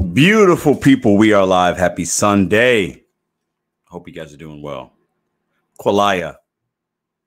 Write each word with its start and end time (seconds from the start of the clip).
Beautiful 0.00 0.74
people, 0.74 1.16
we 1.16 1.32
are 1.34 1.46
live. 1.46 1.76
Happy 1.76 2.04
Sunday. 2.04 3.04
Hope 3.84 4.08
you 4.08 4.14
guys 4.14 4.34
are 4.34 4.38
doing 4.38 4.60
well. 4.60 4.94
Qualaya, 5.78 6.36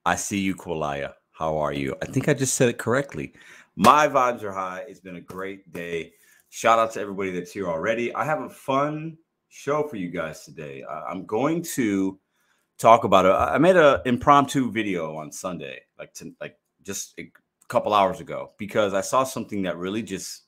I 0.04 0.16
see 0.16 0.40
you, 0.40 0.54
Qualaya. 0.54 1.14
How 1.30 1.56
are 1.56 1.72
you? 1.72 1.96
I 2.02 2.06
think 2.06 2.28
I 2.28 2.34
just 2.34 2.56
said 2.56 2.68
it 2.68 2.76
correctly. 2.76 3.32
My 3.76 4.06
vibes 4.06 4.42
are 4.42 4.52
high. 4.52 4.84
It's 4.86 5.00
been 5.00 5.16
a 5.16 5.20
great 5.20 5.72
day. 5.72 6.12
Shout 6.50 6.78
out 6.78 6.92
to 6.92 7.00
everybody 7.00 7.30
that's 7.30 7.52
here 7.52 7.68
already. 7.68 8.14
I 8.14 8.24
have 8.24 8.42
a 8.42 8.50
fun 8.50 9.16
show 9.48 9.86
for 9.88 9.96
you 9.96 10.10
guys 10.10 10.44
today. 10.44 10.82
Uh, 10.82 11.04
I'm 11.08 11.24
going 11.24 11.62
to 11.74 12.18
talk 12.76 13.04
about 13.04 13.24
it. 13.24 13.30
I 13.30 13.56
made 13.56 13.76
an 13.76 14.00
impromptu 14.04 14.70
video 14.70 15.16
on 15.16 15.32
Sunday, 15.32 15.80
like 15.98 16.12
to, 16.14 16.34
like 16.40 16.58
just 16.82 17.14
a 17.18 17.32
couple 17.68 17.94
hours 17.94 18.20
ago, 18.20 18.52
because 18.58 18.92
I 18.94 19.00
saw 19.00 19.24
something 19.24 19.62
that 19.62 19.78
really 19.78 20.02
just 20.02 20.43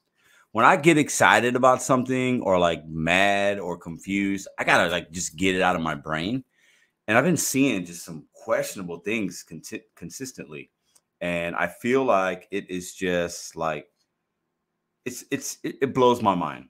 when 0.56 0.64
I 0.64 0.76
get 0.76 0.96
excited 0.96 1.54
about 1.54 1.82
something 1.82 2.40
or 2.40 2.58
like 2.58 2.88
mad 2.88 3.58
or 3.58 3.76
confused, 3.76 4.48
I 4.58 4.64
gotta 4.64 4.88
like 4.88 5.10
just 5.10 5.36
get 5.36 5.54
it 5.54 5.60
out 5.60 5.76
of 5.76 5.82
my 5.82 5.94
brain. 5.94 6.44
And 7.06 7.18
I've 7.18 7.24
been 7.24 7.36
seeing 7.36 7.84
just 7.84 8.06
some 8.06 8.24
questionable 8.32 9.00
things 9.00 9.44
con- 9.46 9.60
consistently, 9.94 10.70
and 11.20 11.54
I 11.54 11.66
feel 11.66 12.04
like 12.04 12.48
it 12.50 12.70
is 12.70 12.94
just 12.94 13.54
like 13.54 13.86
it's 15.04 15.26
it's 15.30 15.58
it, 15.62 15.76
it 15.82 15.94
blows 15.94 16.22
my 16.22 16.34
mind. 16.34 16.68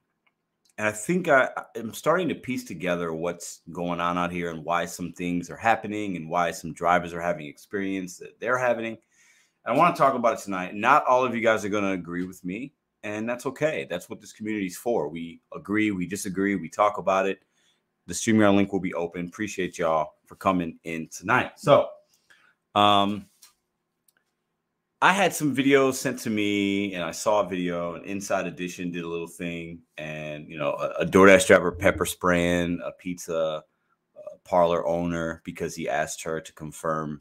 And 0.79 0.89
I 0.89 0.91
think 0.91 1.29
I, 1.29 1.49
I'm 1.77 1.95
starting 1.95 2.29
to 2.31 2.35
piece 2.35 2.65
together 2.65 3.13
what's 3.13 3.61
going 3.71 4.01
on 4.01 4.19
out 4.19 4.33
here 4.33 4.51
and 4.51 4.65
why 4.65 4.87
some 4.87 5.13
things 5.13 5.49
are 5.49 5.57
happening 5.57 6.17
and 6.17 6.29
why 6.29 6.51
some 6.51 6.73
drivers 6.73 7.15
are 7.15 7.21
having 7.21 7.47
experience 7.47 8.17
that 8.17 8.41
they're 8.41 8.59
having. 8.59 8.97
And 8.97 8.97
I 9.65 9.73
want 9.75 9.95
to 9.95 10.03
talk 10.03 10.15
about 10.15 10.41
it 10.41 10.43
tonight. 10.43 10.75
Not 10.75 11.07
all 11.07 11.25
of 11.25 11.37
you 11.37 11.41
guys 11.41 11.65
are 11.65 11.69
going 11.69 11.85
to 11.85 11.93
agree 11.93 12.25
with 12.25 12.45
me 12.45 12.73
and 13.07 13.29
that's 13.29 13.47
okay. 13.47 13.87
That's 13.89 14.11
what 14.11 14.21
this 14.21 14.33
community 14.33 14.67
is 14.67 14.77
for. 14.77 15.09
We 15.09 15.41
agree, 15.55 15.93
we 15.93 16.07
disagree, 16.07 16.57
we 16.57 16.69
talk 16.69 16.99
about 16.99 17.27
it. 17.27 17.39
The 18.09 18.15
StreamYard 18.15 18.57
link 18.57 18.73
will 18.73 18.81
be 18.81 18.95
open. 18.95 19.27
Appreciate 19.27 19.79
y'all 19.79 20.15
for 20.27 20.35
coming 20.35 20.79
in 20.83 21.09
tonight. 21.17 21.53
So, 21.57 21.89
um, 22.75 23.27
I 25.01 25.13
had 25.13 25.33
some 25.33 25.55
videos 25.55 25.95
sent 25.95 26.19
to 26.21 26.31
me, 26.31 26.95
and 26.95 27.05
I 27.05 27.13
saw 27.13 27.43
a 27.43 27.49
video. 27.49 27.95
And 27.95 28.05
Inside 28.07 28.47
Edition 28.47 28.91
did 28.91 29.05
a 29.05 29.09
little 29.09 29.29
thing, 29.29 29.83
and 29.99 30.49
you 30.49 30.59
know, 30.59 30.73
a, 30.73 31.03
a 31.03 31.07
DoorDash 31.07 31.47
driver 31.47 31.71
pepper 31.71 32.07
spraying 32.07 32.81
a 32.85 32.91
pizza 32.91 33.63
uh, 34.17 34.37
parlor 34.43 34.85
owner 34.85 35.43
because 35.45 35.77
he 35.77 35.89
asked 35.89 36.25
her 36.25 36.41
to 36.41 36.53
confirm 36.55 37.21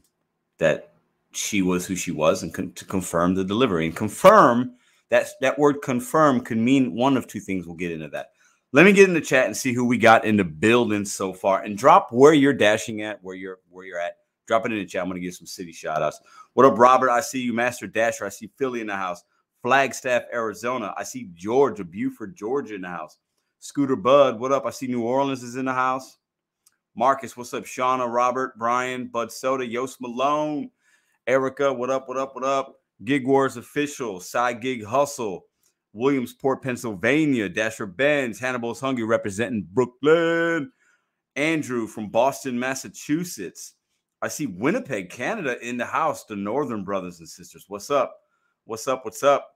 that 0.58 0.94
she 1.30 1.62
was 1.62 1.86
who 1.86 1.94
she 1.94 2.10
was 2.10 2.42
and 2.42 2.52
con- 2.52 2.72
to 2.72 2.84
confirm 2.84 3.34
the 3.34 3.44
delivery 3.44 3.86
and 3.86 3.94
confirm 3.94 4.72
that 5.10 5.28
that 5.40 5.58
word 5.58 5.82
confirm 5.82 6.40
can 6.40 6.64
mean 6.64 6.94
one 6.94 7.16
of 7.16 7.26
two 7.26 7.40
things. 7.40 7.66
We'll 7.66 7.76
get 7.76 7.92
into 7.92 8.08
that. 8.08 8.30
Let 8.72 8.84
me 8.84 8.92
get 8.92 9.08
in 9.08 9.14
the 9.14 9.20
chat 9.20 9.46
and 9.46 9.56
see 9.56 9.72
who 9.72 9.84
we 9.84 9.98
got 9.98 10.24
in 10.24 10.36
the 10.36 10.44
building 10.44 11.04
so 11.04 11.32
far, 11.32 11.62
and 11.62 11.78
drop 11.78 12.12
where 12.12 12.34
you're 12.34 12.52
dashing 12.52 13.02
at, 13.02 13.22
where 13.22 13.36
you're 13.36 13.58
where 13.70 13.86
you're 13.86 14.00
at. 14.00 14.18
Drop 14.46 14.66
it 14.66 14.72
in 14.72 14.78
the 14.78 14.86
chat. 14.86 15.02
I'm 15.02 15.08
gonna 15.08 15.20
give 15.20 15.34
some 15.34 15.46
city 15.46 15.72
shout 15.72 16.02
outs. 16.02 16.20
What 16.54 16.66
up, 16.66 16.78
Robert? 16.78 17.10
I 17.10 17.20
see 17.20 17.40
you, 17.40 17.52
Master 17.52 17.86
Dasher. 17.86 18.26
I 18.26 18.30
see 18.30 18.50
Philly 18.58 18.80
in 18.80 18.86
the 18.86 18.96
house. 18.96 19.22
Flagstaff, 19.62 20.22
Arizona. 20.32 20.94
I 20.96 21.02
see 21.02 21.30
Georgia, 21.34 21.84
Buford, 21.84 22.36
Georgia 22.36 22.74
in 22.74 22.82
the 22.82 22.88
house. 22.88 23.18
Scooter 23.58 23.96
Bud, 23.96 24.38
what 24.38 24.52
up? 24.52 24.64
I 24.64 24.70
see 24.70 24.86
New 24.86 25.02
Orleans 25.02 25.42
is 25.42 25.56
in 25.56 25.64
the 25.64 25.72
house. 25.72 26.18
Marcus, 26.94 27.36
what's 27.36 27.52
up? 27.52 27.64
Shauna, 27.64 28.08
Robert, 28.08 28.56
Brian, 28.58 29.06
Bud 29.08 29.32
Soda, 29.32 29.66
Yost 29.66 30.00
Malone, 30.00 30.70
Erica, 31.26 31.72
what 31.72 31.90
up? 31.90 32.08
What 32.08 32.16
up? 32.16 32.34
What 32.34 32.44
up? 32.44 32.75
Gig 33.04 33.26
Wars 33.26 33.56
Official, 33.56 34.20
Side 34.20 34.60
Gig 34.60 34.84
Hustle, 34.84 35.44
Williamsport, 35.92 36.62
Pennsylvania, 36.62 37.48
Dasher 37.48 37.86
Benz, 37.86 38.38
Hannibal's 38.38 38.80
Hungry 38.80 39.04
representing 39.04 39.66
Brooklyn, 39.72 40.70
Andrew 41.36 41.86
from 41.86 42.10
Boston, 42.10 42.58
Massachusetts. 42.58 43.74
I 44.22 44.28
see 44.28 44.46
Winnipeg, 44.46 45.10
Canada 45.10 45.56
in 45.66 45.76
the 45.76 45.84
house, 45.84 46.24
the 46.24 46.36
Northern 46.36 46.84
brothers 46.84 47.20
and 47.20 47.28
sisters. 47.28 47.66
What's 47.68 47.90
up? 47.90 48.16
What's 48.64 48.88
up? 48.88 49.04
What's 49.04 49.22
up? 49.22 49.48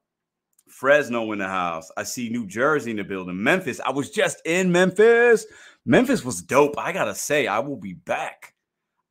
Fresno 0.69 1.32
in 1.32 1.38
the 1.38 1.48
house. 1.48 1.91
I 1.97 2.04
see 2.04 2.28
New 2.28 2.47
Jersey 2.47 2.92
in 2.92 2.98
the 2.98 3.04
building. 3.04 3.42
Memphis. 3.42 3.81
I 3.84 3.91
was 3.91 4.10
just 4.10 4.41
in 4.44 4.70
Memphis. 4.70 5.47
Memphis 5.84 6.25
was 6.25 6.42
dope. 6.42 6.78
I 6.78 6.92
gotta 6.92 7.15
say, 7.15 7.47
I 7.47 7.59
will 7.60 7.76
be 7.76 7.94
back. 7.94 8.54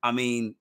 I 0.01 0.11
mean, 0.11 0.55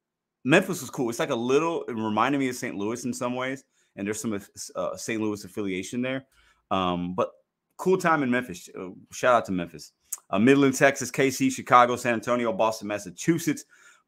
Memphis 0.49 0.81
was 0.81 0.89
cool. 0.89 1.11
It's 1.11 1.19
like 1.19 1.29
a 1.29 1.35
little, 1.35 1.83
it 1.89 1.93
reminded 1.93 2.39
me 2.39 2.49
of 2.49 2.57
St. 2.57 2.75
Louis 2.75 3.05
in 3.05 3.13
some 3.13 3.35
ways, 3.35 3.65
and 3.97 4.07
there's 4.07 4.19
some 4.19 4.41
uh, 4.77 4.97
St. 4.97 5.21
Louis 5.21 5.45
affiliation 5.45 6.01
there. 6.01 6.25
Um, 6.71 7.15
but 7.15 7.33
cool 7.77 7.99
time 7.99 8.23
in 8.23 8.31
Memphis. 8.31 8.71
Uh, 8.75 8.89
shout 9.13 9.35
out 9.35 9.45
to 9.45 9.53
Memphis. 9.53 9.93
Uh, 10.31 10.39
Midland, 10.39 10.75
Texas, 10.75 11.11
KC, 11.11 11.53
Chicago, 11.53 11.97
San 11.97 12.15
Antonio, 12.15 12.51
Boston, 12.51 12.89
Massachusetts, 12.89 13.67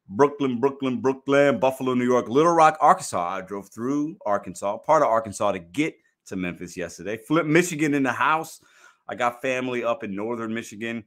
Brooklyn, 0.09 0.59
Brooklyn, 0.59 0.99
Brooklyn, 0.99 1.59
Buffalo, 1.59 1.93
New 1.93 2.05
York, 2.05 2.27
Little 2.27 2.53
Rock, 2.53 2.75
Arkansas. 2.81 3.37
I 3.37 3.41
drove 3.41 3.69
through 3.69 4.17
Arkansas, 4.25 4.77
part 4.79 5.03
of 5.03 5.09
Arkansas 5.09 5.51
to 5.51 5.59
get 5.59 5.93
to 6.25 6.35
Memphis 6.35 6.75
yesterday. 6.75 7.17
Flint, 7.17 7.47
Michigan 7.47 7.93
in 7.93 8.01
the 8.01 8.11
house. 8.11 8.61
I 9.07 9.13
got 9.13 9.43
family 9.43 9.83
up 9.83 10.03
in 10.03 10.15
northern 10.15 10.55
Michigan. 10.55 11.03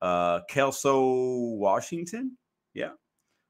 Uh, 0.00 0.40
Kelso, 0.48 1.02
Washington. 1.56 2.38
Yeah, 2.72 2.92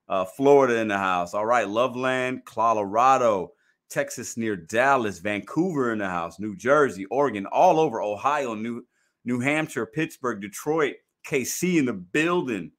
uh, 0.08 0.24
Florida 0.24 0.76
in 0.78 0.88
the 0.88 0.98
house. 0.98 1.34
All 1.34 1.46
right. 1.46 1.68
Loveland, 1.68 2.44
Colorado, 2.44 3.52
Texas 3.90 4.36
near 4.36 4.56
Dallas, 4.56 5.18
Vancouver 5.18 5.92
in 5.92 5.98
the 5.98 6.08
house, 6.08 6.38
New 6.38 6.56
Jersey, 6.56 7.06
Oregon, 7.06 7.46
all 7.46 7.80
over 7.80 8.02
Ohio, 8.02 8.54
New 8.54 8.84
New 9.24 9.40
Hampshire, 9.40 9.86
Pittsburgh, 9.86 10.40
Detroit, 10.40 10.94
KC 11.26 11.78
in 11.78 11.84
the 11.86 11.92
building. 11.92 12.70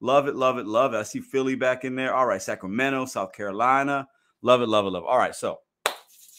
Love 0.00 0.28
it, 0.28 0.36
love 0.36 0.58
it, 0.58 0.66
love 0.66 0.94
it. 0.94 0.98
I 0.98 1.02
see 1.02 1.20
Philly 1.20 1.54
back 1.54 1.84
in 1.84 1.96
there. 1.96 2.14
All 2.14 2.26
right, 2.26 2.40
Sacramento, 2.40 3.06
South 3.06 3.32
Carolina. 3.32 4.08
Love 4.42 4.62
it, 4.62 4.68
love 4.68 4.86
it, 4.86 4.90
love 4.90 5.02
it. 5.02 5.08
All 5.08 5.18
right, 5.18 5.34
so 5.34 5.58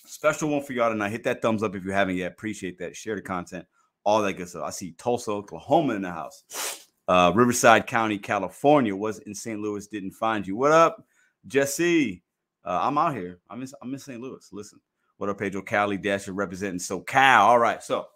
special 0.05 0.49
one 0.49 0.63
for 0.63 0.73
y'all 0.73 0.89
tonight. 0.89 1.11
Hit 1.11 1.23
that 1.25 1.41
thumbs 1.41 1.61
up 1.61 1.75
if 1.75 1.83
you 1.83 1.91
haven't 1.91 2.15
yet. 2.15 2.31
Appreciate 2.31 2.77
that. 2.79 2.95
Share 2.95 3.15
the 3.15 3.21
content, 3.21 3.65
all 4.03 4.21
that 4.21 4.33
good 4.33 4.47
stuff. 4.47 4.63
I 4.65 4.69
see 4.69 4.93
Tulsa, 4.93 5.31
Oklahoma 5.31 5.95
in 5.95 6.01
the 6.01 6.11
house. 6.11 6.78
Uh, 7.09 7.31
Riverside 7.33 7.87
County, 7.87 8.19
California 8.19 8.95
was 8.95 9.17
in 9.17 9.33
St. 9.33 9.59
Louis. 9.59 9.87
Didn't 9.87 10.11
find 10.11 10.45
you. 10.45 10.55
What 10.55 10.71
up, 10.71 11.03
Jesse? 11.47 12.21
Uh, 12.63 12.81
I'm 12.83 12.99
out 12.99 13.15
here. 13.15 13.39
I'm 13.49 13.63
in, 13.63 13.67
I'm 13.81 13.91
in 13.91 13.99
St. 13.99 14.21
Louis. 14.21 14.47
Listen, 14.51 14.79
what 15.17 15.27
up, 15.27 15.39
Pedro 15.39 15.63
Cali 15.63 15.97
Dasher 15.97 16.33
representing 16.33 16.77
SoCal. 16.77 17.39
All 17.39 17.57
right, 17.57 17.81
so 17.81 18.09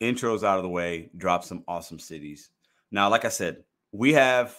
intros 0.00 0.42
out 0.42 0.56
of 0.56 0.62
the 0.62 0.70
way. 0.70 1.10
Drop 1.18 1.44
some 1.44 1.64
awesome 1.68 1.98
cities. 1.98 2.48
Now, 2.90 3.10
like 3.10 3.26
I 3.26 3.28
said, 3.28 3.64
we 3.92 4.14
have. 4.14 4.58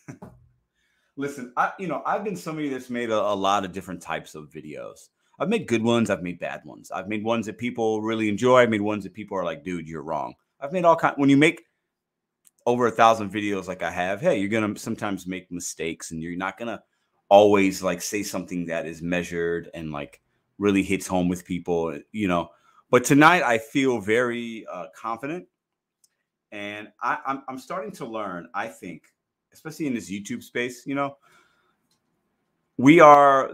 listen, 1.18 1.52
I 1.58 1.72
you 1.78 1.86
know 1.86 2.02
I've 2.06 2.24
been 2.24 2.34
somebody 2.34 2.70
that's 2.70 2.88
made 2.88 3.10
a, 3.10 3.18
a 3.18 3.34
lot 3.34 3.66
of 3.66 3.72
different 3.72 4.00
types 4.00 4.34
of 4.34 4.48
videos. 4.48 5.10
I've 5.38 5.50
made 5.50 5.68
good 5.68 5.82
ones. 5.82 6.08
I've 6.08 6.22
made 6.22 6.40
bad 6.40 6.62
ones. 6.64 6.90
I've 6.90 7.08
made 7.08 7.24
ones 7.24 7.44
that 7.44 7.58
people 7.58 8.00
really 8.00 8.30
enjoy. 8.30 8.62
I've 8.62 8.70
made 8.70 8.80
ones 8.80 9.04
that 9.04 9.12
people 9.12 9.36
are 9.36 9.44
like, 9.44 9.64
dude, 9.64 9.86
you're 9.86 10.00
wrong. 10.00 10.32
I've 10.60 10.72
made 10.72 10.84
all 10.84 10.96
kind. 10.96 11.14
When 11.16 11.30
you 11.30 11.36
make 11.36 11.64
over 12.66 12.86
a 12.86 12.90
thousand 12.90 13.32
videos 13.32 13.66
like 13.66 13.82
I 13.82 13.90
have, 13.90 14.20
hey, 14.20 14.38
you're 14.38 14.48
gonna 14.48 14.78
sometimes 14.78 15.26
make 15.26 15.50
mistakes, 15.50 16.10
and 16.10 16.22
you're 16.22 16.36
not 16.36 16.58
gonna 16.58 16.82
always 17.28 17.82
like 17.82 18.02
say 18.02 18.22
something 18.22 18.66
that 18.66 18.86
is 18.86 19.02
measured 19.02 19.70
and 19.74 19.92
like 19.92 20.20
really 20.58 20.82
hits 20.82 21.06
home 21.06 21.28
with 21.28 21.44
people, 21.44 21.98
you 22.12 22.28
know. 22.28 22.50
But 22.90 23.04
tonight 23.04 23.42
I 23.42 23.58
feel 23.58 24.00
very 24.00 24.66
uh, 24.70 24.86
confident, 24.94 25.46
and 26.52 26.88
I, 27.02 27.18
I'm 27.26 27.42
I'm 27.48 27.58
starting 27.58 27.92
to 27.92 28.06
learn. 28.06 28.48
I 28.54 28.68
think, 28.68 29.04
especially 29.52 29.86
in 29.86 29.94
this 29.94 30.10
YouTube 30.10 30.42
space, 30.42 30.86
you 30.86 30.94
know, 30.94 31.16
we 32.78 33.00
are 33.00 33.50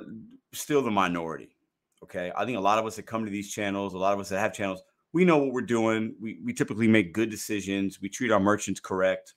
still 0.53 0.83
the 0.83 0.91
minority. 0.91 1.57
Okay, 2.03 2.33
I 2.37 2.45
think 2.45 2.59
a 2.59 2.61
lot 2.61 2.79
of 2.79 2.87
us 2.87 2.97
that 2.97 3.07
come 3.07 3.25
to 3.25 3.31
these 3.31 3.51
channels, 3.51 3.95
a 3.95 3.99
lot 3.99 4.13
of 4.13 4.21
us 4.21 4.29
that 4.29 4.39
have 4.39 4.53
channels, 4.53 4.83
we 5.15 5.25
know 5.25 5.39
what 5.39 5.53
we're 5.53 5.63
doing. 5.63 6.17
We, 6.21 6.41
we 6.45 6.53
typically 6.53 6.89
make 6.89 7.15
good 7.15 7.31
decisions. 7.31 8.01
We 8.03 8.09
treat 8.09 8.33
our 8.33 8.41
merchants 8.41 8.81
correct. 8.81 9.35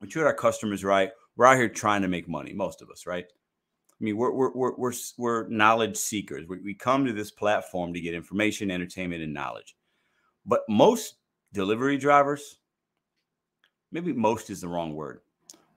We 0.00 0.08
treat 0.08 0.24
our 0.24 0.34
customers 0.34 0.82
right. 0.82 1.10
We're 1.36 1.44
out 1.44 1.58
here 1.58 1.68
trying 1.68 2.00
to 2.02 2.08
make 2.08 2.26
money, 2.26 2.54
most 2.54 2.80
of 2.80 2.88
us, 2.88 3.06
right? 3.06 3.26
I 3.26 4.04
mean, 4.04 4.16
we're, 4.16 4.32
we're, 4.32 4.52
we're, 4.52 4.74
we're, 4.76 4.92
we're 5.18 5.48
knowledge 5.48 5.98
seekers. 5.98 6.48
We, 6.48 6.58
we 6.60 6.74
come 6.74 7.04
to 7.04 7.12
this 7.12 7.30
platform 7.30 7.92
to 7.92 8.00
get 8.00 8.14
information, 8.14 8.70
entertainment, 8.70 9.22
and 9.22 9.34
knowledge. 9.34 9.76
But 10.46 10.62
most 10.70 11.16
delivery 11.52 11.98
drivers, 11.98 12.56
maybe 13.92 14.14
most 14.14 14.48
is 14.48 14.62
the 14.62 14.68
wrong 14.68 14.94
word. 14.94 15.20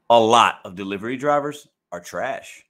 A 0.10 0.20
lot 0.20 0.62
of 0.64 0.76
delivery 0.76 1.18
drivers 1.18 1.68
are 1.92 2.00
trash. 2.00 2.64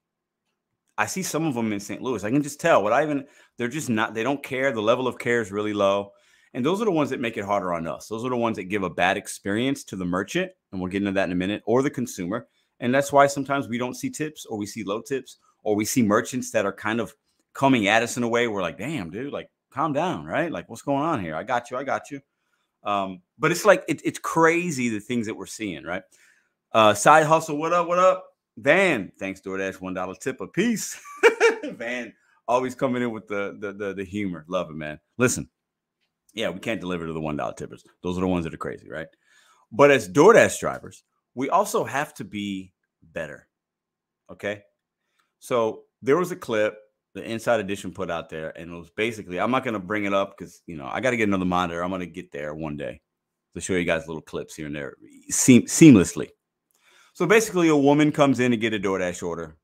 I 0.97 1.05
see 1.05 1.21
some 1.21 1.45
of 1.45 1.53
them 1.53 1.71
in 1.71 1.79
St. 1.79 2.01
Louis. 2.01 2.23
I 2.23 2.31
can 2.31 2.41
just 2.41 2.59
tell 2.59 2.81
what 2.81 2.93
I 2.93 3.03
even, 3.03 3.27
they're 3.59 3.67
just 3.67 3.91
not, 3.91 4.15
they 4.15 4.23
don't 4.23 4.41
care. 4.41 4.71
The 4.71 4.81
level 4.81 5.07
of 5.07 5.19
care 5.19 5.39
is 5.39 5.51
really 5.51 5.73
low. 5.73 6.13
And 6.53 6.65
those 6.65 6.81
are 6.81 6.85
the 6.85 6.91
ones 6.91 7.09
that 7.09 7.19
make 7.19 7.37
it 7.37 7.45
harder 7.45 7.73
on 7.73 7.87
us. 7.87 8.07
Those 8.07 8.25
are 8.25 8.29
the 8.29 8.37
ones 8.37 8.57
that 8.57 8.65
give 8.65 8.83
a 8.83 8.89
bad 8.89 9.17
experience 9.17 9.83
to 9.85 9.95
the 9.95 10.05
merchant. 10.05 10.51
And 10.71 10.81
we'll 10.81 10.91
get 10.91 11.01
into 11.01 11.11
that 11.13 11.25
in 11.25 11.31
a 11.31 11.35
minute, 11.35 11.61
or 11.65 11.81
the 11.81 11.89
consumer. 11.89 12.47
And 12.79 12.93
that's 12.93 13.11
why 13.11 13.27
sometimes 13.27 13.67
we 13.67 13.77
don't 13.77 13.95
see 13.95 14.09
tips 14.09 14.45
or 14.45 14.57
we 14.57 14.65
see 14.65 14.83
low 14.83 15.01
tips 15.01 15.37
or 15.63 15.75
we 15.75 15.85
see 15.85 16.01
merchants 16.01 16.51
that 16.51 16.65
are 16.65 16.73
kind 16.73 16.99
of 16.99 17.13
coming 17.53 17.87
at 17.87 18.03
us 18.03 18.17
in 18.17 18.23
a 18.23 18.27
way 18.27 18.47
we're 18.47 18.61
like, 18.61 18.77
damn, 18.77 19.09
dude, 19.09 19.33
like 19.33 19.49
calm 19.71 19.93
down, 19.93 20.25
right? 20.25 20.51
Like, 20.51 20.69
what's 20.69 20.83
going 20.83 21.03
on 21.03 21.21
here? 21.21 21.35
I 21.35 21.43
got 21.43 21.71
you. 21.71 21.77
I 21.77 21.83
got 21.83 22.11
you. 22.11 22.21
Um, 22.83 23.21
but 23.37 23.51
it's 23.51 23.65
like 23.65 23.83
it, 23.87 24.01
it's 24.05 24.19
crazy 24.19 24.89
the 24.89 24.99
things 24.99 25.25
that 25.25 25.35
we're 25.35 25.45
seeing, 25.45 25.83
right? 25.83 26.03
Uh, 26.71 26.93
side 26.93 27.25
hustle, 27.25 27.57
what 27.57 27.73
up? 27.73 27.87
What 27.87 27.99
up? 27.99 28.25
Van, 28.57 29.11
thanks 29.19 29.41
DoorDash, 29.41 29.81
one 29.81 29.93
dollar 29.93 30.15
tip 30.15 30.41
a 30.41 30.47
piece. 30.47 30.99
Van 31.63 32.13
always 32.47 32.75
coming 32.75 33.01
in 33.01 33.11
with 33.11 33.27
the, 33.27 33.57
the 33.59 33.73
the 33.73 33.93
the 33.93 34.05
humor. 34.05 34.45
Love 34.47 34.69
it, 34.69 34.75
man. 34.75 34.99
Listen, 35.17 35.49
yeah, 36.37 36.49
we 36.49 36.59
can't 36.59 36.79
deliver 36.79 37.07
to 37.07 37.13
the 37.13 37.19
one 37.19 37.35
dollar 37.35 37.53
tippers. 37.53 37.83
Those 38.03 38.17
are 38.17 38.21
the 38.21 38.27
ones 38.27 38.45
that 38.45 38.53
are 38.53 38.57
crazy, 38.57 38.89
right? 38.89 39.07
But 39.71 39.91
as 39.91 40.07
DoorDash 40.07 40.59
drivers, 40.59 41.03
we 41.35 41.49
also 41.49 41.83
have 41.83 42.13
to 42.15 42.23
be 42.23 42.73
better. 43.01 43.47
Okay. 44.31 44.61
So 45.39 45.83
there 46.01 46.17
was 46.17 46.31
a 46.31 46.35
clip 46.35 46.77
the 47.17 47.23
Inside 47.23 47.59
Edition 47.59 47.91
put 47.91 48.11
out 48.11 48.29
there, 48.29 48.57
and 48.57 48.71
it 48.71 48.75
was 48.75 48.91
basically 48.91 49.39
I'm 49.39 49.51
not 49.51 49.63
going 49.63 49.73
to 49.73 49.79
bring 49.79 50.05
it 50.05 50.13
up 50.13 50.37
because 50.37 50.61
you 50.67 50.77
know 50.77 50.87
I 50.91 51.01
got 51.01 51.11
to 51.11 51.17
get 51.17 51.27
another 51.27 51.45
monitor. 51.45 51.83
I'm 51.83 51.89
going 51.89 52.01
to 52.01 52.05
get 52.05 52.31
there 52.31 52.53
one 52.53 52.77
day 52.77 53.01
to 53.55 53.61
show 53.61 53.73
you 53.73 53.85
guys 53.85 54.07
little 54.07 54.21
clips 54.21 54.55
here 54.55 54.67
and 54.67 54.75
there 54.75 54.95
seam- 55.29 55.65
seamlessly. 55.65 56.29
So 57.13 57.25
basically, 57.25 57.69
a 57.69 57.75
woman 57.75 58.11
comes 58.11 58.39
in 58.39 58.51
to 58.51 58.57
get 58.57 58.73
a 58.73 58.79
DoorDash 58.79 59.23
order. 59.23 59.57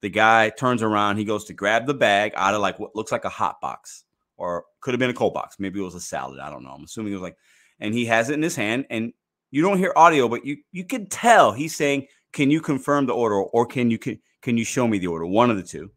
The 0.00 0.08
guy 0.08 0.50
turns 0.50 0.82
around, 0.82 1.18
he 1.18 1.24
goes 1.24 1.44
to 1.46 1.52
grab 1.52 1.86
the 1.86 1.94
bag 1.94 2.32
out 2.36 2.54
of 2.54 2.60
like 2.60 2.78
what 2.78 2.96
looks 2.96 3.12
like 3.12 3.24
a 3.24 3.30
hot 3.30 3.60
box, 3.60 4.04
or 4.36 4.64
could 4.80 4.94
have 4.94 4.98
been 4.98 5.10
a 5.10 5.14
cold 5.14 5.34
box. 5.34 5.56
Maybe 5.58 5.80
it 5.80 5.84
was 5.84 5.94
a 5.94 6.00
salad. 6.00 6.40
I 6.40 6.50
don't 6.50 6.64
know. 6.64 6.70
I'm 6.70 6.84
assuming 6.84 7.12
it 7.12 7.16
was 7.16 7.22
like, 7.22 7.36
and 7.80 7.94
he 7.94 8.04
has 8.06 8.30
it 8.30 8.34
in 8.34 8.42
his 8.42 8.56
hand, 8.56 8.86
and 8.90 9.12
you 9.50 9.62
don't 9.62 9.78
hear 9.78 9.92
audio, 9.96 10.28
but 10.28 10.44
you 10.44 10.58
you 10.72 10.84
can 10.84 11.08
tell 11.08 11.52
he's 11.52 11.76
saying, 11.76 12.06
"Can 12.32 12.50
you 12.50 12.60
confirm 12.60 13.06
the 13.06 13.14
order, 13.14 13.36
or 13.36 13.66
can 13.66 13.90
you 13.90 13.98
can, 13.98 14.20
can 14.42 14.56
you 14.56 14.64
show 14.64 14.86
me 14.86 14.98
the 14.98 15.06
order?" 15.06 15.26
One 15.26 15.50
of 15.50 15.56
the 15.56 15.62
two 15.62 15.90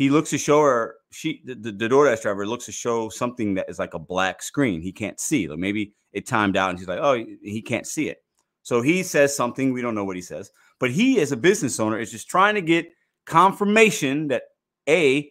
he 0.00 0.08
looks 0.08 0.30
to 0.30 0.38
show 0.38 0.62
her 0.62 0.96
she 1.12 1.42
the, 1.44 1.54
the, 1.54 1.86
DoorDash 1.86 2.22
driver 2.22 2.46
looks 2.46 2.64
to 2.64 2.72
show 2.72 3.10
something 3.10 3.52
that 3.52 3.68
is 3.68 3.78
like 3.78 3.92
a 3.92 3.98
black 3.98 4.42
screen. 4.42 4.80
He 4.80 4.92
can't 4.92 5.20
see. 5.20 5.46
Like 5.46 5.58
maybe 5.58 5.92
it 6.14 6.26
timed 6.26 6.56
out 6.56 6.70
and 6.70 6.78
she's 6.78 6.88
like, 6.88 7.00
oh, 7.02 7.22
he 7.42 7.60
can't 7.60 7.86
see 7.86 8.08
it. 8.08 8.24
So 8.62 8.80
he 8.80 9.02
says 9.02 9.36
something. 9.36 9.74
We 9.74 9.82
don't 9.82 9.94
know 9.94 10.06
what 10.06 10.16
he 10.16 10.22
says, 10.22 10.50
but 10.78 10.90
he, 10.90 11.20
as 11.20 11.32
a 11.32 11.36
business 11.36 11.78
owner, 11.78 11.98
is 11.98 12.10
just 12.10 12.30
trying 12.30 12.54
to 12.54 12.62
get 12.62 12.88
confirmation 13.26 14.28
that 14.28 14.44
a 14.88 15.30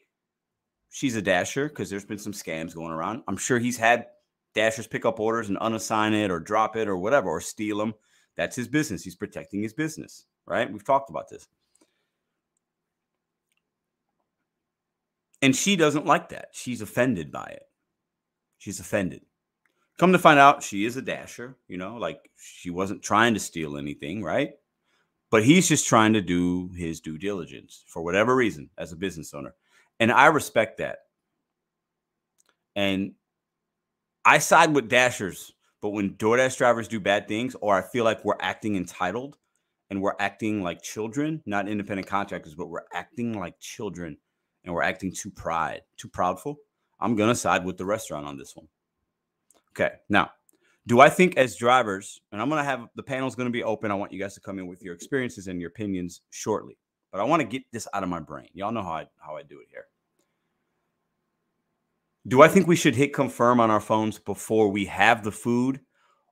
she's 0.90 1.16
a 1.16 1.22
dasher 1.22 1.70
because 1.70 1.90
there's 1.90 2.06
been 2.06 2.18
some 2.18 2.34
scams 2.34 2.76
going 2.76 2.92
around. 2.92 3.24
I'm 3.28 3.38
sure 3.38 3.60
he's 3.60 3.78
had 3.78 4.08
dashers 4.54 4.88
pick 4.88 5.06
up 5.06 5.20
orders 5.20 5.50
and 5.50 5.58
unassign 5.60 6.14
it 6.14 6.32
or 6.32 6.40
drop 6.40 6.76
it 6.76 6.88
or 6.88 6.98
whatever 6.98 7.30
or 7.30 7.42
steal 7.42 7.78
them. 7.78 7.94
That's 8.36 8.56
his 8.56 8.68
business. 8.68 9.04
He's 9.04 9.16
protecting 9.16 9.62
his 9.62 9.74
business, 9.74 10.26
right? 10.46 10.72
We've 10.72 10.84
talked 10.84 11.10
about 11.10 11.30
this. 11.30 11.48
And 15.42 15.56
she 15.56 15.76
doesn't 15.76 16.06
like 16.06 16.30
that. 16.30 16.50
She's 16.52 16.82
offended 16.82 17.32
by 17.32 17.46
it. 17.46 17.64
She's 18.58 18.80
offended. 18.80 19.22
Come 19.98 20.12
to 20.14 20.20
find 20.20 20.40
out, 20.40 20.64
she 20.64 20.86
is 20.86 20.98
a 20.98 21.02
dasher, 21.02 21.58
you 21.68 21.78
know, 21.78 21.98
like 21.98 22.30
she 22.38 22.70
wasn't 22.70 23.04
trying 23.04 23.34
to 23.34 23.40
steal 23.40 23.78
anything, 23.78 24.24
right? 24.24 24.52
But 25.30 25.44
he's 25.44 25.68
just 25.68 25.88
trying 25.88 26.14
to 26.14 26.22
do 26.22 26.72
his 26.76 27.02
due 27.02 27.18
diligence 27.18 27.84
for 27.88 28.02
whatever 28.02 28.36
reason 28.36 28.70
as 28.78 28.92
a 28.92 28.98
business 28.98 29.34
owner. 29.34 29.54
And 30.00 30.12
I 30.12 30.28
respect 30.28 30.78
that. 30.78 31.00
And 32.75 33.13
I 34.25 34.40
side 34.40 34.74
with 34.74 34.90
dashers, 34.90 35.54
but 35.81 35.90
when 35.90 36.16
DoorDash 36.16 36.57
drivers 36.57 36.88
do 36.88 37.00
bad 37.00 37.28
things, 37.28 37.56
or 37.62 37.75
I 37.75 37.81
feel 37.81 38.04
like 38.04 38.24
we're 38.24 38.36
acting 38.40 38.75
entitled 38.75 39.38
and 39.90 40.01
we're 40.01 40.16
acting 40.19 40.62
like 40.62 40.81
children, 40.81 41.42
not 41.46 41.68
independent 41.68 42.07
contractors, 42.07 42.56
but 42.56 42.68
we're 42.68 42.86
acting 42.94 43.38
like 43.38 43.60
children 43.60 44.18
and 44.63 44.74
we're 44.74 44.84
acting 44.84 45.12
too 45.13 45.31
pride, 45.31 45.81
too 45.98 46.10
proudful, 46.10 46.56
I'm 47.00 47.16
going 47.16 47.30
to 47.30 47.36
side 47.36 47.66
with 47.66 47.78
the 47.78 47.86
restaurant 47.86 48.25
on 48.25 48.38
this 48.38 48.56
one. 48.56 48.68
Okay. 49.72 49.95
Now, 50.10 50.31
do 50.88 51.00
I 51.00 51.10
think 51.10 51.38
as 51.38 51.56
drivers, 51.56 52.19
and 52.31 52.42
I'm 52.42 52.50
going 52.50 52.60
to 52.60 52.69
have 52.69 52.88
the 52.95 53.04
panel's 53.04 53.36
going 53.36 53.48
to 53.48 53.54
be 53.54 53.63
open. 53.63 53.92
I 53.92 53.95
want 53.95 54.12
you 54.12 54.19
guys 54.19 54.34
to 54.36 54.42
come 54.42 54.60
in 54.60 54.68
with 54.68 54.84
your 54.84 54.94
experiences 54.94 55.48
and 55.48 55.60
your 55.62 55.69
opinions 55.69 56.22
shortly. 56.30 56.78
But 57.12 57.22
I 57.22 57.24
want 57.24 57.42
to 57.42 57.48
get 57.48 57.64
this 57.72 57.88
out 57.94 58.04
of 58.04 58.10
my 58.10 58.20
brain. 58.20 58.50
Y'all 58.54 58.72
know 58.72 58.84
how 58.84 58.94
I 58.94 59.08
how 59.20 59.36
I 59.36 59.44
do 59.44 59.60
it 59.60 59.68
here. 59.70 59.86
Do 62.28 62.42
I 62.42 62.48
think 62.48 62.68
we 62.68 62.76
should 62.76 62.96
hit 62.96 63.14
confirm 63.14 63.60
on 63.60 63.72
our 63.72 63.80
phones 63.80 64.20
before 64.20 64.70
we 64.70 64.86
have 64.86 65.24
the 65.24 65.32
food 65.32 65.80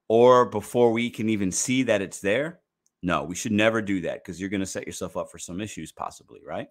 or 0.07 0.45
before 0.45 0.91
we 0.91 1.09
can 1.09 1.29
even 1.29 1.51
see 1.51 1.83
that 1.83 2.01
it's 2.01 2.19
there? 2.19 2.59
No, 3.01 3.23
we 3.23 3.35
should 3.35 3.51
never 3.51 3.81
do 3.81 4.01
that 4.01 4.23
because 4.23 4.39
you're 4.39 4.49
going 4.49 4.61
to 4.61 4.65
set 4.65 4.85
yourself 4.85 5.17
up 5.17 5.31
for 5.31 5.39
some 5.39 5.61
issues 5.61 5.91
possibly, 5.91 6.41
right? 6.45 6.67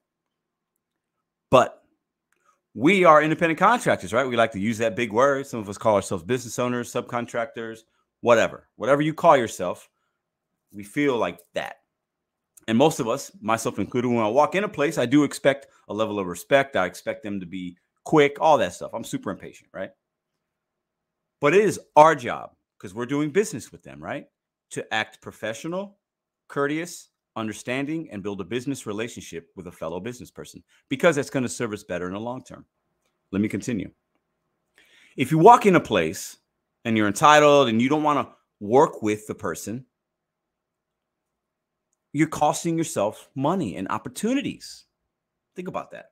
But 1.50 1.82
we 2.74 3.04
are 3.04 3.22
independent 3.22 3.58
contractors, 3.58 4.12
right? 4.12 4.28
We 4.28 4.36
like 4.36 4.52
to 4.52 4.60
use 4.60 4.78
that 4.78 4.96
big 4.96 5.12
word. 5.12 5.46
Some 5.46 5.60
of 5.60 5.68
us 5.68 5.78
call 5.78 5.94
ourselves 5.94 6.24
business 6.24 6.58
owners, 6.58 6.92
subcontractors, 6.92 7.80
whatever. 8.20 8.68
Whatever 8.76 9.02
you 9.02 9.14
call 9.14 9.36
yourself, 9.36 9.88
we 10.72 10.84
feel 10.84 11.16
like 11.16 11.38
that. 11.54 11.76
And 12.68 12.76
most 12.76 12.98
of 12.98 13.08
us, 13.08 13.30
myself 13.40 13.78
included, 13.78 14.08
when 14.08 14.24
I 14.24 14.28
walk 14.28 14.54
in 14.54 14.64
a 14.64 14.68
place, 14.68 14.98
I 14.98 15.06
do 15.06 15.24
expect 15.24 15.68
a 15.88 15.94
level 15.94 16.18
of 16.18 16.26
respect. 16.26 16.74
I 16.74 16.86
expect 16.86 17.22
them 17.22 17.38
to 17.40 17.46
be 17.46 17.76
quick, 18.04 18.38
all 18.40 18.58
that 18.58 18.74
stuff. 18.74 18.92
I'm 18.92 19.04
super 19.04 19.30
impatient, 19.30 19.70
right? 19.72 19.90
But 21.40 21.54
it 21.54 21.64
is 21.64 21.78
our 21.94 22.14
job 22.14 22.50
because 22.78 22.94
we're 22.94 23.06
doing 23.06 23.30
business 23.30 23.70
with 23.70 23.82
them, 23.82 24.02
right? 24.02 24.26
To 24.70 24.94
act 24.94 25.20
professional, 25.20 25.98
courteous, 26.48 27.10
understanding, 27.36 28.08
and 28.10 28.22
build 28.22 28.40
a 28.40 28.44
business 28.44 28.86
relationship 28.86 29.48
with 29.54 29.66
a 29.68 29.72
fellow 29.72 30.00
business 30.00 30.30
person 30.30 30.62
because 30.88 31.16
that's 31.16 31.30
going 31.30 31.42
to 31.42 31.48
serve 31.48 31.72
us 31.72 31.84
better 31.84 32.06
in 32.06 32.14
the 32.14 32.20
long 32.20 32.42
term. 32.42 32.64
Let 33.30 33.42
me 33.42 33.48
continue. 33.48 33.90
If 35.16 35.30
you 35.30 35.38
walk 35.38 35.66
in 35.66 35.76
a 35.76 35.80
place 35.80 36.38
and 36.84 36.96
you're 36.96 37.06
entitled 37.06 37.68
and 37.68 37.80
you 37.80 37.88
don't 37.88 38.02
want 38.02 38.26
to 38.26 38.34
work 38.60 39.02
with 39.02 39.26
the 39.26 39.34
person, 39.34 39.84
you're 42.16 42.28
costing 42.28 42.78
yourself 42.78 43.28
money 43.34 43.76
and 43.76 43.88
opportunities. 43.88 44.84
Think 45.54 45.68
about 45.68 45.90
that. 45.92 46.06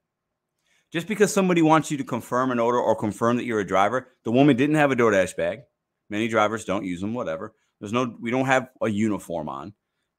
Just 0.93 1.07
because 1.07 1.33
somebody 1.33 1.63
wants 1.63 1.91
you 1.91 1.97
to 1.97 2.05
confirm 2.05 2.51
an 2.51 2.61
order 2.61 2.79
or 2.79 2.95
confirm 2.95 3.37
that 3.37 3.45
you're 3.45 3.61
a 3.61 3.67
driver, 3.67 4.09
the 4.25 4.33
woman 4.33 4.57
didn't 4.57 4.77
have 4.77 4.93
a 4.93 4.97
DoorDash 4.97 5.37
bag. 5.37 5.61
Many 6.11 6.29
drivers 6.29 6.65
don't 6.65 6.85
use 6.85 7.01
them, 7.01 7.15
whatever. 7.15 7.55
There's 7.81 7.93
no, 7.93 8.17
we 8.21 8.31
don't 8.31 8.47
have 8.47 8.69
a 8.81 8.89
uniform 8.89 9.49
on 9.49 9.75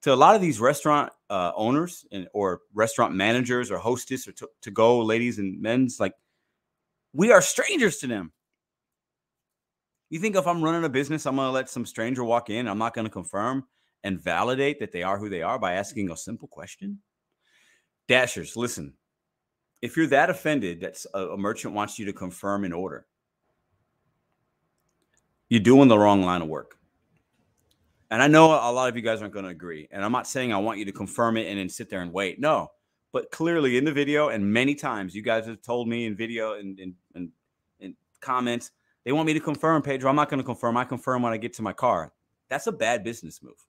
to 0.06 0.14
a 0.14 0.16
lot 0.16 0.36
of 0.36 0.42
these 0.42 0.60
restaurant 0.60 1.12
uh, 1.32 1.52
owners 1.56 2.06
and 2.12 2.28
or 2.32 2.62
restaurant 2.76 3.16
managers 3.16 3.72
or 3.72 3.80
hostess 3.80 4.28
or 4.28 4.34
to, 4.34 4.48
to 4.62 4.70
go 4.70 5.02
ladies 5.02 5.40
and 5.40 5.60
men's 5.60 6.00
like 6.00 6.14
we 7.12 7.32
are 7.32 7.42
strangers 7.42 7.98
to 7.98 8.06
them 8.06 8.32
you 10.12 10.20
think 10.20 10.36
if 10.36 10.46
i'm 10.46 10.64
running 10.64 10.84
a 10.84 10.90
business 10.90 11.26
i'm 11.26 11.38
going 11.38 11.48
to 11.48 11.52
let 11.52 11.72
some 11.72 11.88
stranger 11.88 12.24
walk 12.24 12.52
in 12.52 12.68
i'm 12.68 12.78
not 12.78 12.94
going 12.94 13.06
to 13.06 13.12
confirm 13.12 13.66
and 14.06 14.22
validate 14.22 14.80
that 14.80 14.94
they 14.94 15.04
are 15.04 15.18
who 15.18 15.28
they 15.28 15.42
are 15.42 15.60
by 15.60 15.74
asking 15.74 16.10
a 16.10 16.16
simple 16.16 16.48
question 16.48 17.00
dashers 18.08 18.56
listen 18.56 18.94
if 19.82 19.98
you're 19.98 20.08
that 20.08 20.30
offended 20.30 20.80
that 20.80 21.04
a, 21.14 21.36
merchant 21.36 21.74
wants 21.74 22.00
you 22.00 22.06
to 22.06 22.14
confirm 22.14 22.64
an 22.64 22.72
order 22.72 23.06
you're 25.50 25.60
doing 25.60 25.90
the 25.90 25.98
wrong 25.98 26.24
line 26.24 26.42
of 26.42 26.48
work 26.48 26.78
and 28.12 28.22
I 28.22 28.28
know 28.28 28.52
a 28.52 28.72
lot 28.72 28.88
of 28.88 28.96
you 28.96 29.02
guys 29.02 29.22
aren't 29.22 29.34
going 29.34 29.46
to 29.46 29.52
agree. 29.52 29.88
And 29.92 30.04
I'm 30.04 30.12
not 30.12 30.28
saying 30.28 30.54
I 30.54 30.58
want 30.58 30.80
you 30.80 30.86
to 30.86 30.92
confirm 30.92 31.38
it 31.38 31.48
and 31.48 31.60
then 31.60 31.70
sit 31.70 31.90
there 31.90 32.02
and 32.02 32.14
wait. 32.14 32.40
No. 32.40 32.72
But 33.12 33.32
clearly 33.32 33.78
in 33.78 33.86
the 33.86 33.92
video, 33.92 34.30
and 34.30 34.54
many 34.54 34.76
times 34.76 35.16
you 35.16 35.22
guys 35.22 35.46
have 35.48 35.62
told 35.62 35.88
me 35.88 36.06
in 36.06 36.16
video 36.16 36.54
and 36.54 36.80
in, 36.80 36.96
in, 37.16 37.32
in, 37.80 37.96
comments, 38.20 38.72
they 39.04 39.12
want 39.12 39.26
me 39.26 39.34
to 39.34 39.40
confirm, 39.40 39.82
Pedro. 39.82 40.10
I'm 40.10 40.16
not 40.16 40.30
going 40.30 40.40
to 40.40 40.46
confirm. 40.46 40.78
I 40.78 40.84
confirm 40.84 41.22
when 41.22 41.34
I 41.34 41.38
get 41.38 41.54
to 41.54 41.62
my 41.62 41.74
car. 41.74 42.12
That's 42.50 42.68
a 42.68 42.72
bad 42.72 43.04
business 43.04 43.42
move. 43.42 43.66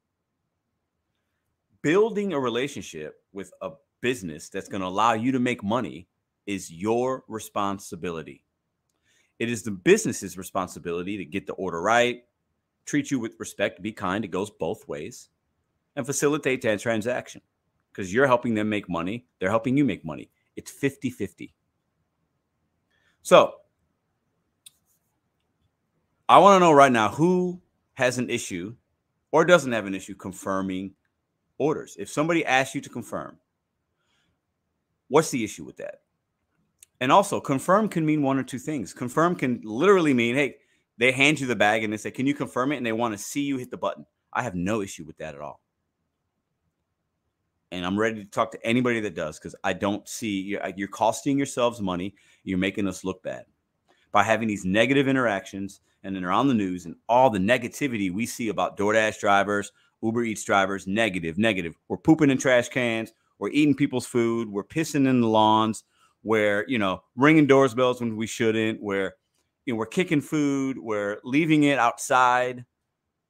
Building 1.83 2.33
a 2.33 2.41
relationship 2.41 3.17
with 3.33 3.53
a 3.61 3.71
business 4.01 4.49
that's 4.49 4.69
going 4.69 4.81
to 4.81 4.87
allow 4.87 5.13
you 5.13 5.33
to 5.33 5.39
make 5.39 5.63
money 5.63 6.09
is 6.47 6.71
your 6.71 7.25
responsibility. 7.29 8.43
It 9.39 9.51
is 9.51 9.63
the 9.63 9.71
business's 9.71 10.39
responsibility 10.39 11.17
to 11.19 11.25
get 11.25 11.47
the 11.47 11.53
order 11.55 11.81
right, 11.81 12.23
treat 12.87 13.11
you 13.11 13.19
with 13.19 13.35
respect, 13.39 13.83
be 13.83 13.93
kind. 13.93 14.25
It 14.25 14.29
goes 14.29 14.51
both 14.51 14.87
ways 14.89 15.29
and 15.97 16.07
facilitate 16.07 16.63
that 16.63 16.81
transaction 16.81 17.43
because 17.93 18.13
you're 18.13 18.27
helping 18.27 18.55
them 18.55 18.69
make 18.69 18.89
money. 18.89 19.27
They're 19.39 19.51
helping 19.51 19.77
you 19.77 19.85
make 19.85 20.05
money. 20.05 20.31
It's 20.57 20.71
50 20.71 21.11
50. 21.11 21.55
So 23.23 23.55
I 26.29 26.39
want 26.39 26.57
to 26.57 26.61
know 26.61 26.73
right 26.73 26.93
now 26.93 27.09
who 27.11 27.61
has 27.95 28.19
an 28.19 28.31
issue 28.31 28.75
or 29.33 29.45
doesn't 29.45 29.73
have 29.73 29.87
an 29.87 29.95
issue 29.95 30.15
confirming 30.15 30.95
orders. 31.59 31.97
If 31.99 32.09
somebody 32.09 32.45
asks 32.45 32.75
you 32.75 32.81
to 32.83 32.89
confirm, 32.89 33.39
what's 35.09 35.31
the 35.31 35.45
issue 35.45 35.65
with 35.65 35.77
that? 35.79 36.01
And 37.01 37.13
also, 37.13 37.41
confirm 37.41 37.89
can 37.89 38.07
mean 38.07 38.23
one 38.23 38.39
or 38.39 38.43
two 38.43 38.59
things. 38.59 38.93
Confirm 38.93 39.37
can 39.37 39.61
literally 39.63 40.15
mean, 40.15 40.35
hey, 40.35 40.57
they 40.99 41.13
hand 41.13 41.41
you 41.41 41.47
the 41.47 41.57
bag 41.57 41.85
and 41.85 41.93
they 41.93 41.99
say, 41.99 42.11
Can 42.11 42.27
you 42.27 42.35
confirm 42.35 42.73
it? 42.73 42.79
And 42.79 42.87
they 42.87 42.93
want 42.93 43.17
to 43.17 43.23
see 43.23 43.43
you 43.43 43.59
hit 43.59 43.71
the 43.71 43.77
button. 43.77 44.07
I 44.33 44.43
have 44.43 44.55
no 44.55 44.81
issue 44.81 45.05
with 45.05 45.19
that 45.19 45.35
at 45.35 45.41
all. 45.41 45.61
And 47.73 47.85
I'm 47.85 47.99
ready 47.99 48.25
to 48.25 48.31
talk 48.31 48.53
to 48.53 48.67
anybody 48.67 49.01
that 49.01 49.15
does 49.15 49.39
because 49.39 49.55
I 49.65 49.73
don't 49.73 50.09
see 50.09 50.41
you're, 50.41 50.65
uh, 50.65 50.73
you're 50.77 50.89
costing 50.89 51.37
yourselves 51.37 51.81
money. 51.81 52.15
You're 52.45 52.59
making 52.59 52.89
us 52.89 53.05
look 53.05 53.23
bad. 53.23 53.45
by 54.13 54.23
having 54.23 54.49
these 54.49 54.65
negative 54.65 55.09
interactions 55.09 55.81
and 56.03 56.15
then 56.15 56.23
they're 56.23 56.33
on 56.33 56.49
the 56.49 56.55
news 56.55 56.87
and 56.87 56.95
all 57.09 57.29
the 57.29 57.39
negativity 57.39 58.11
we 58.11 58.25
see 58.25 58.49
about 58.49 58.79
DoorDash 58.79 59.19
drivers, 59.19 59.73
Uber 60.03 60.25
Eats 60.25 60.45
drivers, 60.45 60.87
negative, 60.87 61.39
negative. 61.39 61.75
We're 61.89 61.97
pooping 61.97 62.31
in 62.31 62.39
trash 62.39 62.69
cans, 62.69 63.13
we're 63.39 63.51
eating 63.51 63.75
people's 63.75 64.07
food, 64.07 64.49
we're 64.49 64.65
pissing 64.65 65.09
in 65.09 65.21
the 65.21 65.29
lawns, 65.29 65.85
we're, 66.23 66.65
you 66.69 66.79
know, 66.79 67.03
ringing 67.15 67.47
doorbells 67.47 68.01
when 68.01 68.17
we 68.17 68.27
shouldn't, 68.27 68.83
we're, 68.83 69.15
you 69.65 69.73
know, 69.73 69.79
we're 69.79 69.87
kicking 69.87 70.21
food, 70.21 70.79
we're 70.79 71.19
leaving 71.25 71.65
it 71.65 71.79
outside 71.79 72.65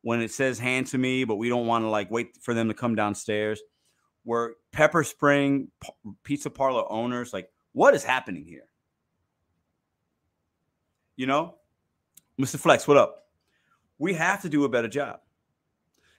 when 0.03 0.21
it 0.23 0.31
says 0.31 0.59
hand 0.59 0.87
to 0.87 0.99
me, 0.99 1.25
but 1.25 1.37
we 1.37 1.49
don't 1.49 1.67
want 1.67 1.85
to 1.85 1.89
like 1.89 2.11
wait 2.11 2.37
for 2.41 2.55
them 2.55 2.69
to 2.69 2.75
come 2.75 2.95
downstairs. 2.95 3.61
We're 4.25 4.53
pepper 4.73 5.05
spraying 5.05 5.71
pizza 6.25 6.51
parlor 6.51 6.85
owners. 6.91 7.33
Like, 7.33 7.51
what 7.73 7.95
is 7.95 8.05
happening 8.05 8.45
here? 8.45 8.69
You 11.17 11.27
know, 11.27 11.57
Mr. 12.41 12.59
Flex, 12.59 12.87
what 12.87 12.97
up? 12.97 13.25
We 13.99 14.15
have 14.15 14.43
to 14.43 14.49
do 14.49 14.65
a 14.65 14.69
better 14.69 14.89
job. 14.89 15.21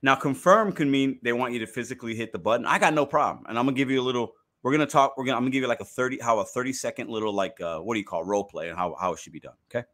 Now, 0.02 0.16
confirm 0.16 0.72
can 0.72 0.90
mean 0.90 1.20
they 1.24 1.34
want 1.34 1.54
you 1.54 1.60
to 1.60 1.68
physically 1.68 2.16
hit 2.16 2.32
the 2.32 2.40
button. 2.40 2.66
I 2.66 2.80
got 2.80 2.94
no 2.94 3.06
problem. 3.06 3.46
And 3.48 3.58
I'm 3.58 3.66
gonna 3.66 3.76
give 3.76 3.90
you 3.90 4.02
a 4.02 4.04
little, 4.04 4.34
we're 4.62 4.72
gonna 4.72 4.86
talk, 4.86 5.18
we're 5.18 5.26
gonna, 5.26 5.38
I'm 5.38 5.44
gonna 5.44 5.52
give 5.52 5.62
you 5.62 5.68
like 5.68 5.80
a 5.80 5.86
30, 5.86 6.20
how 6.22 6.40
a 6.40 6.46
30 6.46 6.74
second 6.74 7.10
little 7.10 7.34
like 7.34 7.60
uh 7.62 7.80
what 7.80 7.96
do 7.96 8.00
you 8.00 8.06
call 8.06 8.24
role 8.24 8.44
play 8.44 8.70
and 8.70 8.78
how, 8.78 8.96
how 9.00 9.14
it 9.14 9.20
should 9.20 9.34
be 9.34 9.40
done. 9.40 9.56
Okay. 9.70 9.86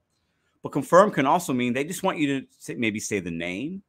But 0.61 0.71
confirm 0.71 1.11
can 1.11 1.25
also 1.25 1.53
mean 1.53 1.73
they 1.73 1.83
just 1.83 2.03
want 2.03 2.17
you 2.17 2.39
to 2.39 2.47
say, 2.57 2.75
maybe 2.75 2.99
say 2.99 3.19
the 3.19 3.31
name, 3.31 3.83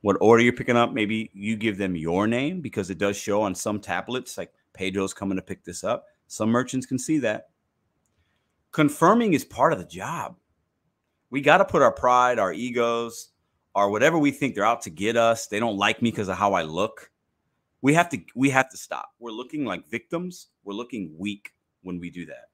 what 0.00 0.16
order 0.20 0.42
you're 0.42 0.52
picking 0.52 0.76
up. 0.76 0.92
Maybe 0.92 1.30
you 1.32 1.56
give 1.56 1.78
them 1.78 1.96
your 1.96 2.26
name 2.26 2.60
because 2.60 2.90
it 2.90 2.98
does 2.98 3.16
show 3.16 3.42
on 3.42 3.54
some 3.54 3.80
tablets, 3.80 4.38
like 4.38 4.52
Pedro's 4.72 5.14
coming 5.14 5.36
to 5.36 5.42
pick 5.42 5.64
this 5.64 5.84
up. 5.84 6.06
Some 6.28 6.50
merchants 6.50 6.86
can 6.86 6.98
see 6.98 7.18
that. 7.18 7.48
Confirming 8.72 9.32
is 9.32 9.44
part 9.44 9.72
of 9.72 9.80
the 9.80 9.84
job 9.84 10.36
we 11.30 11.40
got 11.40 11.58
to 11.58 11.64
put 11.64 11.82
our 11.82 11.92
pride, 11.92 12.38
our 12.38 12.52
egos, 12.52 13.30
or 13.74 13.90
whatever 13.90 14.18
we 14.18 14.30
think 14.30 14.54
they're 14.54 14.64
out 14.64 14.82
to 14.82 14.90
get 14.90 15.16
us. 15.16 15.46
They 15.46 15.60
don't 15.60 15.76
like 15.76 16.02
me 16.02 16.10
because 16.10 16.28
of 16.28 16.36
how 16.36 16.54
I 16.54 16.62
look. 16.62 17.10
We 17.82 17.94
have 17.94 18.08
to 18.10 18.20
we 18.34 18.50
have 18.50 18.68
to 18.70 18.76
stop. 18.76 19.10
We're 19.18 19.30
looking 19.30 19.64
like 19.64 19.88
victims. 19.88 20.48
We're 20.64 20.74
looking 20.74 21.14
weak 21.16 21.52
when 21.82 21.98
we 21.98 22.10
do 22.10 22.26
that. 22.26 22.48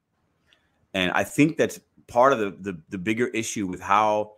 And 0.95 1.11
I 1.13 1.25
think 1.25 1.57
that's 1.57 1.81
part 2.07 2.33
of 2.33 2.39
the 2.39 2.57
the, 2.61 2.81
the 2.91 2.99
bigger 2.99 3.29
issue 3.29 3.67
with 3.67 3.81
how 3.81 4.33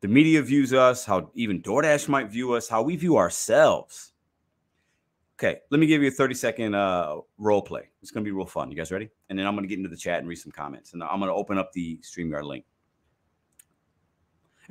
the 0.00 0.08
media 0.08 0.42
views 0.42 0.72
us, 0.72 1.04
how 1.04 1.30
even 1.34 1.62
DoorDash 1.62 2.08
might 2.08 2.28
view 2.28 2.54
us, 2.54 2.68
how 2.68 2.82
we 2.82 2.96
view 2.96 3.16
ourselves. 3.16 4.12
Okay, 5.38 5.60
let 5.70 5.80
me 5.80 5.86
give 5.86 6.02
you 6.02 6.08
a 6.08 6.12
30 6.12 6.34
second 6.34 6.74
uh, 6.74 7.16
role 7.38 7.62
play. 7.62 7.88
It's 8.00 8.10
going 8.10 8.24
to 8.24 8.28
be 8.28 8.32
real 8.32 8.46
fun. 8.46 8.70
You 8.70 8.76
guys 8.76 8.92
ready? 8.92 9.10
And 9.28 9.38
then 9.38 9.46
I'm 9.46 9.54
going 9.54 9.64
to 9.64 9.68
get 9.68 9.78
into 9.78 9.88
the 9.88 9.96
chat 9.96 10.20
and 10.20 10.28
read 10.28 10.36
some 10.36 10.52
comments. 10.52 10.92
And 10.92 11.02
I'm 11.02 11.18
going 11.18 11.30
to 11.30 11.34
open 11.34 11.58
up 11.58 11.72
the 11.72 11.98
StreamYard 11.98 12.44
link. 12.44 12.64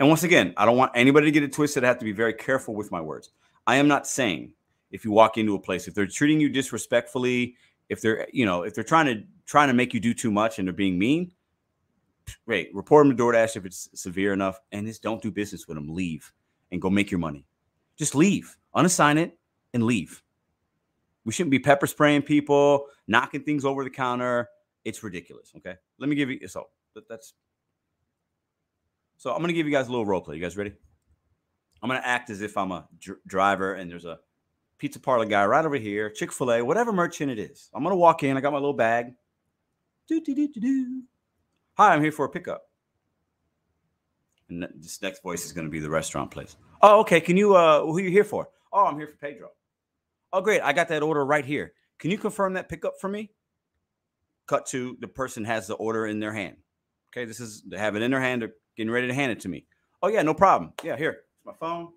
And 0.02 0.10
once 0.10 0.24
again, 0.24 0.56
I 0.58 0.66
don't 0.66 0.78
want 0.78 0.94
anybody 0.96 1.28
to 1.28 1.32
get 1.32 1.44
it 1.44 1.54
twisted. 1.54 1.84
I 1.84 1.88
have 1.88 2.00
to 2.00 2.06
be 2.06 2.12
very 2.12 2.34
careful 2.34 2.74
with 2.74 2.90
my 2.92 3.00
words. 3.00 3.30
I 3.68 3.76
am 3.76 3.88
not 3.88 4.08
saying 4.08 4.52
if 4.90 5.06
you 5.06 5.12
walk 5.12 5.38
into 5.38 5.54
a 5.54 5.60
place, 5.60 5.88
if 5.88 5.94
they're 5.94 6.08
treating 6.08 6.40
you 6.40 6.50
disrespectfully, 6.50 7.56
if 7.88 8.02
they're, 8.02 8.28
you 8.34 8.44
know, 8.44 8.64
if 8.64 8.74
they're 8.74 8.84
trying 8.84 9.06
to 9.06 9.24
trying 9.46 9.68
to 9.68 9.76
make 9.76 9.94
you 9.94 10.00
do 10.00 10.16
too 10.16 10.32
much 10.32 10.58
and 10.58 10.68
they're 10.68 10.74
being 10.74 10.98
mean, 10.98 11.32
great. 12.48 12.74
Report 12.74 13.06
them 13.06 13.16
to 13.16 13.24
DoorDash 13.24 13.56
if 13.56 13.64
it's 13.68 13.90
severe 13.94 14.34
enough, 14.34 14.60
and 14.72 14.88
just 14.88 15.04
don't 15.04 15.22
do 15.22 15.30
business 15.30 15.68
with 15.68 15.78
them. 15.78 15.88
Leave 15.88 16.34
and 16.72 16.82
go 16.82 16.90
make 16.90 17.12
your 17.12 17.20
money. 17.20 17.46
Just 17.96 18.16
leave, 18.16 18.58
unassign 18.76 19.20
it, 19.20 19.38
and 19.76 19.84
leave. 19.84 20.24
We 21.26 21.32
shouldn't 21.32 21.52
be 21.52 21.60
pepper 21.60 21.86
spraying 21.86 22.24
people, 22.24 22.88
knocking 23.06 23.44
things 23.44 23.66
over 23.66 23.84
the 23.84 23.92
counter. 23.92 24.50
It's 24.84 25.04
ridiculous. 25.04 25.52
Okay, 25.58 25.76
let 26.00 26.10
me 26.10 26.16
give 26.16 26.32
you 26.32 26.48
so 26.48 26.70
that's 27.08 27.36
so 29.22 29.30
I'm 29.30 29.38
going 29.38 29.50
to 29.50 29.54
give 29.54 29.68
you 29.68 29.72
guys 29.72 29.88
a 29.88 29.92
little 29.92 30.06
role 30.08 30.20
play. 30.20 30.36
You 30.36 30.42
guys 30.42 30.58
ready? 30.58 30.74
I'm 31.84 31.88
going 31.88 32.02
to 32.02 32.08
act 32.08 32.32
as 32.32 32.42
if 32.42 32.58
I'm 32.58 32.72
a 32.72 32.88
dr- 33.00 33.20
driver 33.28 33.76
and 33.76 33.90
there's 33.90 34.06
a 34.06 34.18
pizza 34.80 35.00
parlor 35.00 35.26
guy 35.26 35.46
right 35.46 35.64
over 35.64 35.76
here, 35.76 36.10
Chick 36.10 36.32
fil 36.32 36.52
A, 36.52 36.66
whatever 36.66 36.92
merchant 36.92 37.30
it 37.30 37.38
is. 37.38 37.70
I'm 37.72 37.84
going 37.84 37.94
to 37.94 37.98
walk 37.98 38.24
in. 38.24 38.36
I 38.36 38.42
got 38.42 38.52
my 38.52 38.58
little 38.58 38.74
bag. 38.74 39.14
Do, 40.08 40.22
do, 40.22 40.34
do, 40.34 40.48
do. 40.48 41.04
Hi, 41.78 41.94
I'm 41.94 42.02
here 42.02 42.12
for 42.12 42.26
a 42.26 42.30
pickup. 42.30 42.64
And 44.50 44.68
this 44.78 45.00
next 45.04 45.22
voice 45.22 45.46
is 45.46 45.52
going 45.52 45.68
to 45.68 45.72
be 45.72 45.80
the 45.80 45.90
restaurant 45.90 46.32
place. 46.32 46.58
Oh, 46.82 47.02
okay. 47.02 47.22
Can 47.22 47.38
you, 47.38 47.56
uh, 47.56 47.82
who 47.82 47.96
are 48.00 48.02
you 48.02 48.10
here 48.10 48.24
for? 48.24 48.50
Oh, 48.74 48.88
I'm 48.88 48.98
here 48.98 49.08
for 49.08 49.18
Pedro. 49.18 49.50
Oh, 50.34 50.42
great. 50.42 50.62
I 50.62 50.74
got 50.74 50.88
that 50.88 51.04
order 51.04 51.24
right 51.24 51.46
here. 51.46 51.74
Can 52.00 52.10
you 52.10 52.18
confirm 52.18 52.54
that 52.54 52.70
pickup 52.70 52.96
for 53.00 53.08
me? 53.08 53.30
Cut 54.48 54.66
to 54.68 54.98
the 55.00 55.08
person 55.08 55.46
has 55.46 55.68
the 55.68 55.76
order 55.76 56.08
in 56.08 56.20
their 56.20 56.34
hand. 56.34 56.58
Okay, 57.14 57.26
this 57.26 57.40
is 57.40 57.62
they 57.68 57.78
have 57.78 57.96
it 57.96 58.02
in 58.02 58.10
their 58.10 58.20
hand 58.20 58.50
getting 58.76 58.92
ready 58.92 59.08
to 59.08 59.14
hand 59.14 59.32
it 59.32 59.40
to 59.42 59.50
me. 59.50 59.66
Oh 60.02 60.08
yeah, 60.08 60.22
no 60.22 60.34
problem. 60.34 60.74
Yeah, 60.84 60.98
here, 60.98 61.24
it's 61.36 61.46
my 61.46 61.54
phone. 61.54 61.90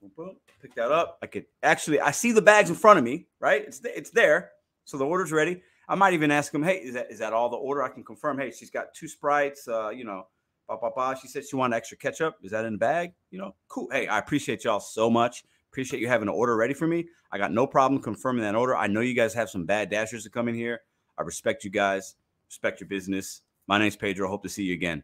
Boom, 0.00 0.10
boom. 0.16 0.36
Pick 0.60 0.74
that 0.74 0.92
up. 0.92 1.18
I 1.22 1.26
could 1.26 1.46
actually 1.62 2.00
I 2.00 2.10
see 2.10 2.32
the 2.32 2.42
bags 2.42 2.70
in 2.70 2.76
front 2.76 2.98
of 2.98 3.04
me, 3.04 3.26
right? 3.40 3.62
It's 3.66 3.80
it's 3.84 4.10
there. 4.10 4.50
So 4.84 4.98
the 4.98 5.06
order's 5.06 5.32
ready. 5.32 5.62
I 5.88 5.94
might 5.94 6.14
even 6.14 6.30
ask 6.30 6.52
them, 6.52 6.62
hey, 6.62 6.78
is 6.78 6.94
that 6.94 7.10
is 7.10 7.18
that 7.18 7.32
all 7.32 7.48
the 7.48 7.56
order? 7.56 7.82
I 7.82 7.88
can 7.88 8.04
confirm. 8.04 8.38
Hey, 8.38 8.50
she's 8.50 8.70
got 8.70 8.94
two 8.94 9.08
sprites. 9.08 9.66
Uh, 9.68 9.90
you 9.90 10.04
know, 10.04 10.26
blah 10.66 10.76
blah 10.76 10.90
blah. 10.90 11.14
She 11.14 11.28
said 11.28 11.44
she 11.46 11.56
wanted 11.56 11.76
extra 11.76 11.96
ketchup. 11.96 12.36
Is 12.42 12.50
that 12.52 12.64
in 12.64 12.74
the 12.74 12.78
bag? 12.78 13.12
You 13.30 13.38
know, 13.38 13.54
cool. 13.68 13.88
Hey, 13.90 14.06
I 14.06 14.18
appreciate 14.18 14.64
y'all 14.64 14.80
so 14.80 15.10
much. 15.10 15.44
Appreciate 15.70 16.00
you 16.00 16.08
having 16.08 16.28
an 16.28 16.34
order 16.34 16.56
ready 16.56 16.74
for 16.74 16.86
me. 16.86 17.06
I 17.32 17.38
got 17.38 17.52
no 17.52 17.66
problem 17.66 18.00
confirming 18.00 18.42
that 18.42 18.54
order. 18.54 18.76
I 18.76 18.86
know 18.86 19.00
you 19.00 19.14
guys 19.14 19.34
have 19.34 19.50
some 19.50 19.64
bad 19.64 19.90
dashers 19.90 20.22
to 20.24 20.30
come 20.30 20.48
in 20.48 20.54
here. 20.54 20.82
I 21.18 21.22
respect 21.22 21.64
you 21.64 21.70
guys. 21.70 22.14
Respect 22.46 22.80
your 22.80 22.88
business. 22.88 23.42
My 23.66 23.78
name's 23.78 23.96
Pedro. 23.96 24.28
Hope 24.28 24.42
to 24.44 24.48
see 24.48 24.62
you 24.62 24.74
again. 24.74 25.02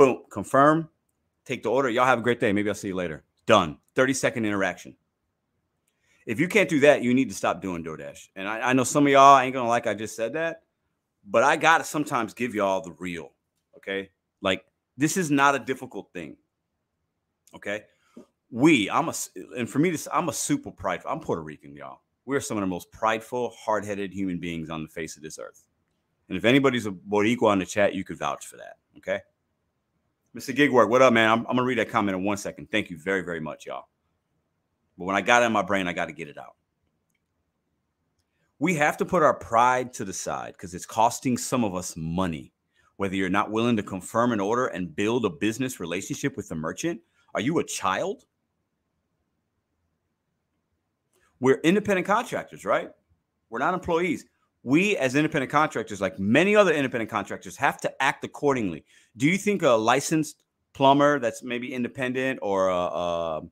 Boom, 0.00 0.22
confirm, 0.30 0.88
take 1.44 1.62
the 1.62 1.68
order. 1.68 1.90
Y'all 1.90 2.06
have 2.06 2.20
a 2.20 2.22
great 2.22 2.40
day. 2.40 2.54
Maybe 2.54 2.70
I'll 2.70 2.74
see 2.74 2.88
you 2.88 2.94
later. 2.94 3.22
Done. 3.44 3.76
30 3.96 4.14
second 4.14 4.46
interaction. 4.46 4.96
If 6.24 6.40
you 6.40 6.48
can't 6.48 6.70
do 6.70 6.80
that, 6.80 7.02
you 7.02 7.12
need 7.12 7.28
to 7.28 7.34
stop 7.34 7.60
doing 7.60 7.84
DoorDash. 7.84 8.28
And 8.34 8.48
I, 8.48 8.70
I 8.70 8.72
know 8.72 8.82
some 8.82 9.06
of 9.06 9.12
y'all 9.12 9.38
ain't 9.38 9.52
gonna 9.52 9.68
like 9.68 9.86
I 9.86 9.92
just 9.92 10.16
said 10.16 10.32
that, 10.32 10.62
but 11.26 11.42
I 11.42 11.56
gotta 11.56 11.84
sometimes 11.84 12.32
give 12.32 12.54
y'all 12.54 12.80
the 12.80 12.92
real. 12.92 13.32
Okay. 13.76 14.08
Like 14.40 14.64
this 14.96 15.18
is 15.18 15.30
not 15.30 15.54
a 15.54 15.58
difficult 15.58 16.10
thing. 16.14 16.38
Okay. 17.54 17.82
We, 18.50 18.88
I'm 18.88 19.10
a, 19.10 19.14
and 19.54 19.68
for 19.68 19.80
me, 19.80 19.90
this, 19.90 20.08
I'm 20.10 20.30
a 20.30 20.32
super 20.32 20.70
prideful. 20.70 21.10
I'm 21.10 21.20
Puerto 21.20 21.42
Rican, 21.42 21.76
y'all. 21.76 22.00
We're 22.24 22.40
some 22.40 22.56
of 22.56 22.62
the 22.62 22.68
most 22.68 22.90
prideful, 22.90 23.50
hard 23.50 23.84
headed 23.84 24.14
human 24.14 24.38
beings 24.38 24.70
on 24.70 24.82
the 24.82 24.88
face 24.88 25.18
of 25.18 25.22
this 25.22 25.38
earth. 25.38 25.62
And 26.30 26.38
if 26.38 26.46
anybody's 26.46 26.86
a 26.86 26.90
Boricua 26.90 27.48
on 27.48 27.58
the 27.58 27.66
chat, 27.66 27.94
you 27.94 28.02
could 28.02 28.16
vouch 28.16 28.46
for 28.46 28.56
that. 28.56 28.78
Okay. 28.96 29.20
Mr. 30.36 30.54
Gigwork, 30.54 30.88
what 30.88 31.02
up, 31.02 31.12
man? 31.12 31.28
I'm, 31.28 31.38
I'm 31.40 31.56
gonna 31.56 31.64
read 31.64 31.78
that 31.78 31.90
comment 31.90 32.16
in 32.16 32.22
one 32.24 32.36
second. 32.36 32.70
Thank 32.70 32.88
you 32.88 32.98
very, 32.98 33.22
very 33.22 33.40
much, 33.40 33.66
y'all. 33.66 33.88
But 34.96 35.06
when 35.06 35.16
I 35.16 35.22
got 35.22 35.42
it 35.42 35.46
in 35.46 35.52
my 35.52 35.62
brain, 35.62 35.88
I 35.88 35.92
got 35.92 36.06
to 36.06 36.12
get 36.12 36.28
it 36.28 36.38
out. 36.38 36.54
We 38.58 38.74
have 38.74 38.96
to 38.98 39.04
put 39.04 39.22
our 39.22 39.34
pride 39.34 39.92
to 39.94 40.04
the 40.04 40.12
side 40.12 40.52
because 40.52 40.74
it's 40.74 40.86
costing 40.86 41.36
some 41.36 41.64
of 41.64 41.74
us 41.74 41.96
money. 41.96 42.52
Whether 42.96 43.16
you're 43.16 43.30
not 43.30 43.50
willing 43.50 43.76
to 43.78 43.82
confirm 43.82 44.32
an 44.32 44.40
order 44.40 44.66
and 44.66 44.94
build 44.94 45.24
a 45.24 45.30
business 45.30 45.80
relationship 45.80 46.36
with 46.36 46.48
the 46.48 46.54
merchant, 46.54 47.00
are 47.34 47.40
you 47.40 47.58
a 47.58 47.64
child? 47.64 48.26
We're 51.40 51.60
independent 51.64 52.06
contractors, 52.06 52.66
right? 52.66 52.90
We're 53.48 53.58
not 53.58 53.72
employees 53.72 54.26
we 54.62 54.96
as 54.96 55.14
independent 55.14 55.50
contractors, 55.50 56.00
like 56.00 56.18
many 56.18 56.54
other 56.54 56.72
independent 56.72 57.10
contractors, 57.10 57.56
have 57.56 57.80
to 57.80 58.02
act 58.02 58.24
accordingly. 58.24 58.84
Do 59.16 59.26
you 59.26 59.38
think 59.38 59.62
a 59.62 59.70
licensed 59.70 60.42
plumber 60.74 61.18
that's 61.18 61.42
maybe 61.42 61.72
independent 61.72 62.38
or 62.42 62.68
a, 62.68 62.74
a 62.74 63.42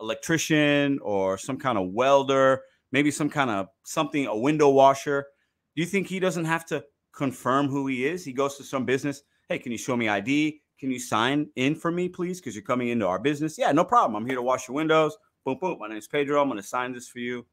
electrician 0.00 0.98
or 1.00 1.38
some 1.38 1.56
kind 1.56 1.78
of 1.78 1.92
welder, 1.92 2.62
maybe 2.90 3.10
some 3.10 3.30
kind 3.30 3.50
of 3.50 3.68
something, 3.84 4.26
a 4.26 4.36
window 4.36 4.68
washer, 4.68 5.26
do 5.74 5.82
you 5.82 5.86
think 5.86 6.06
he 6.06 6.20
doesn't 6.20 6.44
have 6.44 6.66
to 6.66 6.84
confirm 7.12 7.68
who 7.68 7.86
he 7.86 8.06
is? 8.06 8.24
He 8.24 8.32
goes 8.32 8.56
to 8.56 8.64
some 8.64 8.84
business. 8.84 9.22
Hey, 9.48 9.58
can 9.58 9.72
you 9.72 9.78
show 9.78 9.96
me 9.96 10.08
ID? 10.08 10.60
Can 10.78 10.90
you 10.90 10.98
sign 10.98 11.48
in 11.56 11.74
for 11.74 11.90
me, 11.90 12.08
please? 12.08 12.40
Because 12.40 12.54
you're 12.54 12.64
coming 12.64 12.88
into 12.88 13.06
our 13.06 13.18
business. 13.18 13.56
Yeah, 13.56 13.72
no 13.72 13.84
problem. 13.84 14.16
I'm 14.16 14.26
here 14.26 14.36
to 14.36 14.42
wash 14.42 14.68
your 14.68 14.74
windows. 14.74 15.16
Boom, 15.44 15.58
boom. 15.60 15.78
My 15.78 15.88
name 15.88 15.98
is 15.98 16.08
Pedro. 16.08 16.42
I'm 16.42 16.48
going 16.48 16.60
to 16.60 16.66
sign 16.66 16.92
this 16.92 17.08
for 17.08 17.20
you. 17.20 17.46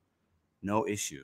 No 0.62 0.88
issue. 0.88 1.24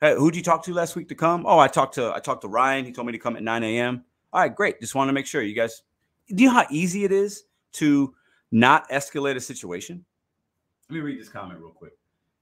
Hey, 0.00 0.14
who'd 0.14 0.36
you 0.36 0.44
talk 0.44 0.62
to 0.64 0.72
last 0.72 0.94
week 0.94 1.08
to 1.08 1.16
come? 1.16 1.44
Oh, 1.44 1.58
I 1.58 1.66
talked 1.66 1.96
to 1.96 2.12
I 2.14 2.20
talked 2.20 2.42
to 2.42 2.48
Ryan. 2.48 2.84
He 2.84 2.92
told 2.92 3.08
me 3.08 3.12
to 3.12 3.18
come 3.18 3.34
at 3.34 3.42
9 3.42 3.64
a.m. 3.64 4.04
All 4.32 4.40
right, 4.40 4.54
great. 4.54 4.80
Just 4.80 4.94
want 4.94 5.08
to 5.08 5.12
make 5.12 5.26
sure 5.26 5.42
you 5.42 5.56
guys. 5.56 5.82
Do 6.28 6.40
you 6.40 6.50
know 6.50 6.54
how 6.54 6.66
easy 6.70 7.02
it 7.02 7.10
is 7.10 7.44
to 7.72 8.14
not 8.52 8.88
escalate 8.90 9.34
a 9.34 9.40
situation? 9.40 10.04
Let 10.88 10.94
me 10.94 11.00
read 11.00 11.20
this 11.20 11.28
comment 11.28 11.58
real 11.58 11.72
quick. 11.72 11.94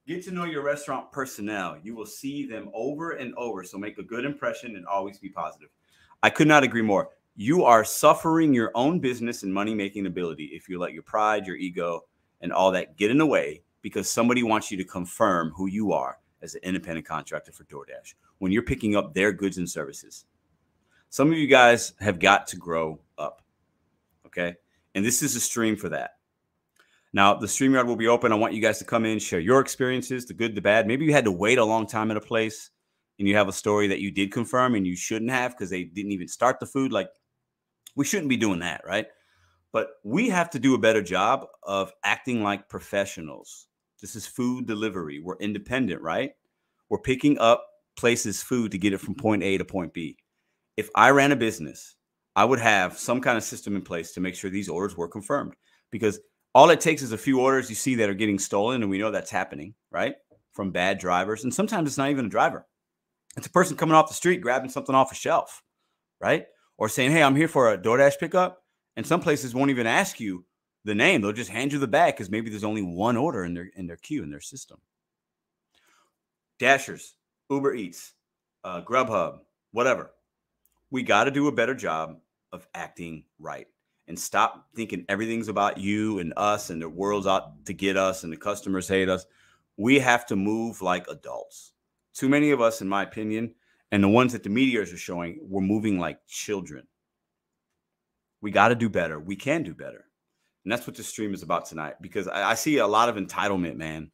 Get 0.06 0.22
to 0.24 0.32
know 0.32 0.44
your 0.44 0.62
restaurant 0.62 1.10
personnel. 1.12 1.78
You 1.82 1.96
will 1.96 2.04
see 2.04 2.46
them 2.46 2.68
over 2.74 3.12
and 3.12 3.34
over. 3.36 3.64
So 3.64 3.78
make 3.78 3.96
a 3.96 4.02
good 4.02 4.26
impression 4.26 4.76
and 4.76 4.84
always 4.86 5.18
be 5.18 5.30
positive. 5.30 5.70
I 6.22 6.28
could 6.28 6.48
not 6.48 6.62
agree 6.62 6.82
more. 6.82 7.08
You 7.36 7.64
are 7.64 7.86
suffering 7.86 8.52
your 8.52 8.70
own 8.74 9.00
business 9.00 9.44
and 9.44 9.52
money 9.52 9.74
making 9.74 10.04
ability 10.04 10.50
if 10.52 10.68
you 10.68 10.78
let 10.78 10.92
your 10.92 11.04
pride, 11.04 11.46
your 11.46 11.56
ego, 11.56 12.04
and 12.42 12.52
all 12.52 12.70
that 12.72 12.98
get 12.98 13.10
in 13.10 13.16
the 13.16 13.26
way 13.26 13.62
because 13.80 14.10
somebody 14.10 14.42
wants 14.42 14.70
you 14.70 14.76
to 14.76 14.84
confirm 14.84 15.52
who 15.56 15.68
you 15.68 15.92
are 15.92 16.18
as 16.42 16.54
an 16.54 16.60
independent 16.62 17.06
contractor 17.06 17.52
for 17.52 17.64
DoorDash 17.64 18.14
when 18.38 18.52
you're 18.52 18.62
picking 18.62 18.96
up 18.96 19.14
their 19.14 19.32
goods 19.32 19.58
and 19.58 19.68
services. 19.68 20.24
Some 21.10 21.32
of 21.32 21.38
you 21.38 21.46
guys 21.46 21.92
have 22.00 22.18
got 22.18 22.46
to 22.48 22.56
grow 22.56 22.98
up. 23.18 23.42
Okay. 24.26 24.56
And 24.94 25.04
this 25.04 25.22
is 25.22 25.36
a 25.36 25.40
stream 25.40 25.76
for 25.76 25.88
that. 25.90 26.12
Now, 27.12 27.34
the 27.34 27.46
StreamYard 27.46 27.86
will 27.86 27.96
be 27.96 28.08
open. 28.08 28.32
I 28.32 28.34
want 28.34 28.52
you 28.52 28.60
guys 28.60 28.78
to 28.78 28.84
come 28.84 29.06
in, 29.06 29.18
share 29.18 29.40
your 29.40 29.60
experiences, 29.60 30.26
the 30.26 30.34
good, 30.34 30.54
the 30.54 30.60
bad. 30.60 30.86
Maybe 30.86 31.06
you 31.06 31.12
had 31.12 31.24
to 31.24 31.32
wait 31.32 31.58
a 31.58 31.64
long 31.64 31.86
time 31.86 32.10
at 32.10 32.16
a 32.16 32.20
place 32.20 32.70
and 33.18 33.26
you 33.26 33.34
have 33.36 33.48
a 33.48 33.52
story 33.52 33.86
that 33.88 34.00
you 34.00 34.10
did 34.10 34.32
confirm 34.32 34.74
and 34.74 34.86
you 34.86 34.96
shouldn't 34.96 35.30
have 35.30 35.52
because 35.52 35.70
they 35.70 35.84
didn't 35.84 36.12
even 36.12 36.28
start 36.28 36.60
the 36.60 36.66
food. 36.66 36.92
Like, 36.92 37.08
we 37.94 38.04
shouldn't 38.04 38.28
be 38.28 38.36
doing 38.36 38.58
that, 38.58 38.82
right? 38.84 39.06
But 39.72 39.92
we 40.04 40.28
have 40.28 40.50
to 40.50 40.58
do 40.58 40.74
a 40.74 40.78
better 40.78 41.02
job 41.02 41.46
of 41.62 41.92
acting 42.04 42.42
like 42.42 42.68
professionals. 42.68 43.68
This 44.06 44.14
is 44.14 44.26
food 44.28 44.68
delivery. 44.68 45.18
We're 45.18 45.36
independent, 45.38 46.00
right? 46.00 46.30
We're 46.88 47.00
picking 47.00 47.40
up 47.40 47.66
places 47.96 48.40
food 48.40 48.70
to 48.70 48.78
get 48.78 48.92
it 48.92 49.00
from 49.00 49.16
point 49.16 49.42
A 49.42 49.58
to 49.58 49.64
point 49.64 49.92
B. 49.92 50.16
If 50.76 50.90
I 50.94 51.10
ran 51.10 51.32
a 51.32 51.36
business, 51.36 51.96
I 52.36 52.44
would 52.44 52.60
have 52.60 52.96
some 52.96 53.20
kind 53.20 53.36
of 53.36 53.42
system 53.42 53.74
in 53.74 53.82
place 53.82 54.12
to 54.12 54.20
make 54.20 54.36
sure 54.36 54.48
these 54.48 54.68
orders 54.68 54.96
were 54.96 55.08
confirmed 55.08 55.54
because 55.90 56.20
all 56.54 56.70
it 56.70 56.80
takes 56.80 57.02
is 57.02 57.10
a 57.10 57.18
few 57.18 57.40
orders 57.40 57.68
you 57.68 57.74
see 57.74 57.96
that 57.96 58.08
are 58.08 58.14
getting 58.14 58.38
stolen, 58.38 58.80
and 58.80 58.88
we 58.92 58.98
know 58.98 59.10
that's 59.10 59.32
happening, 59.32 59.74
right? 59.90 60.14
From 60.52 60.70
bad 60.70 60.98
drivers. 60.98 61.42
And 61.42 61.52
sometimes 61.52 61.88
it's 61.88 61.98
not 61.98 62.10
even 62.10 62.26
a 62.26 62.28
driver, 62.28 62.64
it's 63.36 63.48
a 63.48 63.50
person 63.50 63.76
coming 63.76 63.96
off 63.96 64.06
the 64.06 64.14
street 64.14 64.40
grabbing 64.40 64.70
something 64.70 64.94
off 64.94 65.10
a 65.10 65.16
shelf, 65.16 65.64
right? 66.20 66.44
Or 66.78 66.88
saying, 66.88 67.10
Hey, 67.10 67.24
I'm 67.24 67.34
here 67.34 67.48
for 67.48 67.72
a 67.72 67.76
DoorDash 67.76 68.20
pickup. 68.20 68.62
And 68.96 69.04
some 69.04 69.20
places 69.20 69.52
won't 69.52 69.70
even 69.70 69.88
ask 69.88 70.20
you 70.20 70.45
the 70.86 70.94
name. 70.94 71.20
They'll 71.20 71.32
just 71.32 71.50
hand 71.50 71.72
you 71.72 71.78
the 71.78 71.88
bag 71.88 72.14
because 72.14 72.30
maybe 72.30 72.48
there's 72.48 72.64
only 72.64 72.82
one 72.82 73.16
order 73.16 73.44
in 73.44 73.52
their 73.52 73.70
in 73.74 73.86
their 73.86 73.96
queue 73.96 74.22
in 74.22 74.30
their 74.30 74.40
system. 74.40 74.78
Dashers, 76.58 77.16
Uber 77.50 77.74
Eats, 77.74 78.14
uh, 78.64 78.80
Grubhub, 78.80 79.40
whatever. 79.72 80.12
We 80.90 81.02
got 81.02 81.24
to 81.24 81.30
do 81.30 81.48
a 81.48 81.52
better 81.52 81.74
job 81.74 82.18
of 82.52 82.66
acting 82.72 83.24
right 83.38 83.66
and 84.08 84.18
stop 84.18 84.68
thinking 84.74 85.04
everything's 85.08 85.48
about 85.48 85.76
you 85.76 86.20
and 86.20 86.32
us 86.36 86.70
and 86.70 86.80
the 86.80 86.88
world's 86.88 87.26
out 87.26 87.66
to 87.66 87.74
get 87.74 87.96
us 87.96 88.22
and 88.22 88.32
the 88.32 88.36
customers 88.36 88.86
hate 88.86 89.08
us. 89.08 89.26
We 89.76 89.98
have 89.98 90.24
to 90.26 90.36
move 90.36 90.80
like 90.80 91.08
adults. 91.08 91.72
Too 92.14 92.28
many 92.28 92.52
of 92.52 92.60
us, 92.60 92.80
in 92.80 92.88
my 92.88 93.02
opinion, 93.02 93.54
and 93.90 94.02
the 94.02 94.08
ones 94.08 94.32
that 94.32 94.44
the 94.44 94.48
media 94.48 94.80
are 94.80 94.86
showing, 94.86 95.40
we're 95.42 95.60
moving 95.60 95.98
like 95.98 96.24
children. 96.28 96.86
We 98.40 98.52
got 98.52 98.68
to 98.68 98.74
do 98.76 98.88
better. 98.88 99.18
We 99.18 99.36
can 99.36 99.64
do 99.64 99.74
better. 99.74 100.05
And 100.66 100.72
that's 100.72 100.84
what 100.84 100.96
this 100.96 101.06
stream 101.06 101.32
is 101.32 101.44
about 101.44 101.66
tonight 101.66 101.94
because 102.00 102.26
I, 102.26 102.50
I, 102.50 102.54
see 102.54 102.78
a 102.78 102.88
lot 102.88 103.08
of 103.08 103.14
entitlement, 103.14 103.76
man. 103.76 104.10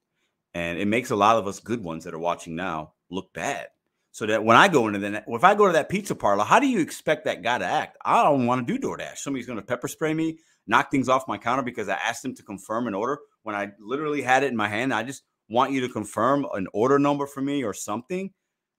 And 0.53 0.79
it 0.79 0.87
makes 0.87 1.09
a 1.09 1.17
lot 1.17 1.37
of 1.37 1.47
us 1.47 1.61
good 1.61 1.83
ones 1.83 2.05
that 2.05 2.13
are 2.13 2.19
watching 2.19 2.55
now 2.55 2.93
look 3.11 3.33
bad. 3.33 3.69
So 4.11 4.27
that 4.27 4.45
when 4.45 4.59
I 4.59 4.69
go 4.69 4.87
into 4.87 4.99
that, 4.99 5.25
if 5.27 5.45
I 5.45 5.55
go 5.55 5.67
to 5.67 5.73
that 5.73 5.89
pizza 5.89 6.15
parlor, 6.15 6.45
how 6.45 6.61
do 6.61 6.67
you 6.67 6.81
expect 6.81 7.25
that 7.25 7.43
guy 7.43 7.57
to 7.57 7.65
act? 7.65 7.97
I 8.05 8.23
don't 8.23 8.45
want 8.45 8.67
to 8.67 8.79
do 8.79 8.87
DoorDash. 8.87 9.17
Somebody's 9.17 9.47
going 9.47 9.61
to 9.61 9.65
pepper 9.65 9.89
spray 9.89 10.13
me, 10.13 10.41
knock 10.67 10.91
things 10.91 11.09
off 11.09 11.27
my 11.27 11.39
counter 11.39 11.63
because 11.63 11.89
I 11.89 11.95
asked 11.95 12.23
them 12.23 12.35
to 12.35 12.43
confirm 12.43 12.87
an 12.87 12.93
order 12.93 13.21
when 13.45 13.57
I 13.57 13.71
literally 13.81 14.21
had 14.21 14.43
it 14.43 14.49
in 14.49 14.57
my 14.57 14.69
hand. 14.69 14.93
I 14.93 15.05
just 15.05 15.23
want 15.49 15.73
you 15.73 15.81
to 15.81 15.89
confirm 15.89 16.47
an 16.53 16.67
order 16.75 16.99
number 16.99 17.27
for 17.27 17.41
me 17.41 17.65
or 17.65 17.73
something 17.73 18.31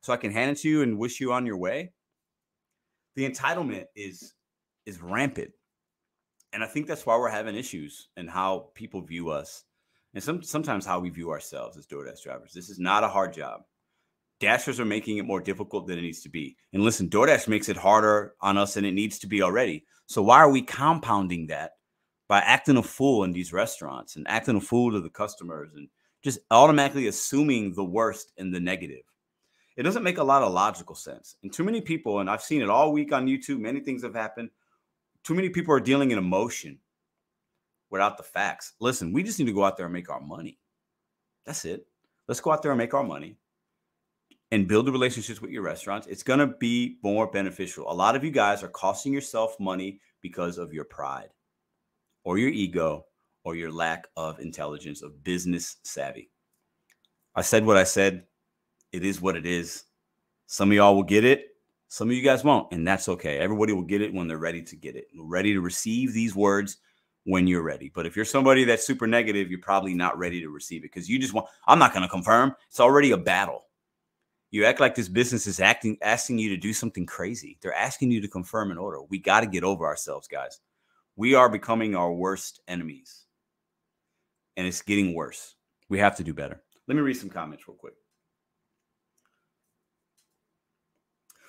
so 0.01 0.13
I 0.13 0.17
can 0.17 0.31
hand 0.31 0.51
it 0.51 0.59
to 0.59 0.69
you 0.69 0.83
and 0.83 0.99
wish 0.99 1.19
you 1.19 1.33
on 1.33 1.47
your 1.47 1.57
way. 1.57 1.91
The 3.15 3.27
entitlement 3.27 3.85
is 3.95 4.35
is 4.85 5.01
rampant. 5.01 5.53
And 6.53 6.63
I 6.63 6.67
think 6.67 6.87
that's 6.87 7.05
why 7.05 7.17
we're 7.17 7.29
having 7.29 7.55
issues 7.55 8.09
and 8.15 8.29
how 8.29 8.69
people 8.75 9.01
view 9.01 9.29
us 9.29 9.63
and 10.13 10.23
some, 10.23 10.43
sometimes 10.43 10.85
how 10.85 10.99
we 10.99 11.09
view 11.09 11.31
ourselves 11.31 11.77
as 11.77 11.87
DoorDash 11.87 12.21
drivers. 12.23 12.53
This 12.53 12.69
is 12.69 12.77
not 12.79 13.03
a 13.03 13.07
hard 13.07 13.33
job. 13.33 13.61
Dashers 14.39 14.79
are 14.79 14.85
making 14.85 15.17
it 15.17 15.25
more 15.25 15.41
difficult 15.41 15.87
than 15.87 15.97
it 15.97 16.03
needs 16.03 16.21
to 16.21 16.29
be. 16.29 16.55
And 16.71 16.83
listen, 16.83 17.09
DoorDash 17.09 17.47
makes 17.47 17.69
it 17.69 17.77
harder 17.77 18.35
on 18.39 18.57
us 18.57 18.75
than 18.75 18.85
it 18.85 18.91
needs 18.91 19.17
to 19.19 19.27
be 19.27 19.41
already. 19.41 19.85
So 20.05 20.21
why 20.21 20.37
are 20.37 20.51
we 20.51 20.61
compounding 20.61 21.47
that 21.47 21.71
by 22.27 22.39
acting 22.39 22.77
a 22.77 22.83
fool 22.83 23.23
in 23.23 23.31
these 23.31 23.53
restaurants 23.53 24.15
and 24.15 24.27
acting 24.27 24.57
a 24.57 24.61
fool 24.61 24.91
to 24.91 24.99
the 24.99 25.09
customers 25.09 25.71
and 25.75 25.87
just 26.23 26.39
automatically 26.51 27.07
assuming 27.07 27.73
the 27.73 27.83
worst 27.83 28.31
and 28.37 28.53
the 28.53 28.59
negative? 28.59 29.01
It 29.75 29.83
doesn't 29.83 30.03
make 30.03 30.19
a 30.19 30.23
lot 30.23 30.43
of 30.43 30.53
logical 30.53 30.93
sense. 30.93 31.35
And 31.41 31.51
too 31.51 31.63
many 31.63 31.81
people, 31.81 32.19
and 32.19 32.29
I've 32.29 32.43
seen 32.43 32.61
it 32.61 32.69
all 32.69 32.91
week 32.91 33.11
on 33.11 33.25
YouTube, 33.25 33.59
many 33.59 33.79
things 33.79 34.03
have 34.03 34.13
happened 34.13 34.51
too 35.23 35.33
many 35.33 35.49
people 35.49 35.73
are 35.73 35.79
dealing 35.79 36.11
in 36.11 36.17
emotion 36.17 36.79
without 37.89 38.17
the 38.17 38.23
facts. 38.23 38.73
Listen, 38.79 39.13
we 39.13 39.23
just 39.23 39.39
need 39.39 39.45
to 39.45 39.53
go 39.53 39.63
out 39.63 39.77
there 39.77 39.85
and 39.85 39.93
make 39.93 40.09
our 40.09 40.19
money. 40.19 40.57
That's 41.45 41.65
it. 41.65 41.85
Let's 42.27 42.41
go 42.41 42.51
out 42.51 42.61
there 42.61 42.71
and 42.71 42.77
make 42.77 42.93
our 42.93 43.03
money 43.03 43.37
and 44.51 44.67
build 44.67 44.85
the 44.85 44.91
relationships 44.91 45.41
with 45.41 45.51
your 45.51 45.63
restaurants. 45.63 46.07
It's 46.07 46.23
going 46.23 46.39
to 46.39 46.47
be 46.47 46.97
more 47.03 47.27
beneficial. 47.27 47.91
A 47.91 47.93
lot 47.93 48.15
of 48.15 48.23
you 48.23 48.31
guys 48.31 48.63
are 48.63 48.69
costing 48.69 49.13
yourself 49.13 49.59
money 49.59 49.99
because 50.21 50.57
of 50.57 50.73
your 50.73 50.85
pride 50.85 51.29
or 52.23 52.37
your 52.37 52.49
ego 52.49 53.05
or 53.43 53.55
your 53.55 53.71
lack 53.71 54.07
of 54.15 54.39
intelligence, 54.39 55.01
of 55.01 55.23
business 55.23 55.77
savvy. 55.83 56.29
I 57.35 57.41
said 57.41 57.65
what 57.65 57.77
I 57.77 57.83
said. 57.83 58.25
It 58.91 59.03
is 59.03 59.21
what 59.21 59.35
it 59.35 59.45
is. 59.45 59.85
Some 60.47 60.69
of 60.69 60.75
y'all 60.75 60.95
will 60.95 61.03
get 61.03 61.25
it. 61.25 61.52
Some 61.93 62.09
of 62.09 62.15
you 62.15 62.23
guys 62.23 62.43
won't, 62.43 62.71
and 62.71 62.87
that's 62.87 63.07
okay. 63.07 63.37
Everybody 63.37 63.71
will 63.71 63.83
get 63.83 64.01
it 64.01 64.11
when 64.11 64.27
they're 64.27 64.39
ready 64.39 64.63
to 64.63 64.75
get 64.75 64.95
it, 64.95 65.05
ready 65.15 65.53
to 65.53 65.61
receive 65.61 66.11
these 66.11 66.33
words 66.33 66.77
when 67.25 67.45
you're 67.45 67.61
ready. 67.61 67.91
But 67.93 68.07
if 68.07 68.15
you're 68.15 68.25
somebody 68.25 68.63
that's 68.63 68.83
super 68.83 69.05
negative, 69.05 69.51
you're 69.51 69.59
probably 69.59 69.93
not 69.93 70.17
ready 70.17 70.41
to 70.41 70.49
receive 70.49 70.81
it 70.81 70.91
because 70.91 71.07
you 71.07 71.19
just 71.19 71.35
want, 71.35 71.45
I'm 71.67 71.77
not 71.77 71.93
going 71.93 72.01
to 72.01 72.09
confirm. 72.09 72.55
It's 72.67 72.79
already 72.79 73.11
a 73.11 73.17
battle. 73.17 73.67
You 74.49 74.65
act 74.65 74.79
like 74.79 74.95
this 74.95 75.07
business 75.07 75.45
is 75.45 75.59
acting, 75.59 75.99
asking 76.01 76.39
you 76.39 76.49
to 76.49 76.57
do 76.57 76.73
something 76.73 77.05
crazy. 77.05 77.59
They're 77.61 77.75
asking 77.75 78.09
you 78.09 78.21
to 78.21 78.27
confirm 78.27 78.71
an 78.71 78.79
order. 78.79 79.03
We 79.03 79.19
got 79.19 79.41
to 79.41 79.45
get 79.45 79.63
over 79.63 79.85
ourselves, 79.85 80.27
guys. 80.27 80.61
We 81.15 81.35
are 81.35 81.47
becoming 81.47 81.95
our 81.95 82.11
worst 82.11 82.61
enemies, 82.67 83.25
and 84.57 84.65
it's 84.65 84.81
getting 84.81 85.13
worse. 85.13 85.57
We 85.89 85.99
have 85.99 86.15
to 86.15 86.23
do 86.23 86.33
better. 86.33 86.59
Let 86.87 86.95
me 86.95 87.03
read 87.03 87.17
some 87.17 87.29
comments 87.29 87.67
real 87.67 87.77
quick. 87.77 87.93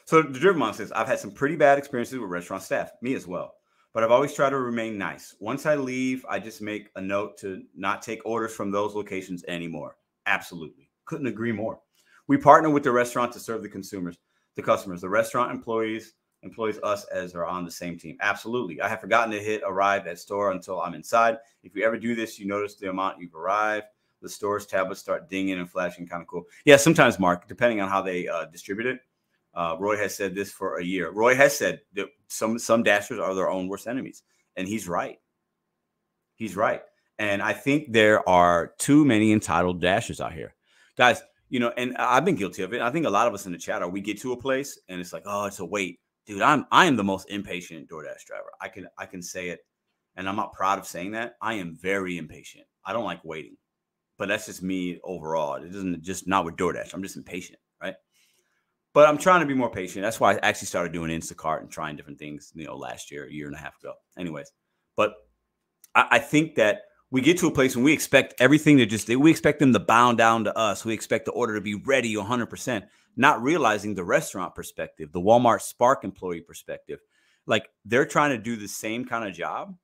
So 0.07 0.21
the 0.21 0.39
Driven 0.39 0.59
Mom 0.59 0.75
says, 0.75 0.93
I've 0.93 1.07
had 1.07 1.19
some 1.19 1.31
pretty 1.31 1.57
bad 1.57 1.79
experiences 1.79 2.19
with 2.19 2.29
restaurant 2.29 2.63
staff, 2.63 2.93
me 3.01 3.15
as 3.15 3.27
well. 3.27 3.55
But 3.95 4.05
I've 4.05 4.11
always 4.11 4.35
tried 4.35 4.51
to 4.51 4.59
remain 4.59 4.99
nice. 4.99 5.35
Once 5.41 5.65
I 5.65 5.77
leave, 5.77 6.27
I 6.29 6.39
just 6.39 6.61
make 6.61 6.91
a 6.97 7.01
note 7.01 7.39
to 7.39 7.63
not 7.75 8.03
take 8.03 8.21
orders 8.27 8.55
from 8.55 8.71
those 8.71 8.95
locations 8.95 9.45
anymore. 9.45 9.97
Absolutely. 10.27 10.91
Couldn't 11.07 11.29
agree 11.29 11.53
more. 11.53 11.81
We 12.27 12.37
partner 12.37 12.69
with 12.69 12.83
the 12.83 12.93
restaurant 12.93 13.33
to 13.33 13.41
serve 13.41 13.63
the 13.63 13.69
consumers, 13.69 14.19
the 14.57 14.63
customers. 14.63 15.01
The 15.01 15.09
restaurant 15.09 15.53
employees 15.53 16.15
employs 16.43 16.79
us 16.83 17.05
as 17.07 17.35
are 17.35 17.47
on 17.47 17.65
the 17.65 17.71
same 17.71 17.99
team. 17.99 18.19
Absolutely. 18.21 18.83
I 18.83 18.89
have 18.89 19.01
forgotten 19.01 19.31
to 19.33 19.43
hit 19.43 19.63
arrive 19.65 20.07
at 20.07 20.19
store 20.19 20.53
until 20.53 20.83
I'm 20.83 20.95
inside. 20.95 21.39
If 21.63 21.75
you 21.75 21.85
ever 21.85 21.99
do 21.99 22.15
this, 22.15 22.39
you 22.39 22.47
notice 22.47 22.75
the 22.75 22.91
amount 22.91 23.21
you've 23.21 23.35
arrived. 23.35 23.87
The 24.21 24.29
store's 24.29 24.67
tablets 24.67 25.01
start 25.01 25.31
dinging 25.31 25.59
and 25.59 25.71
flashing, 25.71 26.07
kind 26.07 26.21
of 26.21 26.29
cool. 26.29 26.45
Yeah, 26.67 26.77
sometimes, 26.77 27.19
Mark, 27.19 27.49
depending 27.49 27.81
on 27.81 27.89
how 27.89 28.03
they 28.03 28.29
uh, 28.29 28.47
distribute 28.47 28.87
it 28.87 29.01
uh, 29.55 29.77
Roy 29.79 29.97
has 29.97 30.15
said 30.15 30.35
this 30.35 30.51
for 30.51 30.79
a 30.79 30.85
year. 30.85 31.11
Roy 31.11 31.35
has 31.35 31.57
said 31.57 31.81
that 31.95 32.09
some 32.29 32.59
some 32.59 32.83
dashers 32.83 33.19
are 33.19 33.35
their 33.35 33.51
own 33.51 33.69
worst 33.69 33.87
enemies, 33.87 34.23
and 34.57 34.67
he's 34.67 34.89
right. 34.89 35.19
He's 36.37 36.57
right, 36.57 36.83
and 37.19 37.41
I 37.41 37.53
think 37.53 37.93
there 37.93 38.29
are 38.29 38.75
too 38.79 39.05
many 39.05 39.33
entitled 39.33 39.81
dashers 39.81 40.21
out 40.21 40.33
here, 40.33 40.55
guys. 40.97 41.23
You 41.51 41.61
know, 41.61 41.73
and 41.77 41.97
I've 41.99 42.25
been 42.25 42.35
guilty 42.35 42.63
of 42.63 42.73
it. 42.75 42.81
I 42.81 42.91
think 42.91 43.07
a 43.07 43.11
lot 43.11 43.29
of 43.29 43.35
us 43.35 43.47
in 43.47 43.53
the 43.53 43.59
chat 43.59 43.83
are. 43.83 43.89
We 43.89 44.01
get 44.01 44.21
to 44.23 44.33
a 44.33 44.37
place 44.37 44.81
and 44.89 45.01
it's 45.01 45.13
like, 45.13 45.23
oh, 45.27 45.45
it's 45.45 45.61
a 45.61 45.65
wait, 45.65 46.01
dude. 46.27 46.43
I'm 46.43 46.67
I 46.73 46.87
am 46.87 46.97
the 46.97 47.05
most 47.05 47.31
impatient 47.31 47.89
DoorDash 47.89 48.25
driver. 48.27 48.51
I 48.61 48.69
can 48.69 48.89
I 48.99 49.07
can 49.07 49.23
say 49.23 49.51
it, 49.51 49.61
and 50.17 50.29
I'm 50.29 50.37
not 50.37 50.53
proud 50.53 50.81
of 50.81 50.87
saying 50.87 51.13
that. 51.13 51.37
I 51.41 51.55
am 51.55 51.77
very 51.77 52.19
impatient. 52.19 52.65
I 52.85 52.93
don't 52.93 53.05
like 53.05 53.25
waiting, 53.25 53.57
but 54.19 54.27
that's 54.27 54.47
just 54.47 54.63
me 54.65 54.99
overall. 55.05 55.55
It 55.63 55.71
doesn't 55.71 56.03
just 56.03 56.27
not 56.27 56.45
with 56.45 56.57
DoorDash. 56.57 56.93
I'm 56.93 57.03
just 57.03 57.17
impatient, 57.17 57.61
right? 57.81 57.95
But 58.95 59.09
I'm 59.09 59.19
trying 59.19 59.41
to 59.41 59.47
be 59.47 59.55
more 59.55 59.71
patient. 59.71 60.05
That's 60.05 60.21
why 60.21 60.35
I 60.35 60.39
actually 60.43 60.69
started 60.69 60.93
doing 60.93 61.11
Instacart 61.11 61.61
and 61.61 61.71
trying 61.71 61.97
different 61.97 62.19
things, 62.19 62.53
you 62.55 62.65
know, 62.65 62.77
last 62.77 63.11
year, 63.11 63.27
a 63.27 63.33
year 63.33 63.49
and 63.49 63.57
a 63.57 63.59
half 63.59 63.77
ago. 63.81 63.93
Anyways, 64.17 64.53
but 64.97 65.15
I, 65.97 66.07
I 66.13 66.19
think 66.21 66.55
that 66.55 66.83
we 67.11 67.21
get 67.21 67.37
to 67.39 67.49
a 67.49 67.51
place 67.51 67.75
when 67.75 67.85
we 67.85 67.93
expect 67.93 68.35
everything 68.39 68.79
to 68.79 68.87
just 68.87 69.09
we 69.09 69.31
expect 69.31 69.59
them 69.59 69.73
to 69.73 69.81
bound 69.81 70.19
down 70.19 70.45
to 70.45 70.57
us. 70.57 70.85
We 70.85 70.95
expect 70.95 71.25
the 71.25 71.33
order 71.33 71.57
to 71.57 71.61
be 71.61 71.75
ready 71.75 72.15
100%, 72.15 72.85
not 73.17 73.43
realizing 73.43 73.95
the 73.95 74.05
restaurant 74.05 74.55
perspective, 74.55 75.11
the 75.11 75.21
Walmart 75.21 75.63
Spark 75.63 76.05
employee 76.05 76.41
perspective. 76.41 77.01
Like 77.47 77.69
they're 77.85 78.07
trying 78.07 78.31
to 78.31 78.39
do 78.39 78.55
the 78.55 78.69
same 78.69 79.05
kind 79.05 79.29
of 79.29 79.35
job 79.35 79.77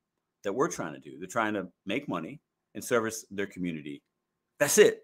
that 0.45 0.53
we're 0.53 0.71
trying 0.71 0.95
to 0.95 1.01
do. 1.01 1.19
They're 1.19 1.27
trying 1.27 1.55
to 1.55 1.67
make 1.85 2.09
money 2.09 2.41
and 2.77 2.83
service 2.83 3.27
their 3.31 3.47
community. 3.47 4.03
That's 4.61 4.79
it. 4.79 5.03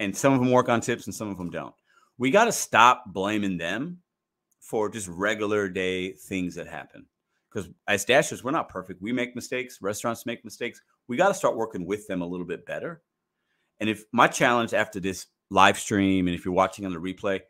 And 0.00 0.14
some 0.14 0.32
of 0.32 0.40
them 0.40 0.50
work 0.50 0.68
on 0.68 0.80
tips 0.80 1.06
and 1.06 1.14
some 1.14 1.30
of 1.30 1.38
them 1.38 1.50
don't 1.50 1.74
we 2.18 2.30
got 2.30 2.44
to 2.44 2.52
stop 2.52 3.04
blaming 3.06 3.56
them 3.56 3.98
for 4.60 4.88
just 4.88 5.08
regular 5.08 5.68
day 5.68 6.12
things 6.12 6.54
that 6.54 6.66
happen. 6.66 7.06
Because 7.52 7.70
as 7.86 8.04
dashers, 8.04 8.42
we're 8.42 8.50
not 8.50 8.68
perfect. 8.68 9.00
We 9.00 9.12
make 9.12 9.36
mistakes. 9.36 9.78
Restaurants 9.80 10.26
make 10.26 10.44
mistakes. 10.44 10.80
We 11.06 11.16
got 11.16 11.28
to 11.28 11.34
start 11.34 11.56
working 11.56 11.86
with 11.86 12.06
them 12.08 12.22
a 12.22 12.26
little 12.26 12.46
bit 12.46 12.66
better. 12.66 13.02
And 13.80 13.88
if 13.88 14.04
my 14.12 14.26
challenge 14.26 14.74
after 14.74 14.98
this 14.98 15.26
live 15.50 15.78
stream, 15.78 16.26
and 16.26 16.34
if 16.34 16.44
you're 16.44 16.54
watching 16.54 16.84
on 16.86 16.92
the 16.92 16.98
replay, 16.98 17.40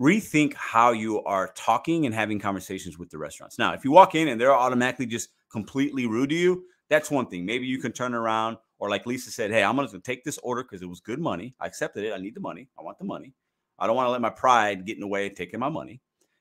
rethink 0.00 0.54
how 0.54 0.92
you 0.92 1.22
are 1.24 1.52
talking 1.54 2.06
and 2.06 2.14
having 2.14 2.38
conversations 2.38 2.98
with 2.98 3.10
the 3.10 3.18
restaurants. 3.18 3.58
Now, 3.58 3.72
if 3.72 3.84
you 3.84 3.90
walk 3.90 4.14
in 4.14 4.28
and 4.28 4.40
they're 4.40 4.54
automatically 4.54 5.06
just 5.06 5.30
completely 5.50 6.06
rude 6.06 6.30
to 6.30 6.36
you, 6.36 6.64
that's 6.88 7.10
one 7.10 7.26
thing. 7.26 7.44
Maybe 7.44 7.66
you 7.66 7.78
can 7.78 7.92
turn 7.92 8.14
around 8.14 8.56
or 8.78 8.88
like 8.88 9.06
Lisa 9.06 9.30
said, 9.30 9.50
hey, 9.50 9.62
I'm 9.62 9.76
going 9.76 9.88
to 9.88 10.00
take 10.00 10.24
this 10.24 10.38
order 10.38 10.62
because 10.62 10.82
it 10.82 10.88
was 10.88 11.00
good 11.00 11.20
money. 11.20 11.54
I 11.60 11.66
accepted 11.66 12.04
it. 12.04 12.12
I 12.12 12.18
need 12.18 12.34
the 12.34 12.40
money. 12.40 12.68
I 12.78 12.82
want 12.82 12.98
the 12.98 13.04
money. 13.04 13.34
I 13.80 13.86
don't 13.86 13.96
want 13.96 14.06
to 14.06 14.10
let 14.10 14.20
my 14.20 14.30
pride 14.30 14.84
get 14.84 14.96
in 14.96 15.00
the 15.00 15.06
way 15.06 15.26
of 15.26 15.34
taking 15.34 15.58
my 15.58 15.68
money. 15.68 16.00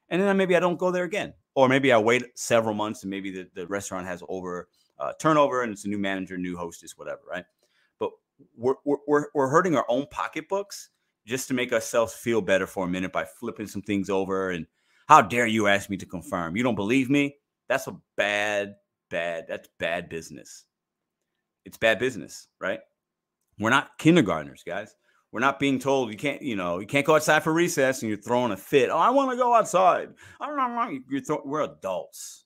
And 0.10 0.22
then 0.22 0.36
maybe 0.38 0.56
I 0.56 0.60
don't 0.60 0.78
go 0.78 0.92
there 0.92 1.06
again. 1.06 1.34
Or 1.56 1.70
maybe 1.70 1.92
I 1.92 1.98
wait 1.98 2.24
several 2.36 2.74
months 2.74 3.04
and 3.04 3.10
maybe 3.10 3.32
the, 3.32 3.50
the 3.54 3.68
restaurant 3.68 4.06
has 4.06 4.24
over 4.30 4.70
uh, 5.00 5.14
turnover 5.20 5.64
and 5.64 5.72
it's 5.72 5.86
a 5.86 5.90
new 5.90 5.98
manager, 5.98 6.38
new 6.38 6.58
hostess, 6.58 6.98
whatever, 6.98 7.22
right? 7.30 7.46
But 8.00 8.12
we're, 8.56 8.76
we're, 8.86 9.26
we're 9.34 9.50
hurting 9.50 9.76
our 9.76 9.86
own 9.88 10.06
pocketbooks 10.12 10.90
just 11.26 11.48
to 11.48 11.54
make 11.54 11.72
ourselves 11.72 12.14
feel 12.14 12.42
better 12.42 12.68
for 12.68 12.86
a 12.86 12.90
minute 12.90 13.12
by 13.12 13.26
flipping 13.26 13.68
some 13.68 13.82
things 13.82 14.10
over. 14.10 14.52
And 14.52 14.66
how 15.08 15.22
dare 15.22 15.48
you 15.48 15.68
ask 15.68 15.90
me 15.90 15.98
to 15.98 16.06
confirm? 16.06 16.56
You 16.56 16.64
don't 16.64 16.76
believe 16.76 17.10
me? 17.10 17.36
That's 17.68 17.88
a 17.88 17.98
bad, 18.16 18.76
bad, 19.10 19.46
that's 19.48 19.70
bad 19.80 20.10
business. 20.10 20.66
It's 21.66 21.78
bad 21.78 22.00
business, 22.00 22.48
right? 22.60 22.80
We're 23.60 23.70
not 23.70 23.98
kindergartners, 23.98 24.64
guys. 24.66 24.96
We're 25.32 25.42
not 25.42 25.60
being 25.60 25.80
told 25.80 26.12
you 26.12 26.18
can't, 26.18 26.42
you 26.42 26.56
know, 26.56 26.80
you 26.80 26.88
can't 26.88 27.06
go 27.06 27.16
outside 27.16 27.44
for 27.44 27.54
recess 27.54 28.02
and 28.02 28.10
you're 28.10 28.18
throwing 28.18 28.52
a 28.52 28.58
fit. 28.58 28.90
Oh, 28.90 28.98
I 28.98 29.12
want 29.12 29.30
to 29.32 29.38
go 29.38 29.54
outside. 29.54 30.10
I 30.42 30.48
don't 30.48 30.58
know. 30.58 31.00
You're 31.10 31.22
we're 31.46 31.62
adults. 31.62 32.46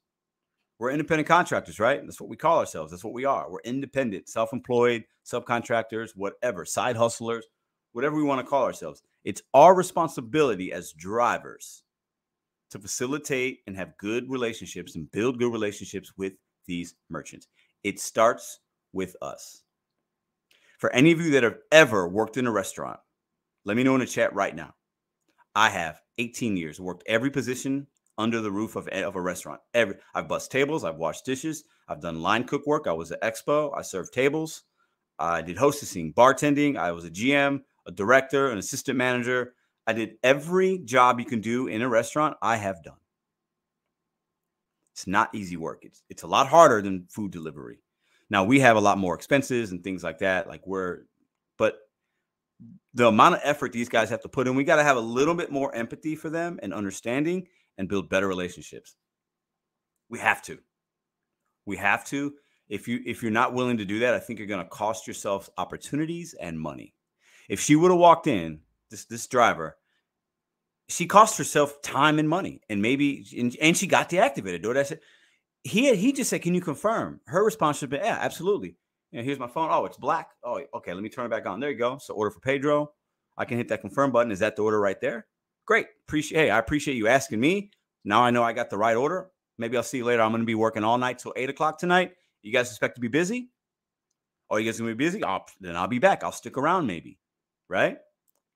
We're 0.79 0.91
independent 0.91 1.27
contractors, 1.27 1.79
right? 1.79 2.01
That's 2.03 2.19
what 2.19 2.29
we 2.29 2.35
call 2.35 2.59
ourselves. 2.59 2.91
That's 2.91 3.03
what 3.03 3.13
we 3.13 3.23
are. 3.23 3.49
We're 3.49 3.61
independent, 3.63 4.27
self 4.27 4.51
employed, 4.51 5.05
subcontractors, 5.25 6.11
whatever, 6.15 6.65
side 6.65 6.97
hustlers 6.97 7.45
whatever 7.93 8.15
we 8.15 8.23
want 8.23 8.41
to 8.41 8.49
call 8.49 8.63
ourselves. 8.63 9.01
It's 9.23 9.41
our 9.53 9.73
responsibility 9.73 10.73
as 10.73 10.91
drivers 10.91 11.83
to 12.71 12.79
facilitate 12.79 13.59
and 13.65 13.75
have 13.77 13.97
good 13.97 14.29
relationships 14.29 14.95
and 14.95 15.09
build 15.11 15.39
good 15.39 15.51
relationships 15.51 16.11
with 16.17 16.33
these 16.67 16.95
merchants. 17.09 17.47
It 17.83 17.99
starts 17.99 18.59
with 18.91 19.15
us. 19.21 19.63
For 20.83 20.91
any 20.93 21.13
of 21.13 21.21
you 21.21 21.31
that 21.31 21.43
have 21.43 21.59
ever 21.71 22.09
worked 22.09 22.35
in 22.35 22.45
a 22.45 22.51
restaurant, 22.51 22.99
let 23.63 23.77
me 23.77 23.83
know 23.83 23.93
in 23.93 24.01
the 24.01 24.05
chat 24.05 24.35
right 24.35 24.53
now. 24.53 24.73
I 25.55 25.69
have 25.69 26.01
18 26.17 26.57
years, 26.57 26.77
worked 26.77 27.05
every 27.07 27.29
position 27.29 27.87
under 28.17 28.41
the 28.41 28.51
roof 28.51 28.75
of, 28.75 28.89
of 28.89 29.15
a 29.15 29.21
restaurant. 29.21 29.61
Every 29.73 29.95
I've 30.13 30.27
bussed 30.27 30.51
tables, 30.51 30.83
I've 30.83 30.97
washed 30.97 31.23
dishes, 31.23 31.63
I've 31.87 32.01
done 32.01 32.21
line 32.21 32.43
cook 32.43 32.67
work. 32.67 32.85
I 32.85 32.91
was 32.91 33.13
at 33.13 33.21
Expo, 33.21 33.71
I 33.73 33.81
served 33.81 34.11
tables, 34.11 34.63
I 35.17 35.41
did 35.41 35.55
hostessing, 35.55 36.13
bartending, 36.13 36.75
I 36.75 36.91
was 36.91 37.05
a 37.05 37.09
GM, 37.09 37.61
a 37.85 37.91
director, 37.93 38.51
an 38.51 38.57
assistant 38.57 38.97
manager. 38.97 39.53
I 39.87 39.93
did 39.93 40.17
every 40.21 40.79
job 40.79 41.17
you 41.17 41.25
can 41.25 41.39
do 41.39 41.67
in 41.67 41.81
a 41.81 41.87
restaurant, 41.87 42.35
I 42.41 42.57
have 42.57 42.83
done. 42.83 42.99
It's 44.91 45.07
not 45.07 45.33
easy 45.33 45.55
work. 45.55 45.85
It's 45.85 46.03
it's 46.09 46.23
a 46.23 46.27
lot 46.27 46.49
harder 46.49 46.81
than 46.81 47.07
food 47.09 47.31
delivery. 47.31 47.82
Now 48.33 48.43
we 48.43 48.59
have 48.61 48.77
a 48.77 48.81
lot 48.81 48.97
more 48.97 49.13
expenses 49.13 49.71
and 49.71 49.83
things 49.83 50.03
like 50.03 50.17
that. 50.17 50.47
Like 50.47 50.65
we're, 50.65 51.01
but 51.59 51.77
the 52.95 53.07
amount 53.07 53.35
of 53.35 53.41
effort 53.43 53.71
these 53.71 53.89
guys 53.89 54.09
have 54.09 54.23
to 54.23 54.27
put 54.27 54.47
in, 54.47 54.55
we 54.55 54.63
got 54.63 54.77
to 54.77 54.83
have 54.83 54.97
a 54.97 55.01
little 55.01 55.35
bit 55.35 55.51
more 55.51 55.73
empathy 55.75 56.15
for 56.15 56.31
them 56.31 56.59
and 56.63 56.73
understanding 56.73 57.47
and 57.77 57.87
build 57.87 58.09
better 58.09 58.27
relationships. 58.27 58.95
We 60.09 60.17
have 60.17 60.41
to. 60.45 60.57
We 61.67 61.77
have 61.77 62.05
to. 62.05 62.33
If 62.69 62.87
you 62.87 63.01
if 63.05 63.21
you're 63.21 63.31
not 63.31 63.53
willing 63.53 63.77
to 63.77 63.85
do 63.85 63.99
that, 63.99 64.15
I 64.15 64.19
think 64.19 64.39
you're 64.39 64.47
going 64.47 64.63
to 64.63 64.69
cost 64.69 65.05
yourself 65.05 65.47
opportunities 65.59 66.33
and 66.33 66.59
money. 66.59 66.95
If 67.47 67.59
she 67.59 67.75
would 67.75 67.91
have 67.91 67.99
walked 67.99 68.25
in, 68.25 68.61
this 68.89 69.05
this 69.05 69.27
driver, 69.27 69.77
she 70.89 71.05
cost 71.05 71.37
herself 71.37 71.83
time 71.83 72.17
and 72.17 72.27
money, 72.27 72.61
and 72.67 72.81
maybe 72.81 73.27
and, 73.37 73.55
and 73.61 73.77
she 73.77 73.85
got 73.85 74.09
deactivated. 74.09 74.75
I 74.75 74.97
he 75.63 75.95
he 75.95 76.11
just 76.11 76.29
said, 76.29 76.41
"Can 76.41 76.53
you 76.53 76.61
confirm?" 76.61 77.21
Her 77.25 77.43
response 77.43 77.77
should 77.77 77.89
be, 77.89 77.97
"Yeah, 77.97 78.17
absolutely." 78.19 78.77
You 79.11 79.19
know, 79.19 79.23
here's 79.23 79.39
my 79.39 79.47
phone. 79.47 79.69
Oh, 79.71 79.85
it's 79.85 79.97
black. 79.97 80.31
Oh, 80.43 80.61
okay. 80.75 80.93
Let 80.93 81.03
me 81.03 81.09
turn 81.09 81.25
it 81.25 81.29
back 81.29 81.45
on. 81.45 81.59
There 81.59 81.69
you 81.69 81.77
go. 81.77 81.97
So 81.99 82.13
order 82.13 82.31
for 82.31 82.39
Pedro. 82.39 82.91
I 83.37 83.45
can 83.45 83.57
hit 83.57 83.67
that 83.69 83.81
confirm 83.81 84.11
button. 84.11 84.31
Is 84.31 84.39
that 84.39 84.55
the 84.55 84.63
order 84.63 84.79
right 84.79 84.99
there? 84.99 85.27
Great. 85.65 85.87
Appreciate. 86.07 86.39
Hey, 86.39 86.49
I 86.49 86.57
appreciate 86.57 86.95
you 86.95 87.07
asking 87.07 87.39
me. 87.39 87.71
Now 88.03 88.23
I 88.23 88.31
know 88.31 88.43
I 88.43 88.53
got 88.53 88.69
the 88.69 88.77
right 88.77 88.95
order. 88.95 89.29
Maybe 89.57 89.77
I'll 89.77 89.83
see 89.83 89.97
you 89.97 90.05
later. 90.05 90.21
I'm 90.23 90.31
going 90.31 90.41
to 90.41 90.45
be 90.47 90.55
working 90.55 90.83
all 90.83 90.97
night 90.97 91.19
till 91.19 91.33
eight 91.35 91.49
o'clock 91.49 91.79
tonight. 91.79 92.13
You 92.41 92.51
guys 92.51 92.69
expect 92.69 92.95
to 92.95 93.01
be 93.01 93.07
busy? 93.07 93.49
Oh, 94.49 94.57
you 94.57 94.65
guys 94.65 94.79
gonna 94.79 94.91
be 94.91 95.05
busy? 95.05 95.23
Oh, 95.23 95.39
then 95.61 95.75
I'll 95.75 95.87
be 95.87 95.99
back. 95.99 96.23
I'll 96.23 96.31
stick 96.31 96.57
around 96.57 96.85
maybe 96.85 97.17
right? 97.73 97.97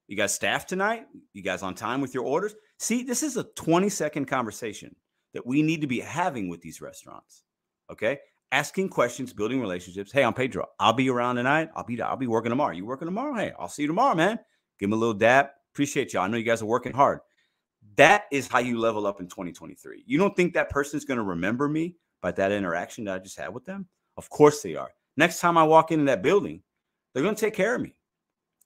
You 0.08 0.16
guys 0.16 0.34
staff 0.34 0.66
tonight? 0.66 1.06
You 1.34 1.42
guys 1.42 1.64
on 1.64 1.76
time 1.76 2.02
with 2.02 2.14
your 2.14 2.24
orders? 2.24 2.54
See, 2.80 3.04
this 3.04 3.24
is 3.24 3.36
a 3.36 3.44
20 3.56 3.90
second 3.90 4.26
conversation 4.26 4.96
that 5.34 5.46
we 5.46 5.62
need 5.62 5.82
to 5.82 5.88
be 5.88 6.00
having 6.00 6.50
with 6.50 6.62
these 6.62 6.82
restaurants. 6.82 7.44
Okay. 7.92 8.20
Asking 8.52 8.90
questions, 8.90 9.34
building 9.34 9.60
relationships. 9.60 10.12
Hey, 10.12 10.24
I'm 10.24 10.34
Pedro. 10.34 10.66
I'll 10.80 10.94
be 10.94 11.10
around 11.10 11.36
tonight. 11.36 11.70
I'll 11.76 11.84
be 11.84 12.02
I'll 12.02 12.16
be 12.16 12.28
working 12.28 12.50
tomorrow. 12.50 12.74
You 12.74 12.86
working 12.86 13.08
tomorrow? 13.08 13.36
Hey, 13.36 13.52
I'll 13.60 13.68
see 13.68 13.84
you 13.84 13.88
tomorrow, 13.88 14.16
man. 14.16 14.40
Give 14.80 14.90
them 14.90 14.98
a 14.98 15.00
little 15.00 15.14
dap. 15.14 15.56
Appreciate 15.74 16.14
y'all. 16.14 16.24
I 16.24 16.28
know 16.28 16.38
you 16.38 16.44
guys 16.44 16.62
are 16.62 16.66
working 16.68 16.94
hard. 16.94 17.20
That 17.98 18.26
is 18.32 18.48
how 18.48 18.60
you 18.60 18.80
level 18.80 19.06
up 19.06 19.20
in 19.20 19.28
2023. 19.28 20.04
You 20.06 20.18
don't 20.18 20.36
think 20.36 20.54
that 20.54 20.70
person's 20.70 21.06
going 21.06 21.18
to 21.18 21.24
remember 21.24 21.68
me 21.68 21.96
by 22.22 22.32
that 22.32 22.52
interaction 22.52 23.04
that 23.06 23.16
I 23.16 23.20
just 23.20 23.38
had 23.38 23.54
with 23.54 23.66
them? 23.66 23.88
Of 24.16 24.30
course 24.30 24.62
they 24.62 24.76
are. 24.76 24.90
Next 25.18 25.40
time 25.40 25.58
I 25.58 25.64
walk 25.64 25.92
into 25.92 26.06
that 26.06 26.22
building, 26.22 26.62
they're 27.14 27.24
going 27.24 27.36
to 27.36 27.42
take 27.42 27.54
care 27.54 27.76
of 27.76 27.82
me. 27.82 27.96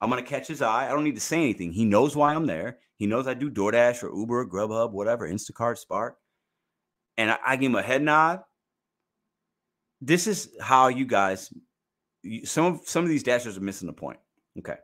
I'm 0.02 0.10
gonna 0.10 0.24
catch 0.24 0.48
his 0.48 0.64
eye. 0.64 0.88
I 0.88 0.90
don't 0.90 1.04
need 1.04 1.16
to 1.16 1.22
say 1.22 1.38
anything. 1.38 1.72
He 1.72 1.86
knows 1.86 2.16
why 2.16 2.34
I'm 2.34 2.48
there. 2.48 2.80
He 2.96 3.06
knows 3.06 3.28
I 3.28 3.36
do 3.36 3.52
DoorDash 3.52 4.04
or 4.04 4.16
Uber, 4.16 4.48
Grubhub, 4.48 4.92
whatever, 4.92 5.30
Instacart, 5.30 5.78
Spark, 5.78 6.18
and 7.18 7.32
I, 7.32 7.38
I, 7.46 7.56
give 7.56 7.72
him 7.72 7.76
a 7.76 7.82
head 7.82 8.02
nod. 8.02 8.42
This 10.02 10.28
is 10.28 10.50
how 10.60 10.88
you 10.88 11.06
guys. 11.06 11.54
Some 12.44 12.66
of 12.66 12.82
some 12.86 13.04
of 13.04 13.10
these 13.10 13.24
dashers 13.24 13.58
are 13.58 13.62
missing 13.62 13.88
the 13.88 13.94
point. 13.94 14.20
Okay. 14.60 14.76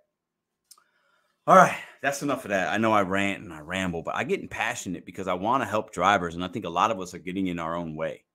All 1.45 1.55
right, 1.55 1.77
that's 2.01 2.23
enough 2.23 2.43
of 2.43 2.49
that. 2.49 2.73
I 2.73 2.77
know 2.77 2.91
I 2.91 3.03
rant 3.03 3.41
and 3.41 3.53
I 3.53 3.59
ramble, 3.59 4.03
but 4.03 4.15
I 4.15 4.25
get 4.25 4.49
passionate 4.49 5.05
because 5.05 5.29
I 5.29 5.33
want 5.33 5.63
to 5.63 5.69
help 5.69 5.93
drivers, 5.93 6.35
and 6.35 6.43
I 6.43 6.49
think 6.49 6.65
a 6.65 6.69
lot 6.69 6.91
of 6.91 6.99
us 6.99 7.13
are 7.13 7.19
getting 7.19 7.47
in 7.47 7.57
our 7.57 7.75
own 7.75 7.95
way, 7.95 8.25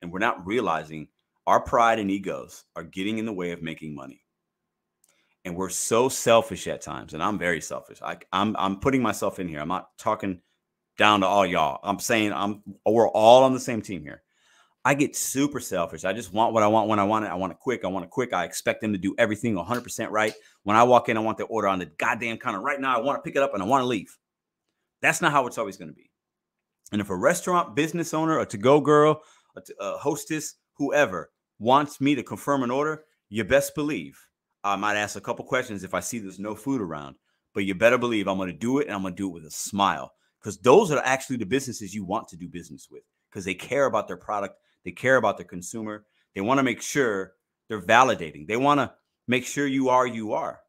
and 0.00 0.10
we're 0.10 0.18
not 0.18 0.46
realizing 0.46 1.08
our 1.46 1.60
pride 1.60 1.98
and 1.98 2.10
egos 2.10 2.64
are 2.76 2.84
getting 2.84 3.18
in 3.18 3.26
the 3.26 3.32
way 3.32 3.52
of 3.52 3.62
making 3.62 3.94
money 3.94 4.22
and 5.48 5.56
we're 5.56 5.70
so 5.70 6.10
selfish 6.10 6.68
at 6.68 6.82
times 6.82 7.14
and 7.14 7.22
i'm 7.22 7.38
very 7.38 7.60
selfish 7.60 8.00
I, 8.02 8.18
I'm, 8.32 8.54
I'm 8.58 8.78
putting 8.80 9.02
myself 9.02 9.38
in 9.38 9.48
here 9.48 9.60
i'm 9.60 9.68
not 9.68 9.88
talking 9.98 10.40
down 10.98 11.20
to 11.20 11.26
all 11.26 11.46
y'all. 11.46 11.80
I'm 11.82 11.98
saying 11.98 12.32
i'm 12.32 12.62
we're 12.84 13.08
all 13.08 13.44
on 13.44 13.54
the 13.54 13.60
same 13.60 13.80
team 13.80 14.02
here. 14.02 14.22
I 14.84 14.94
get 14.94 15.16
super 15.16 15.60
selfish. 15.60 16.04
I 16.04 16.12
just 16.12 16.32
want 16.32 16.52
what 16.52 16.62
i 16.62 16.66
want 16.66 16.88
when 16.88 16.98
i 16.98 17.04
want 17.04 17.24
it. 17.24 17.28
I 17.28 17.36
want 17.36 17.52
it 17.52 17.58
quick. 17.60 17.84
I 17.84 17.88
want 17.88 18.04
it 18.04 18.10
quick. 18.10 18.34
I 18.34 18.44
expect 18.44 18.82
them 18.82 18.92
to 18.92 18.98
do 18.98 19.14
everything 19.16 19.54
100% 19.54 20.10
right. 20.10 20.34
When 20.64 20.76
i 20.76 20.82
walk 20.82 21.08
in 21.08 21.16
i 21.16 21.20
want 21.20 21.38
the 21.38 21.44
order 21.44 21.68
on 21.68 21.78
the 21.78 21.86
goddamn 21.86 22.36
counter 22.36 22.60
right 22.60 22.80
now. 22.80 22.98
I 22.98 23.02
want 23.02 23.16
to 23.16 23.22
pick 23.22 23.36
it 23.36 23.42
up 23.42 23.54
and 23.54 23.62
i 23.62 23.66
want 23.66 23.82
to 23.82 23.86
leave. 23.86 24.14
That's 25.00 25.22
not 25.22 25.32
how 25.32 25.46
it's 25.46 25.58
always 25.58 25.76
going 25.76 25.88
to 25.88 25.94
be. 25.94 26.10
And 26.92 27.00
if 27.00 27.10
a 27.10 27.16
restaurant 27.16 27.74
business 27.76 28.12
owner 28.12 28.40
a 28.40 28.46
to-go 28.46 28.80
girl 28.80 29.22
a, 29.56 29.62
a 29.80 29.98
hostess 29.98 30.56
whoever 30.76 31.30
wants 31.58 32.00
me 32.00 32.14
to 32.14 32.22
confirm 32.22 32.62
an 32.62 32.70
order 32.70 33.04
you 33.30 33.44
best 33.44 33.74
believe 33.74 34.18
I 34.64 34.74
might 34.76 34.96
ask 34.96 35.16
a 35.16 35.20
couple 35.20 35.44
questions 35.44 35.84
if 35.84 35.94
I 35.94 36.00
see 36.00 36.18
there's 36.18 36.40
no 36.40 36.54
food 36.54 36.80
around. 36.80 37.14
But 37.54 37.64
you 37.64 37.74
better 37.74 37.98
believe 37.98 38.26
I'm 38.26 38.36
going 38.36 38.52
to 38.52 38.58
do 38.58 38.78
it 38.78 38.86
and 38.86 38.94
I'm 38.94 39.02
going 39.02 39.14
to 39.14 39.16
do 39.16 39.28
it 39.28 39.34
with 39.34 39.44
a 39.44 39.50
smile 39.50 40.12
because 40.40 40.58
those 40.58 40.90
are 40.90 41.02
actually 41.04 41.36
the 41.36 41.46
businesses 41.46 41.94
you 41.94 42.04
want 42.04 42.28
to 42.28 42.36
do 42.36 42.48
business 42.48 42.88
with 42.90 43.02
because 43.30 43.44
they 43.44 43.54
care 43.54 43.86
about 43.86 44.08
their 44.08 44.16
product, 44.16 44.56
they 44.84 44.92
care 44.92 45.16
about 45.16 45.36
their 45.36 45.46
consumer, 45.46 46.04
they 46.34 46.40
want 46.40 46.58
to 46.58 46.64
make 46.64 46.82
sure 46.82 47.32
they're 47.68 47.82
validating, 47.82 48.46
they 48.46 48.56
want 48.56 48.78
to 48.78 48.92
make 49.26 49.44
sure 49.44 49.66
you 49.66 49.88
are 49.88 50.06
you 50.06 50.32
are, 50.32 50.60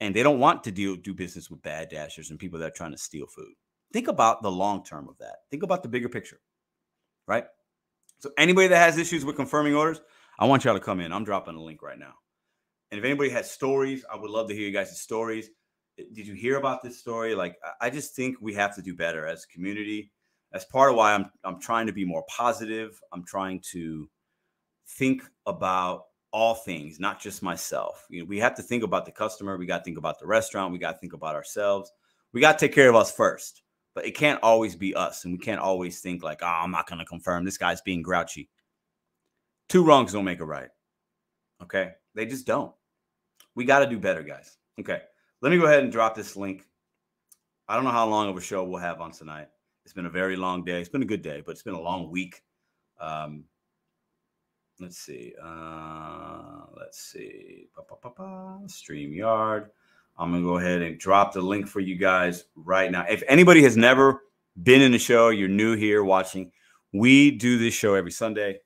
and 0.00 0.14
they 0.14 0.22
don't 0.22 0.38
want 0.38 0.64
to 0.64 0.70
do 0.70 0.96
do 0.96 1.14
business 1.14 1.50
with 1.50 1.62
bad 1.62 1.88
dashers 1.88 2.30
and 2.30 2.38
people 2.38 2.58
that 2.58 2.68
are 2.68 2.76
trying 2.76 2.92
to 2.92 2.98
steal 2.98 3.26
food. 3.26 3.54
Think 3.92 4.08
about 4.08 4.42
the 4.42 4.50
long 4.50 4.84
term 4.84 5.08
of 5.08 5.18
that. 5.18 5.36
Think 5.50 5.62
about 5.62 5.82
the 5.82 5.88
bigger 5.88 6.08
picture, 6.08 6.40
right? 7.26 7.44
So 8.18 8.30
anybody 8.38 8.68
that 8.68 8.78
has 8.78 8.98
issues 8.98 9.24
with 9.24 9.36
confirming 9.36 9.74
orders, 9.74 10.00
I 10.38 10.46
want 10.46 10.64
y'all 10.64 10.74
to 10.74 10.80
come 10.80 11.00
in. 11.00 11.12
I'm 11.12 11.24
dropping 11.24 11.56
a 11.56 11.62
link 11.62 11.82
right 11.82 11.98
now. 11.98 12.14
And 12.90 12.98
if 12.98 13.04
anybody 13.04 13.30
has 13.30 13.50
stories, 13.50 14.04
I 14.10 14.16
would 14.16 14.30
love 14.30 14.48
to 14.48 14.54
hear 14.54 14.66
you 14.66 14.72
guys' 14.72 15.00
stories. 15.00 15.48
Eh, 15.98 16.04
did 16.12 16.26
you 16.26 16.34
hear 16.34 16.56
about 16.56 16.82
this 16.82 16.98
story? 16.98 17.34
Like, 17.34 17.56
I 17.80 17.90
just 17.90 18.14
think 18.14 18.36
we 18.40 18.54
have 18.54 18.74
to 18.76 18.82
do 18.82 18.94
better 18.94 19.26
as 19.26 19.44
a 19.44 19.48
community. 19.48 20.10
That's 20.52 20.64
part 20.64 20.90
of 20.90 20.96
why 20.96 21.14
I'm 21.14 21.30
I'm 21.42 21.60
trying 21.60 21.86
to 21.86 21.92
be 21.92 22.04
more 22.04 22.24
positive. 22.28 23.00
I'm 23.12 23.24
trying 23.24 23.60
to 23.72 24.08
think 24.86 25.22
about 25.46 26.04
all 26.32 26.54
things, 26.54 27.00
not 27.00 27.20
just 27.20 27.42
myself. 27.42 28.06
You 28.08 28.20
know, 28.20 28.26
we 28.26 28.38
have 28.38 28.54
to 28.56 28.62
think 28.62 28.82
about 28.82 29.06
the 29.06 29.12
customer. 29.12 29.56
We 29.56 29.66
got 29.66 29.78
to 29.78 29.84
think 29.84 29.98
about 29.98 30.18
the 30.18 30.26
restaurant. 30.26 30.72
We 30.72 30.78
got 30.78 30.92
to 30.92 30.98
think 30.98 31.12
about 31.12 31.34
ourselves. 31.34 31.92
We 32.32 32.40
got 32.40 32.58
to 32.58 32.66
take 32.66 32.74
care 32.74 32.88
of 32.88 32.96
us 32.96 33.12
first. 33.12 33.62
But 33.94 34.06
it 34.06 34.16
can't 34.16 34.42
always 34.42 34.74
be 34.74 34.92
us, 34.94 35.24
and 35.24 35.32
we 35.32 35.38
can't 35.38 35.60
always 35.60 36.00
think 36.00 36.24
like, 36.24 36.40
"Oh, 36.42 36.46
I'm 36.46 36.72
not 36.72 36.88
going 36.88 36.98
to 36.98 37.04
confirm 37.04 37.44
this 37.44 37.58
guy's 37.58 37.80
being 37.80 38.02
grouchy." 38.02 38.48
Two 39.68 39.84
wrongs 39.84 40.12
don't 40.12 40.24
make 40.24 40.40
a 40.40 40.44
right. 40.44 40.70
Okay, 41.62 41.92
they 42.14 42.26
just 42.26 42.46
don't. 42.46 42.72
We 43.54 43.64
got 43.64 43.80
to 43.80 43.86
do 43.86 44.00
better, 44.00 44.22
guys. 44.22 44.56
Okay. 44.80 45.02
Let 45.44 45.50
me 45.50 45.58
go 45.58 45.66
ahead 45.66 45.82
and 45.82 45.92
drop 45.92 46.14
this 46.14 46.36
link. 46.36 46.64
I 47.68 47.74
don't 47.74 47.84
know 47.84 47.90
how 47.90 48.08
long 48.08 48.30
of 48.30 48.36
a 48.38 48.40
show 48.40 48.64
we'll 48.64 48.80
have 48.80 49.02
on 49.02 49.12
tonight. 49.12 49.48
It's 49.84 49.92
been 49.92 50.06
a 50.06 50.10
very 50.10 50.36
long 50.36 50.64
day. 50.64 50.80
It's 50.80 50.88
been 50.88 51.02
a 51.02 51.04
good 51.04 51.20
day, 51.20 51.42
but 51.44 51.52
it's 51.52 51.62
been 51.62 51.74
a 51.74 51.80
long 51.80 52.10
week. 52.10 52.42
Um, 52.98 53.44
let's 54.80 54.96
see. 54.96 55.34
Uh, 55.38 56.62
let's 56.74 56.98
see. 56.98 57.68
StreamYard. 57.76 59.68
I'm 60.16 60.32
gonna 60.32 60.42
go 60.42 60.56
ahead 60.56 60.80
and 60.80 60.98
drop 60.98 61.34
the 61.34 61.42
link 61.42 61.68
for 61.68 61.80
you 61.80 61.96
guys 61.96 62.44
right 62.54 62.90
now. 62.90 63.04
If 63.06 63.22
anybody 63.28 63.62
has 63.64 63.76
never 63.76 64.22
been 64.62 64.80
in 64.80 64.92
the 64.92 64.98
show, 64.98 65.28
you're 65.28 65.48
new 65.50 65.76
here 65.76 66.04
watching. 66.04 66.52
We 66.94 67.30
do 67.30 67.58
this 67.58 67.74
show 67.74 67.92
every 67.92 68.12
Sunday, 68.12 68.60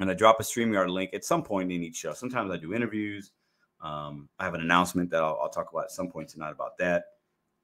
and 0.00 0.10
I 0.10 0.14
drop 0.14 0.40
a 0.40 0.42
StreamYard 0.42 0.88
link 0.88 1.10
at 1.12 1.26
some 1.26 1.42
point 1.42 1.70
in 1.70 1.82
each 1.82 1.96
show. 1.96 2.14
Sometimes 2.14 2.50
I 2.50 2.56
do 2.56 2.72
interviews. 2.72 3.32
Um, 3.80 4.28
I 4.38 4.44
have 4.44 4.54
an 4.54 4.60
announcement 4.60 5.10
that 5.10 5.22
I'll, 5.22 5.38
I'll, 5.42 5.48
talk 5.48 5.70
about 5.70 5.84
at 5.84 5.90
some 5.92 6.08
point 6.08 6.28
tonight 6.28 6.50
about 6.50 6.76
that. 6.78 7.04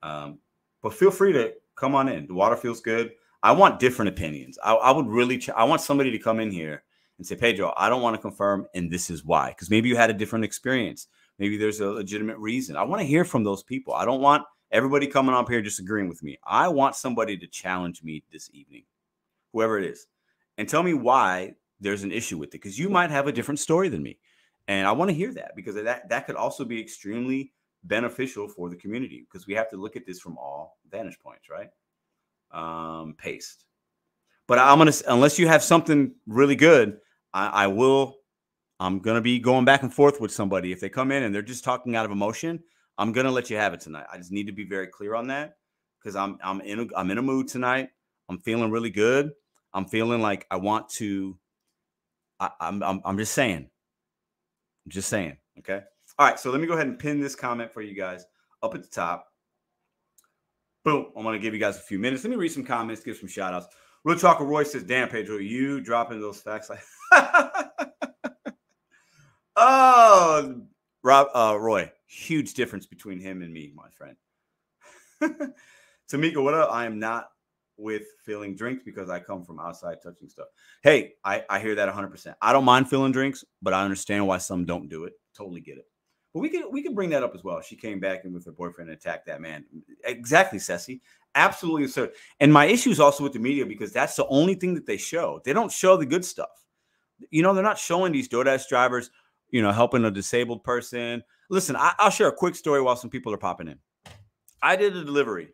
Um, 0.03 0.39
but 0.83 0.95
feel 0.95 1.11
free 1.11 1.33
to 1.33 1.55
come 1.77 1.95
on 1.95 2.09
in. 2.09 2.27
The 2.27 2.35
water 2.35 2.57
feels 2.57 2.81
good. 2.81 3.13
I 3.43 3.53
want 3.53 3.81
different 3.81 4.11
opinions. 4.11 4.59
I, 4.63 4.75
I 4.75 4.91
would 4.93 5.07
really, 5.07 5.39
ch- 5.39 5.51
I 5.51 5.65
want 5.65 5.81
somebody 5.81 6.11
to 6.13 6.19
come 6.19 6.41
in 6.41 6.51
here 6.51 6.85
and 7.19 7.27
say, 7.27 7.37
Pedro, 7.37 7.75
I 7.77 7.89
don't 7.89 8.03
want 8.03 8.15
to 8.15 8.23
confirm, 8.23 8.67
and 8.75 8.91
this 8.91 9.11
is 9.11 9.25
why. 9.25 9.51
Because 9.51 9.71
maybe 9.71 9.89
you 9.89 9.97
had 9.97 10.11
a 10.11 10.15
different 10.15 10.45
experience. 10.45 11.09
Maybe 11.39 11.57
there's 11.57 11.81
a 11.81 11.87
legitimate 11.87 12.39
reason. 12.39 12.77
I 12.77 12.85
want 12.85 13.01
to 13.01 13.07
hear 13.07 13.25
from 13.25 13.45
those 13.45 13.63
people. 13.63 13.95
I 13.95 14.05
don't 14.05 14.21
want 14.21 14.45
everybody 14.71 15.07
coming 15.07 15.35
up 15.35 15.49
here 15.49 15.63
disagreeing 15.63 16.09
with 16.09 16.23
me. 16.23 16.39
I 16.45 16.69
want 16.69 16.97
somebody 16.97 17.37
to 17.39 17.47
challenge 17.47 18.03
me 18.03 18.23
this 18.33 18.51
evening, 18.53 18.85
whoever 19.53 19.79
it 19.79 19.85
is, 19.85 20.07
and 20.59 20.69
tell 20.69 20.83
me 20.83 20.95
why 20.95 21.55
there's 21.81 22.03
an 22.03 22.13
issue 22.13 22.39
with 22.39 22.49
it. 22.49 22.53
Because 22.53 22.79
you 22.79 22.89
might 22.89 23.11
have 23.11 23.27
a 23.27 23.33
different 23.33 23.61
story 23.61 23.89
than 23.89 24.03
me. 24.03 24.19
And 24.69 24.87
I 24.87 24.93
want 24.93 25.11
to 25.11 25.15
hear 25.15 25.33
that 25.35 25.55
because 25.57 25.75
that, 25.75 26.09
that 26.09 26.27
could 26.27 26.37
also 26.37 26.65
be 26.65 26.81
extremely 26.81 27.53
beneficial 27.85 28.49
for 28.49 28.71
the 28.71 28.77
community 28.77 29.27
because 29.31 29.47
we 29.47 29.55
have 29.55 29.69
to 29.71 29.77
look 29.77 29.97
at 29.97 30.07
this 30.07 30.21
from 30.21 30.39
all 30.39 30.79
vantage 30.91 31.19
points, 31.23 31.49
right? 31.51 31.69
Um, 32.51 33.15
paste. 33.19 33.67
But 34.47 34.59
I'm 34.59 34.79
gonna 34.79 34.93
unless 35.09 35.39
you 35.39 35.49
have 35.49 35.63
something 35.63 36.15
really 36.27 36.57
good, 36.57 36.99
I, 37.33 37.47
I 37.47 37.67
will. 37.67 38.17
I'm 38.79 38.99
gonna 38.99 39.21
be 39.21 39.39
going 39.39 39.65
back 39.65 39.83
and 39.83 39.93
forth 39.93 40.21
with 40.21 40.33
somebody. 40.33 40.71
If 40.73 40.81
they 40.81 40.89
come 40.89 41.11
in 41.13 41.23
and 41.23 41.35
they're 41.35 41.43
just 41.43 41.65
talking 41.65 41.97
out 41.97 42.05
of 42.05 42.11
emotion, 42.11 42.63
I'm 42.99 43.13
gonna 43.13 43.31
let 43.31 43.49
you 43.49 43.57
have 43.57 43.73
it 43.73 43.81
tonight. 43.81 44.07
I 44.13 44.19
just 44.19 44.33
need 44.33 44.47
to 44.47 44.53
be 44.53 44.65
very 44.65 44.87
clear 44.87 45.15
on 45.15 45.29
that 45.29 45.57
because 45.99 46.15
I'm 46.15 46.39
I'm 46.45 46.61
in 46.61 46.81
a, 46.81 46.87
I'm 46.97 47.11
in 47.11 47.19
a 47.19 47.23
mood 47.23 47.49
tonight. 47.49 47.89
I'm 48.29 48.39
feeling 48.39 48.71
really 48.71 48.91
good. 48.91 49.33
I'm 49.73 49.87
feeling 49.87 50.21
like 50.21 50.47
I 50.51 50.57
want 50.57 50.89
to. 50.91 51.39
I, 52.39 52.51
I'm, 52.61 52.83
I'm 52.83 53.01
I'm 53.05 53.19
just 53.19 53.33
saying. 53.33 53.71
Just 54.89 55.09
saying. 55.09 55.37
Okay. 55.59 55.83
All 56.19 56.27
right. 56.27 56.39
So 56.39 56.51
let 56.51 56.61
me 56.61 56.67
go 56.67 56.75
ahead 56.75 56.87
and 56.87 56.99
pin 56.99 57.21
this 57.21 57.35
comment 57.35 57.73
for 57.73 57.83
you 57.83 57.95
guys 57.95 58.27
up 58.63 58.75
at 58.75 58.83
the 58.83 58.89
top. 58.89 59.27
Boom. 60.85 61.07
I'm 61.17 61.23
going 61.23 61.35
to 61.35 61.43
give 61.43 61.55
you 61.55 61.61
guys 61.61 61.77
a 61.77 61.81
few 61.83 61.99
minutes. 61.99 62.25
Let 62.25 62.31
me 62.31 62.37
read 62.37 62.53
some 62.53 62.65
comments, 62.65 63.03
give 63.03 63.17
some 63.17 63.29
shout 63.29 63.55
outs. 63.55 63.67
Real 64.05 64.19
Talker 64.19 64.45
Roy 64.45 64.65
says, 64.65 64.83
Damn, 64.83 65.09
Pedro, 65.09 65.39
you 65.39 65.81
dropping 65.81 66.21
those 66.21 66.41
facts 66.41 66.69
like. 66.69 66.83
oh, 69.57 70.63
Rob, 71.03 71.29
uh, 71.35 71.57
Roy, 71.59 71.91
huge 72.07 72.53
difference 72.53 72.87
between 72.87 73.19
him 73.19 73.41
and 73.43 73.53
me, 73.53 73.73
my 73.75 73.89
friend. 73.91 74.17
Tamika, 76.11 76.43
what 76.43 76.53
up? 76.53 76.71
I 76.71 76.85
am 76.85 76.99
not 76.99 77.29
with 77.77 78.03
filling 78.25 78.57
drinks 78.57 78.83
because 78.85 79.11
I 79.11 79.21
come 79.21 79.45
from 79.45 79.59
outside 79.59 79.99
touching 80.03 80.29
stuff. 80.29 80.47
Hey, 80.83 81.15
I, 81.25 81.45
I 81.51 81.59
hear 81.59 81.75
that 81.75 81.93
100%. 81.93 82.35
I 82.41 82.53
don't 82.53 82.65
mind 82.65 82.89
filling 82.89 83.13
drinks, 83.13 83.45
but 83.63 83.75
I 83.75 83.83
understand 83.83 84.27
why 84.27 84.39
some 84.39 84.65
don't 84.65 84.89
do 84.89 85.05
it. 85.05 85.15
Totally 85.37 85.61
get 85.61 85.79
it. 85.79 85.87
But 86.33 86.41
we 86.41 86.49
could 86.49 86.65
we 86.73 86.83
could 86.83 86.97
bring 86.97 87.11
that 87.11 87.23
up 87.23 87.33
as 87.35 87.45
well. 87.45 87.61
She 87.61 87.77
came 87.77 88.01
back 88.01 88.25
and 88.25 88.35
with 88.35 88.45
her 88.47 88.53
boyfriend 88.53 88.91
and 88.91 88.99
attacked 88.99 89.27
that 89.27 89.41
man. 89.41 89.65
Exactly, 90.05 90.59
Ceci. 90.59 91.01
Absolutely 91.37 91.85
absurd. 91.85 92.11
And 92.41 92.53
my 92.53 92.67
issue 92.67 92.91
is 92.91 92.99
also 92.99 93.23
with 93.23 93.33
the 93.33 93.39
media 93.39 93.65
because 93.65 93.93
that's 93.93 94.17
the 94.17 94.27
only 94.27 94.55
thing 94.55 94.75
that 94.75 94.85
they 94.85 94.97
show. 94.97 95.41
They 95.45 95.53
don't 95.53 95.71
show 95.71 95.97
the 95.97 96.07
good 96.07 96.25
stuff. 96.25 96.49
You 97.31 97.43
know, 97.43 97.55
they're 97.55 97.63
not 97.63 97.79
showing 97.79 98.13
these 98.13 98.29
DoorDash 98.29 98.69
drivers, 98.69 99.11
you 99.51 99.63
know, 99.63 99.71
helping 99.71 100.05
a 100.05 100.11
disabled 100.11 100.65
person. 100.65 101.23
Listen, 101.51 101.77
I, 101.77 101.95
I'll 101.99 102.11
share 102.11 102.29
a 102.29 102.33
quick 102.33 102.57
story 102.57 102.83
while 102.83 102.97
some 102.97 103.11
people 103.11 103.33
are 103.33 103.39
popping 103.39 103.69
in. 103.69 103.79
I 104.61 104.75
did 104.75 104.97
a 104.97 105.05
delivery. 105.05 105.51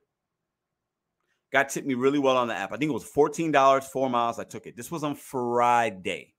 Got 1.53 1.69
tipped 1.69 1.87
me 1.87 1.95
really 1.95 2.19
well 2.19 2.37
on 2.37 2.49
the 2.49 2.55
app. 2.55 2.73
I 2.73 2.77
think 2.77 2.91
it 2.91 2.95
was 2.95 3.11
$14, 3.11 3.85
four 3.85 4.09
miles. 4.09 4.39
I 4.39 4.45
took 4.45 4.67
it. 4.67 4.77
This 4.77 4.91
was 4.91 5.03
on 5.03 5.17
Friday. 5.17 6.35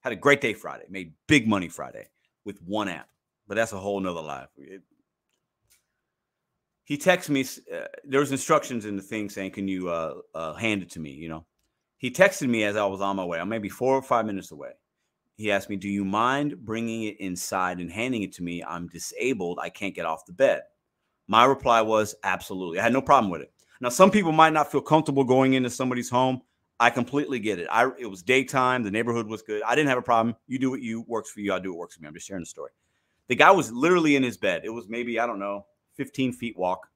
Had 0.00 0.12
a 0.12 0.16
great 0.16 0.40
day 0.40 0.54
Friday. 0.54 0.84
Made 0.88 1.14
big 1.26 1.48
money 1.48 1.68
Friday 1.68 2.06
with 2.44 2.62
one 2.62 2.88
app 2.88 3.08
but 3.46 3.54
that's 3.54 3.72
a 3.72 3.78
whole 3.78 4.00
nother 4.00 4.20
life. 4.20 4.48
It, 4.56 4.82
he 6.84 6.96
texted 6.96 7.30
me. 7.30 7.44
Uh, 7.74 7.86
there 8.04 8.20
was 8.20 8.30
instructions 8.30 8.84
in 8.84 8.96
the 8.96 9.02
thing 9.02 9.28
saying, 9.28 9.52
"Can 9.52 9.68
you 9.68 9.88
uh, 9.88 10.14
uh, 10.34 10.54
hand 10.54 10.82
it 10.82 10.90
to 10.92 11.00
me?" 11.00 11.10
You 11.10 11.28
know, 11.28 11.46
he 11.98 12.10
texted 12.10 12.48
me 12.48 12.64
as 12.64 12.76
I 12.76 12.86
was 12.86 13.00
on 13.00 13.16
my 13.16 13.24
way. 13.24 13.38
I'm 13.38 13.48
maybe 13.48 13.68
four 13.68 13.94
or 13.94 14.02
five 14.02 14.26
minutes 14.26 14.52
away. 14.52 14.70
He 15.36 15.50
asked 15.50 15.68
me, 15.68 15.76
"Do 15.76 15.88
you 15.88 16.04
mind 16.04 16.64
bringing 16.64 17.04
it 17.04 17.18
inside 17.20 17.80
and 17.80 17.90
handing 17.90 18.22
it 18.22 18.32
to 18.34 18.42
me? 18.42 18.62
I'm 18.62 18.88
disabled. 18.88 19.58
I 19.60 19.68
can't 19.68 19.94
get 19.94 20.06
off 20.06 20.26
the 20.26 20.32
bed." 20.32 20.62
My 21.28 21.44
reply 21.44 21.82
was, 21.82 22.14
"Absolutely. 22.22 22.78
I 22.78 22.82
had 22.84 22.92
no 22.92 23.02
problem 23.02 23.30
with 23.30 23.42
it." 23.42 23.52
Now, 23.80 23.88
some 23.88 24.10
people 24.10 24.32
might 24.32 24.52
not 24.52 24.70
feel 24.70 24.80
comfortable 24.80 25.24
going 25.24 25.54
into 25.54 25.70
somebody's 25.70 26.10
home. 26.10 26.42
I 26.78 26.90
completely 26.90 27.38
get 27.38 27.58
it. 27.58 27.68
I 27.70 27.90
it 27.98 28.06
was 28.06 28.22
daytime. 28.22 28.82
The 28.82 28.90
neighborhood 28.90 29.26
was 29.26 29.42
good. 29.42 29.62
I 29.62 29.74
didn't 29.74 29.88
have 29.88 29.98
a 29.98 30.02
problem. 30.02 30.36
You 30.46 30.58
do 30.58 30.70
what 30.70 30.82
you 30.82 31.04
works 31.06 31.30
for 31.30 31.40
you. 31.40 31.52
I 31.52 31.58
do 31.58 31.70
what 31.72 31.78
works 31.78 31.94
for 31.96 32.02
me. 32.02 32.08
I'm 32.08 32.14
just 32.14 32.26
sharing 32.26 32.42
the 32.42 32.46
story. 32.46 32.72
The 33.28 33.34
guy 33.34 33.50
was 33.50 33.72
literally 33.72 34.16
in 34.16 34.22
his 34.22 34.36
bed. 34.36 34.62
It 34.64 34.70
was 34.70 34.88
maybe, 34.88 35.18
I 35.18 35.26
don't 35.26 35.38
know, 35.38 35.66
15 35.96 36.32
feet 36.32 36.56
walk, 36.56 36.86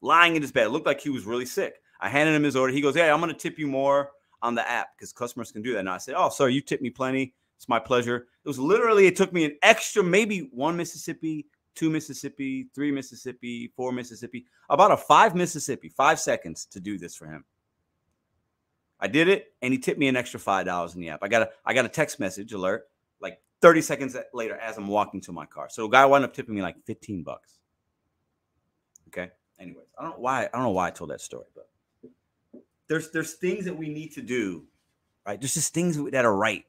lying 0.00 0.36
in 0.36 0.42
his 0.42 0.52
bed. 0.52 0.66
It 0.66 0.70
looked 0.70 0.86
like 0.86 1.00
he 1.00 1.10
was 1.10 1.26
really 1.26 1.46
sick. 1.46 1.76
I 2.00 2.08
handed 2.08 2.34
him 2.34 2.42
his 2.42 2.56
order. 2.56 2.72
He 2.72 2.80
goes, 2.80 2.94
Hey, 2.94 3.10
I'm 3.10 3.20
to 3.20 3.34
tip 3.34 3.58
you 3.58 3.66
more 3.66 4.10
on 4.40 4.54
the 4.54 4.68
app 4.68 4.88
because 4.96 5.12
customers 5.12 5.52
can 5.52 5.62
do 5.62 5.72
that. 5.72 5.80
And 5.80 5.90
I 5.90 5.98
said, 5.98 6.14
Oh, 6.16 6.28
sir, 6.28 6.48
you 6.48 6.60
tipped 6.60 6.82
me 6.82 6.90
plenty. 6.90 7.34
It's 7.56 7.68
my 7.68 7.80
pleasure. 7.80 8.28
It 8.44 8.48
was 8.48 8.58
literally, 8.58 9.06
it 9.06 9.16
took 9.16 9.32
me 9.32 9.44
an 9.44 9.56
extra, 9.62 10.02
maybe 10.02 10.48
one 10.52 10.76
Mississippi, 10.76 11.46
two 11.78 11.90
Mississippi, 11.90 12.68
three 12.74 12.90
Mississippi, 12.90 13.72
four 13.76 13.92
Mississippi, 13.92 14.46
about 14.68 14.90
a 14.90 14.96
five 14.96 15.34
Mississippi, 15.34 15.88
five 15.88 16.18
seconds 16.18 16.66
to 16.66 16.80
do 16.80 16.98
this 16.98 17.14
for 17.14 17.26
him. 17.26 17.44
I 19.00 19.06
did 19.06 19.28
it, 19.28 19.54
and 19.62 19.72
he 19.72 19.78
tipped 19.78 19.98
me 19.98 20.08
an 20.08 20.16
extra 20.16 20.40
five 20.40 20.66
dollars 20.66 20.94
in 20.94 21.00
the 21.00 21.10
app. 21.10 21.20
I 21.22 21.28
got 21.28 21.42
a 21.42 21.50
I 21.64 21.72
got 21.72 21.84
a 21.84 21.88
text 21.88 22.18
message 22.18 22.52
alert 22.52 22.88
like 23.20 23.40
30 23.62 23.80
seconds 23.82 24.16
later 24.34 24.56
as 24.56 24.76
I'm 24.76 24.88
walking 24.88 25.20
to 25.22 25.32
my 25.32 25.46
car. 25.46 25.68
So 25.70 25.82
the 25.82 25.88
guy 25.88 26.04
wound 26.04 26.24
up 26.24 26.34
tipping 26.34 26.56
me 26.56 26.62
like 26.62 26.76
15 26.84 27.22
bucks. 27.22 27.58
Okay. 29.08 29.30
Anyways, 29.60 29.86
I 29.98 30.02
don't 30.02 30.12
know 30.12 30.20
why 30.20 30.44
I 30.46 30.48
don't 30.52 30.62
know 30.62 30.70
why 30.70 30.88
I 30.88 30.90
told 30.90 31.10
that 31.10 31.20
story, 31.20 31.46
but 31.54 31.68
there's 32.88 33.10
there's 33.12 33.34
things 33.34 33.64
that 33.66 33.76
we 33.76 33.88
need 33.88 34.12
to 34.14 34.22
do, 34.22 34.64
right? 35.24 35.40
There's 35.40 35.54
just 35.54 35.72
things 35.72 35.96
that 36.10 36.24
are 36.24 36.36
right. 36.36 36.64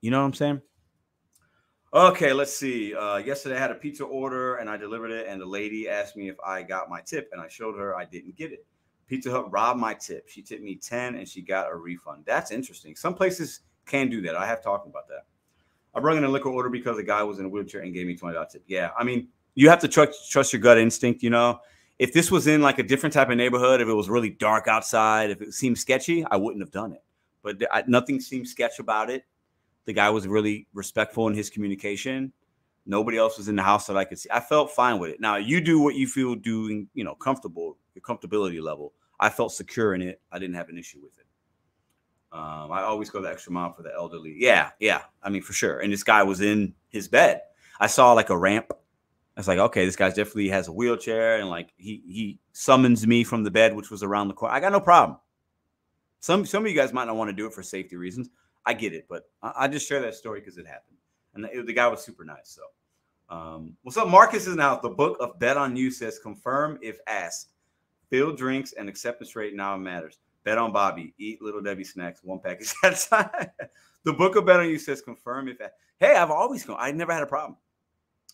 You 0.00 0.10
know 0.10 0.20
what 0.20 0.26
I'm 0.26 0.34
saying? 0.34 0.62
Okay, 1.92 2.32
let's 2.32 2.56
see. 2.56 2.94
Uh, 2.94 3.16
yesterday 3.16 3.56
I 3.56 3.58
had 3.58 3.72
a 3.72 3.74
pizza 3.74 4.04
order 4.04 4.56
and 4.56 4.70
I 4.70 4.76
delivered 4.76 5.10
it, 5.10 5.26
and 5.26 5.40
the 5.40 5.46
lady 5.46 5.88
asked 5.88 6.16
me 6.16 6.28
if 6.28 6.36
I 6.40 6.62
got 6.62 6.88
my 6.88 7.00
tip, 7.00 7.28
and 7.32 7.40
I 7.40 7.48
showed 7.48 7.76
her 7.76 7.96
I 7.96 8.04
didn't 8.04 8.36
get 8.36 8.52
it. 8.52 8.64
Pizza 9.08 9.28
Hut 9.28 9.50
robbed 9.50 9.80
my 9.80 9.94
tip. 9.94 10.28
She 10.28 10.40
tipped 10.40 10.62
me 10.62 10.76
10 10.76 11.16
and 11.16 11.28
she 11.28 11.42
got 11.42 11.68
a 11.68 11.74
refund. 11.74 12.22
That's 12.26 12.52
interesting. 12.52 12.94
Some 12.94 13.12
places 13.12 13.62
can 13.84 14.08
do 14.08 14.20
that. 14.22 14.36
I 14.36 14.46
have 14.46 14.62
talked 14.62 14.86
about 14.86 15.08
that. 15.08 15.24
I 15.92 15.98
brought 15.98 16.16
in 16.16 16.22
a 16.22 16.28
liquor 16.28 16.48
order 16.48 16.68
because 16.68 16.96
the 16.96 17.02
guy 17.02 17.24
was 17.24 17.40
in 17.40 17.46
a 17.46 17.48
wheelchair 17.48 17.80
and 17.80 17.92
gave 17.92 18.06
me 18.06 18.16
twenty 18.16 18.34
dollars 18.34 18.52
tip. 18.52 18.62
Yeah, 18.68 18.90
I 18.96 19.02
mean, 19.02 19.26
you 19.56 19.68
have 19.68 19.80
to 19.80 19.88
trust 19.88 20.30
trust 20.30 20.52
your 20.52 20.62
gut 20.62 20.78
instinct. 20.78 21.24
You 21.24 21.30
know, 21.30 21.58
if 21.98 22.12
this 22.12 22.30
was 22.30 22.46
in 22.46 22.62
like 22.62 22.78
a 22.78 22.84
different 22.84 23.12
type 23.12 23.30
of 23.30 23.36
neighborhood, 23.36 23.80
if 23.80 23.88
it 23.88 23.94
was 23.94 24.08
really 24.08 24.30
dark 24.30 24.68
outside, 24.68 25.30
if 25.30 25.42
it 25.42 25.54
seemed 25.54 25.76
sketchy, 25.76 26.24
I 26.30 26.36
wouldn't 26.36 26.62
have 26.62 26.70
done 26.70 26.92
it. 26.92 27.02
But 27.42 27.56
I, 27.72 27.82
nothing 27.88 28.20
seemed 28.20 28.46
sketch 28.46 28.78
about 28.78 29.10
it. 29.10 29.24
The 29.90 29.94
guy 29.94 30.08
was 30.08 30.28
really 30.28 30.68
respectful 30.72 31.26
in 31.26 31.34
his 31.34 31.50
communication. 31.50 32.32
Nobody 32.86 33.18
else 33.18 33.38
was 33.38 33.48
in 33.48 33.56
the 33.56 33.64
house 33.64 33.88
that 33.88 33.96
I 33.96 34.04
could 34.04 34.20
see. 34.20 34.28
I 34.32 34.38
felt 34.38 34.70
fine 34.70 35.00
with 35.00 35.10
it. 35.10 35.20
Now 35.20 35.34
you 35.34 35.60
do 35.60 35.80
what 35.80 35.96
you 35.96 36.06
feel 36.06 36.36
doing, 36.36 36.86
you 36.94 37.02
know, 37.02 37.16
comfortable, 37.16 37.76
your 37.96 38.02
comfortability 38.02 38.62
level. 38.62 38.92
I 39.18 39.30
felt 39.30 39.52
secure 39.52 39.96
in 39.96 40.00
it. 40.00 40.20
I 40.30 40.38
didn't 40.38 40.54
have 40.54 40.68
an 40.68 40.78
issue 40.78 41.00
with 41.02 41.18
it. 41.18 41.26
Um, 42.30 42.70
I 42.70 42.82
always 42.82 43.10
go 43.10 43.20
the 43.20 43.30
extra 43.30 43.50
mile 43.50 43.72
for 43.72 43.82
the 43.82 43.92
elderly. 43.92 44.36
Yeah, 44.38 44.70
yeah. 44.78 45.00
I 45.24 45.28
mean, 45.28 45.42
for 45.42 45.54
sure. 45.54 45.80
And 45.80 45.92
this 45.92 46.04
guy 46.04 46.22
was 46.22 46.40
in 46.40 46.72
his 46.90 47.08
bed. 47.08 47.40
I 47.80 47.88
saw 47.88 48.12
like 48.12 48.30
a 48.30 48.38
ramp. 48.38 48.66
I 48.70 49.40
was 49.40 49.48
like, 49.48 49.58
okay, 49.58 49.84
this 49.84 49.96
guy 49.96 50.10
definitely 50.10 50.50
has 50.50 50.68
a 50.68 50.72
wheelchair, 50.72 51.40
and 51.40 51.50
like 51.50 51.72
he 51.78 52.00
he 52.06 52.38
summons 52.52 53.08
me 53.08 53.24
from 53.24 53.42
the 53.42 53.50
bed, 53.50 53.74
which 53.74 53.90
was 53.90 54.04
around 54.04 54.28
the 54.28 54.34
corner. 54.34 54.54
I 54.54 54.60
got 54.60 54.70
no 54.70 54.78
problem. 54.78 55.18
Some 56.20 56.46
some 56.46 56.64
of 56.64 56.70
you 56.70 56.76
guys 56.76 56.92
might 56.92 57.06
not 57.06 57.16
want 57.16 57.30
to 57.30 57.36
do 57.36 57.48
it 57.48 57.52
for 57.52 57.64
safety 57.64 57.96
reasons. 57.96 58.30
I 58.66 58.74
get 58.74 58.92
it, 58.92 59.06
but 59.08 59.24
I, 59.42 59.52
I 59.60 59.68
just 59.68 59.88
share 59.88 60.00
that 60.02 60.14
story 60.14 60.40
because 60.40 60.58
it 60.58 60.66
happened, 60.66 60.96
and 61.34 61.44
the, 61.44 61.62
the, 61.62 61.72
guy 61.72 61.86
was 61.88 62.02
super 62.02 62.24
nice. 62.24 62.58
So, 62.58 62.62
um, 63.34 63.76
what's 63.82 63.96
up? 63.96 64.08
Marcus 64.08 64.46
is 64.46 64.56
now 64.56 64.76
the 64.76 64.90
book 64.90 65.16
of 65.20 65.38
Bet 65.38 65.56
on 65.56 65.76
You 65.76 65.90
says 65.90 66.18
confirm 66.18 66.78
if 66.82 66.98
asked. 67.06 67.50
Field 68.10 68.36
drinks 68.36 68.72
and 68.72 68.88
acceptance 68.88 69.36
rate 69.36 69.54
now 69.54 69.76
matters. 69.76 70.18
Bet 70.44 70.58
on 70.58 70.72
Bobby. 70.72 71.14
Eat 71.18 71.40
Little 71.40 71.60
Debbie 71.60 71.84
snacks. 71.84 72.24
One 72.24 72.40
package 72.40 72.74
at 72.84 72.92
a 72.92 73.08
time. 73.08 73.30
the 74.04 74.12
book 74.12 74.36
of 74.36 74.46
Bet 74.46 74.60
on 74.60 74.68
You 74.68 74.78
says 74.78 75.00
confirm 75.00 75.48
if. 75.48 75.58
Hey, 75.98 76.16
I've 76.16 76.30
always 76.30 76.64
gone. 76.64 76.78
I 76.80 76.90
never 76.90 77.12
had 77.12 77.22
a 77.22 77.26
problem. 77.26 77.56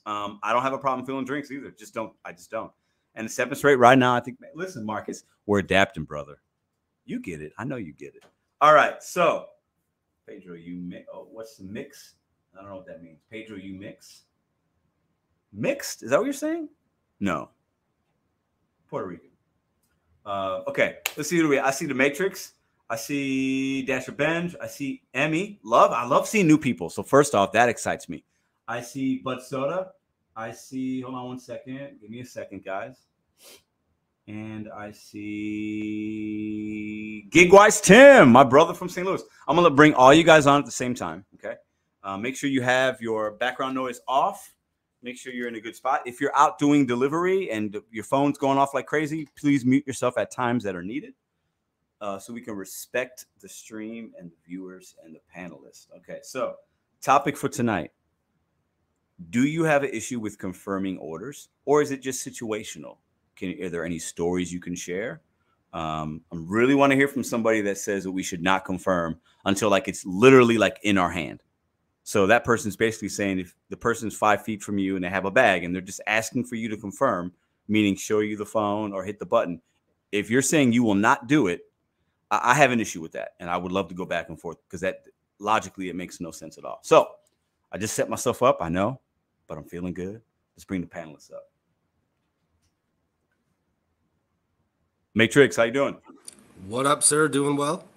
Um, 0.07 0.39
I 0.43 0.53
don't 0.53 0.63
have 0.63 0.73
a 0.73 0.79
problem 0.79 1.05
filling 1.05 1.25
drinks 1.25 1.51
either. 1.51 1.73
Just 1.73 1.93
don't. 1.93 2.13
I 2.25 2.33
just 2.33 2.51
don't. 2.51 2.71
and 3.17 3.27
acceptance 3.27 3.65
rate 3.65 3.77
right 3.77 3.99
now. 3.99 4.15
I 4.15 4.21
think. 4.21 4.39
Listen, 4.55 4.87
Marcus, 4.87 5.25
we're 5.47 5.59
adapting, 5.59 6.05
brother. 6.05 6.41
You 7.05 7.21
get 7.21 7.43
it. 7.43 7.53
I 7.59 7.65
know 7.65 7.77
you 7.77 7.93
get 7.93 8.15
it. 8.15 8.25
All 8.61 8.73
right. 8.73 9.03
So, 9.03 9.47
Pedro, 10.27 10.55
you 10.55 10.77
mix. 10.77 11.07
Oh, 11.13 11.29
what's 11.31 11.57
the 11.57 11.65
mix? 11.65 12.15
I 12.55 12.61
don't 12.61 12.71
know 12.71 12.77
what 12.77 12.87
that 12.87 13.03
means. 13.03 13.21
Pedro, 13.31 13.57
you 13.57 13.75
mix. 13.75 14.23
Mixed? 15.53 16.03
Is 16.03 16.11
that 16.11 16.19
what 16.19 16.25
you're 16.25 16.33
saying? 16.33 16.69
No. 17.21 17.51
Puerto 18.89 19.07
Rican. 19.07 19.31
Uh, 20.25 20.63
okay, 20.67 20.97
let's 21.17 21.29
see 21.29 21.39
who 21.39 21.49
we. 21.49 21.59
I 21.59 21.71
see 21.71 21.87
the 21.87 21.95
Matrix. 21.95 22.55
I 22.91 22.97
see 22.97 23.83
Dasher 23.83 24.13
Benj. 24.13 24.55
I 24.61 24.67
see 24.67 25.03
Emmy. 25.15 25.59
Love. 25.63 25.93
I 25.93 26.05
love 26.05 26.27
seeing 26.27 26.47
new 26.47 26.59
people. 26.59 26.91
So 26.91 27.03
first 27.03 27.35
off, 27.35 27.53
that 27.53 27.69
excites 27.69 28.09
me. 28.09 28.25
I 28.69 28.81
see 28.81 29.19
Bud 29.19 29.43
Soda. 29.43 29.93
I 30.35 30.53
see. 30.53 31.01
Hold 31.01 31.15
on 31.15 31.27
one 31.27 31.39
second. 31.39 31.99
Give 32.01 32.11
me 32.11 32.21
a 32.21 32.27
second, 32.27 32.65
guys. 32.65 33.07
And 34.29 34.69
I 34.75 34.91
see 34.91 35.29
Gigwise 37.31 37.81
Tim, 37.83 38.31
my 38.31 38.43
brother 38.43 38.75
from 38.75 38.89
St. 38.89 39.07
Louis. 39.07 39.23
I'm 39.47 39.55
gonna 39.57 39.71
bring 39.71 39.95
all 39.95 40.13
you 40.13 40.25
guys 40.25 40.47
on 40.47 40.59
at 40.59 40.67
the 40.67 40.73
same 40.73 40.95
time. 40.95 41.25
Okay. 41.35 41.55
Uh, 42.03 42.17
make 42.17 42.37
sure 42.37 42.51
you 42.51 42.63
have 42.63 43.01
your 43.01 43.33
background 43.33 43.75
noise 43.75 44.01
off 44.09 44.57
make 45.07 45.17
sure 45.17 45.33
you're 45.33 45.49
in 45.49 45.55
a 45.55 45.61
good 45.61 45.77
spot. 45.77 46.03
If 46.05 46.21
you're 46.21 46.37
out 46.37 46.59
doing 46.59 46.85
delivery 46.85 47.51
and 47.51 47.81
your 47.91 48.05
phone's 48.05 48.39
going 48.39 48.59
off 48.59 48.75
like 48.75 48.87
crazy, 48.87 49.29
please 49.39 49.65
mute 49.65 49.87
yourself 49.87 50.19
at 50.19 50.33
times 50.33 50.65
that 50.65 50.75
are 50.75 50.83
needed 50.83 51.15
uh, 52.01 52.19
so 52.19 52.33
we 52.33 52.41
can 52.41 52.55
respect 52.55 53.27
the 53.41 53.49
stream 53.49 54.13
and 54.19 54.31
the 54.31 54.37
viewers 54.45 54.97
and 55.05 55.15
the 55.15 55.21
panelists. 55.35 55.87
Okay, 55.97 56.19
so 56.23 56.57
topic 57.01 57.37
for 57.37 57.49
tonight 57.49 57.93
Do 59.31 59.47
you 59.47 59.63
have 59.65 59.85
an 59.85 59.91
issue 59.91 60.19
with 60.19 60.39
confirming 60.39 60.99
orders 60.99 61.49
or 61.65 61.83
is 61.83 61.93
it 61.93 62.03
just 62.03 62.27
situational? 62.27 62.97
Can, 63.37 63.63
are 63.63 63.69
there 63.69 63.85
any 63.85 63.99
stories 63.99 64.53
you 64.53 64.61
can 64.61 64.75
share? 64.75 65.21
Um, 65.73 66.23
I 66.33 66.37
really 66.39 66.75
want 66.75 66.91
to 66.93 66.97
hear 66.97 67.09
from 67.09 67.23
somebody 67.23 67.61
that 67.63 67.79
says 67.79 68.05
that 68.05 68.13
we 68.13 68.23
should 68.23 68.43
not 68.43 68.65
confirm 68.65 69.21
until 69.45 69.69
like 69.69 69.89
it's 69.89 70.07
literally 70.07 70.59
like 70.59 70.79
in 70.83 70.97
our 70.97 71.11
hand. 71.11 71.43
So 72.03 72.27
that 72.29 72.45
person's 72.45 72.77
basically 72.77 73.09
saying 73.09 73.41
if 73.41 73.55
the 73.69 73.77
person's 73.77 74.17
five 74.17 74.45
feet 74.45 74.63
from 74.63 74.79
you 74.79 74.95
and 74.95 75.05
they 75.05 75.11
have 75.11 75.25
a 75.25 75.31
bag 75.31 75.65
and 75.65 75.75
they're 75.75 75.83
just 75.83 76.01
asking 76.07 76.45
for 76.45 76.55
you 76.55 76.69
to 76.69 76.77
confirm, 76.77 77.33
meaning 77.69 77.97
show 77.97 78.21
you 78.21 78.37
the 78.37 78.47
phone 78.47 78.93
or 78.93 79.05
hit 79.05 79.19
the 79.19 79.27
button. 79.27 79.61
If 80.13 80.31
you're 80.31 80.41
saying 80.41 80.73
you 80.73 80.85
will 80.85 80.95
not 80.95 81.27
do 81.27 81.49
it, 81.49 81.63
I, 82.31 82.53
I 82.53 82.55
have 82.55 82.71
an 82.71 82.81
issue 82.81 83.03
with 83.03 83.13
that. 83.13 83.31
And 83.41 83.51
I 83.51 83.57
would 83.57 83.73
love 83.73 83.89
to 83.89 83.95
go 83.95 84.07
back 84.07 84.29
and 84.29 84.41
forth 84.41 84.57
because 84.67 84.81
that 84.83 85.03
logically 85.41 85.89
it 85.89 85.97
makes 85.97 86.21
no 86.21 86.31
sense 86.31 86.59
at 86.59 86.65
all. 86.65 86.79
So 86.83 87.09
I 87.73 87.79
just 87.79 87.95
set 87.95 88.09
myself 88.09 88.43
up. 88.43 88.59
I 88.61 88.69
know, 88.69 89.01
but 89.49 89.59
I'm 89.59 89.65
feeling 89.65 89.93
good. 89.93 90.23
Let's 90.57 90.65
bring 90.65 90.81
the 90.81 90.87
panelists 90.87 91.33
up. 91.33 91.51
Matrix, 95.17 95.57
how 95.57 95.63
you 95.63 95.73
doing? 95.73 95.97
What 96.67 96.85
up, 96.85 97.03
sir? 97.03 97.27
Doing 97.27 97.57
well. 97.57 97.89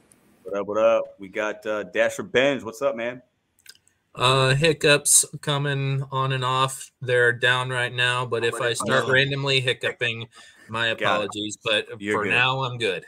What 0.43 0.57
up? 0.57 0.67
What 0.67 0.77
up? 0.77 1.03
We 1.19 1.27
got 1.27 1.65
uh, 1.65 1.83
Dasher 1.83 2.23
Benz. 2.23 2.63
What's 2.63 2.81
up, 2.81 2.95
man? 2.95 3.21
Uh, 4.15 4.55
hiccups 4.55 5.25
coming 5.41 6.05
on 6.13 6.31
and 6.31 6.45
off. 6.45 6.93
They're 7.01 7.33
down 7.33 7.71
right 7.71 7.93
now, 7.93 8.25
but 8.25 8.45
if 8.45 8.61
I 8.61 8.71
start 8.71 9.09
randomly 9.09 9.59
hiccuping, 9.59 10.29
my 10.69 10.87
apologies. 10.87 11.57
But 11.61 11.87
You're 11.99 12.19
for 12.19 12.23
good. 12.23 12.29
now, 12.29 12.63
I'm 12.63 12.77
good. 12.77 13.03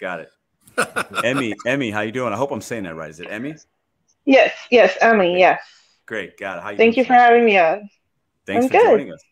Got 0.00 0.20
it. 0.22 0.32
Emmy, 1.24 1.54
Emmy, 1.64 1.92
how 1.92 2.00
you 2.00 2.10
doing? 2.10 2.32
I 2.32 2.36
hope 2.36 2.50
I'm 2.50 2.60
saying 2.60 2.82
that 2.82 2.96
right. 2.96 3.10
Is 3.10 3.20
it 3.20 3.28
Emmy? 3.30 3.54
Yes, 4.24 4.52
yes, 4.72 4.98
Emmy, 5.00 5.38
yes. 5.38 5.62
Great, 6.06 6.36
got 6.36 6.58
it. 6.58 6.62
How 6.64 6.70
you 6.70 6.76
Thank 6.78 6.96
you 6.96 7.04
for 7.04 7.12
having 7.12 7.44
me 7.44 7.58
on. 7.58 7.88
Thanks 8.44 8.64
I'm 8.64 8.70
for 8.72 8.78
good. 8.78 8.90
joining 8.90 9.12
us. 9.12 9.22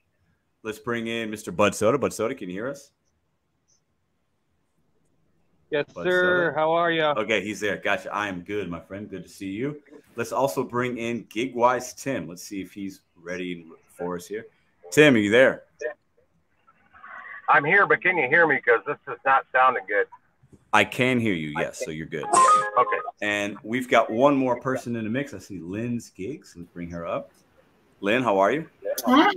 Let's 0.62 0.78
bring 0.78 1.08
in 1.08 1.32
Mr. 1.32 1.54
Bud 1.54 1.74
Soda. 1.74 1.98
Bud 1.98 2.12
Soda, 2.12 2.36
can 2.36 2.48
you 2.48 2.54
hear 2.54 2.68
us? 2.68 2.92
Yes, 5.70 5.86
but, 5.94 6.04
sir. 6.04 6.50
Uh, 6.50 6.54
How 6.54 6.72
are 6.72 6.90
you? 6.90 7.04
Okay, 7.04 7.42
he's 7.42 7.60
there. 7.60 7.76
Gotcha. 7.76 8.12
I 8.12 8.28
am 8.28 8.42
good, 8.42 8.68
my 8.68 8.80
friend. 8.80 9.08
Good 9.08 9.22
to 9.22 9.28
see 9.28 9.50
you. 9.50 9.80
Let's 10.16 10.32
also 10.32 10.64
bring 10.64 10.98
in 10.98 11.24
Gigwise 11.24 11.96
Tim. 11.96 12.28
Let's 12.28 12.42
see 12.42 12.60
if 12.60 12.72
he's 12.72 13.02
ready 13.16 13.66
for 13.86 14.16
us 14.16 14.26
here. 14.26 14.46
Tim, 14.90 15.14
are 15.14 15.18
you 15.18 15.30
there? 15.30 15.62
I'm 17.48 17.64
here, 17.64 17.86
but 17.86 18.02
can 18.02 18.16
you 18.16 18.28
hear 18.28 18.46
me? 18.46 18.56
Because 18.56 18.80
this 18.86 18.98
is 19.12 19.18
not 19.24 19.46
sounding 19.52 19.84
good. 19.88 20.06
I 20.72 20.84
can 20.84 21.18
hear 21.18 21.34
you. 21.34 21.52
Yes, 21.56 21.82
so 21.84 21.90
you're 21.90 22.06
good. 22.06 22.24
Okay. 22.24 22.98
And 23.22 23.56
we've 23.64 23.88
got 23.88 24.10
one 24.10 24.36
more 24.36 24.60
person 24.60 24.94
in 24.96 25.04
the 25.04 25.10
mix. 25.10 25.34
I 25.34 25.38
see 25.38 25.58
Lynn's 25.58 26.10
gigs. 26.10 26.54
Let's 26.56 26.68
bring 26.70 26.90
her 26.90 27.06
up. 27.06 27.32
Lynn, 28.00 28.22
how 28.22 28.38
are 28.38 28.52
you? 28.52 28.68
Hi, 29.04 29.32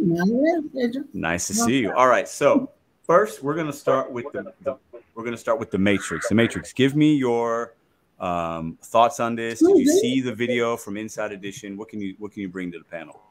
nice 1.13 1.47
to 1.47 1.53
see 1.53 1.79
you. 1.79 1.91
All 1.91 2.07
right. 2.07 2.27
So 2.27 2.71
first, 3.05 3.43
we're 3.43 3.55
going 3.55 3.67
to 3.67 3.73
start 3.73 4.11
with 4.11 4.25
the, 4.31 4.53
the 4.61 4.77
we're 5.15 5.23
going 5.23 5.35
to 5.35 5.41
start 5.41 5.59
with 5.59 5.71
the 5.71 5.77
Matrix. 5.77 6.29
The 6.29 6.35
Matrix. 6.35 6.73
Give 6.73 6.95
me 6.95 7.15
your 7.15 7.75
um, 8.19 8.77
thoughts 8.81 9.19
on 9.19 9.35
this. 9.35 9.59
Did 9.59 9.77
you 9.77 9.87
see 9.87 10.21
the 10.21 10.33
video 10.33 10.77
from 10.77 10.97
Inside 10.97 11.31
Edition? 11.31 11.77
What 11.77 11.89
can 11.89 12.01
you 12.01 12.15
What 12.17 12.31
can 12.31 12.41
you 12.41 12.49
bring 12.49 12.71
to 12.71 12.79
the 12.79 12.85
panel? 12.85 13.21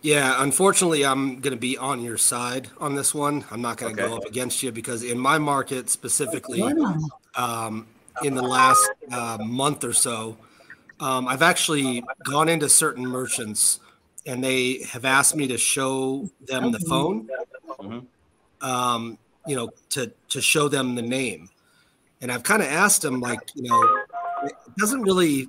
Yeah, 0.00 0.42
unfortunately, 0.42 1.04
I'm 1.04 1.40
going 1.40 1.54
to 1.54 1.60
be 1.60 1.76
on 1.76 2.00
your 2.00 2.16
side 2.16 2.68
on 2.78 2.94
this 2.94 3.12
one. 3.12 3.44
I'm 3.50 3.60
not 3.60 3.78
going 3.78 3.96
to 3.96 4.02
okay. 4.02 4.10
go 4.10 4.16
up 4.16 4.24
against 4.26 4.62
you 4.62 4.70
because 4.70 5.02
in 5.02 5.18
my 5.18 5.38
market 5.38 5.90
specifically, 5.90 6.62
um, 7.34 7.86
in 8.22 8.34
the 8.34 8.42
last 8.42 8.88
uh, 9.10 9.38
month 9.40 9.82
or 9.82 9.92
so, 9.92 10.36
um, 11.00 11.26
I've 11.26 11.42
actually 11.42 12.04
gone 12.24 12.48
into 12.48 12.68
certain 12.68 13.04
merchants 13.04 13.80
and 14.24 14.42
they 14.42 14.84
have 14.84 15.04
asked 15.04 15.34
me 15.34 15.48
to 15.48 15.58
show 15.58 16.30
them 16.46 16.70
the 16.70 16.80
phone. 16.80 17.28
Mm-hmm. 17.80 18.66
Um, 18.66 19.18
you 19.48 19.56
know, 19.56 19.70
to 19.90 20.12
to 20.28 20.40
show 20.40 20.68
them 20.68 20.94
the 20.94 21.02
name. 21.02 21.48
And 22.20 22.30
I've 22.30 22.42
kind 22.42 22.62
of 22.62 22.68
asked 22.68 23.02
them, 23.02 23.20
like, 23.20 23.40
you 23.54 23.62
know, 23.68 23.82
it 24.44 24.52
doesn't 24.76 25.02
really 25.02 25.48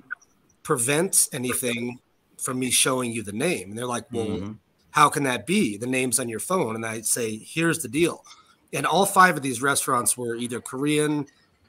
prevent 0.62 1.28
anything 1.32 1.98
from 2.38 2.58
me 2.58 2.70
showing 2.70 3.12
you 3.12 3.22
the 3.22 3.32
name. 3.32 3.70
And 3.70 3.78
they're 3.78 3.86
like, 3.86 4.06
well, 4.12 4.26
mm-hmm. 4.26 4.52
how 4.92 5.08
can 5.08 5.24
that 5.24 5.46
be? 5.46 5.76
The 5.76 5.88
name's 5.88 6.20
on 6.20 6.28
your 6.28 6.38
phone. 6.38 6.76
And 6.76 6.86
I 6.86 7.00
say, 7.00 7.36
here's 7.36 7.80
the 7.80 7.88
deal. 7.88 8.24
And 8.72 8.86
all 8.86 9.04
five 9.04 9.36
of 9.36 9.42
these 9.42 9.60
restaurants 9.60 10.16
were 10.16 10.36
either 10.36 10.60
Korean, 10.60 11.26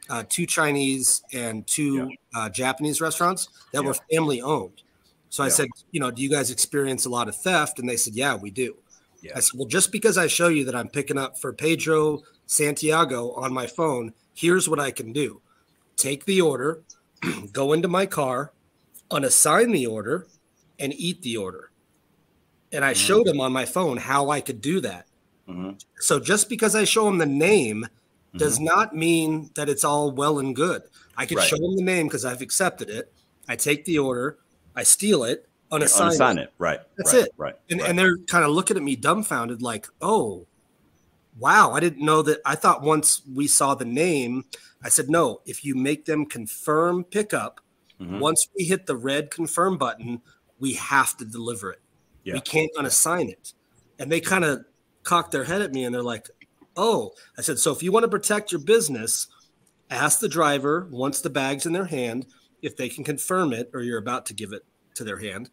uh, 0.07 0.23
two 0.29 0.45
Chinese, 0.45 1.23
and 1.33 1.65
two 1.65 2.09
yeah. 2.11 2.39
uh, 2.39 2.49
Japanese 2.49 3.01
restaurants 3.01 3.49
that 3.73 3.81
yeah. 3.81 3.87
were 3.87 3.95
family 4.11 4.41
owned. 4.41 4.83
So 5.29 5.41
yeah. 5.41 5.47
I 5.47 5.49
said, 5.49 5.67
you 5.91 5.99
know, 5.99 6.11
do 6.11 6.21
you 6.21 6.29
guys 6.29 6.51
experience 6.51 7.05
a 7.05 7.09
lot 7.09 7.27
of 7.27 7.35
theft? 7.35 7.79
And 7.79 7.89
they 7.89 7.97
said, 7.97 8.13
yeah, 8.13 8.35
we 8.35 8.51
do. 8.51 8.75
Yeah. 9.21 9.33
I 9.35 9.39
said, 9.39 9.57
well, 9.57 9.67
just 9.67 9.91
because 9.91 10.17
I 10.17 10.27
show 10.27 10.47
you 10.47 10.65
that 10.65 10.75
I'm 10.75 10.87
picking 10.89 11.17
up 11.17 11.37
for 11.37 11.53
Pedro 11.53 12.21
Santiago 12.47 13.31
on 13.33 13.53
my 13.53 13.67
phone, 13.67 14.13
here's 14.33 14.67
what 14.67 14.79
I 14.79 14.91
can 14.91 15.13
do 15.13 15.41
take 15.95 16.25
the 16.25 16.41
order, 16.41 16.81
go 17.51 17.73
into 17.73 17.87
my 17.87 18.05
car, 18.05 18.51
unassign 19.11 19.71
the 19.71 19.85
order, 19.85 20.27
and 20.79 20.93
eat 20.93 21.21
the 21.21 21.37
order. 21.37 21.71
And 22.71 22.83
I 22.83 22.93
mm-hmm. 22.93 23.05
showed 23.05 23.27
him 23.27 23.39
on 23.39 23.53
my 23.53 23.65
phone 23.65 23.97
how 23.97 24.29
I 24.29 24.41
could 24.41 24.61
do 24.61 24.79
that. 24.81 25.05
Mm-hmm. 25.47 25.71
So 25.99 26.19
just 26.19 26.49
because 26.49 26.75
I 26.75 26.85
show 26.85 27.07
him 27.07 27.17
the 27.17 27.25
name 27.25 27.85
mm-hmm. 27.85 28.37
does 28.37 28.59
not 28.59 28.95
mean 28.95 29.51
that 29.55 29.69
it's 29.69 29.83
all 29.83 30.11
well 30.11 30.39
and 30.39 30.55
good. 30.55 30.81
I 31.17 31.25
can 31.25 31.37
right. 31.37 31.47
show 31.47 31.57
him 31.57 31.75
the 31.75 31.83
name 31.83 32.07
because 32.07 32.25
I've 32.25 32.41
accepted 32.41 32.89
it. 32.89 33.13
I 33.47 33.55
take 33.55 33.85
the 33.85 33.99
order, 33.99 34.37
I 34.75 34.83
steal 34.83 35.23
it, 35.23 35.47
it. 36.37 36.43
it. 36.43 36.53
Right. 36.57 36.79
That's 36.97 37.13
right. 37.13 37.23
it. 37.23 37.31
Right. 37.37 37.55
And, 37.69 37.81
right. 37.81 37.89
and 37.89 37.99
they're 37.99 38.17
kind 38.27 38.43
of 38.43 38.51
looking 38.51 38.77
at 38.77 38.83
me 38.83 38.95
dumbfounded, 38.95 39.61
like, 39.61 39.87
oh, 40.01 40.47
wow, 41.37 41.71
I 41.71 41.79
didn't 41.79 42.03
know 42.03 42.21
that. 42.23 42.41
I 42.45 42.55
thought 42.55 42.81
once 42.81 43.21
we 43.33 43.47
saw 43.47 43.75
the 43.75 43.85
name, 43.85 44.45
I 44.83 44.89
said, 44.89 45.09
no, 45.09 45.41
if 45.45 45.63
you 45.63 45.75
make 45.75 46.05
them 46.05 46.25
confirm 46.25 47.03
pickup, 47.03 47.61
mm-hmm. 47.99 48.19
once 48.19 48.47
we 48.57 48.65
hit 48.65 48.85
the 48.85 48.95
red 48.95 49.31
confirm 49.31 49.77
button, 49.77 50.21
we 50.59 50.73
have 50.73 51.15
to 51.17 51.25
deliver 51.25 51.71
it. 51.71 51.81
Yeah. 52.23 52.35
We 52.35 52.41
can't 52.41 52.71
unassign 52.77 53.29
it. 53.29 53.53
And 53.99 54.11
they 54.11 54.21
kind 54.21 54.43
of 54.43 54.65
cocked 55.03 55.31
their 55.31 55.43
head 55.43 55.61
at 55.61 55.71
me 55.73 55.85
and 55.85 55.93
they're 55.93 56.03
like, 56.03 56.29
oh, 56.77 57.11
I 57.37 57.41
said, 57.41 57.59
so 57.59 57.71
if 57.71 57.83
you 57.83 57.91
want 57.91 58.03
to 58.03 58.09
protect 58.09 58.51
your 58.51 58.61
business, 58.61 59.27
ask 59.89 60.19
the 60.19 60.29
driver 60.29 60.87
once 60.91 61.21
the 61.21 61.29
bag's 61.29 61.65
in 61.65 61.73
their 61.73 61.85
hand 61.85 62.25
if 62.61 62.77
they 62.77 62.89
can 62.89 63.03
confirm 63.03 63.53
it 63.53 63.69
or 63.73 63.81
you're 63.81 63.97
about 63.97 64.25
to 64.27 64.33
give 64.33 64.53
it 64.53 64.63
to 64.95 65.03
their 65.03 65.17
hand. 65.19 65.49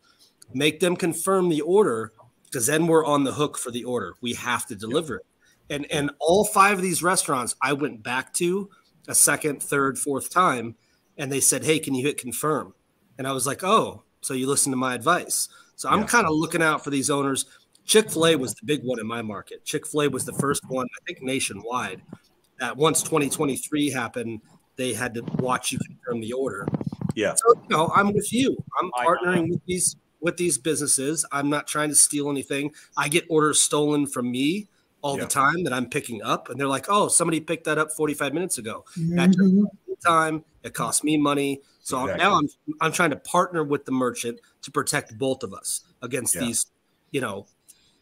Make 0.54 0.80
them 0.80 0.96
confirm 0.96 1.48
the 1.48 1.60
order 1.60 2.12
because 2.44 2.66
then 2.66 2.86
we're 2.86 3.04
on 3.04 3.24
the 3.24 3.32
hook 3.32 3.58
for 3.58 3.70
the 3.70 3.84
order. 3.84 4.14
We 4.20 4.34
have 4.34 4.66
to 4.66 4.74
deliver 4.74 5.16
it. 5.16 5.26
And 5.70 5.90
and 5.92 6.10
all 6.18 6.44
five 6.44 6.78
of 6.78 6.82
these 6.82 7.02
restaurants 7.02 7.54
I 7.60 7.74
went 7.74 8.02
back 8.02 8.32
to 8.34 8.70
a 9.06 9.14
second, 9.14 9.62
third, 9.62 9.98
fourth 9.98 10.30
time, 10.30 10.76
and 11.18 11.30
they 11.30 11.40
said, 11.40 11.64
"Hey, 11.64 11.78
can 11.78 11.94
you 11.94 12.06
hit 12.06 12.18
confirm?" 12.18 12.74
And 13.18 13.26
I 13.26 13.32
was 13.32 13.46
like, 13.46 13.62
"Oh, 13.62 14.02
so 14.22 14.34
you 14.34 14.46
listen 14.46 14.70
to 14.72 14.76
my 14.76 14.94
advice." 14.94 15.48
So 15.76 15.88
I'm 15.88 16.00
yeah. 16.00 16.06
kind 16.06 16.26
of 16.26 16.32
looking 16.32 16.62
out 16.62 16.82
for 16.82 16.90
these 16.90 17.10
owners. 17.10 17.46
Chick 17.84 18.10
Fil 18.10 18.26
A 18.26 18.36
was 18.36 18.54
the 18.54 18.66
big 18.66 18.82
one 18.82 18.98
in 18.98 19.06
my 19.06 19.22
market. 19.22 19.64
Chick 19.64 19.86
Fil 19.86 20.02
A 20.02 20.08
was 20.08 20.24
the 20.24 20.32
first 20.34 20.62
one, 20.68 20.86
I 20.86 21.04
think, 21.06 21.22
nationwide. 21.22 22.02
That 22.58 22.76
once 22.76 23.02
2023 23.02 23.90
happened, 23.90 24.40
they 24.76 24.92
had 24.92 25.14
to 25.14 25.22
watch 25.38 25.70
you 25.70 25.78
confirm 25.78 26.20
the 26.20 26.32
order. 26.32 26.66
Yeah. 27.14 27.34
So 27.34 27.54
you 27.54 27.76
know, 27.76 27.90
I'm 27.94 28.12
with 28.12 28.32
you. 28.32 28.56
I'm 28.80 28.90
partnering 28.92 29.50
with 29.50 29.60
these 29.66 29.96
with 30.20 30.36
these 30.36 30.58
businesses. 30.58 31.24
I'm 31.32 31.50
not 31.50 31.66
trying 31.66 31.88
to 31.90 31.94
steal 31.94 32.30
anything. 32.30 32.72
I 32.96 33.08
get 33.08 33.24
orders 33.28 33.60
stolen 33.60 34.06
from 34.06 34.30
me 34.30 34.68
all 35.02 35.16
yeah. 35.16 35.24
the 35.24 35.30
time 35.30 35.64
that 35.64 35.72
I'm 35.72 35.88
picking 35.88 36.22
up, 36.22 36.48
and 36.48 36.58
they're 36.58 36.68
like, 36.68 36.86
"Oh, 36.88 37.08
somebody 37.08 37.40
picked 37.40 37.64
that 37.64 37.78
up 37.78 37.92
45 37.92 38.34
minutes 38.34 38.58
ago." 38.58 38.84
Mm-hmm. 38.98 39.64
time. 40.04 40.44
It 40.62 40.74
costs 40.74 41.02
me 41.02 41.16
money. 41.16 41.60
So 41.80 42.02
exactly. 42.02 42.24
now 42.24 42.38
I'm 42.38 42.48
I'm 42.80 42.92
trying 42.92 43.10
to 43.10 43.16
partner 43.16 43.64
with 43.64 43.84
the 43.84 43.92
merchant 43.92 44.40
to 44.62 44.70
protect 44.70 45.16
both 45.18 45.42
of 45.42 45.54
us 45.54 45.82
against 46.02 46.34
yeah. 46.34 46.42
these, 46.42 46.66
you 47.10 47.20
know, 47.20 47.46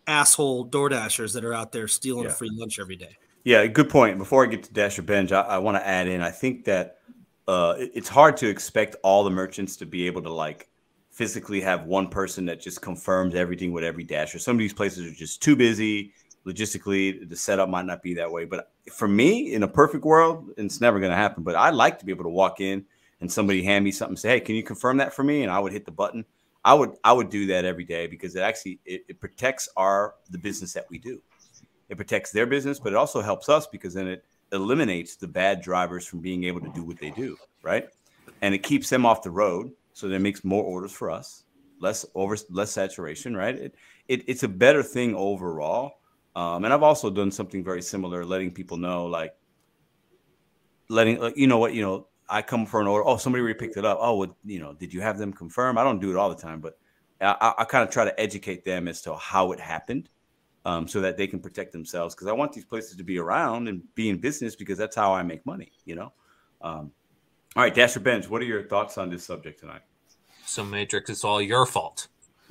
asshole 0.06 0.68
DoorDashers 0.68 1.34
that 1.34 1.44
are 1.44 1.54
out 1.54 1.72
there 1.72 1.88
stealing 1.88 2.24
yeah. 2.24 2.30
a 2.30 2.32
free 2.32 2.50
lunch 2.52 2.78
every 2.78 2.96
day. 2.96 3.16
Yeah, 3.44 3.66
good 3.66 3.88
point. 3.88 4.18
Before 4.18 4.44
I 4.44 4.48
get 4.48 4.64
to 4.64 4.72
Dasher 4.72 5.02
Bench, 5.02 5.30
I, 5.30 5.40
I 5.40 5.58
want 5.58 5.76
to 5.76 5.86
add 5.86 6.08
in. 6.08 6.20
I 6.20 6.32
think 6.32 6.64
that 6.64 6.98
uh, 7.46 7.74
it's 7.78 8.08
hard 8.08 8.36
to 8.38 8.48
expect 8.48 8.96
all 9.04 9.22
the 9.22 9.30
merchants 9.30 9.76
to 9.76 9.86
be 9.86 10.06
able 10.06 10.22
to 10.22 10.32
like 10.32 10.68
physically 11.16 11.62
have 11.62 11.84
one 11.84 12.08
person 12.08 12.44
that 12.44 12.60
just 12.60 12.82
confirms 12.82 13.34
everything 13.34 13.72
with 13.72 13.82
every 13.82 14.04
dasher. 14.04 14.38
Some 14.38 14.54
of 14.54 14.60
these 14.60 14.74
places 14.74 15.10
are 15.10 15.14
just 15.14 15.40
too 15.40 15.56
busy 15.56 16.12
logistically. 16.46 17.26
The 17.26 17.34
setup 17.34 17.70
might 17.70 17.86
not 17.86 18.02
be 18.02 18.12
that 18.14 18.30
way. 18.30 18.44
But 18.44 18.70
for 18.92 19.08
me, 19.08 19.54
in 19.54 19.62
a 19.62 19.68
perfect 19.68 20.04
world, 20.04 20.50
it's 20.58 20.78
never 20.78 21.00
going 21.00 21.10
to 21.10 21.16
happen. 21.16 21.42
But 21.42 21.56
I 21.56 21.70
like 21.70 21.98
to 22.00 22.04
be 22.04 22.12
able 22.12 22.24
to 22.24 22.30
walk 22.30 22.60
in 22.60 22.84
and 23.22 23.32
somebody 23.32 23.62
hand 23.62 23.82
me 23.82 23.92
something, 23.92 24.14
say, 24.18 24.28
"Hey, 24.28 24.40
can 24.40 24.56
you 24.56 24.62
confirm 24.62 24.98
that 24.98 25.14
for 25.14 25.24
me?" 25.24 25.42
And 25.42 25.50
I 25.50 25.58
would 25.58 25.72
hit 25.72 25.86
the 25.86 25.90
button. 25.90 26.26
I 26.62 26.74
would 26.74 26.92
I 27.02 27.14
would 27.14 27.30
do 27.30 27.46
that 27.46 27.64
every 27.64 27.84
day 27.84 28.06
because 28.06 28.36
it 28.36 28.40
actually 28.40 28.80
it, 28.84 29.06
it 29.08 29.18
protects 29.18 29.70
our 29.74 30.16
the 30.28 30.38
business 30.38 30.74
that 30.74 30.84
we 30.90 30.98
do. 30.98 31.22
It 31.88 31.96
protects 31.96 32.30
their 32.30 32.44
business, 32.44 32.78
but 32.78 32.92
it 32.92 32.96
also 32.96 33.22
helps 33.22 33.48
us 33.48 33.66
because 33.66 33.94
then 33.94 34.06
it 34.06 34.22
eliminates 34.52 35.16
the 35.16 35.28
bad 35.28 35.62
drivers 35.62 36.06
from 36.06 36.20
being 36.20 36.44
able 36.44 36.60
to 36.60 36.68
do 36.74 36.82
what 36.82 36.98
they 36.98 37.10
do, 37.10 37.38
right? 37.62 37.88
And 38.42 38.54
it 38.54 38.62
keeps 38.62 38.90
them 38.90 39.06
off 39.06 39.22
the 39.22 39.30
road, 39.30 39.72
so 39.96 40.08
that 40.08 40.20
makes 40.20 40.44
more 40.44 40.62
orders 40.62 40.92
for 40.92 41.10
us, 41.10 41.44
less 41.80 42.04
over 42.14 42.36
less 42.50 42.70
saturation, 42.70 43.34
right? 43.34 43.54
It, 43.54 43.74
it 44.08 44.24
it's 44.28 44.42
a 44.42 44.48
better 44.48 44.82
thing 44.82 45.14
overall. 45.14 46.00
Um, 46.34 46.66
and 46.66 46.74
I've 46.74 46.82
also 46.82 47.08
done 47.08 47.30
something 47.30 47.64
very 47.64 47.80
similar, 47.80 48.22
letting 48.22 48.50
people 48.50 48.76
know, 48.76 49.06
like 49.06 49.34
letting 50.90 51.32
you 51.34 51.46
know 51.46 51.56
what 51.56 51.72
you 51.72 51.80
know. 51.80 52.08
I 52.28 52.42
come 52.42 52.66
for 52.66 52.82
an 52.82 52.88
order. 52.88 53.06
Oh, 53.06 53.16
somebody 53.16 53.40
already 53.40 53.58
picked 53.58 53.78
it 53.78 53.86
up. 53.86 53.96
Oh, 53.98 54.16
well, 54.16 54.36
you 54.44 54.58
know, 54.58 54.74
did 54.74 54.92
you 54.92 55.00
have 55.00 55.16
them 55.16 55.32
confirm? 55.32 55.78
I 55.78 55.84
don't 55.84 56.00
do 56.00 56.10
it 56.10 56.16
all 56.16 56.28
the 56.28 56.42
time, 56.42 56.60
but 56.60 56.78
I, 57.22 57.54
I 57.58 57.64
kind 57.64 57.82
of 57.82 57.88
try 57.88 58.04
to 58.04 58.20
educate 58.20 58.66
them 58.66 58.88
as 58.88 59.00
to 59.02 59.14
how 59.14 59.52
it 59.52 59.60
happened 59.60 60.10
um, 60.66 60.86
so 60.86 61.00
that 61.00 61.16
they 61.16 61.26
can 61.26 61.40
protect 61.40 61.72
themselves. 61.72 62.14
Because 62.14 62.26
I 62.26 62.32
want 62.32 62.52
these 62.52 62.66
places 62.66 62.96
to 62.96 63.04
be 63.04 63.18
around 63.18 63.68
and 63.68 63.82
be 63.94 64.10
in 64.10 64.18
business 64.18 64.56
because 64.56 64.76
that's 64.76 64.96
how 64.96 65.14
I 65.14 65.22
make 65.22 65.46
money. 65.46 65.72
You 65.86 65.94
know. 65.94 66.12
Um, 66.60 66.92
all 67.56 67.62
right, 67.62 67.74
Dasher 67.74 68.00
Bench, 68.00 68.28
what 68.28 68.42
are 68.42 68.44
your 68.44 68.64
thoughts 68.64 68.98
on 68.98 69.08
this 69.08 69.24
subject 69.24 69.60
tonight? 69.60 69.80
So 70.44 70.62
Matrix, 70.62 71.08
it's 71.08 71.24
all 71.24 71.40
your 71.40 71.64
fault. 71.64 72.08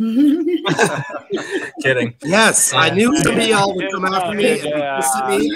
Kidding. 1.81 2.15
Yes, 2.23 2.73
I 2.73 2.89
knew 2.89 3.15
some 3.17 3.39
of 3.39 3.47
y'all 3.47 3.75
would 3.75 3.91
come 3.91 4.05
after 4.05 4.35
me. 4.35 4.61
Yeah. 4.63 5.01
me. 5.29 5.55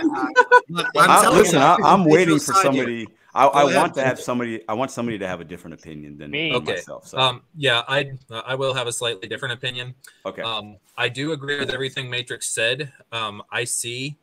I, 0.96 1.30
listen, 1.30 1.62
I, 1.62 1.78
am 1.84 2.06
waiting 2.06 2.38
for 2.38 2.54
somebody. 2.54 3.08
I, 3.34 3.48
I 3.48 3.76
want 3.76 3.96
to 3.96 4.04
have 4.04 4.20
somebody. 4.20 4.62
I 4.70 4.74
want 4.74 4.92
somebody 4.92 5.18
to 5.18 5.28
have 5.28 5.42
a 5.42 5.44
different 5.44 5.74
opinion 5.74 6.18
than 6.20 6.30
me 6.30 6.54
okay. 6.54 6.74
myself. 6.74 7.08
So. 7.08 7.18
Um, 7.18 7.42
yeah, 7.58 7.82
I 7.88 8.12
I 8.30 8.54
will 8.54 8.76
have 8.76 8.86
a 8.86 8.94
slightly 8.94 9.28
different 9.28 9.56
opinion. 9.56 9.96
Okay. 10.26 10.44
Um, 10.44 10.78
I 10.96 11.10
do 11.10 11.32
agree 11.32 11.60
with 11.60 11.72
everything 11.72 12.08
Matrix 12.10 12.50
said. 12.50 12.94
Um, 13.12 13.42
I 13.52 13.64
see, 13.64 14.18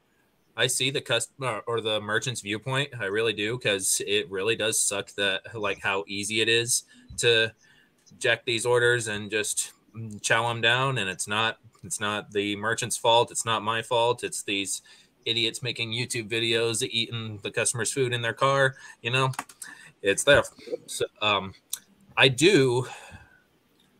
I 0.56 0.66
see 0.66 0.90
the 0.90 1.00
customer 1.00 1.62
or 1.66 1.80
the 1.80 2.00
merchant's 2.00 2.40
viewpoint. 2.40 2.90
I 2.98 3.06
really 3.06 3.34
do 3.34 3.58
because 3.58 4.00
it 4.06 4.30
really 4.30 4.56
does 4.56 4.80
suck 4.80 5.10
that 5.16 5.42
like 5.54 5.80
how 5.82 6.04
easy 6.08 6.40
it 6.40 6.48
is 6.48 6.84
to 7.18 7.52
jack 8.18 8.44
these 8.44 8.64
orders 8.64 9.08
and 9.08 9.30
just 9.30 9.72
chow 10.22 10.48
them 10.48 10.60
down. 10.60 10.98
And 10.98 11.10
it's 11.10 11.28
not 11.28 11.58
it's 11.84 12.00
not 12.00 12.32
the 12.32 12.56
merchant's 12.56 12.96
fault. 12.96 13.30
It's 13.30 13.44
not 13.44 13.62
my 13.62 13.82
fault. 13.82 14.24
It's 14.24 14.42
these 14.42 14.82
idiots 15.26 15.62
making 15.62 15.92
YouTube 15.92 16.28
videos, 16.28 16.86
eating 16.88 17.38
the 17.42 17.50
customer's 17.50 17.92
food 17.92 18.12
in 18.12 18.22
their 18.22 18.32
car. 18.32 18.76
You 19.02 19.10
know, 19.10 19.32
it's 20.02 20.24
there. 20.24 20.42
So, 20.86 21.04
um, 21.20 21.52
I 22.16 22.28
do. 22.28 22.86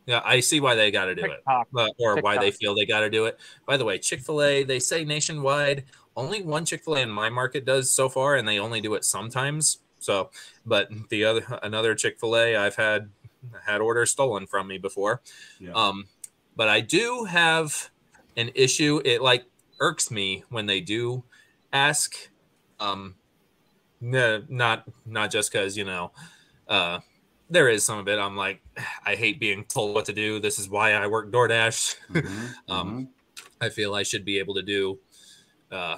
Yeah, 0.05 0.21
I 0.23 0.39
see 0.39 0.61
why 0.61 0.73
they 0.73 0.89
got 0.89 1.05
to 1.05 1.15
do 1.15 1.21
TikTok. 1.21 1.67
it, 1.73 1.79
uh, 1.79 1.89
or 1.99 2.15
TikTok. 2.15 2.23
why 2.23 2.37
they 2.37 2.49
feel 2.49 2.73
they 2.73 2.85
got 2.85 3.01
to 3.01 3.09
do 3.09 3.25
it. 3.25 3.37
By 3.65 3.75
the 3.75 3.83
way, 3.83 3.97
Chick 3.97 4.21
Fil 4.21 4.41
A, 4.41 4.63
they 4.63 4.79
say 4.79 5.03
nationwide. 5.03 5.83
Only 6.17 6.41
one 6.41 6.65
Chick 6.65 6.83
Fil 6.83 6.95
A 6.95 7.01
in 7.01 7.09
my 7.09 7.29
market 7.29 7.63
does 7.63 7.89
so 7.89 8.09
far, 8.09 8.35
and 8.35 8.45
they 8.47 8.59
only 8.59 8.81
do 8.81 8.93
it 8.95 9.05
sometimes. 9.05 9.77
So, 9.99 10.29
but 10.65 10.89
the 11.09 11.23
other 11.23 11.59
another 11.63 11.95
Chick 11.95 12.19
Fil 12.19 12.35
A, 12.35 12.57
I've 12.57 12.75
had 12.75 13.09
had 13.65 13.79
orders 13.79 14.11
stolen 14.11 14.47
from 14.47 14.67
me 14.67 14.77
before. 14.77 15.21
Yeah. 15.59 15.71
Um, 15.71 16.07
but 16.55 16.67
I 16.67 16.81
do 16.81 17.23
have 17.25 17.89
an 18.35 18.51
issue. 18.55 19.01
It 19.05 19.21
like 19.21 19.45
irks 19.79 20.11
me 20.11 20.43
when 20.49 20.65
they 20.65 20.81
do 20.81 21.23
ask 21.73 22.29
um 22.79 23.15
no, 23.99 24.43
not 24.49 24.83
not 25.05 25.31
just 25.31 25.51
because 25.51 25.75
you 25.75 25.83
know 25.83 26.11
uh 26.67 26.99
there 27.49 27.69
is 27.69 27.83
some 27.83 27.97
of 27.97 28.07
it 28.07 28.19
i'm 28.19 28.35
like 28.35 28.61
i 29.05 29.15
hate 29.15 29.39
being 29.39 29.63
told 29.65 29.93
what 29.93 30.05
to 30.05 30.13
do 30.13 30.39
this 30.39 30.59
is 30.59 30.69
why 30.69 30.93
i 30.93 31.07
work 31.07 31.31
doordash 31.31 31.95
mm-hmm, 32.11 32.45
um 32.71 32.87
mm-hmm. 32.87 33.43
i 33.61 33.69
feel 33.69 33.95
i 33.95 34.03
should 34.03 34.23
be 34.23 34.39
able 34.39 34.53
to 34.53 34.61
do 34.61 34.99
uh 35.71 35.97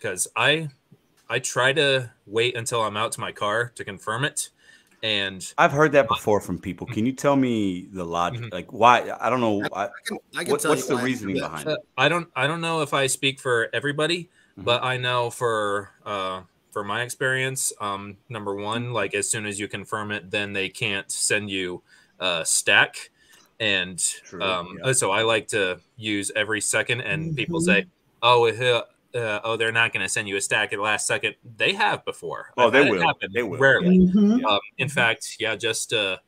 because 0.00 0.26
i 0.36 0.68
i 1.28 1.38
try 1.38 1.72
to 1.72 2.10
wait 2.26 2.56
until 2.56 2.82
i'm 2.82 2.96
out 2.96 3.12
to 3.12 3.20
my 3.20 3.32
car 3.32 3.70
to 3.74 3.84
confirm 3.84 4.24
it 4.24 4.48
and 5.02 5.54
I've 5.56 5.72
heard 5.72 5.92
that 5.92 6.08
before 6.08 6.40
from 6.40 6.58
people. 6.58 6.86
Can 6.86 7.06
you 7.06 7.12
tell 7.12 7.36
me 7.36 7.88
the 7.92 8.04
logic? 8.04 8.42
Mm-hmm. 8.42 8.52
Like 8.52 8.72
why? 8.72 9.10
I 9.18 9.30
don't 9.30 9.40
know. 9.40 9.62
I, 9.72 9.84
I 9.84 9.88
can, 10.04 10.18
I 10.36 10.44
can 10.44 10.52
what, 10.52 10.64
what's 10.64 10.86
the 10.86 10.96
reasoning 10.96 11.36
behind 11.36 11.68
uh, 11.68 11.72
it? 11.72 11.78
I 11.96 12.08
don't. 12.08 12.28
I 12.36 12.46
don't 12.46 12.60
know 12.60 12.82
if 12.82 12.92
I 12.92 13.06
speak 13.06 13.40
for 13.40 13.70
everybody, 13.72 14.24
mm-hmm. 14.24 14.62
but 14.62 14.82
I 14.82 14.98
know 14.98 15.30
for 15.30 15.90
uh, 16.04 16.42
for 16.70 16.84
my 16.84 17.02
experience, 17.02 17.72
um, 17.80 18.18
number 18.28 18.54
one, 18.54 18.92
like 18.92 19.14
as 19.14 19.28
soon 19.30 19.46
as 19.46 19.58
you 19.58 19.68
confirm 19.68 20.12
it, 20.12 20.30
then 20.30 20.52
they 20.52 20.68
can't 20.68 21.10
send 21.10 21.50
you 21.50 21.82
a 22.18 22.42
stack, 22.44 23.10
and 23.58 23.98
True, 23.98 24.42
um, 24.42 24.78
yeah. 24.84 24.92
so 24.92 25.10
I 25.10 25.22
like 25.22 25.48
to 25.48 25.80
use 25.96 26.30
every 26.36 26.60
second. 26.60 27.00
And 27.00 27.26
mm-hmm. 27.26 27.36
people 27.36 27.60
say, 27.60 27.86
"Oh, 28.22 28.44
uh, 29.14 29.40
oh, 29.44 29.56
they're 29.56 29.72
not 29.72 29.92
going 29.92 30.04
to 30.04 30.08
send 30.08 30.28
you 30.28 30.36
a 30.36 30.40
stack 30.40 30.72
at 30.72 30.76
the 30.76 30.82
last 30.82 31.06
second. 31.06 31.34
They 31.56 31.72
have 31.74 32.04
before. 32.04 32.52
Oh, 32.56 32.70
they 32.70 32.88
will. 32.88 33.12
They 33.34 33.42
will. 33.42 33.58
Rarely. 33.58 33.98
Mm-hmm. 33.98 34.44
Um, 34.44 34.60
in 34.78 34.88
fact, 34.88 35.36
yeah, 35.38 35.56
just 35.56 35.92
uh, 35.92 36.18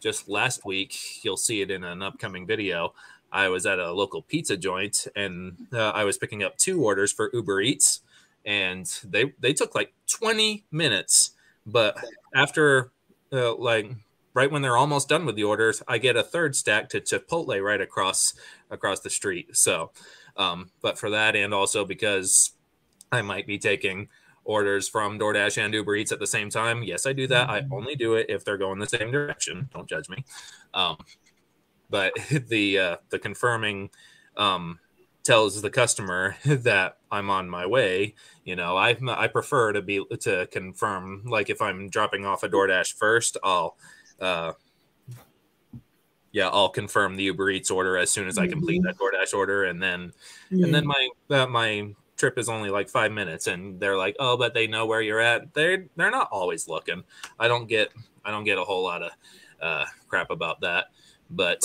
just 0.00 0.28
last 0.28 0.64
week, 0.64 1.24
you'll 1.24 1.36
see 1.36 1.60
it 1.60 1.70
in 1.70 1.84
an 1.84 2.02
upcoming 2.02 2.46
video. 2.46 2.94
I 3.32 3.48
was 3.48 3.66
at 3.66 3.80
a 3.80 3.92
local 3.92 4.22
pizza 4.22 4.56
joint 4.56 5.08
and 5.16 5.66
uh, 5.72 5.90
I 5.90 6.04
was 6.04 6.16
picking 6.16 6.44
up 6.44 6.56
two 6.56 6.84
orders 6.84 7.10
for 7.12 7.30
Uber 7.32 7.60
Eats, 7.60 8.00
and 8.44 8.86
they 9.02 9.32
they 9.40 9.52
took 9.52 9.74
like 9.74 9.92
20 10.08 10.64
minutes. 10.70 11.32
But 11.66 11.96
after 12.34 12.92
uh, 13.32 13.56
like 13.56 13.90
right 14.34 14.50
when 14.50 14.62
they're 14.62 14.76
almost 14.76 15.08
done 15.08 15.26
with 15.26 15.34
the 15.34 15.44
orders, 15.44 15.82
I 15.88 15.98
get 15.98 16.16
a 16.16 16.22
third 16.22 16.54
stack 16.54 16.88
to 16.90 17.00
Chipotle 17.00 17.62
right 17.62 17.80
across 17.80 18.34
across 18.70 19.00
the 19.00 19.10
street. 19.10 19.56
So 19.56 19.90
um, 20.36 20.70
but 20.82 20.98
for 20.98 21.10
that, 21.10 21.36
and 21.36 21.54
also 21.54 21.84
because 21.84 22.52
I 23.12 23.22
might 23.22 23.46
be 23.46 23.58
taking 23.58 24.08
orders 24.44 24.88
from 24.88 25.18
DoorDash 25.18 25.62
and 25.62 25.72
Uber 25.72 25.96
Eats 25.96 26.12
at 26.12 26.18
the 26.18 26.26
same 26.26 26.50
time, 26.50 26.82
yes, 26.82 27.06
I 27.06 27.12
do 27.12 27.26
that. 27.28 27.48
I 27.48 27.60
mm-hmm. 27.60 27.72
only 27.72 27.96
do 27.96 28.14
it 28.14 28.26
if 28.28 28.44
they're 28.44 28.58
going 28.58 28.78
the 28.78 28.86
same 28.86 29.10
direction. 29.10 29.68
Don't 29.72 29.88
judge 29.88 30.08
me. 30.08 30.24
Um, 30.74 30.96
but 31.90 32.12
the 32.48 32.78
uh, 32.78 32.96
the 33.10 33.18
confirming 33.18 33.90
um, 34.36 34.78
tells 35.22 35.60
the 35.60 35.70
customer 35.70 36.36
that 36.44 36.98
I'm 37.10 37.30
on 37.30 37.48
my 37.48 37.66
way. 37.66 38.14
You 38.44 38.56
know, 38.56 38.76
I 38.76 38.96
I 39.08 39.28
prefer 39.28 39.72
to 39.72 39.82
be 39.82 40.04
to 40.20 40.46
confirm. 40.50 41.22
Like 41.24 41.50
if 41.50 41.62
I'm 41.62 41.88
dropping 41.88 42.26
off 42.26 42.42
a 42.42 42.48
DoorDash 42.48 42.94
first, 42.94 43.36
I'll 43.42 43.76
uh, 44.20 44.52
yeah, 46.34 46.48
I'll 46.48 46.68
confirm 46.68 47.14
the 47.14 47.22
Uber 47.22 47.48
Eats 47.50 47.70
order 47.70 47.96
as 47.96 48.10
soon 48.10 48.26
as 48.26 48.38
I 48.38 48.48
complete 48.48 48.82
mm-hmm. 48.82 48.88
that 48.88 48.98
DoorDash 48.98 49.38
order, 49.38 49.64
and 49.64 49.80
then 49.80 50.12
yeah. 50.50 50.66
and 50.66 50.74
then 50.74 50.84
my 50.84 51.08
uh, 51.30 51.46
my 51.46 51.94
trip 52.16 52.38
is 52.38 52.48
only 52.48 52.70
like 52.70 52.88
five 52.88 53.12
minutes, 53.12 53.46
and 53.46 53.78
they're 53.78 53.96
like, 53.96 54.16
oh, 54.18 54.36
but 54.36 54.52
they 54.52 54.66
know 54.66 54.84
where 54.84 55.00
you're 55.00 55.20
at. 55.20 55.54
They're 55.54 55.86
they're 55.94 56.10
not 56.10 56.28
always 56.32 56.66
looking. 56.66 57.04
I 57.38 57.46
don't 57.46 57.68
get 57.68 57.92
I 58.24 58.32
don't 58.32 58.42
get 58.42 58.58
a 58.58 58.64
whole 58.64 58.82
lot 58.82 59.02
of 59.02 59.12
uh, 59.62 59.84
crap 60.08 60.30
about 60.30 60.62
that, 60.62 60.86
but 61.30 61.60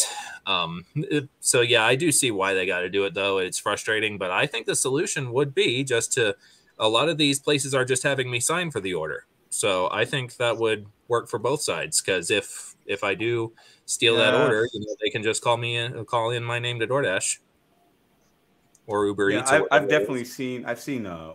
um, 0.46 0.86
it, 0.94 1.28
so 1.40 1.62
yeah, 1.62 1.84
I 1.84 1.96
do 1.96 2.12
see 2.12 2.30
why 2.30 2.54
they 2.54 2.68
got 2.68 2.82
to 2.82 2.90
do 2.90 3.06
it 3.06 3.16
though. 3.16 3.40
It's 3.40 3.58
frustrating, 3.58 4.20
but 4.20 4.30
I 4.30 4.46
think 4.46 4.68
the 4.68 4.76
solution 4.76 5.34
would 5.34 5.56
be 5.56 5.84
just 5.84 6.14
to 6.14 6.36
a 6.78 6.88
lot 6.88 7.10
of 7.10 7.18
these 7.18 7.40
places 7.40 7.74
are 7.74 7.86
just 7.86 8.04
having 8.04 8.30
me 8.30 8.40
sign 8.40 8.70
for 8.70 8.82
the 8.82 8.94
order. 8.94 9.26
So 9.50 9.90
I 9.92 10.06
think 10.06 10.38
that 10.38 10.60
would 10.60 10.86
work 11.08 11.28
for 11.28 11.40
both 11.40 11.64
sides 11.64 12.02
because 12.02 12.30
if 12.30 12.76
if 12.86 13.04
I 13.04 13.16
do 13.16 13.54
steal 13.90 14.18
yeah. 14.18 14.32
that 14.32 14.36
order, 14.36 14.70
you 14.72 14.80
know, 14.80 14.96
they 15.02 15.10
can 15.10 15.24
just 15.24 15.42
call 15.42 15.58
me 15.58 15.76
in, 15.76 16.06
call 16.06 16.30
in 16.30 16.44
my 16.44 16.60
name 16.60 16.80
to 16.80 16.88
DoorDash 16.88 17.40
or 18.86 19.08
Uber 19.08 19.32
yeah, 19.32 19.40
Eats. 19.40 19.52
I've, 19.52 19.64
I've 19.72 19.90
definitely 19.90 20.26
seen 20.26 20.64
I've 20.66 20.80
seen 20.80 21.08
uh, 21.08 21.34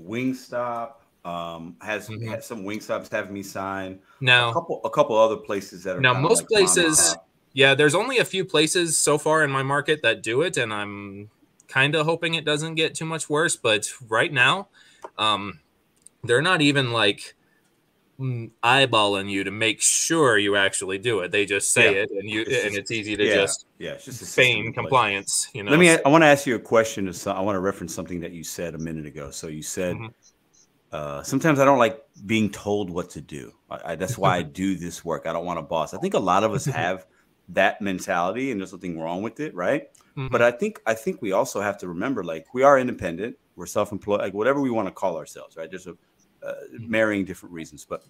Wingstop 0.00 0.92
um, 1.24 1.76
has, 1.80 2.08
mm-hmm. 2.08 2.28
has 2.28 2.46
some 2.46 2.64
Wingstops 2.64 3.10
have 3.10 3.30
me 3.30 3.42
sign. 3.42 3.98
Now 4.20 4.50
a 4.50 4.52
couple 4.52 4.82
a 4.84 4.90
couple 4.90 5.16
other 5.16 5.36
places 5.36 5.84
that 5.84 5.96
are 5.96 6.00
now 6.00 6.12
most 6.12 6.42
like 6.42 6.48
places. 6.48 7.16
Yeah, 7.54 7.74
there's 7.74 7.94
only 7.94 8.18
a 8.18 8.24
few 8.26 8.44
places 8.44 8.98
so 8.98 9.16
far 9.16 9.42
in 9.42 9.50
my 9.50 9.62
market 9.62 10.02
that 10.02 10.22
do 10.22 10.42
it, 10.42 10.58
and 10.58 10.74
I'm 10.74 11.30
kind 11.68 11.94
of 11.94 12.04
hoping 12.04 12.34
it 12.34 12.44
doesn't 12.44 12.74
get 12.74 12.94
too 12.94 13.06
much 13.06 13.30
worse. 13.30 13.56
But 13.56 13.90
right 14.06 14.30
now, 14.30 14.68
um, 15.16 15.60
they're 16.22 16.42
not 16.42 16.60
even 16.60 16.92
like 16.92 17.34
eyeballing 18.18 19.30
you 19.30 19.44
to 19.44 19.50
make 19.50 19.80
sure 19.82 20.38
you 20.38 20.56
actually 20.56 20.98
do 20.98 21.20
it. 21.20 21.30
They 21.30 21.44
just 21.44 21.72
say 21.72 21.94
Yeah. 21.94 22.02
it, 22.02 22.10
and 22.10 22.28
you 22.28 22.42
It's 22.42 22.50
and 22.50 22.62
just- 22.64 22.76
it's 22.78 22.90
easy 22.90 23.16
to 23.16 23.24
yeah, 23.24 23.34
just 23.34 23.66
yeah, 23.78 23.90
it's 23.92 24.04
just 24.06 24.20
feign 24.34 24.46
system 24.56 24.66
in 24.68 24.72
place. 24.72 24.74
compliance. 24.74 25.48
You 25.52 25.62
know. 25.64 25.70
Let 25.70 25.80
me. 25.80 25.90
I 25.90 26.08
want 26.08 26.22
to 26.22 26.26
ask 26.26 26.46
you 26.46 26.54
a 26.54 26.58
question. 26.58 27.08
I 27.26 27.40
want 27.40 27.56
to 27.56 27.60
reference 27.60 27.94
something 27.94 28.20
that 28.20 28.32
you 28.32 28.42
said 28.44 28.74
a 28.74 28.78
minute 28.78 29.06
ago. 29.06 29.30
So 29.30 29.48
you 29.48 29.62
said, 29.62 29.96
Mhm. 29.96 30.10
uh, 30.92 31.22
sometimes 31.22 31.58
I 31.58 31.64
don't 31.64 31.78
like 31.78 32.02
being 32.24 32.50
told 32.50 32.88
what 32.90 33.10
to 33.10 33.20
do. 33.20 33.52
I, 33.70 33.92
I, 33.92 33.94
that's 33.96 34.16
why 34.16 34.36
I 34.38 34.42
do 34.64 34.76
this 34.76 35.04
work. 35.04 35.26
I 35.26 35.32
don't 35.32 35.44
want 35.44 35.58
a 35.58 35.62
boss. 35.62 35.92
I 35.94 35.98
think 35.98 36.14
a 36.14 36.18
lot 36.18 36.42
of 36.44 36.52
us 36.52 36.64
have 36.82 37.06
that 37.50 37.80
mentality, 37.80 38.50
and 38.50 38.60
there's 38.60 38.72
nothing 38.72 38.98
wrong 38.98 39.22
with 39.22 39.38
it, 39.40 39.54
right? 39.54 39.88
Mhm. 40.16 40.30
But 40.30 40.40
I 40.42 40.50
think 40.50 40.80
I 40.86 40.94
think 40.94 41.20
we 41.20 41.32
also 41.32 41.60
have 41.60 41.76
to 41.78 41.88
remember, 41.88 42.24
like, 42.24 42.46
we 42.54 42.62
are 42.62 42.78
independent. 42.78 43.36
We're 43.56 43.66
self-employed, 43.66 44.20
like 44.20 44.34
whatever 44.34 44.60
we 44.60 44.70
want 44.70 44.88
to 44.88 44.92
call 44.92 45.16
ourselves, 45.16 45.56
right? 45.56 45.68
There's 45.70 45.86
a 45.86 45.96
uh, 46.46 46.54
marrying 46.78 47.24
different 47.24 47.52
reasons, 47.54 47.84
but 47.84 48.02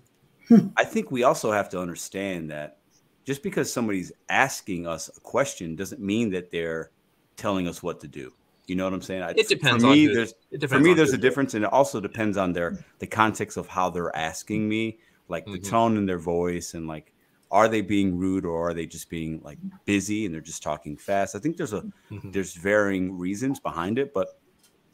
I 0.76 0.84
think 0.84 1.10
we 1.10 1.22
also 1.24 1.50
have 1.50 1.68
to 1.70 1.80
understand 1.80 2.50
that 2.50 2.78
just 3.24 3.42
because 3.42 3.72
somebody's 3.72 4.12
asking 4.28 4.86
us 4.86 5.08
a 5.16 5.20
question 5.20 5.74
doesn't 5.74 6.00
mean 6.00 6.30
that 6.30 6.50
they're 6.50 6.90
telling 7.36 7.66
us 7.66 7.82
what 7.82 8.00
to 8.00 8.08
do. 8.08 8.32
You 8.66 8.76
know 8.76 8.84
what 8.84 8.92
I'm 8.92 9.02
saying? 9.02 9.22
I, 9.22 9.30
It 9.30 9.48
depends 9.48 9.82
For 9.82 9.88
on 9.88 9.92
me, 9.92 10.04
who- 10.04 10.12
there's 10.14 10.34
it 10.50 10.68
for 10.68 10.78
me 10.80 10.90
on 10.90 10.96
there's 10.96 11.12
a 11.12 11.18
difference, 11.18 11.54
and 11.54 11.64
it 11.64 11.72
also 11.72 12.00
depends 12.00 12.36
on 12.36 12.52
their 12.52 12.84
the 12.98 13.06
context 13.06 13.56
of 13.56 13.66
how 13.68 13.90
they're 13.90 14.14
asking 14.16 14.68
me, 14.68 14.98
like 15.28 15.44
the 15.46 15.58
Mhm. 15.58 15.68
tone 15.68 15.96
in 15.96 16.06
their 16.06 16.18
voice, 16.18 16.74
and 16.74 16.86
like 16.86 17.12
are 17.50 17.68
they 17.68 17.80
being 17.80 18.16
rude 18.16 18.44
or 18.44 18.68
are 18.70 18.74
they 18.74 18.86
just 18.86 19.08
being 19.08 19.40
like 19.42 19.58
busy 19.84 20.24
and 20.26 20.34
they're 20.34 20.40
just 20.40 20.62
talking 20.64 20.96
fast? 20.96 21.36
I 21.36 21.38
think 21.38 21.56
there's 21.56 21.72
a 21.72 21.84
Mhm. 22.10 22.32
there's 22.32 22.54
varying 22.54 23.16
reasons 23.16 23.60
behind 23.60 23.98
it, 23.98 24.12
but 24.12 24.28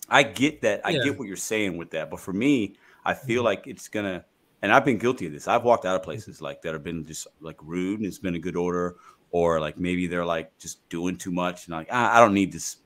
I 0.08 0.22
get 0.22 0.60
that. 0.62 0.82
I 0.84 0.90
Yeah. 0.90 1.04
get 1.04 1.18
what 1.18 1.28
you're 1.28 1.36
saying 1.36 1.78
with 1.78 1.90
that. 1.92 2.10
But 2.10 2.20
for 2.20 2.32
me, 2.34 2.76
I 3.04 3.14
feel 3.14 3.42
Mhm. 3.42 3.44
like 3.44 3.66
it's 3.66 3.88
gonna, 3.88 4.24
and 4.62 4.72
I've 4.72 4.84
been 4.84 4.98
guilty 4.98 5.26
of 5.26 5.32
this. 5.32 5.48
I've 5.48 5.64
walked 5.64 5.84
out 5.86 5.96
of 5.96 6.02
places 6.02 6.40
like 6.40 6.62
that 6.62 6.72
have 6.74 6.84
been 6.84 7.04
just 7.04 7.26
like 7.40 7.56
rude 7.62 8.00
and 8.00 8.06
it's 8.06 8.18
been 8.18 8.34
a 8.36 8.38
good 8.38 8.56
order, 8.56 8.96
or 9.30 9.60
like 9.60 9.78
maybe 9.78 10.06
they're 10.06 10.24
like 10.26 10.56
just 10.58 10.88
doing 10.88 11.16
too 11.16 11.32
much 11.32 11.66
and 11.66 11.76
like 11.76 11.88
ah, 11.90 12.16
I 12.16 12.20
don't 12.20 12.34
need 12.34 12.52
this 12.52 12.78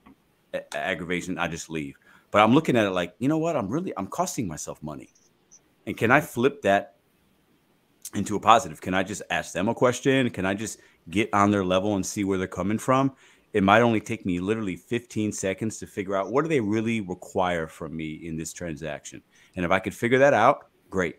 aggravation. 0.74 1.38
I 1.38 1.48
just 1.48 1.70
leave. 1.70 1.96
But 2.30 2.42
I'm 2.42 2.54
looking 2.54 2.76
at 2.76 2.86
it 2.86 2.90
like, 2.90 3.14
you 3.18 3.28
know 3.28 3.38
what? 3.38 3.56
I'm 3.56 3.68
really 3.68 3.92
I'm 3.96 4.08
costing 4.08 4.48
myself 4.48 4.82
money, 4.82 5.14
and 5.86 5.96
can 5.96 6.10
I 6.10 6.20
flip 6.20 6.62
that 6.62 6.96
into 8.14 8.36
a 8.36 8.40
positive? 8.40 8.80
Can 8.80 8.94
I 8.94 9.02
just 9.02 9.22
ask 9.30 9.52
them 9.52 9.68
a 9.68 9.74
question? 9.74 10.30
Can 10.30 10.46
I 10.46 10.54
just 10.54 10.78
get 11.10 11.28
on 11.32 11.50
their 11.50 11.64
level 11.64 11.96
and 11.96 12.04
see 12.06 12.24
where 12.24 12.38
they're 12.38 12.46
coming 12.46 12.78
from? 12.78 13.14
It 13.52 13.62
might 13.62 13.82
only 13.82 14.00
take 14.00 14.26
me 14.26 14.38
literally 14.40 14.76
15 14.76 15.32
seconds 15.32 15.78
to 15.78 15.86
figure 15.86 16.16
out 16.16 16.30
what 16.30 16.42
do 16.42 16.48
they 16.48 16.60
really 16.60 17.00
require 17.00 17.66
from 17.66 17.96
me 17.96 18.14
in 18.26 18.36
this 18.36 18.52
transaction. 18.52 19.22
And 19.56 19.64
if 19.64 19.70
I 19.70 19.78
could 19.78 19.94
figure 19.94 20.18
that 20.18 20.34
out, 20.34 20.66
great. 20.90 21.16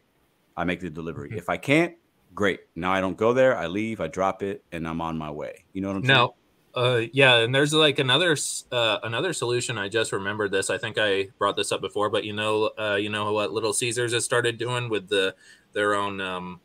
I 0.56 0.64
make 0.64 0.80
the 0.80 0.90
delivery. 0.90 1.34
If 1.36 1.50
I 1.50 1.58
can't, 1.58 1.96
great. 2.34 2.62
Now 2.76 2.92
I 2.94 3.02
don't 3.02 3.18
go 3.18 3.34
there. 3.34 3.58
I 3.58 3.68
leave, 3.68 4.00
I 4.00 4.08
drop 4.08 4.44
it, 4.44 4.64
and 4.72 4.88
I'm 4.88 5.02
on 5.02 5.18
my 5.18 5.30
way. 5.30 5.66
You 5.74 5.82
know 5.82 5.90
what 5.90 5.98
I'm 5.98 6.06
saying? 6.06 6.18
No. 6.18 6.36
Uh, 6.76 7.08
yeah, 7.12 7.38
and 7.38 7.56
there's 7.56 7.74
like 7.74 7.98
another 7.98 8.38
uh, 8.72 9.00
another 9.02 9.34
solution. 9.34 9.80
I 9.80 9.90
just 9.90 10.12
remembered 10.12 10.52
this. 10.52 10.70
I 10.70 10.78
think 10.78 10.98
I 11.00 11.30
brought 11.40 11.56
this 11.56 11.72
up 11.72 11.82
before, 11.82 12.12
but 12.12 12.24
you 12.24 12.34
know, 12.34 12.70
uh, 12.80 12.98
you 13.02 13.10
know 13.10 13.34
what 13.34 13.52
Little 13.52 13.74
Caesars 13.74 14.14
has 14.14 14.24
started 14.24 14.60
doing 14.60 14.88
with 14.88 15.10
the 15.10 15.34
their 15.74 15.96
own 15.96 16.22
um, 16.22 16.60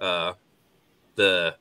uh, 0.00 0.32
the 1.14 1.54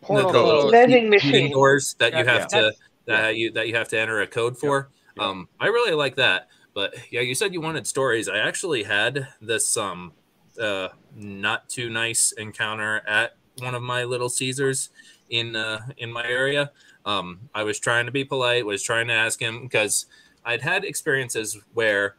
Portal 0.00 0.32
the- 0.32 0.32
code. 0.32 0.70
Vending 0.72 1.10
machine. 1.10 1.52
doors 1.52 1.94
that 2.00 2.12
you 2.12 2.24
have 2.24 2.48
yeah. 2.52 2.60
to 2.60 2.72
that 3.06 3.36
you 3.36 3.52
that 3.52 3.68
you 3.68 3.76
have 3.76 3.88
to 3.88 3.98
enter 4.00 4.22
a 4.22 4.26
code 4.26 4.58
for. 4.58 4.90
yeah. 5.16 5.28
Um, 5.28 5.48
I 5.60 5.66
really 5.66 5.94
like 5.94 6.16
that. 6.16 6.48
But 6.74 6.94
yeah, 7.10 7.20
you 7.20 7.34
said 7.34 7.54
you 7.54 7.60
wanted 7.60 7.86
stories. 7.86 8.28
I 8.28 8.38
actually 8.38 8.82
had 8.82 9.28
this 9.40 9.76
um 9.76 10.12
uh 10.60 10.88
not 11.16 11.68
too 11.68 11.88
nice 11.90 12.32
encounter 12.32 13.02
at 13.06 13.36
one 13.58 13.74
of 13.74 13.82
my 13.82 14.04
Little 14.04 14.28
Caesars 14.28 14.90
in 15.30 15.56
uh 15.56 15.80
in 15.96 16.12
my 16.12 16.26
area. 16.26 16.72
Um, 17.06 17.50
I 17.54 17.64
was 17.64 17.78
trying 17.78 18.06
to 18.06 18.12
be 18.12 18.24
polite, 18.24 18.64
was 18.64 18.82
trying 18.82 19.08
to 19.08 19.12
ask 19.12 19.40
him 19.40 19.62
because 19.62 20.06
I'd 20.44 20.62
had 20.62 20.84
experiences 20.84 21.58
where 21.74 22.16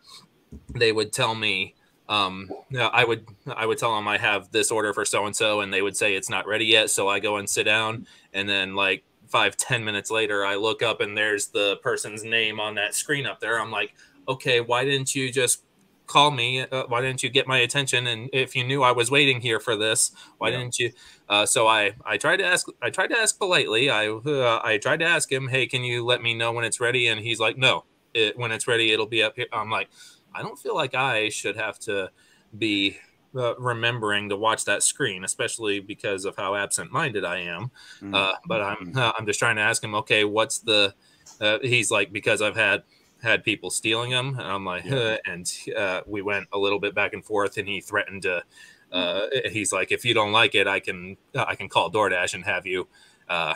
they 0.74 0.92
would 0.92 1.12
tell 1.12 1.36
me 1.36 1.76
um 2.08 2.50
i 2.94 3.04
would 3.04 3.26
i 3.56 3.66
would 3.66 3.78
tell 3.80 3.96
them 3.96 4.08
i 4.08 4.18
have 4.18 4.52
this 4.52 4.70
order 4.70 4.94
for 4.94 5.04
so 5.06 5.26
and 5.26 5.36
so 5.36 5.62
and 5.62 5.74
they 5.74 5.82
would 5.82 5.98
say 5.98 6.16
it's 6.16 6.30
not 6.30 6.46
ready 6.46 6.66
yet 6.66 6.90
so 6.90 7.08
i 7.08 7.20
go 7.20 7.38
and 7.38 7.50
sit 7.50 7.64
down 7.64 8.06
and 8.34 8.48
then 8.48 8.76
like 8.76 9.04
five 9.28 9.58
ten 9.58 9.84
minutes 9.84 10.12
later 10.12 10.46
i 10.46 10.56
look 10.56 10.84
up 10.84 11.02
and 11.02 11.18
there's 11.18 11.48
the 11.48 11.78
person's 11.78 12.24
name 12.24 12.60
on 12.60 12.76
that 12.76 12.94
screen 12.94 13.26
up 13.26 13.40
there 13.40 13.60
i'm 13.60 13.72
like 13.72 13.96
okay 14.28 14.62
why 14.62 14.84
didn't 14.84 15.14
you 15.16 15.32
just 15.32 15.64
call 16.08 16.30
me 16.30 16.62
uh, 16.62 16.84
why 16.88 17.02
didn't 17.02 17.24
you 17.24 17.30
get 17.30 17.48
my 17.48 17.60
attention 17.60 18.08
and 18.08 18.30
if 18.32 18.56
you 18.56 18.64
knew 18.64 18.84
i 18.84 18.92
was 18.92 19.10
waiting 19.10 19.42
here 19.42 19.60
for 19.60 19.76
this 19.76 20.12
why 20.38 20.50
Yeah. 20.50 20.58
didn't 20.60 20.78
you 20.80 20.92
uh, 21.30 21.46
so 21.46 21.68
i 21.68 21.94
i 22.06 22.18
tried 22.18 22.38
to 22.38 22.46
ask 22.46 22.68
i 22.82 22.90
tried 22.90 23.08
to 23.08 23.18
ask 23.18 23.38
politely 23.40 23.90
i 23.90 24.08
uh, 24.08 24.62
i 24.64 24.78
tried 24.78 25.00
to 25.00 25.06
ask 25.06 25.32
him 25.32 25.48
hey 25.48 25.66
can 25.66 25.84
you 25.84 26.06
let 26.06 26.22
me 26.22 26.34
know 26.36 26.52
when 26.52 26.64
it's 26.64 26.80
ready 26.80 27.08
and 27.08 27.20
he's 27.22 27.40
like 27.40 27.58
no 27.58 27.86
it, 28.14 28.38
when 28.38 28.52
it's 28.52 28.68
ready 28.68 28.92
it'll 28.92 29.08
be 29.08 29.24
up 29.24 29.34
here 29.36 29.48
i'm 29.52 29.72
like 29.72 29.90
I 30.38 30.42
don't 30.42 30.60
feel 30.60 30.76
like 30.76 30.94
I 30.94 31.30
should 31.30 31.56
have 31.56 31.80
to 31.80 32.12
be 32.58 32.98
uh, 33.36 33.56
remembering 33.56 34.28
to 34.30 34.36
watch 34.36 34.66
that 34.66 34.84
screen, 34.84 35.24
especially 35.24 35.80
because 35.80 36.26
of 36.26 36.36
how 36.36 36.56
absent-minded 36.56 37.24
I 37.24 37.38
am. 37.40 37.72
Mm. 38.02 38.14
Uh, 38.14 38.34
but 38.46 38.62
I'm 38.62 38.92
uh, 38.96 39.14
I'm 39.18 39.26
just 39.26 39.40
trying 39.40 39.56
to 39.56 39.62
ask 39.62 39.82
him, 39.82 39.96
okay, 39.96 40.26
what's 40.26 40.60
the? 40.60 40.94
Uh, 41.40 41.60
he's 41.62 41.90
like 41.90 42.12
because 42.12 42.42
I've 42.42 42.56
had 42.56 42.84
had 43.26 43.44
people 43.44 43.70
stealing 43.70 44.12
them, 44.12 44.40
and 44.40 44.48
I'm 44.48 44.64
like, 44.66 44.86
Yeah. 44.86 44.96
uh, 44.96 45.18
and 45.26 45.52
uh, 45.78 46.02
we 46.08 46.22
went 46.22 46.48
a 46.54 46.58
little 46.58 46.80
bit 46.80 46.96
back 46.96 47.12
and 47.14 47.26
forth, 47.26 47.58
and 47.58 47.68
he 47.68 47.82
threatened 47.82 48.22
to. 48.22 48.44
Uh, 48.92 49.28
he's 49.52 49.74
like, 49.74 49.92
if 49.92 50.06
you 50.06 50.14
don't 50.14 50.32
like 50.32 50.56
it, 50.56 50.68
I 50.68 50.80
can 50.80 51.18
I 51.36 51.56
can 51.56 51.68
call 51.68 51.92
DoorDash 51.92 52.34
and 52.36 52.46
have 52.46 52.66
you, 52.66 52.88
uh, 53.28 53.56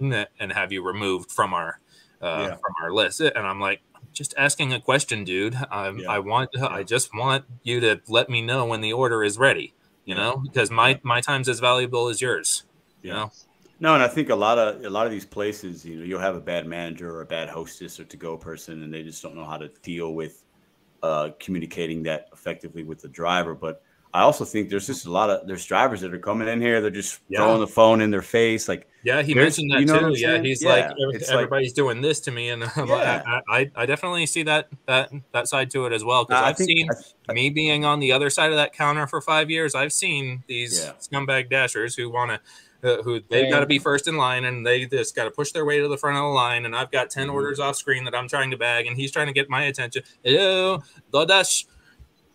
and 0.00 0.52
have 0.52 0.72
you 0.72 0.82
removed 0.82 1.30
from 1.30 1.54
our 1.54 1.78
uh, 2.20 2.48
Yeah. 2.48 2.56
from 2.56 2.74
our 2.82 2.90
list. 2.92 3.20
And 3.20 3.46
I'm 3.46 3.60
like, 3.60 3.82
just 4.12 4.34
asking 4.36 4.72
a 4.72 4.80
question, 4.80 5.22
dude. 5.24 5.54
I'm, 5.70 5.98
Yeah. 5.98 6.10
I 6.10 6.18
want, 6.20 6.50
I 6.60 6.82
just 6.82 7.14
want 7.14 7.44
you 7.62 7.80
to 7.80 8.00
let 8.08 8.28
me 8.30 8.40
know 8.40 8.64
when 8.64 8.80
the 8.80 8.92
order 8.92 9.22
is 9.22 9.38
ready. 9.38 9.74
You 10.06 10.14
know, 10.14 10.36
because 10.36 10.70
my 10.70 11.00
my 11.02 11.20
time's 11.22 11.48
as 11.48 11.60
valuable 11.60 12.08
as 12.08 12.20
yours. 12.20 12.64
You 13.02 13.08
Yeah. 13.10 13.14
know, 13.16 13.32
No, 13.80 13.94
and 13.94 14.02
I 14.02 14.08
think 14.08 14.30
a 14.30 14.34
lot 14.34 14.56
of 14.58 14.84
a 14.84 14.90
lot 14.90 15.04
of 15.06 15.12
these 15.12 15.24
places, 15.26 15.84
you 15.84 15.96
know, 15.96 16.04
you'll 16.04 16.20
have 16.20 16.36
a 16.36 16.40
bad 16.40 16.66
manager 16.66 17.10
or 17.10 17.22
a 17.22 17.26
bad 17.26 17.48
hostess 17.48 17.98
or 18.00 18.04
to 18.04 18.16
go 18.16 18.36
person, 18.36 18.82
and 18.82 18.92
they 18.94 19.02
just 19.02 19.22
don't 19.22 19.34
know 19.34 19.44
how 19.44 19.56
to 19.56 19.68
deal 19.82 20.14
with 20.14 20.44
uh, 21.02 21.30
communicating 21.40 22.02
that 22.04 22.28
effectively 22.32 22.82
with 22.84 23.00
the 23.02 23.08
driver. 23.08 23.54
But 23.54 23.82
I 24.14 24.20
also 24.20 24.44
think 24.44 24.70
there's 24.70 24.86
just 24.86 25.06
a 25.06 25.10
lot 25.10 25.28
of 25.28 25.46
there's 25.48 25.66
drivers 25.66 26.00
that 26.02 26.14
are 26.14 26.18
coming 26.18 26.46
in 26.48 26.60
here, 26.60 26.80
they're 26.80 26.90
just 26.90 27.20
Yeah. 27.28 27.40
throwing 27.40 27.60
the 27.60 27.66
phone 27.66 28.00
in 28.00 28.10
their 28.12 28.22
face, 28.22 28.68
like 28.68 28.88
yeah, 29.02 29.20
he 29.22 29.34
mentioned 29.34 29.70
that 29.72 29.80
you 29.80 29.86
know 29.86 30.14
too. 30.14 30.18
Yeah, 30.20 30.38
he's 30.40 30.62
Yeah, 30.62 30.68
like, 30.70 30.84
"Every- 30.84 31.16
it's 31.16 31.28
like- 31.28 31.34
everybody's 31.34 31.72
doing 31.74 32.00
this 32.00 32.20
to 32.20 32.30
me, 32.30 32.50
and 32.50 32.62
I'm 32.76 32.86
like, 32.88 33.02
Yeah. 33.02 33.22
I, 33.50 33.58
I, 33.58 33.70
I 33.74 33.86
definitely 33.86 34.24
see 34.26 34.44
that 34.44 34.68
that 34.86 35.10
that 35.32 35.48
side 35.48 35.68
to 35.72 35.84
it 35.86 35.92
as 35.92 36.04
well. 36.04 36.24
Because 36.24 36.42
I 36.42 36.48
I've 36.50 36.56
think 36.56 36.68
seen 36.70 36.88
I- 37.28 37.32
me 37.32 37.50
being 37.50 37.84
on 37.84 37.98
the 38.00 38.12
other 38.12 38.30
side 38.30 38.50
of 38.50 38.56
that 38.56 38.72
counter 38.72 39.06
for 39.08 39.20
five 39.20 39.50
years. 39.50 39.74
I've 39.74 39.92
seen 39.92 40.44
these 40.46 40.84
Yeah. 40.84 40.92
scumbag 41.00 41.50
dashers 41.50 41.96
who 41.96 42.08
want 42.08 42.30
to. 42.30 42.40
Uh, 42.84 43.02
who 43.02 43.18
they've 43.30 43.50
got 43.50 43.60
to 43.60 43.66
be 43.66 43.78
first 43.78 44.06
in 44.06 44.18
line 44.18 44.44
and 44.44 44.66
they 44.66 44.84
just 44.84 45.16
got 45.16 45.24
to 45.24 45.30
push 45.30 45.52
their 45.52 45.64
way 45.64 45.80
to 45.80 45.88
the 45.88 45.96
front 45.96 46.18
of 46.18 46.22
the 46.22 46.28
line 46.28 46.66
and 46.66 46.76
I've 46.76 46.90
got 46.90 47.08
10 47.08 47.28
Mhm. 47.28 47.32
orders 47.32 47.58
off 47.58 47.76
screen 47.76 48.04
that 48.04 48.14
I'm 48.14 48.28
trying 48.28 48.50
to 48.50 48.58
bag 48.58 48.86
and 48.86 48.94
he's 48.94 49.10
trying 49.10 49.26
to 49.28 49.32
get 49.32 49.48
my 49.48 49.62
attention. 49.64 50.02
Hello, 50.22 50.82
DoorDash. 51.10 51.64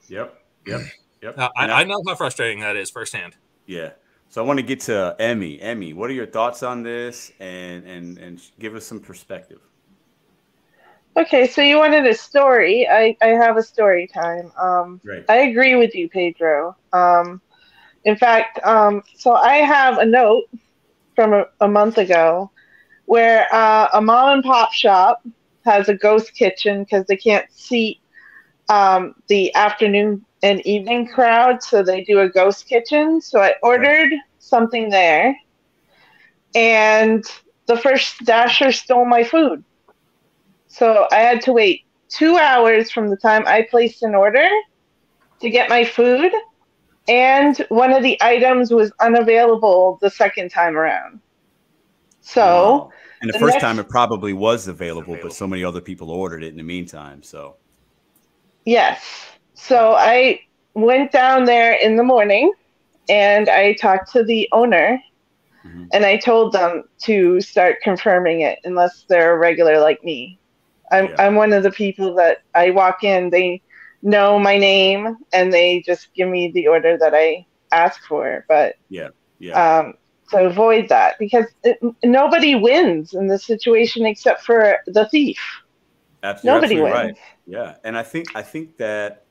Yep, 0.07 0.43
yep, 0.65 0.81
yep. 1.21 1.37
Uh, 1.37 1.49
I, 1.55 1.69
I 1.69 1.83
know 1.83 2.01
how 2.07 2.15
frustrating 2.15 2.61
that 2.61 2.75
is 2.75 2.89
firsthand. 2.89 3.35
Yeah. 3.67 3.91
So 4.29 4.43
I 4.43 4.47
want 4.47 4.57
to 4.57 4.63
get 4.63 4.79
to 4.81 5.15
Emmy. 5.19 5.61
Emmy, 5.61 5.93
what 5.93 6.09
are 6.09 6.13
your 6.13 6.25
thoughts 6.25 6.63
on 6.63 6.81
this? 6.81 7.31
And 7.39 7.85
and 7.85 8.17
and 8.17 8.41
give 8.57 8.73
us 8.75 8.85
some 8.87 8.99
perspective. 8.99 9.59
Okay, 11.15 11.47
so 11.47 11.61
you 11.61 11.77
wanted 11.77 12.05
a 12.07 12.13
story. 12.13 12.87
I, 12.87 13.15
I 13.21 13.27
have 13.27 13.57
a 13.57 13.63
story 13.63 14.07
time. 14.07 14.51
Um, 14.57 15.01
Great. 15.03 15.25
I 15.27 15.37
agree 15.37 15.75
with 15.75 15.93
you, 15.93 16.07
Pedro. 16.09 16.77
Um, 16.93 17.41
in 18.03 18.15
fact, 18.15 18.59
um, 18.65 19.01
so 19.15 19.33
I 19.33 19.55
have 19.57 19.97
a 19.97 20.05
note 20.05 20.43
from 21.15 21.33
a, 21.33 21.45
a 21.61 21.67
month 21.67 21.97
ago 21.97 22.51
where 23.05 23.47
uh, 23.53 23.87
a 23.93 24.01
mom 24.01 24.35
and 24.35 24.43
pop 24.43 24.71
shop 24.73 25.21
has 25.65 25.89
a 25.89 25.93
ghost 25.95 26.33
kitchen 26.35 26.83
because 26.83 27.05
they 27.07 27.17
can't 27.17 27.45
seat 27.51 27.99
um, 28.69 29.13
the 29.27 29.53
afternoon 29.55 30.25
and 30.43 30.65
evening 30.65 31.07
crowd, 31.07 31.61
so 31.63 31.83
they 31.83 32.03
do 32.03 32.19
a 32.19 32.29
ghost 32.29 32.67
kitchen. 32.67 33.21
So 33.21 33.39
I 33.39 33.53
ordered 33.61 34.09
something 34.39 34.89
there, 34.89 35.35
and 36.55 37.23
the 37.67 37.77
first 37.77 38.23
dasher 38.25 38.71
stole 38.71 39.05
my 39.05 39.23
food. 39.23 39.63
So 40.67 41.07
I 41.11 41.17
had 41.17 41.41
to 41.43 41.53
wait 41.53 41.81
two 42.09 42.37
hours 42.37 42.91
from 42.91 43.09
the 43.09 43.17
time 43.17 43.43
I 43.47 43.67
placed 43.69 44.03
an 44.03 44.15
order 44.15 44.47
to 45.41 45.49
get 45.49 45.69
my 45.69 45.83
food, 45.83 46.31
and 47.09 47.57
one 47.69 47.91
of 47.91 48.03
the 48.03 48.17
items 48.21 48.71
was 48.71 48.91
unavailable 48.99 49.97
the 50.01 50.09
second 50.09 50.51
time 50.51 50.77
around. 50.77 51.19
So 52.21 52.41
Wow. 52.41 52.91
And 53.21 53.29
the, 53.29 53.33
the 53.33 53.39
first 53.39 53.55
next, 53.55 53.63
time 53.63 53.79
it 53.79 53.89
probably 53.89 54.31
was 54.31 54.67
available, 54.67 55.17
but 55.21 55.33
so 55.33 55.45
many 55.45 55.63
other 55.63 55.81
people 55.81 56.09
ordered 56.09 56.43
it 56.43 56.49
in 56.49 56.57
the 56.57 56.63
meantime. 56.63 57.21
So. 57.21 57.57
Yes. 58.65 59.31
So 59.55 59.93
I 59.95 60.39
went 60.73 61.11
down 61.11 61.43
there 61.43 61.73
in 61.73 61.97
the 61.97 62.03
morning 62.03 62.53
and 63.09 63.49
I 63.49 63.73
talked 63.73 64.11
to 64.13 64.23
the 64.23 64.47
owner 64.53 65.01
mm-hmm. 65.65 65.85
and 65.91 66.05
I 66.05 66.15
told 66.15 66.53
them 66.53 66.83
to 66.99 67.41
start 67.41 67.81
confirming 67.81 68.41
it 68.41 68.59
unless 68.63 69.03
they're 69.09 69.33
a 69.33 69.37
regular 69.37 69.79
like 69.79 70.01
me. 70.03 70.39
I'm, 70.91 71.07
yeah. 71.07 71.15
I'm 71.19 71.35
one 71.35 71.51
of 71.51 71.63
the 71.63 71.71
people 71.71 72.15
that 72.15 72.43
I 72.55 72.69
walk 72.69 73.03
in, 73.03 73.29
they 73.29 73.61
know 74.01 74.39
my 74.39 74.57
name 74.57 75.17
and 75.33 75.51
they 75.51 75.81
just 75.81 76.13
give 76.13 76.29
me 76.29 76.51
the 76.51 76.67
order 76.67 76.97
that 76.97 77.13
I 77.13 77.45
ask 77.71 78.03
for. 78.03 78.45
But 78.47 78.75
yeah, 78.89 79.09
yeah. 79.39 79.79
Um, 79.79 79.93
to 80.31 80.45
avoid 80.45 80.89
that 80.89 81.17
because 81.17 81.45
it, 81.63 81.79
nobody 82.03 82.55
wins 82.55 83.13
in 83.13 83.27
this 83.27 83.45
situation 83.45 84.05
except 84.05 84.43
for 84.43 84.77
the 84.85 85.07
thief. 85.09 85.39
Absolutely, 86.21 86.75
nobody 86.75 86.81
wins. 86.81 86.93
Right. 86.93 87.17
Yeah, 87.47 87.75
and 87.83 87.97
I 87.97 88.03
think 88.03 88.35
I 88.35 88.41
think 88.41 88.77
that 88.77 89.25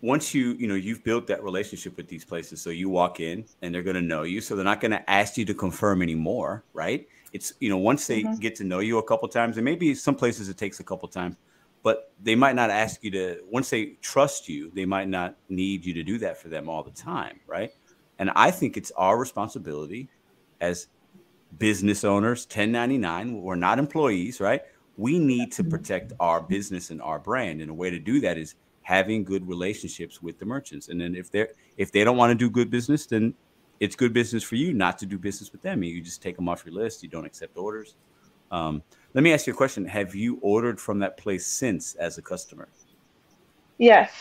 once 0.00 0.32
you 0.32 0.52
you 0.52 0.66
know 0.66 0.74
you've 0.74 1.02
built 1.04 1.26
that 1.26 1.42
relationship 1.42 1.96
with 1.96 2.08
these 2.08 2.24
places 2.24 2.60
so 2.60 2.70
you 2.70 2.88
walk 2.88 3.20
in 3.20 3.44
and 3.62 3.74
they're 3.74 3.82
going 3.82 3.96
to 3.96 4.02
know 4.02 4.22
you 4.22 4.40
so 4.40 4.54
they're 4.54 4.64
not 4.64 4.80
going 4.80 4.92
to 4.92 5.10
ask 5.10 5.36
you 5.36 5.44
to 5.44 5.54
confirm 5.54 6.02
anymore 6.02 6.62
right 6.72 7.08
it's 7.32 7.52
you 7.58 7.68
know 7.68 7.76
once 7.76 8.06
they 8.06 8.22
mm-hmm. 8.22 8.34
get 8.36 8.54
to 8.54 8.62
know 8.62 8.78
you 8.78 8.98
a 8.98 9.02
couple 9.02 9.28
times 9.28 9.56
and 9.56 9.64
maybe 9.64 9.94
some 9.94 10.14
places 10.14 10.48
it 10.48 10.56
takes 10.56 10.78
a 10.78 10.84
couple 10.84 11.08
times 11.08 11.36
but 11.82 12.12
they 12.22 12.34
might 12.34 12.54
not 12.54 12.70
ask 12.70 13.02
you 13.02 13.10
to 13.10 13.40
once 13.50 13.70
they 13.70 13.96
trust 14.00 14.48
you 14.48 14.70
they 14.74 14.84
might 14.84 15.08
not 15.08 15.36
need 15.48 15.84
you 15.84 15.94
to 15.94 16.02
do 16.02 16.18
that 16.18 16.36
for 16.40 16.48
them 16.48 16.68
all 16.68 16.82
the 16.82 16.90
time 16.90 17.40
right 17.46 17.70
and 18.18 18.30
i 18.36 18.50
think 18.50 18.76
it's 18.76 18.90
our 18.92 19.18
responsibility 19.18 20.08
as 20.60 20.88
business 21.58 22.04
owners 22.04 22.44
1099 22.46 23.40
we're 23.40 23.54
not 23.54 23.78
employees 23.78 24.40
right 24.40 24.62
we 24.98 25.18
need 25.18 25.52
to 25.52 25.62
protect 25.64 26.12
our 26.18 26.42
business 26.42 26.90
and 26.90 27.00
our 27.00 27.20
brand 27.20 27.62
and 27.62 27.70
a 27.70 27.74
way 27.74 27.88
to 27.88 28.00
do 28.00 28.20
that 28.20 28.36
is 28.36 28.56
having 28.82 29.22
good 29.22 29.46
relationships 29.46 30.22
with 30.22 30.38
the 30.38 30.44
merchants. 30.46 30.88
And 30.88 31.00
then 31.00 31.14
if 31.14 31.30
they're 31.30 31.50
if 31.76 31.92
they 31.92 32.04
don't 32.04 32.16
want 32.16 32.30
to 32.30 32.34
do 32.34 32.50
good 32.50 32.70
business, 32.70 33.06
then 33.06 33.32
it's 33.80 33.94
good 33.94 34.12
business 34.12 34.42
for 34.42 34.56
you 34.56 34.74
not 34.74 34.98
to 34.98 35.06
do 35.06 35.18
business 35.18 35.52
with 35.52 35.62
them. 35.62 35.82
You 35.82 36.00
just 36.00 36.20
take 36.20 36.36
them 36.36 36.48
off 36.48 36.64
your 36.66 36.74
list. 36.74 37.02
You 37.02 37.08
don't 37.08 37.24
accept 37.24 37.56
orders. 37.56 37.94
Um, 38.50 38.82
let 39.14 39.24
me 39.24 39.32
ask 39.32 39.46
you 39.46 39.52
a 39.52 39.56
question: 39.56 39.84
Have 39.84 40.14
you 40.14 40.38
ordered 40.42 40.80
from 40.80 40.98
that 41.00 41.16
place 41.16 41.46
since 41.46 41.94
as 41.96 42.18
a 42.18 42.22
customer? 42.22 42.68
Yes. 43.78 44.12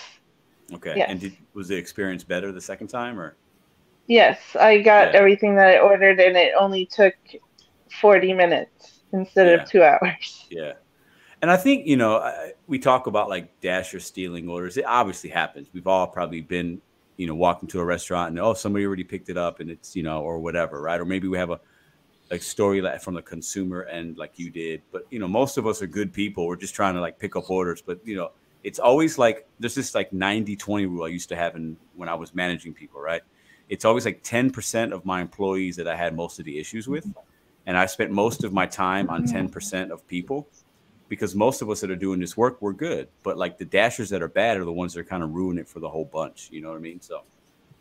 Okay. 0.73 0.93
Yes. 0.97 1.07
And 1.09 1.19
did, 1.19 1.37
was 1.53 1.67
the 1.67 1.75
experience 1.75 2.23
better 2.23 2.51
the 2.51 2.61
second 2.61 2.87
time, 2.87 3.19
or? 3.19 3.35
Yes, 4.07 4.39
I 4.59 4.79
got 4.79 5.13
yeah. 5.13 5.19
everything 5.19 5.55
that 5.55 5.67
I 5.67 5.79
ordered, 5.79 6.19
and 6.19 6.37
it 6.37 6.53
only 6.57 6.85
took 6.85 7.15
forty 8.01 8.33
minutes 8.33 9.01
instead 9.13 9.47
yeah. 9.47 9.63
of 9.63 9.69
two 9.69 9.83
hours. 9.83 10.45
Yeah. 10.49 10.73
And 11.41 11.51
I 11.51 11.57
think, 11.57 11.85
you 11.85 11.97
know, 11.97 12.51
we 12.65 12.79
talk 12.79 13.05
about 13.05 13.29
like 13.29 13.59
Dasher 13.61 13.99
stealing 13.99 14.49
orders. 14.49 14.77
It 14.77 14.85
obviously 14.87 15.29
happens. 15.29 15.67
We've 15.71 15.85
all 15.85 16.07
probably 16.07 16.41
been, 16.41 16.81
you 17.17 17.27
know, 17.27 17.35
walking 17.35 17.67
to 17.69 17.79
a 17.79 17.85
restaurant 17.85 18.29
and, 18.29 18.39
oh, 18.39 18.53
somebody 18.55 18.85
already 18.85 19.03
picked 19.03 19.29
it 19.29 19.37
up 19.37 19.59
and 19.59 19.69
it's, 19.69 19.95
you 19.95 20.01
know, 20.01 20.21
or 20.23 20.39
whatever, 20.39 20.81
right? 20.81 20.99
Or 20.99 21.05
maybe 21.05 21.27
we 21.27 21.37
have 21.37 21.51
a, 21.51 21.59
a 22.31 22.39
story 22.39 22.81
like 22.81 23.01
from 23.01 23.13
the 23.13 23.21
consumer 23.21 23.83
end 23.85 24.17
like 24.17 24.37
you 24.37 24.49
did. 24.49 24.81
But, 24.91 25.05
you 25.09 25.19
know, 25.19 25.27
most 25.27 25.57
of 25.57 25.65
us 25.67 25.81
are 25.81 25.87
good 25.87 26.13
people. 26.13 26.45
We're 26.47 26.55
just 26.55 26.75
trying 26.75 26.95
to 26.95 27.01
like 27.01 27.19
pick 27.19 27.35
up 27.35 27.49
orders. 27.49 27.81
But, 27.81 27.99
you 28.05 28.15
know, 28.15 28.31
it's 28.63 28.79
always 28.79 29.17
like 29.17 29.47
there's 29.59 29.75
this 29.75 29.95
like 29.95 30.11
90 30.11 30.55
20 30.55 30.85
rule 30.87 31.05
I 31.05 31.09
used 31.09 31.29
to 31.29 31.35
have 31.35 31.55
in, 31.55 31.77
when 31.95 32.09
I 32.09 32.15
was 32.15 32.35
managing 32.35 32.73
people, 32.73 32.99
right? 33.01 33.21
It's 33.69 33.85
always 33.85 34.05
like 34.05 34.23
10% 34.23 34.93
of 34.93 35.05
my 35.05 35.21
employees 35.21 35.75
that 35.75 35.87
I 35.87 35.95
had 35.95 36.15
most 36.15 36.39
of 36.39 36.45
the 36.45 36.57
issues 36.57 36.87
with. 36.87 37.05
And 37.65 37.77
I 37.77 37.85
spent 37.85 38.11
most 38.11 38.43
of 38.43 38.53
my 38.53 38.65
time 38.65 39.09
on 39.09 39.25
mm-hmm. 39.25 39.47
10% 39.47 39.91
of 39.91 40.07
people 40.07 40.47
because 41.09 41.35
most 41.35 41.61
of 41.61 41.69
us 41.69 41.81
that 41.81 41.91
are 41.91 41.95
doing 41.95 42.19
this 42.19 42.37
work, 42.37 42.61
we're 42.61 42.73
good. 42.73 43.07
But 43.23 43.37
like 43.37 43.57
the 43.57 43.65
dashers 43.65 44.09
that 44.09 44.21
are 44.21 44.27
bad 44.27 44.57
are 44.57 44.65
the 44.65 44.71
ones 44.71 44.93
that 44.93 45.01
are 45.01 45.05
kind 45.05 45.23
of 45.23 45.33
ruining 45.33 45.61
it 45.61 45.67
for 45.67 45.79
the 45.79 45.89
whole 45.89 46.05
bunch. 46.05 46.49
You 46.51 46.61
know 46.61 46.69
what 46.69 46.77
I 46.77 46.81
mean? 46.81 47.01
So 47.01 47.23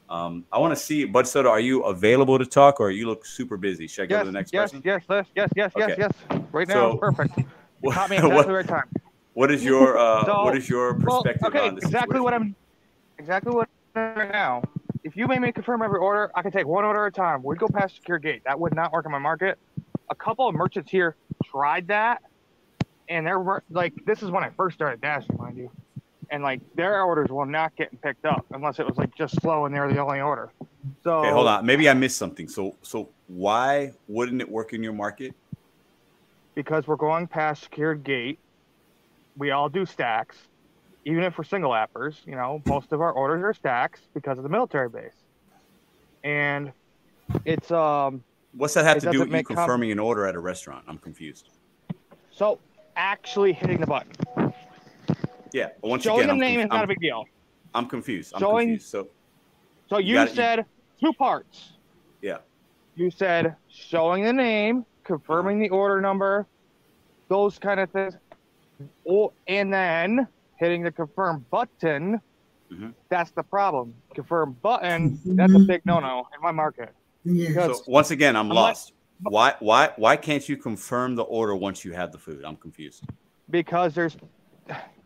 um, 0.08 0.44
I 0.52 0.58
want 0.58 0.76
to 0.76 0.82
see, 0.82 1.04
Bud 1.04 1.26
Soda, 1.26 1.48
are 1.48 1.60
you 1.60 1.82
available 1.82 2.38
to 2.38 2.46
talk 2.46 2.80
or 2.80 2.90
you 2.90 3.06
look 3.06 3.26
super 3.26 3.56
busy? 3.56 3.86
Should 3.86 4.04
I 4.04 4.06
go 4.06 4.14
yes, 4.16 4.22
to 4.22 4.26
the 4.26 4.32
next 4.32 4.52
yes, 4.52 4.70
person? 4.70 4.82
Yes, 4.84 5.02
yes, 5.08 5.26
yes, 5.34 5.50
yes, 5.56 5.72
okay. 5.76 5.94
yes, 5.98 6.12
yes. 6.30 6.40
Right 6.52 6.68
now, 6.68 6.92
so, 6.92 6.96
perfect. 6.98 7.38
You 7.82 7.92
caught 7.92 8.08
me 8.08 8.16
exactly 8.16 8.36
what, 8.36 8.46
the 8.46 8.52
right 8.54 8.66
time. 8.66 8.90
What 9.34 9.50
is 9.52 9.62
your 9.62 9.98
uh, 9.98 10.24
so, 10.26 10.44
what 10.44 10.56
is 10.56 10.66
your 10.66 10.94
perspective 10.94 11.42
well, 11.42 11.50
okay, 11.50 11.68
on 11.68 11.74
this? 11.74 11.84
Exactly 11.84 12.14
situation? 12.14 12.24
what 12.24 12.34
I'm 12.34 12.56
exactly 13.18 13.52
what 13.52 13.68
I'm 13.94 14.16
right 14.16 14.32
now. 14.32 14.62
If 15.04 15.14
you 15.14 15.28
made 15.28 15.42
me 15.42 15.52
confirm 15.52 15.82
every 15.82 15.98
order, 15.98 16.30
I 16.34 16.40
could 16.40 16.54
take 16.54 16.66
one 16.66 16.86
order 16.86 17.04
at 17.04 17.08
a 17.08 17.14
time. 17.14 17.42
We'd 17.42 17.58
go 17.58 17.68
past 17.68 17.96
secure 17.96 18.18
gate. 18.18 18.42
That 18.46 18.58
would 18.58 18.74
not 18.74 18.92
work 18.92 19.04
in 19.04 19.12
my 19.12 19.18
market. 19.18 19.58
A 20.08 20.14
couple 20.14 20.48
of 20.48 20.54
merchants 20.54 20.90
here 20.90 21.16
tried 21.44 21.88
that 21.88 22.22
and 23.08 23.26
they're 23.26 23.62
like, 23.70 23.94
this 24.04 24.22
is 24.22 24.30
when 24.30 24.44
I 24.44 24.50
first 24.50 24.74
started 24.74 25.00
dashing, 25.00 25.36
mind 25.38 25.56
you, 25.56 25.70
and 26.30 26.42
like 26.42 26.60
their 26.74 27.02
orders 27.02 27.28
were 27.28 27.46
not 27.46 27.74
getting 27.76 27.98
picked 27.98 28.24
up 28.24 28.44
unless 28.52 28.78
it 28.78 28.86
was 28.86 28.96
like 28.96 29.14
just 29.14 29.40
slow 29.40 29.66
and 29.66 29.74
they're 29.74 29.92
the 29.92 29.98
only 29.98 30.20
order. 30.20 30.50
So 31.04 31.18
okay, 31.18 31.30
hold 31.30 31.46
on, 31.46 31.64
maybe 31.66 31.88
I 31.88 31.94
missed 31.94 32.16
something. 32.16 32.48
So 32.48 32.76
so 32.82 33.08
why 33.28 33.92
wouldn't 34.08 34.40
it 34.40 34.48
work 34.48 34.72
in 34.72 34.82
your 34.82 34.92
market? 34.92 35.34
Because 36.54 36.86
we're 36.86 36.96
going 36.96 37.26
past 37.26 37.64
secured 37.64 38.04
gate. 38.04 38.38
We 39.36 39.50
all 39.50 39.68
do 39.68 39.84
stacks, 39.84 40.36
even 41.04 41.22
if 41.22 41.36
we're 41.36 41.44
single 41.44 41.74
appers. 41.74 42.22
You 42.24 42.36
know, 42.36 42.62
most 42.66 42.92
of 42.92 43.00
our 43.00 43.12
orders 43.12 43.42
are 43.44 43.52
stacks 43.52 44.00
because 44.14 44.38
of 44.38 44.44
the 44.44 44.48
military 44.48 44.88
base, 44.88 45.12
and 46.24 46.72
it's 47.44 47.70
um. 47.70 48.24
What's 48.52 48.72
that 48.72 48.86
have 48.86 49.00
to 49.00 49.10
do 49.10 49.20
with 49.20 49.30
you 49.30 49.44
confirming 49.44 49.92
an 49.92 49.98
order 49.98 50.24
at 50.24 50.34
a 50.34 50.38
restaurant? 50.38 50.84
I'm 50.88 50.96
confused. 50.96 51.50
So 52.30 52.58
actually 52.96 53.52
hitting 53.52 53.78
the 53.78 53.86
button. 53.86 54.45
Yeah, 55.56 55.68
once 55.80 56.02
showing 56.02 56.24
again, 56.24 56.38
the 56.38 56.44
name 56.44 56.60
is 56.60 56.68
not 56.68 56.84
a 56.84 56.86
big 56.86 57.00
deal. 57.00 57.24
I'm 57.74 57.86
confused. 57.86 58.34
I'm 58.34 58.40
showing, 58.40 58.68
confused. 58.68 58.90
So, 58.90 59.08
so 59.88 59.96
you, 59.96 60.20
you 60.20 60.28
said 60.28 60.66
you, 60.98 61.08
two 61.08 61.12
parts. 61.14 61.78
Yeah. 62.20 62.38
You 62.94 63.10
said 63.10 63.56
showing 63.66 64.24
the 64.24 64.34
name, 64.34 64.84
confirming 65.02 65.58
the 65.58 65.70
order 65.70 65.98
number, 66.02 66.46
those 67.28 67.58
kind 67.58 67.80
of 67.80 67.90
things, 67.90 68.18
oh, 69.08 69.32
and 69.46 69.72
then 69.72 70.28
hitting 70.56 70.82
the 70.82 70.92
confirm 70.92 71.46
button. 71.50 72.20
Mm-hmm. 72.70 72.90
That's 73.08 73.30
the 73.30 73.42
problem. 73.42 73.94
Confirm 74.14 74.58
button. 74.60 75.18
That's 75.24 75.54
a 75.54 75.60
big 75.60 75.86
no-no 75.86 76.28
in 76.36 76.42
my 76.42 76.52
market. 76.52 76.94
Yeah. 77.24 77.54
So 77.54 77.80
once 77.86 78.10
again, 78.10 78.36
I'm, 78.36 78.50
I'm 78.50 78.56
lost. 78.56 78.92
Why 79.22 79.54
why 79.60 79.92
why 79.96 80.16
can't 80.16 80.46
you 80.50 80.58
confirm 80.58 81.14
the 81.14 81.22
order 81.22 81.56
once 81.56 81.82
you 81.82 81.94
have 81.94 82.12
the 82.12 82.18
food? 82.18 82.44
I'm 82.44 82.56
confused. 82.56 83.04
Because 83.48 83.94
there's 83.94 84.18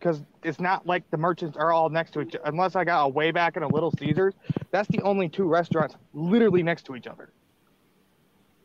because 0.01 0.23
it's 0.43 0.59
not 0.59 0.87
like 0.87 1.09
the 1.11 1.17
merchants 1.17 1.55
are 1.55 1.71
all 1.71 1.89
next 1.89 2.11
to 2.13 2.21
each 2.21 2.35
other. 2.35 2.45
Unless 2.45 2.75
I 2.75 2.83
got 2.83 3.05
a 3.05 3.07
way 3.07 3.31
back 3.31 3.55
in 3.55 3.63
a 3.63 3.67
Little 3.67 3.91
Caesars, 3.99 4.33
that's 4.71 4.87
the 4.89 5.01
only 5.03 5.29
two 5.29 5.45
restaurants 5.45 5.95
literally 6.13 6.63
next 6.63 6.85
to 6.87 6.95
each 6.95 7.07
other. 7.07 7.31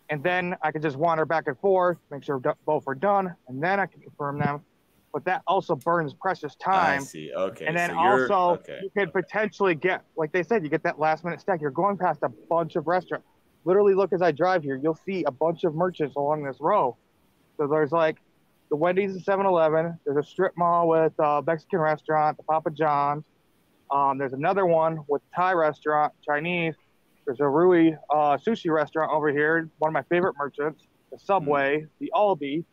And 0.08 0.22
then 0.22 0.56
I 0.62 0.72
can 0.72 0.82
just 0.82 0.96
wander 0.96 1.26
back 1.26 1.44
and 1.46 1.58
forth, 1.58 1.98
make 2.10 2.24
sure 2.24 2.40
both 2.64 2.84
are 2.86 2.94
done, 2.94 3.34
and 3.48 3.62
then 3.62 3.78
I 3.78 3.86
can 3.86 4.00
confirm 4.00 4.38
them. 4.38 4.62
But 5.12 5.24
that 5.26 5.42
also 5.46 5.76
burns 5.76 6.14
precious 6.14 6.56
time. 6.56 7.00
I 7.00 7.04
see. 7.04 7.32
Okay. 7.34 7.66
And 7.66 7.76
then 7.76 7.90
so 7.90 7.98
also 7.98 8.60
okay. 8.60 8.80
you 8.82 8.90
could 8.96 9.12
potentially 9.12 9.74
get, 9.74 10.04
like 10.16 10.32
they 10.32 10.42
said, 10.42 10.62
you 10.62 10.68
get 10.68 10.82
that 10.84 10.98
last 10.98 11.24
minute 11.24 11.40
stack. 11.40 11.60
You're 11.60 11.70
going 11.70 11.96
past 11.96 12.22
a 12.22 12.28
bunch 12.28 12.76
of 12.76 12.86
restaurants 12.86 13.26
literally 13.66 13.94
look 13.94 14.12
as 14.12 14.22
I 14.22 14.30
drive 14.30 14.62
here, 14.62 14.76
you'll 14.76 14.98
see 15.04 15.24
a 15.24 15.30
bunch 15.30 15.64
of 15.64 15.74
merchants 15.74 16.16
along 16.16 16.44
this 16.44 16.56
row. 16.60 16.96
So 17.58 17.66
there's 17.66 17.92
like 17.92 18.16
the 18.70 18.76
Wendy's 18.76 19.12
and 19.12 19.24
7-Eleven. 19.24 19.98
There's 20.04 20.16
a 20.16 20.28
strip 20.28 20.52
mall 20.56 20.88
with 20.88 21.12
a 21.18 21.42
Mexican 21.46 21.80
restaurant, 21.80 22.36
the 22.36 22.42
Papa 22.42 22.70
John's. 22.70 23.24
Um, 23.90 24.18
there's 24.18 24.32
another 24.32 24.66
one 24.66 24.98
with 25.08 25.22
Thai 25.34 25.52
restaurant, 25.52 26.12
Chinese. 26.26 26.74
There's 27.24 27.40
a 27.40 27.48
Rui 27.48 27.92
uh, 28.10 28.36
sushi 28.36 28.70
restaurant 28.70 29.12
over 29.12 29.28
here, 29.30 29.68
one 29.78 29.88
of 29.88 29.92
my 29.92 30.02
favorite 30.02 30.34
merchants. 30.38 30.84
The 31.12 31.18
Subway, 31.18 31.82
mm. 31.82 31.88
the 32.00 32.12
Aldi. 32.14 32.64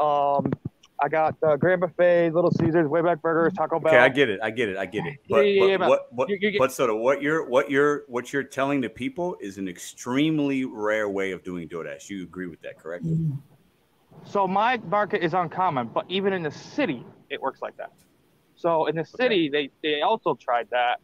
Um, 0.00 0.52
I 1.00 1.08
got 1.08 1.40
the 1.40 1.56
Grand 1.56 1.80
Buffet, 1.80 2.30
Little 2.30 2.50
Caesars, 2.50 2.86
Wayback 2.88 3.20
Burgers, 3.22 3.52
Taco 3.52 3.78
Bell. 3.78 3.92
Okay, 3.92 4.02
I 4.02 4.08
get 4.08 4.28
it. 4.28 4.40
I 4.42 4.50
get 4.50 4.68
it. 4.68 4.76
I 4.76 4.86
get 4.86 5.06
it. 5.06 5.18
But, 5.28 5.40
yeah, 5.42 5.64
yeah, 5.64 5.76
but 5.76 5.88
what, 5.88 6.12
what, 6.12 6.28
you, 6.28 6.38
you 6.40 6.50
get, 6.52 6.58
but 6.58 6.72
so 6.72 6.94
what 6.96 7.22
you're 7.22 7.48
what 7.48 7.70
you're 7.70 8.04
what 8.08 8.32
you're 8.32 8.42
telling 8.42 8.80
the 8.80 8.88
people 8.88 9.36
is 9.40 9.58
an 9.58 9.68
extremely 9.68 10.64
rare 10.64 11.08
way 11.08 11.30
of 11.30 11.44
doing 11.44 11.68
DoorDash. 11.68 12.10
You 12.10 12.24
agree 12.24 12.48
with 12.48 12.60
that, 12.62 12.78
correct? 12.78 13.04
So 14.24 14.46
my 14.46 14.76
market 14.88 15.22
is 15.22 15.34
uncommon, 15.34 15.88
but 15.88 16.04
even 16.08 16.32
in 16.32 16.42
the 16.42 16.50
city, 16.50 17.04
it 17.30 17.40
works 17.40 17.62
like 17.62 17.76
that. 17.78 17.92
So 18.56 18.86
in 18.86 18.96
the 18.96 19.04
city, 19.04 19.48
okay. 19.48 19.70
they 19.82 19.88
they 19.94 20.02
also 20.02 20.34
tried 20.34 20.68
that, 20.70 21.00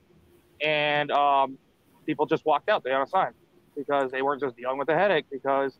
and 0.61 1.11
um, 1.11 1.59
people 2.05 2.27
just 2.27 2.45
walked 2.45 2.69
out. 2.69 2.85
They 2.85 2.91
had 2.91 3.03
a 3.03 3.09
sign 3.09 3.33
because 3.77 4.11
they 4.11 4.23
weren't 4.23 4.41
just 4.41 4.57
dealing 4.57 4.79
with 4.79 4.89
a 4.89 4.95
headache. 4.95 5.27
Because 5.31 5.79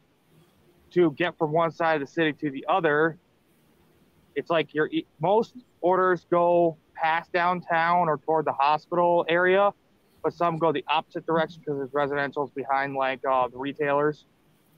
to 0.93 1.11
get 1.13 1.37
from 1.37 1.53
one 1.53 1.71
side 1.71 2.01
of 2.01 2.07
the 2.07 2.13
city 2.13 2.33
to 2.33 2.51
the 2.51 2.65
other, 2.69 3.19
it's 4.35 4.51
like 4.51 4.73
your 4.75 4.89
most 5.21 5.55
orders 5.81 6.27
go 6.31 6.77
past 6.95 7.33
downtown 7.33 8.09
or 8.09 8.19
toward 8.19 8.47
the 8.47 8.53
hospital 8.53 9.25
area, 9.29 9.73
but 10.23 10.33
some 10.33 10.59
go 10.59 10.73
the 10.73 10.85
opposite 10.89 11.27
direction 11.27 11.61
because 11.61 11.79
there's 11.79 11.93
residential's 11.93 12.51
behind 12.53 12.95
like 12.95 13.21
uh, 13.29 13.49
the 13.49 13.59
retailers 13.59 14.25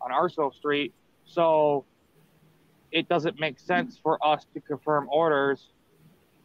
on 0.00 0.12
Arsenal 0.12 0.50
Street. 0.50 0.92
So 1.24 1.84
it 2.96 3.10
doesn't 3.10 3.38
make 3.38 3.58
sense 3.58 4.00
for 4.02 4.18
us 4.26 4.46
to 4.54 4.60
confirm 4.60 5.06
orders. 5.12 5.68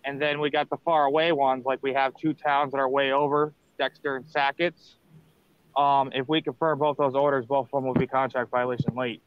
And 0.04 0.22
then 0.22 0.41
we 0.41 0.49
got 0.49 0.70
the 0.70 0.76
far 0.84 1.06
away 1.06 1.32
ones, 1.32 1.64
like 1.66 1.80
we 1.82 1.93
have 1.93 2.14
two 2.20 2.34
towns 2.34 2.74
that 2.74 2.80
are 2.80 2.89
way 2.89 3.14
over, 3.14 3.54
Dexter 3.80 4.18
and 4.18 4.28
Sackets. 4.28 4.97
Um, 5.78 6.12
if 6.14 6.28
we 6.28 6.41
confirm 6.41 6.80
both 6.80 6.97
those 6.97 7.16
orders, 7.16 7.45
both 7.45 7.68
of 7.68 7.72
them 7.72 7.86
will 7.86 7.93
be 7.93 8.06
contract 8.06 8.52
violation 8.52 8.93
late. 8.95 9.22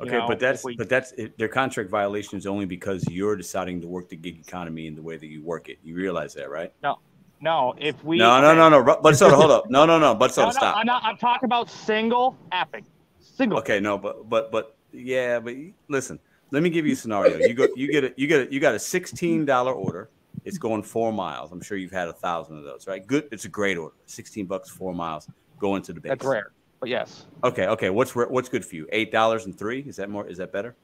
Okay, 0.00 0.16
know, 0.16 0.26
but 0.26 0.40
that's 0.40 0.64
we- 0.64 0.76
but 0.76 0.88
that's 0.88 1.12
it, 1.12 1.36
their 1.36 1.48
contract 1.48 1.90
violations 1.90 2.46
only 2.46 2.64
because 2.64 3.06
you're 3.10 3.36
deciding 3.36 3.82
to 3.82 3.86
work 3.86 4.08
the 4.08 4.16
gig 4.16 4.38
economy 4.40 4.86
in 4.86 4.94
the 4.94 5.02
way 5.02 5.18
that 5.18 5.26
you 5.26 5.42
work 5.42 5.68
it. 5.68 5.78
You 5.82 5.94
realize 5.94 6.32
that, 6.34 6.48
right? 6.48 6.72
no. 6.82 6.98
no. 7.42 7.74
If 7.76 8.02
we 8.02 8.16
no, 8.16 8.40
no, 8.40 8.54
no, 8.54 8.70
no. 8.70 8.96
Bud 9.02 9.16
Soda, 9.16 9.36
hold 9.36 9.50
up. 9.50 9.68
No, 9.68 9.84
no, 9.84 9.98
no. 9.98 10.14
But 10.14 10.28
No, 10.28 10.32
soda, 10.32 10.46
no, 10.46 10.52
stop. 10.52 10.76
I'm 10.76 10.86
not. 10.86 11.02
I'm 11.04 11.18
talking 11.18 11.46
about 11.46 11.68
single 11.68 12.38
apping. 12.52 12.84
Single. 13.18 13.58
Okay, 13.58 13.80
no, 13.80 13.98
but 13.98 14.30
but 14.30 14.50
but 14.50 14.78
yeah, 14.92 15.40
but 15.40 15.54
listen. 15.88 16.18
Let 16.52 16.62
me 16.62 16.70
give 16.70 16.86
you 16.86 16.92
a 16.92 16.96
scenario. 16.96 17.38
You 17.38 17.54
go, 17.54 17.68
you 17.76 17.90
get 17.92 18.04
a, 18.04 18.12
you 18.16 18.26
get 18.26 18.48
a, 18.48 18.52
you 18.52 18.60
got 18.60 18.74
a 18.74 18.78
sixteen 18.78 19.44
dollar 19.44 19.72
order. 19.72 20.10
It's 20.44 20.58
going 20.58 20.82
four 20.82 21.12
miles. 21.12 21.52
I'm 21.52 21.60
sure 21.60 21.76
you've 21.76 21.92
had 21.92 22.08
a 22.08 22.12
thousand 22.12 22.56
of 22.58 22.64
those, 22.64 22.86
right? 22.86 23.06
Good. 23.06 23.28
It's 23.30 23.44
a 23.44 23.48
great 23.48 23.76
order. 23.76 23.94
Sixteen 24.06 24.46
bucks, 24.46 24.68
four 24.70 24.94
miles, 24.94 25.28
going 25.58 25.82
to 25.82 25.92
the 25.92 26.00
base. 26.00 26.10
That's 26.10 26.24
rare, 26.24 26.52
but 26.80 26.88
yes. 26.88 27.26
Okay, 27.44 27.66
okay. 27.66 27.90
What's 27.90 28.14
what's 28.16 28.48
good 28.48 28.64
for 28.64 28.74
you? 28.74 28.88
Eight 28.90 29.12
dollars 29.12 29.46
and 29.46 29.56
three. 29.56 29.80
Is 29.80 29.96
that 29.96 30.08
more? 30.10 30.26
Is 30.26 30.38
that 30.38 30.52
better? 30.52 30.76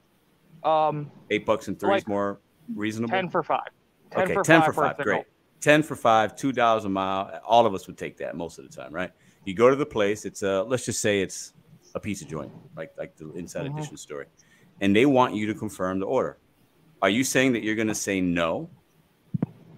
Um, 0.62 1.10
Eight 1.30 1.46
bucks 1.46 1.68
and 1.68 1.78
three 1.78 1.90
Like 1.90 2.02
is 2.02 2.08
more 2.08 2.40
reasonable. 2.74 3.10
ten 3.12 3.28
for 3.28 3.42
five. 3.42 3.68
Ten 4.10 4.24
okay, 4.24 4.34
for 4.34 4.42
ten 4.42 4.60
five 4.60 4.66
for 4.66 4.72
five. 4.72 4.98
Great. 4.98 5.24
Ten 5.60 5.82
for 5.82 5.96
five. 5.96 6.36
Two 6.36 6.52
dollars 6.52 6.84
a 6.84 6.88
mile. 6.88 7.40
All 7.44 7.66
of 7.66 7.74
us 7.74 7.86
would 7.86 7.96
take 7.98 8.16
that 8.18 8.36
most 8.36 8.58
of 8.58 8.68
the 8.68 8.76
time, 8.76 8.92
right? 8.92 9.10
You 9.44 9.54
go 9.54 9.70
to 9.70 9.76
the 9.76 9.86
place. 9.86 10.24
It's 10.24 10.42
a 10.42 10.62
let's 10.64 10.84
just 10.84 11.00
say 11.00 11.20
it's 11.22 11.54
a 11.94 12.00
pizza 12.00 12.24
joint, 12.24 12.52
like 12.76 12.92
like 12.98 13.16
the 13.16 13.30
Inside 13.32 13.66
Mhm. 13.66 13.78
Edition 13.78 13.96
story, 13.96 14.26
and 14.80 14.94
they 14.94 15.06
want 15.06 15.34
you 15.34 15.46
to 15.46 15.54
confirm 15.54 15.98
the 16.00 16.06
order. 16.06 16.38
Are 17.02 17.10
you 17.10 17.24
saying 17.24 17.52
that 17.54 17.62
you're 17.62 17.74
going 17.74 17.88
to 17.88 17.94
say 17.94 18.20
no 18.20 18.68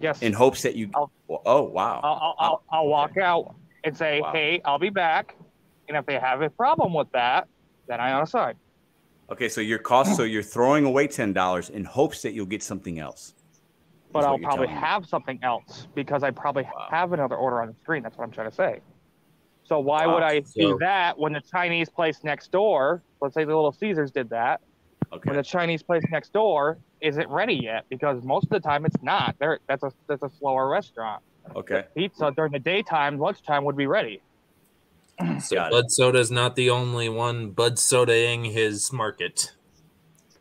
Yes. 0.01 0.23
in 0.23 0.33
hopes 0.33 0.63
that 0.63 0.77
you? 0.77 0.91
I'll- 0.95 1.11
oh 1.47 1.63
wow. 1.65 2.01
I'll, 2.03 2.13
I'll, 2.21 2.35
I'll, 2.39 2.63
I'll 2.71 2.87
walk 2.87 3.17
out 3.17 3.55
and 3.85 3.97
say, 3.97 4.21
Wow. 4.21 4.33
hey, 4.33 4.61
I'll 4.65 4.79
be 4.79 4.91
back. 4.91 5.37
And 5.89 5.97
if 5.97 6.07
they 6.07 6.19
have 6.19 6.43
a 6.43 6.51
problem 6.51 6.93
with 6.95 7.11
that, 7.13 7.49
then 7.87 8.01
I 8.01 8.11
unassign. 8.13 8.55
Okay, 9.31 9.49
so 9.49 9.61
your 9.61 9.79
cost. 9.79 10.17
So 10.17 10.23
you're 10.23 10.43
throwing 10.43 10.85
away 10.85 11.07
ten 11.07 11.33
dollars 11.33 11.69
in 11.71 11.85
hopes 11.85 12.23
that 12.23 12.33
you'll 12.33 12.47
get 12.47 12.63
something 12.63 12.99
else. 12.99 13.35
But 14.13 14.25
I'll 14.25 14.39
probably 14.39 14.69
have 14.69 15.05
something 15.07 15.39
else 15.43 15.87
because 15.95 16.23
I 16.23 16.31
probably 16.31 16.63
Wow. 16.65 16.89
have 16.91 17.13
another 17.13 17.37
order 17.37 17.61
on 17.61 17.69
the 17.69 17.75
screen. 17.83 18.03
That's 18.03 18.17
what 18.17 18.25
I'm 18.25 18.31
trying 18.31 18.49
to 18.49 18.55
say. 18.55 18.81
So 19.65 19.81
why 19.81 20.07
Wow. 20.07 20.15
would 20.15 20.23
I 20.23 20.41
So- 20.43 20.61
do 20.61 20.79
that 20.81 21.19
when 21.19 21.33
the 21.35 21.43
Chinese 21.43 21.91
place 21.91 22.25
next 22.25 22.53
door, 22.53 23.03
let's 23.21 23.35
say 23.35 23.45
the 23.45 23.55
Little 23.55 23.73
Caesars 23.73 24.11
did 24.11 24.31
that, 24.31 24.61
Okay. 25.13 25.31
when 25.31 25.37
the 25.37 25.43
Chinese 25.43 25.83
place 25.83 26.03
next 26.11 26.33
door 26.33 26.79
isn't 27.01 27.29
ready 27.31 27.55
yet 27.55 27.85
because 27.89 28.23
most 28.23 28.45
of 28.45 28.51
the 28.51 28.61
time 28.61 28.85
it's 28.85 29.03
not. 29.03 29.35
There, 29.39 29.59
that's 29.67 29.83
a 29.83 29.91
that's 30.07 30.23
a 30.23 30.31
slower 30.39 30.69
restaurant. 30.69 31.23
Okay. 31.57 31.85
Pizza 31.97 32.33
during 32.37 32.53
the 32.53 32.59
daytime, 32.59 33.19
lunchtime 33.19 33.65
would 33.65 33.77
be 33.77 33.87
ready. 33.87 34.21
So 35.41 35.57
Got 35.57 35.69
it. 35.69 35.73
Bud 35.73 35.91
Soda's 35.91 36.31
not 36.31 36.57
the 36.57 36.71
only 36.71 37.09
one 37.09 37.51
Bud 37.51 37.77
Sodaing 37.77 38.53
his 38.53 38.93
market. 38.93 39.53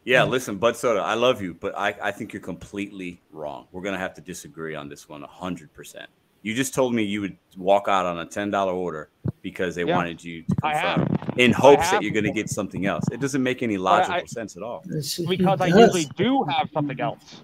Yeah, 0.04 0.24
listen, 0.24 0.58
Bud 0.58 0.78
Soda, 0.78 1.02
I 1.02 1.16
love 1.16 1.42
you, 1.42 1.54
but 1.54 1.78
I, 1.78 1.96
I 2.02 2.12
think 2.12 2.32
you're 2.32 2.42
completely 2.42 3.22
wrong. 3.32 3.68
We're 3.72 3.82
gonna 3.82 3.98
have 3.98 4.14
to 4.16 4.22
disagree 4.22 4.76
on 4.76 4.88
this 4.88 5.10
one 5.10 5.22
hundred 5.24 5.74
percent. 5.74 6.10
You 6.44 6.54
just 6.54 6.74
told 6.74 6.94
me 6.94 7.04
you 7.04 7.22
would 7.22 7.38
walk 7.58 7.88
out 7.88 8.06
on 8.06 8.20
a 8.20 8.26
ten 8.26 8.52
dollar 8.52 8.74
order 8.74 9.10
because 9.42 9.76
they 9.76 9.84
Yeah. 9.86 9.96
wanted 9.96 10.24
you 10.24 10.44
to 10.44 10.56
I 10.64 10.74
confirm 10.96 11.18
in 11.38 11.52
hopes 11.54 11.90
that 11.92 12.02
you're 12.02 12.14
gonna 12.14 12.34
get 12.34 12.50
something 12.50 12.86
else. 12.86 13.04
It 13.12 13.20
doesn't 13.20 13.44
make 13.44 13.62
any 13.64 13.76
I- 13.76 13.80
logical 13.80 14.28
sense 14.28 14.58
at 14.58 14.64
all. 14.64 14.84
because 15.28 15.62
I 15.62 15.68
usually 15.68 16.06
do 16.16 16.44
have 16.46 16.70
something 16.74 17.00
else. 17.00 17.44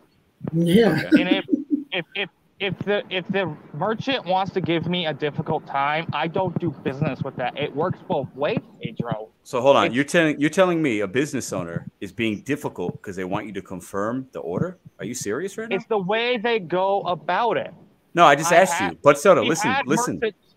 Yeah. 0.52 1.02
and 1.12 1.30
if 1.30 1.46
if 1.91 2.06
if 2.16 2.30
if 2.60 2.78
the 2.80 3.04
if 3.10 3.28
the 3.28 3.54
merchant 3.74 4.26
wants 4.26 4.52
to 4.54 4.62
give 4.62 4.88
me 4.88 5.08
a 5.08 5.14
difficult 5.14 5.66
time, 5.68 6.08
I 6.14 6.28
don't 6.28 6.58
do 6.60 6.72
business 6.84 7.22
with 7.22 7.36
that. 7.38 7.58
It 7.58 7.74
works 7.76 8.00
both 8.08 8.28
ways, 8.36 8.60
Pedro. 8.82 9.30
So 9.44 9.60
hold 9.62 9.76
on, 9.76 9.86
It's- 9.86 9.96
you're 9.96 10.06
telling 10.06 10.39
you're 10.39 10.50
telling 10.50 10.82
me 10.82 11.02
a 11.02 11.08
business 11.08 11.52
owner 11.52 11.88
is 12.00 12.12
being 12.12 12.41
difficult 12.41 12.94
because 12.94 13.16
they 13.16 13.24
want 13.26 13.46
you 13.48 13.54
to 13.54 13.62
confirm 13.62 14.28
the 14.32 14.39
order? 14.39 14.78
Are 15.00 15.06
you 15.06 15.14
serious 15.14 15.58
right 15.58 15.68
now? 15.70 15.76
It's 15.76 15.86
the 15.88 15.98
way 15.98 16.38
they 16.38 16.60
go 16.60 17.02
about 17.02 17.58
it. 17.58 17.74
No, 18.16 18.26
I 18.26 18.36
just 18.36 18.52
I 18.52 18.58
asked 18.58 18.74
had- 18.74 18.91
you. 18.94 18.98
Bud 19.04 19.18
Soda, 19.18 19.41
listen, 19.41 19.74
listen. 19.86 20.20
merchants- 20.22 20.53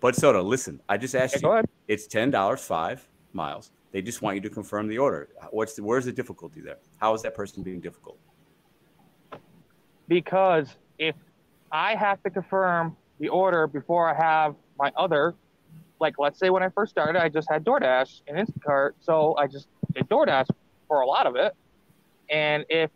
Bud 0.00 0.14
Soda, 0.14 0.42
listen. 0.42 0.80
I 0.88 0.96
just 0.96 1.14
asked 1.14 1.42
go 1.42 1.56
you. 1.56 1.64
It's 1.88 2.06
ten 2.06 2.30
dollars 2.30 2.60
five 2.60 3.06
miles. 3.32 3.70
They 3.92 4.02
just 4.02 4.20
want 4.22 4.36
you 4.36 4.42
to 4.42 4.50
confirm 4.50 4.88
the 4.88 4.98
order. 4.98 5.28
What's 5.50 5.74
the 5.74 5.82
where's 5.82 6.04
the 6.04 6.12
difficulty 6.12 6.60
there? 6.60 6.78
How 6.98 7.14
is 7.14 7.22
that 7.22 7.34
person 7.34 7.62
being 7.62 7.80
difficult? 7.80 8.18
because 10.08 10.76
if 10.98 11.14
I 11.72 11.94
have 11.94 12.22
to 12.22 12.30
confirm 12.30 12.96
the 13.18 13.28
order 13.28 13.66
before 13.66 14.08
I 14.08 14.14
have 14.14 14.54
my 14.78 14.92
other, 14.96 15.34
like 16.00 16.14
let's 16.18 16.38
say 16.38 16.50
when 16.50 16.62
I 16.62 16.68
first 16.68 16.92
started, 16.92 17.20
I 17.20 17.28
just 17.28 17.50
had 17.50 17.64
DoorDash 17.64 18.22
and 18.28 18.36
Instacart, 18.36 18.92
so 19.00 19.36
I 19.36 19.46
just 19.46 19.68
did 19.92 20.08
DoorDash 20.08 20.46
for 20.88 21.00
a 21.00 21.06
lot 21.06 21.26
of 21.26 21.36
it. 21.36 21.54
And 22.30 22.64
if 22.68 22.90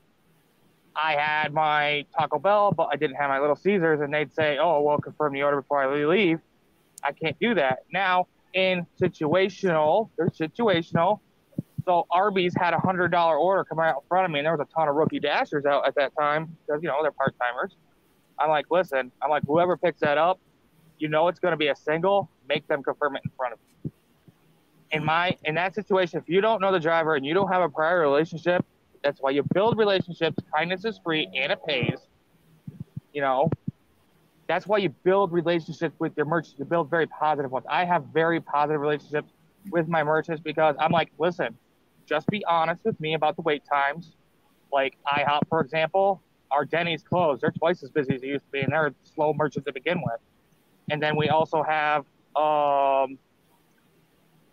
I 0.94 1.14
had 1.14 1.52
my 1.52 2.04
Taco 2.16 2.38
Bell, 2.38 2.72
but 2.72 2.88
I 2.92 2.96
didn't 2.96 3.16
have 3.16 3.30
my 3.30 3.40
Little 3.40 3.56
Caesars, 3.56 4.00
and 4.00 4.12
they'd 4.12 4.32
say, 4.34 4.58
"Oh, 4.58 4.82
well, 4.82 4.98
confirm 4.98 5.32
the 5.32 5.42
order 5.42 5.60
before 5.62 5.82
I 5.82 6.04
leave," 6.04 6.40
I 7.02 7.12
can't 7.12 7.38
do 7.40 7.54
that 7.54 7.80
now. 7.92 8.26
In 8.52 8.86
situational, 9.00 10.10
they're 10.16 10.28
situational. 10.28 11.20
So 11.84 12.06
Arby's 12.10 12.52
had 12.56 12.74
a 12.74 12.78
hundred 12.78 13.08
dollar 13.10 13.36
order 13.36 13.64
come 13.64 13.78
out 13.78 13.96
in 14.02 14.08
front 14.08 14.24
of 14.24 14.30
me, 14.30 14.40
and 14.40 14.46
there 14.46 14.56
was 14.56 14.66
a 14.68 14.74
ton 14.74 14.88
of 14.88 14.96
rookie 14.96 15.20
dashers 15.20 15.64
out 15.64 15.86
at 15.86 15.94
that 15.94 16.12
time 16.18 16.56
because 16.66 16.82
you 16.82 16.88
know 16.88 16.98
they're 17.02 17.12
part 17.12 17.34
timers. 17.38 17.76
I'm 18.38 18.48
like, 18.48 18.66
listen, 18.70 19.12
I'm 19.22 19.30
like, 19.30 19.44
whoever 19.46 19.76
picks 19.76 20.00
that 20.00 20.18
up, 20.18 20.40
you 20.98 21.08
know 21.08 21.28
it's 21.28 21.38
going 21.38 21.52
to 21.52 21.56
be 21.56 21.68
a 21.68 21.76
single. 21.76 22.28
Make 22.48 22.66
them 22.68 22.82
confirm 22.82 23.16
it 23.16 23.22
in 23.24 23.30
front 23.36 23.54
of 23.54 23.58
you. 23.84 23.92
In 24.90 25.04
my 25.04 25.36
in 25.44 25.54
that 25.54 25.74
situation, 25.74 26.18
if 26.18 26.28
you 26.28 26.40
don't 26.40 26.60
know 26.60 26.72
the 26.72 26.80
driver 26.80 27.14
and 27.14 27.24
you 27.24 27.34
don't 27.34 27.50
have 27.50 27.62
a 27.62 27.68
prior 27.68 28.00
relationship, 28.00 28.64
that's 29.02 29.20
why 29.20 29.30
you 29.30 29.42
build 29.54 29.78
relationships. 29.78 30.36
Kindness 30.54 30.84
is 30.84 30.98
free 31.04 31.28
and 31.34 31.52
it 31.52 31.60
pays. 31.66 31.98
You 33.12 33.22
know, 33.22 33.50
that's 34.50 34.66
why 34.66 34.78
you 34.78 34.88
build 34.88 35.32
relationships 35.32 35.94
with 35.98 36.12
your 36.16 36.26
merchants. 36.26 36.58
You 36.58 36.64
build 36.64 36.90
very 36.90 37.06
positive 37.06 37.52
ones. 37.52 37.66
I 37.68 37.84
have 37.84 38.06
very 38.12 38.40
positive 38.40 38.80
relationships 38.80 39.32
with 39.70 39.86
my 39.86 40.02
merchants 40.02 40.40
because 40.42 40.74
I'm 40.80 40.90
like, 40.90 41.12
listen, 41.18 41.56
just 42.06 42.26
be 42.26 42.44
honest 42.44 42.84
with 42.84 42.98
me 43.00 43.14
about 43.14 43.36
the 43.36 43.42
wait 43.42 43.62
times. 43.64 44.16
Like 44.72 44.96
IHOP, 45.06 45.42
for 45.48 45.60
example, 45.60 46.20
our 46.50 46.64
Denny's 46.64 47.02
closed. 47.02 47.42
They're 47.42 47.52
twice 47.52 47.82
as 47.84 47.90
busy 47.90 48.14
as 48.14 48.20
they 48.22 48.26
used 48.26 48.44
to 48.44 48.50
be, 48.50 48.60
and 48.60 48.72
they're 48.72 48.92
slow 49.04 49.32
merchants 49.32 49.66
to 49.66 49.72
begin 49.72 50.00
with. 50.00 50.20
And 50.90 51.00
then 51.00 51.16
we 51.16 51.28
also 51.28 51.62
have, 51.62 52.04
um, 52.34 53.18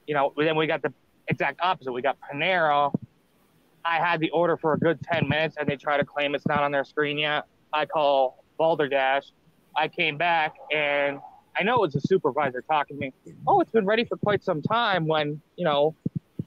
you 0.06 0.14
know, 0.14 0.32
then 0.38 0.56
we 0.56 0.68
got 0.68 0.84
the 0.84 0.94
exact 1.28 1.60
opposite. 1.62 1.92
We 1.92 2.04
got 2.04 2.18
Panera. 2.22 2.94
I 3.84 3.98
had 3.98 4.20
the 4.20 4.30
order 4.30 4.58
for 4.58 4.74
a 4.74 4.78
good 4.78 5.00
10 5.02 5.28
minutes, 5.28 5.56
and 5.60 5.68
they 5.68 5.76
try 5.76 5.98
to 5.98 6.06
claim 6.06 6.36
it's 6.36 6.46
not 6.46 6.62
on 6.62 6.72
their 6.72 6.84
screen 6.84 7.18
yet. 7.18 7.46
I 7.74 7.86
call 7.86 8.44
Balderdash. 8.60 9.32
I 9.78 9.88
came 9.88 10.18
back, 10.18 10.56
and 10.74 11.20
I 11.58 11.64
know 11.64 11.76
it 11.76 11.82
was 11.82 11.96
a 11.96 12.02
supervisor 12.02 12.64
talking 12.70 12.98
to 12.98 13.02
me. 13.02 13.14
Oh, 13.48 13.62
it's 13.62 13.72
been 13.72 13.86
ready 13.86 14.04
for 14.04 14.18
quite 14.18 14.44
some 14.44 14.62
time. 14.62 15.06
When 15.08 15.40
you 15.56 15.66
know, 15.66 15.96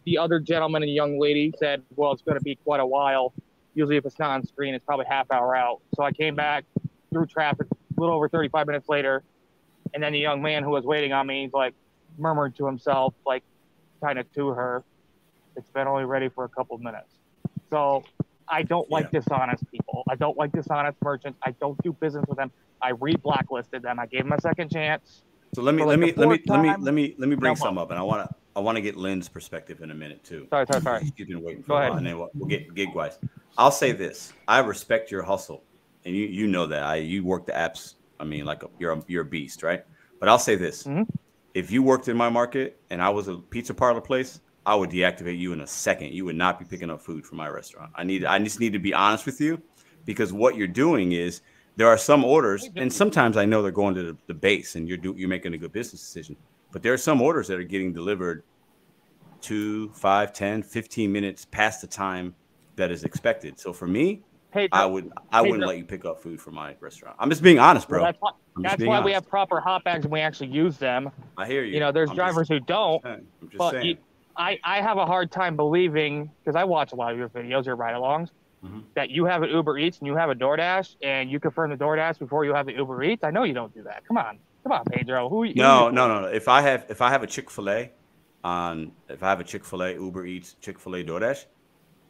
the 0.05 0.19
other 0.19 0.41
gentleman 0.41 0.83
and 0.83 0.93
young 0.93 1.19
lady 1.19 1.53
said, 1.59 1.83
"Well, 1.95 2.13
it's 2.13 2.23
going 2.23 2.37
to 2.37 2.45
be 2.45 2.57
quite 2.57 2.81
a 2.81 2.87
while. 2.87 3.33
Usually, 3.75 3.97
if 3.97 4.05
it's 4.05 4.19
not 4.19 4.31
on 4.31 4.45
screen, 4.45 4.75
it's 4.75 4.85
probably 4.85 5.07
half 5.09 5.31
hour 5.31 5.55
out." 5.55 5.81
So 5.95 6.03
I 6.03 6.11
came 6.11 6.35
back 6.35 6.65
through 7.13 7.27
traffic 7.27 7.69
a 7.71 8.01
little 8.01 8.17
over 8.17 8.29
35 8.29 8.67
minutes 8.67 8.89
later, 8.89 9.23
and 9.95 10.03
then 10.03 10.13
the 10.13 10.19
young 10.19 10.43
man 10.43 10.65
who 10.65 10.71
was 10.71 10.85
waiting 10.85 11.13
on 11.13 11.27
me, 11.27 11.45
he's 11.45 11.53
like 11.53 11.75
murmured 12.19 12.57
to 12.57 12.67
himself, 12.67 13.15
like 13.25 13.45
kind 14.03 14.19
of 14.19 14.31
to 14.33 14.49
her, 14.49 14.83
"It's 15.57 15.71
been 15.71 15.87
only 15.87 16.05
ready 16.05 16.29
for 16.29 16.45
a 16.45 16.49
couple 16.49 16.77
minutes." 16.79 17.15
So 17.71 18.03
I 18.51 18.63
don't 18.63 18.91
like 18.91 19.11
dishonest 19.13 19.65
people. 19.71 20.03
I 20.09 20.17
don't 20.17 20.37
like 20.37 20.53
dishonest 20.53 20.99
merchants. 21.03 21.39
I 21.45 21.55
don't 21.61 21.81
do 21.83 21.97
business 22.01 22.25
with 22.29 22.39
them. 22.39 22.51
I 22.83 22.91
re-blacklisted 23.01 23.83
them. 23.83 24.01
I 24.01 24.07
gave 24.07 24.25
them 24.25 24.33
a 24.33 24.41
second 24.41 24.71
chance. 24.71 25.23
So 25.55 25.63
let 25.63 25.75
me 25.75 25.83
For 25.83 25.87
let 25.89 25.99
me 25.99 26.13
let 26.17 26.29
me 26.29 26.37
fourth 26.37 26.41
let 26.49 26.61
me 26.61 26.75
let 26.85 26.95
me 26.95 27.15
let 27.19 27.29
me 27.29 27.37
bring 27.37 27.57
some 27.57 27.79
up, 27.79 27.91
and 27.91 27.99
I 27.99 28.03
want 28.03 28.29
to 28.29 28.37
I 28.55 28.61
want 28.61 28.77
to 28.77 28.83
get 28.83 28.97
Lynn's 28.97 29.29
perspective 29.29 29.81
in 29.81 29.91
a 29.91 29.95
minute 29.95 30.23
too. 30.25 30.47
Sorry, 30.51 30.67
sorry, 30.67 30.81
sorry. 30.83 31.13
She's 31.17 31.27
been 31.27 31.43
waiting 31.43 31.63
for 31.63 31.71
Go 31.71 31.77
a 31.77 31.81
ahead. 31.81 31.93
and 31.99 32.07
then 32.07 32.19
we'll, 32.19 32.31
we'll 32.35 32.49
get 32.49 32.75
Gigwise. 32.75 33.17
I'll 33.59 33.71
say 33.73 33.93
this: 33.93 34.33
I 34.47 34.61
respect 34.61 35.11
your 35.11 35.23
hustle, 35.23 35.65
and 36.05 36.15
you 36.15 36.27
you 36.27 36.47
know 36.47 36.67
that 36.67 36.83
I 36.83 36.97
you 36.97 37.25
work 37.25 37.47
the 37.47 37.53
apps. 37.53 37.95
I 38.19 38.25
mean, 38.25 38.45
like 38.45 38.63
a, 38.63 38.69
you're 38.79 38.93
a, 38.93 39.03
you're 39.09 39.23
a 39.23 39.27
beast, 39.29 39.63
right? 39.63 39.83
But 40.21 40.29
I'll 40.29 40.39
say 40.39 40.55
this: 40.55 40.85
Mhm. 40.85 41.07
if 41.55 41.71
you 41.71 41.83
worked 41.83 42.09
in 42.09 42.17
my 42.17 42.29
market 42.29 42.81
and 42.91 43.03
I 43.03 43.09
was 43.09 43.27
a 43.29 43.39
pizza 43.39 43.75
parlor 43.75 44.01
place, 44.01 44.41
I 44.67 44.75
would 44.75 44.91
deactivate 44.91 45.39
you 45.39 45.53
in 45.53 45.61
a 45.63 45.67
second. 45.67 46.13
You 46.13 46.25
would 46.27 46.37
not 46.37 46.59
be 46.59 46.65
picking 46.65 46.91
up 46.91 47.01
food 47.01 47.25
from 47.25 47.39
my 47.39 47.49
restaurant. 47.49 47.93
I 47.95 48.05
need 48.05 48.25
I 48.25 48.39
just 48.39 48.61
need 48.61 48.73
to 48.75 48.79
be 48.79 48.93
honest 48.93 49.27
with 49.27 49.41
you 49.41 49.63
because 50.05 50.33
what 50.33 50.57
you're 50.57 50.69
doing 50.69 51.13
is 51.13 51.41
there 51.77 51.89
are 51.89 51.99
some 51.99 52.25
orders, 52.25 52.69
and 52.77 52.93
sometimes 52.93 53.37
I 53.37 53.47
know 53.47 53.63
they're 53.63 53.71
going 53.73 53.95
to 53.95 54.03
the, 54.03 54.19
the 54.27 54.35
base, 54.35 54.75
and 54.75 54.87
you're 54.89 54.99
do, 54.99 55.15
you're 55.17 55.29
making 55.29 55.55
a 55.55 55.59
good 55.59 55.73
business 55.73 56.03
decision. 56.03 56.37
But 56.73 56.83
there 56.83 56.93
are 56.93 56.99
some 56.99 57.23
orders 57.23 57.49
that 57.49 57.59
are 57.59 57.65
getting 57.65 57.93
delivered 57.93 58.43
two, 59.41 59.91
five, 59.91 60.33
10, 60.33 60.63
15 60.63 61.11
minutes 61.11 61.47
past 61.47 61.81
the 61.81 61.87
time 61.87 62.35
that 62.77 62.91
is 62.91 63.05
expected. 63.05 63.59
So 63.59 63.73
for 63.73 63.87
me, 63.87 64.23
I 64.73 64.85
would 64.85 65.11
I 65.33 65.43
Hey, 65.43 65.51
wouldn't 65.51 65.67
let 65.67 65.79
you 65.79 65.85
pick 65.85 66.05
up 66.05 66.21
food 66.21 66.41
from 66.41 66.55
my 66.55 66.77
restaurant. 66.81 67.17
I'm 67.19 67.31
just 67.31 67.43
being 67.43 67.59
honest, 67.59 67.89
bro. 67.89 68.03
well, 68.03 68.07
that's 68.07 68.19
why, 68.21 68.31
that's 68.63 68.85
why 68.85 69.01
we 69.01 69.13
have 69.13 69.27
proper 69.29 69.61
hot 69.61 69.85
bags 69.85 70.05
and 70.05 70.13
we 70.13 70.21
actually 70.21 70.49
use 70.49 70.77
them. 70.77 71.11
I 71.37 71.47
hear 71.47 71.65
you. 71.65 71.75
You 71.75 71.81
know, 71.81 71.93
there's 71.93 72.11
I'm 72.11 72.17
drivers 72.17 72.49
who 72.49 72.61
don't. 72.61 73.05
I'm 73.05 73.27
just 73.45 73.59
But 73.59 73.71
saying. 73.73 73.87
you, 73.87 73.97
I, 74.41 74.59
I 74.65 74.81
have 74.81 74.97
a 74.97 75.05
hard 75.05 75.31
time 75.31 75.55
believing 75.55 76.31
because 76.43 76.57
I 76.57 76.65
watch 76.65 76.93
a 76.93 76.95
lot 76.97 77.13
of 77.13 77.19
your 77.19 77.29
videos, 77.29 77.67
your 77.67 77.77
ride-alongs, 77.77 78.31
Mhm. 78.65 78.83
that 78.95 79.09
you 79.11 79.25
have 79.25 79.43
an 79.43 79.49
Uber 79.51 79.79
Eats 79.79 79.99
and 79.99 80.07
you 80.07 80.15
have 80.17 80.29
a 80.31 80.35
DoorDash 80.35 80.97
and 81.03 81.31
you 81.31 81.41
confirm 81.41 81.71
the 81.71 81.77
DoorDash 81.77 82.19
before 82.19 82.45
you 82.45 82.53
have 82.55 82.67
the 82.67 82.73
Uber 82.75 83.03
Eats. 83.03 83.25
I 83.25 83.31
know 83.31 83.45
you 83.45 83.55
don't 83.55 83.73
do 83.75 83.83
that. 83.85 84.07
Come 84.07 84.17
on, 84.19 84.39
come 84.63 84.73
on, 84.73 84.85
Pedro. 84.85 85.29
Who? 85.31 85.45
who 85.45 85.55
no, 85.55 85.87
you 85.89 85.93
no, 85.93 86.09
no, 86.09 86.21
no. 86.23 86.27
If 86.27 86.47
I 86.49 86.61
have 86.63 86.85
if 86.91 87.01
I 87.01 87.09
have 87.11 87.23
a 87.23 87.27
Chick 87.27 87.51
Fil 87.51 87.71
A 87.71 87.91
on 88.45 88.93
if 89.09 89.23
I 89.23 89.31
have 89.31 89.41
a 89.41 89.45
Chick 89.45 89.65
Fil 89.65 89.83
A 89.83 89.93
Uber 89.95 90.27
Eats 90.27 90.57
Chick 90.61 90.79
Fil 90.79 90.97
A 90.97 91.03
DoorDash, 91.05 91.47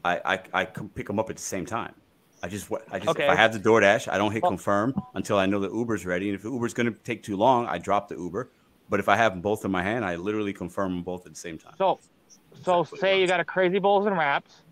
I 0.04 0.20
I 0.34 0.40
I 0.52 0.64
can 0.64 0.88
pick 0.88 1.06
them 1.06 1.20
up 1.20 1.30
at 1.30 1.36
the 1.36 1.42
same 1.42 1.66
time. 1.66 1.94
I 2.42 2.48
just 2.48 2.68
I 2.90 2.98
just 2.98 3.10
Okay. 3.10 3.24
if 3.26 3.30
I 3.30 3.36
have 3.36 3.52
the 3.52 3.60
DoorDash, 3.60 4.08
I 4.12 4.18
don't 4.18 4.32
hit 4.32 4.42
Well- 4.42 4.50
confirm 4.50 4.94
until 5.14 5.38
I 5.38 5.46
know 5.46 5.60
the 5.60 5.70
Uber's 5.70 6.04
ready. 6.04 6.30
And 6.30 6.34
if 6.34 6.42
the 6.42 6.50
Uber's 6.50 6.74
going 6.74 6.86
to 6.92 6.98
take 7.04 7.22
too 7.22 7.36
long, 7.36 7.66
I 7.66 7.78
drop 7.78 8.08
the 8.08 8.16
Uber. 8.16 8.50
But 8.88 8.98
if 8.98 9.08
I 9.08 9.14
have 9.14 9.32
them 9.34 9.40
both 9.40 9.64
in 9.64 9.70
my 9.70 9.84
hand, 9.84 10.04
I 10.04 10.16
literally 10.16 10.52
confirm 10.52 10.94
them 10.96 11.02
both 11.04 11.26
at 11.26 11.32
the 11.32 11.38
same 11.38 11.58
time. 11.58 11.74
So, 11.78 12.00
so 12.62 12.84
say 12.84 13.20
you 13.20 13.26
got 13.26 13.40
a 13.40 13.44
Crazy 13.44 13.78
Bowls 13.78 14.06
and 14.06 14.16
Wraps 14.16 14.62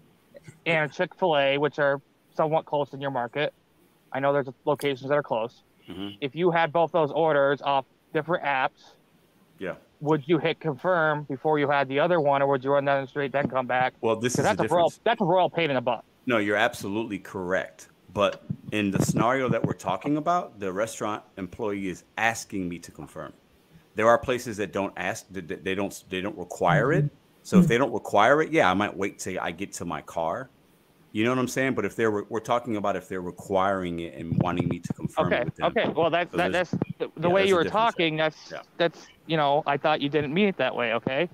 and 0.67 0.91
a 0.91 0.95
Chick 0.95 1.15
Fil 1.15 1.37
A, 1.37 1.59
which 1.59 1.79
are 1.79 2.01
somewhat 2.37 2.65
close 2.65 2.93
in 2.93 3.01
your 3.01 3.11
market. 3.11 3.53
I 4.13 4.21
know 4.21 4.33
there's 4.33 4.49
locations 4.65 5.09
that 5.09 5.15
are 5.17 5.23
close. 5.23 5.63
Mhm. 5.89 6.19
If 6.21 6.35
you 6.35 6.51
had 6.51 6.73
both 6.73 6.93
those 6.93 7.11
orders 7.13 7.61
off 7.63 7.85
different 8.13 8.45
apps, 8.45 8.93
Yeah. 9.59 9.75
would 10.01 10.27
you 10.29 10.39
hit 10.39 10.61
confirm 10.61 11.25
before 11.25 11.59
you 11.59 11.69
had 11.69 11.89
the 11.89 11.99
other 12.01 12.21
one, 12.21 12.43
or 12.43 12.47
would 12.49 12.63
you 12.65 12.71
run 12.71 12.85
down 12.85 13.03
the 13.03 13.09
street 13.09 13.33
then 13.33 13.49
come 13.49 13.67
back? 13.67 13.95
Well, 14.01 14.17
this 14.17 14.39
is 14.39 14.45
that's 14.45 14.61
a 14.61 14.69
royal 14.69 14.93
that's 15.05 15.21
a 15.21 15.25
royal 15.25 15.51
pain 15.51 15.71
in 15.71 15.75
the 15.75 15.81
butt. 15.81 16.05
No, 16.27 16.39
you're 16.39 16.57
absolutely 16.57 17.19
correct. 17.19 17.89
But 18.15 18.43
in 18.73 18.91
the 18.91 19.03
scenario 19.05 19.49
that 19.51 19.65
we're 19.65 19.73
talking 19.75 20.17
about, 20.17 20.59
the 20.61 20.73
restaurant 20.73 21.23
employee 21.37 21.89
is 21.89 22.05
asking 22.17 22.69
me 22.69 22.79
to 22.81 22.91
confirm. 22.91 23.33
There 23.97 24.09
are 24.09 24.19
places 24.19 24.57
that 24.59 24.73
don't 24.73 24.93
ask, 24.97 25.27
they 25.31 25.75
don't, 25.75 26.05
they 26.09 26.21
don't 26.21 26.37
require 26.39 26.93
it. 26.93 27.11
So 27.49 27.57
if 27.57 27.63
mm-hmm. 27.63 27.69
they 27.71 27.79
don't 27.79 27.93
require 27.93 28.43
it, 28.43 28.53
yeah, 28.53 28.71
I 28.71 28.75
might 28.75 28.95
wait 28.95 29.21
till 29.21 29.41
I 29.41 29.53
get 29.53 29.73
to 29.75 29.87
my 29.87 30.03
car. 30.03 30.51
You 31.13 31.25
know 31.25 31.31
what 31.31 31.39
I'm 31.39 31.49
saying? 31.49 31.73
But 31.73 31.87
if 31.87 31.97
they're, 31.97 32.11
we're 32.11 32.41
talking 32.41 32.77
about 32.77 32.95
if 32.95 33.09
they're 33.09 33.23
requiring 33.23 34.01
it 34.01 34.13
and 34.17 34.39
wanting 34.43 34.69
me 34.69 34.81
to 34.81 34.93
confirm 34.93 35.29
Okay, 35.29 35.39
it 35.39 35.45
with 35.47 35.55
them. 35.57 35.73
okay. 35.75 35.89
Well, 35.89 36.11
that, 36.11 36.31
So 36.31 36.37
that 36.37 36.53
that's 36.53 36.73
the, 36.73 37.11
the 37.17 37.29
yeah, 37.29 37.29
way 37.29 37.49
you 37.49 37.55
were 37.55 37.65
there. 37.65 37.73
talking. 37.73 38.19
That's 38.19 38.37
Yeah. 38.53 38.61
that's 38.77 39.07
you 39.27 39.39
know 39.39 39.63
I 39.67 39.79
thought 39.79 40.03
you 40.03 40.11
didn't 40.11 40.35
mean 40.35 40.49
it 40.49 40.59
that 40.59 40.77
way. 40.77 40.93
Okay. 40.93 41.31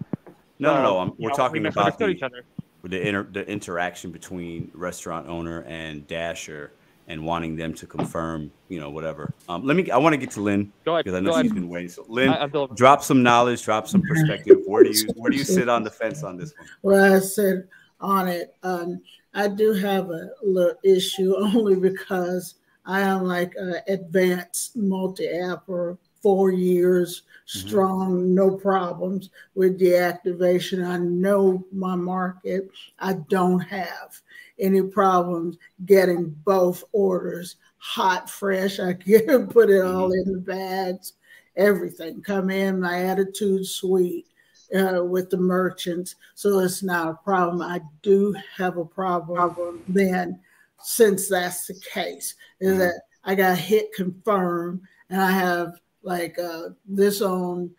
No, 0.61 0.77
no, 0.77 0.83
no. 0.85 1.01
Um, 1.01 1.09
I'm, 1.11 1.15
we're 1.19 1.31
know, 1.31 1.35
talking 1.35 1.63
we 1.65 1.69
about 1.69 1.99
the, 1.99 2.07
each 2.07 2.23
other. 2.23 2.45
the 2.85 3.09
inter, 3.09 3.25
the 3.25 3.45
interaction 3.49 4.13
between 4.13 4.71
restaurant 4.73 5.29
owner 5.29 5.65
and 5.65 6.07
dasher 6.07 6.75
and 7.09 7.25
wanting 7.25 7.57
them 7.57 7.75
to 7.75 7.87
confirm, 7.87 8.51
you 8.69 8.81
know, 8.81 8.91
whatever. 8.91 9.35
Um, 9.49 9.65
let 9.65 9.77
me. 9.77 9.91
I 9.91 9.99
want 9.99 10.15
to 10.15 10.17
get 10.17 10.31
to 10.33 10.41
Lynn 10.41 10.73
Go 10.85 10.95
ahead. 10.95 11.05
because 11.05 11.17
I 11.17 11.21
know 11.21 11.33
ahead. 11.33 11.45
she's 11.45 11.53
been 11.53 11.69
waiting. 11.69 11.89
So, 11.89 12.05
Lynn, 12.09 12.31
I- 12.31 12.47
drop 12.75 13.03
some 13.03 13.23
knowledge, 13.23 13.63
drop 13.63 13.87
some 13.89 14.03
perspective. 14.03 14.59
Where 14.67 14.85
do 14.85 14.91
you 14.91 15.09
where 15.17 15.31
do 15.31 15.37
you 15.37 15.45
sit 15.45 15.69
on 15.69 15.83
the 15.83 15.91
fence 15.91 16.23
on 16.23 16.37
this 16.37 16.55
one? 16.57 16.69
Well, 16.83 17.15
I 17.15 17.19
sit 17.21 17.69
on 18.01 18.29
it, 18.29 18.55
um, 18.63 19.01
I 19.35 19.49
do 19.49 19.73
have 19.73 20.11
a 20.11 20.31
little 20.43 20.77
issue 20.85 21.35
only 21.39 21.77
because 21.77 22.55
I 22.87 23.01
am 23.01 23.25
like 23.25 23.55
an 23.57 23.77
advanced 23.89 24.77
multi-app 24.77 25.65
for 25.67 25.99
four 26.23 26.51
years 26.53 27.23
strong, 27.47 28.35
no 28.35 28.51
problems 28.57 29.31
with 29.55 29.79
deactivation. 29.81 30.87
I 30.87 30.97
know 30.99 31.65
my 31.73 31.95
market. 31.95 32.71
I 32.99 33.15
don't 33.29 33.61
have 33.61 34.21
any 34.59 34.83
problems 34.83 35.57
getting 35.85 36.31
both 36.45 36.85
orders 36.93 37.57
hot, 37.85 38.31
fresh. 38.31 38.81
I 38.81 38.95
can 38.95 39.47
put 39.47 39.71
it 39.71 39.83
all 39.83 40.11
in 40.13 40.33
the 40.33 40.39
bags, 40.39 41.13
everything 41.57 42.23
come 42.23 42.51
in. 42.51 42.81
My 42.81 43.05
attitude 43.05 43.67
sweet 43.67 44.27
uh, 44.75 45.05
with 45.05 45.31
the 45.31 45.37
merchants, 45.37 46.17
so 46.35 46.61
it's 46.61 46.83
not 46.83 47.09
a 47.09 47.19
problem. 47.25 47.61
I 47.61 47.81
do 48.03 48.35
have 48.57 48.79
a 48.79 48.85
problem 48.85 49.83
then, 49.87 50.41
since 50.83 51.29
that's 51.29 51.67
the 51.67 51.75
case, 51.93 52.35
is 52.61 52.79
that 52.79 53.03
I 53.25 53.35
got 53.35 53.59
hit 53.59 53.93
confirm, 53.93 54.81
and 55.11 55.21
I 55.21 55.31
have 55.31 55.79
like 56.03 56.39
uh, 56.39 56.71
this 56.87 57.21
on 57.21 57.71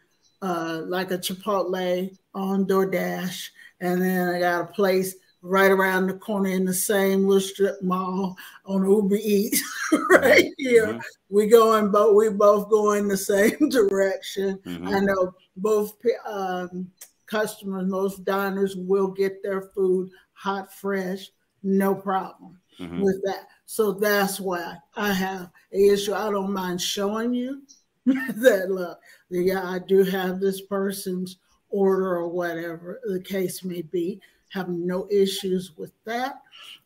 uh, 0.42 0.82
like 0.86 1.10
a 1.12 1.18
Chipotle 1.18 2.16
on 2.36 2.66
DoorDash, 2.66 3.50
and 3.82 4.02
then 4.02 4.36
I 4.36 4.40
got 4.40 4.62
a 4.62 4.74
place 4.74 5.16
right 5.46 5.72
around 5.72 6.08
the 6.08 6.14
corner 6.14 6.50
in 6.50 6.66
the 6.66 6.74
same 6.74 7.28
little 7.28 7.40
strip 7.40 7.82
mall 7.84 8.36
on 8.66 8.84
Uber 8.90 9.18
Eats 9.22 9.62
right 10.10 10.52
here. 10.58 10.94
Mhm. 10.96 11.02
We 11.30 11.48
going, 11.48 11.92
but 11.92 12.16
we 12.16 12.30
both 12.30 12.70
go 12.70 12.94
in 12.94 13.08
the 13.08 13.18
same 13.34 13.70
direction. 13.70 14.58
Mhm. 14.66 14.88
I 14.88 15.00
know 15.02 15.36
both 15.58 15.94
um, 16.28 16.92
customers, 17.28 17.88
most 17.88 18.26
diners 18.26 18.76
will 18.76 19.08
get 19.08 19.44
their 19.44 19.62
food 19.62 20.10
hot, 20.34 20.74
fresh, 20.74 21.32
no 21.64 21.94
problem 21.96 22.60
Mhm. 22.80 23.02
with 23.02 23.22
that. 23.26 23.48
So 23.68 23.92
that's 23.92 24.40
why 24.40 24.78
I 24.96 25.14
have 25.14 25.52
an 25.72 25.82
issue. 25.94 26.14
I 26.14 26.30
don't 26.32 26.54
mind 26.54 26.82
showing 26.82 27.34
you 27.34 27.62
that 28.06 28.70
look, 28.70 29.00
yeah, 29.30 29.64
I 29.68 29.80
do 29.80 30.04
have 30.04 30.40
this 30.40 30.62
person's 30.62 31.38
order 31.70 32.16
or 32.16 32.28
whatever 32.30 33.00
the 33.06 33.20
case 33.20 33.64
may 33.64 33.82
be. 33.84 34.22
Have 34.56 34.70
no 34.70 35.06
issues 35.12 35.74
with 35.76 35.92
that. 36.06 36.42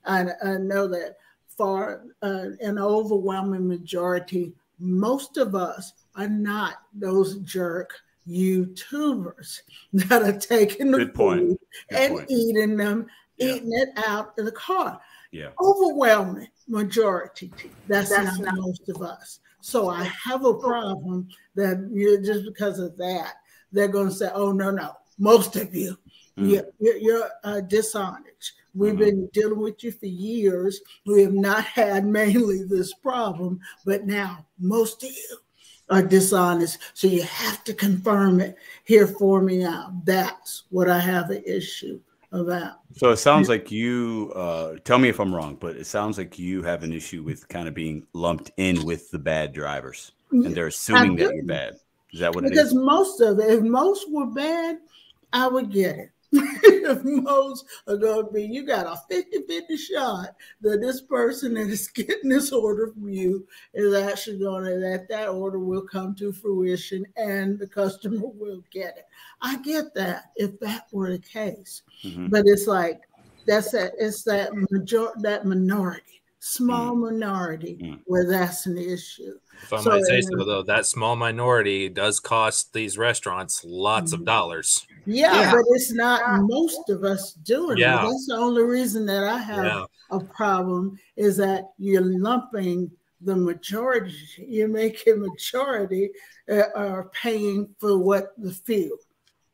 And 0.06 0.34
I 0.44 0.58
know 0.58 0.88
that 0.88 1.18
for 1.56 2.04
uh, 2.24 2.46
an 2.62 2.80
overwhelming 2.80 3.68
majority, 3.68 4.54
most 4.80 5.38
of 5.38 5.54
us 5.54 5.94
are 6.16 6.28
not 6.28 6.78
those 6.96 7.38
jerk 7.40 7.94
YouTubers 8.28 9.62
that 9.94 10.24
are 10.24 10.40
taking 10.40 10.90
the 10.90 10.98
Good 10.98 11.14
point. 11.14 11.42
food 11.42 11.58
Good 11.92 11.96
and 12.00 12.16
point. 12.16 12.32
eating 12.32 12.76
them, 12.76 13.06
Yeah. 13.38 13.54
eating 13.54 13.72
it 13.72 13.90
out 14.08 14.34
in 14.40 14.46
the 14.46 14.52
car 14.52 15.00
Yeah. 15.32 15.50
overwhelming 15.62 16.48
majority. 16.68 17.54
That's, 17.88 18.10
That's 18.10 18.40
not, 18.40 18.56
most 18.56 18.90
of 18.90 19.04
us. 19.04 19.42
So 19.62 19.90
I 19.90 20.06
have 20.06 20.44
a 20.44 20.56
problem 20.56 21.28
that 21.54 21.88
you 21.94 22.20
just 22.20 22.46
because 22.46 22.80
of 22.80 22.98
that, 22.98 23.36
they're 23.72 23.88
going 23.88 24.08
to 24.10 24.14
say, 24.16 24.32
"Oh 24.34 24.52
no, 24.52 24.72
no, 24.72 24.94
most 25.20 25.56
of 25.56 25.76
you, 25.76 25.98
Mm. 26.40 26.66
you're, 26.80 26.98
you're, 26.98 27.30
uh, 27.44 27.62
dishonest. 27.62 28.54
We've 28.76 28.94
Mhm. 28.94 29.00
been 29.00 29.30
dealing 29.34 29.60
with 29.60 29.84
you 29.84 29.92
for 29.92 30.06
years. 30.06 30.80
We 31.06 31.24
have 31.24 31.34
not 31.34 31.66
had 31.66 32.06
mainly 32.20 32.64
this 32.64 32.94
problem, 32.94 33.60
but 33.86 34.06
now 34.06 34.46
most 34.60 35.04
of 35.04 35.10
you." 35.10 35.38
Are 35.92 36.04
dishonest, 36.04 36.78
so 36.94 37.08
you 37.08 37.24
have 37.24 37.64
to 37.64 37.74
confirm 37.74 38.42
it 38.42 38.58
here 38.84 39.08
for 39.08 39.42
me 39.42 39.58
now. 39.58 40.00
That's 40.06 40.66
what 40.70 40.88
I 40.88 41.00
have 41.00 41.32
an 41.32 41.42
issue 41.48 42.00
about. 42.32 42.82
So 42.96 43.10
it 43.10 43.18
sounds 43.18 43.50
like 43.50 43.72
you. 43.72 44.32
Uh, 44.36 44.76
tell 44.84 45.00
me 45.00 45.10
if 45.10 45.20
I'm 45.20 45.34
wrong, 45.34 45.58
but 45.60 45.76
it 45.76 45.88
sounds 45.88 46.20
like 46.20 46.38
you 46.38 46.62
have 46.62 46.84
an 46.84 46.94
issue 46.94 47.24
with 47.24 47.48
kind 47.48 47.68
of 47.68 47.74
being 47.74 48.06
lumped 48.14 48.52
in 48.58 48.86
with 48.86 49.10
the 49.10 49.18
bad 49.18 49.52
drivers, 49.52 50.12
and 50.32 50.54
they're 50.54 50.68
assuming 50.68 51.16
that 51.16 51.34
you're 51.34 51.44
bad. 51.46 51.74
Is 52.14 52.20
that 52.20 52.36
what 52.36 52.46
it 52.46 52.52
because 52.52 52.76
most 52.76 53.20
of 53.22 53.40
it, 53.40 53.50
if 53.50 53.62
most 53.64 54.12
were 54.12 54.28
bad, 54.28 54.78
I 55.34 55.48
would 55.48 55.72
get 55.72 55.98
it. 55.98 56.12
if 56.32 57.04
most 57.04 57.66
are 57.88 57.98
going 57.98 58.26
to 58.28 58.32
be, 58.32 58.44
you 58.44 58.64
got 58.66 58.86
a 58.86 58.96
50 59.10 59.42
50 59.48 59.78
shot 59.78 60.36
that 60.62 60.80
this 60.82 61.02
person 61.02 61.56
that 61.56 61.68
is 61.68 61.88
getting 61.94 62.30
this 62.30 62.52
order 62.52 62.88
from 62.88 63.10
you 63.10 63.48
is 63.74 63.94
actually 63.96 64.38
going 64.38 64.64
to, 64.66 64.80
that 64.80 65.08
that 65.10 65.30
order 65.30 65.60
will 65.60 65.82
come 65.82 66.14
to 66.16 66.32
fruition 66.32 67.06
and 67.18 67.58
the 67.58 67.68
customer 67.68 68.20
will 68.22 68.64
get 68.72 68.98
it. 68.98 69.06
I 69.42 69.58
get 69.62 69.94
that 69.96 70.26
if 70.36 70.60
that 70.60 70.88
were 70.92 71.12
the 71.12 71.20
case. 71.20 71.82
Mhm. 72.04 72.30
But 72.30 72.44
it's 72.46 72.68
like, 72.68 73.02
that's 73.48 73.72
that, 73.72 73.94
it's 73.98 74.24
that 74.24 74.52
major, 74.54 75.08
that 75.22 75.46
minority, 75.46 76.19
small 76.40 76.96
minority 76.96 77.78
Mm. 77.82 78.00
where 78.06 78.26
that's 78.28 78.66
an 78.66 78.78
issue. 78.78 79.38
If 79.62 79.74
I 79.74 79.82
So, 79.82 79.90
might 79.90 80.06
say 80.06 80.22
so, 80.22 80.46
though, 80.46 80.64
that 80.64 80.86
small 80.86 81.16
minority 81.16 81.90
does 81.90 82.20
cost 82.20 82.74
these 82.74 82.98
restaurants 82.98 83.64
lots 83.66 84.14
of 84.14 84.22
Mhm. 84.22 84.26
dollars. 84.26 84.88
Yeah, 85.06 85.34
Yeah. 85.34 85.52
but 85.52 85.64
it's 85.70 85.92
not 85.94 86.42
most 86.44 86.90
of 86.90 87.04
us 87.04 87.34
doing 87.34 87.78
Yeah. 87.78 88.00
it. 88.06 88.10
That's 88.10 88.28
the 88.28 88.36
only 88.38 88.64
reason 88.64 89.06
that 89.08 89.24
I 89.26 89.38
have 89.38 89.66
Yeah. 89.66 89.86
a 90.12 90.20
problem 90.20 90.98
is 91.18 91.36
that 91.38 91.66
you're 91.78 92.02
lumping 92.02 92.92
the 93.22 93.36
majority. 93.36 94.14
You're 94.38 94.70
making 94.70 95.20
majority 95.20 96.12
uh, 96.50 96.64
are 96.74 97.10
paying 97.10 97.76
for 97.80 97.98
what 97.98 98.34
the 98.38 98.52
few 98.52 98.98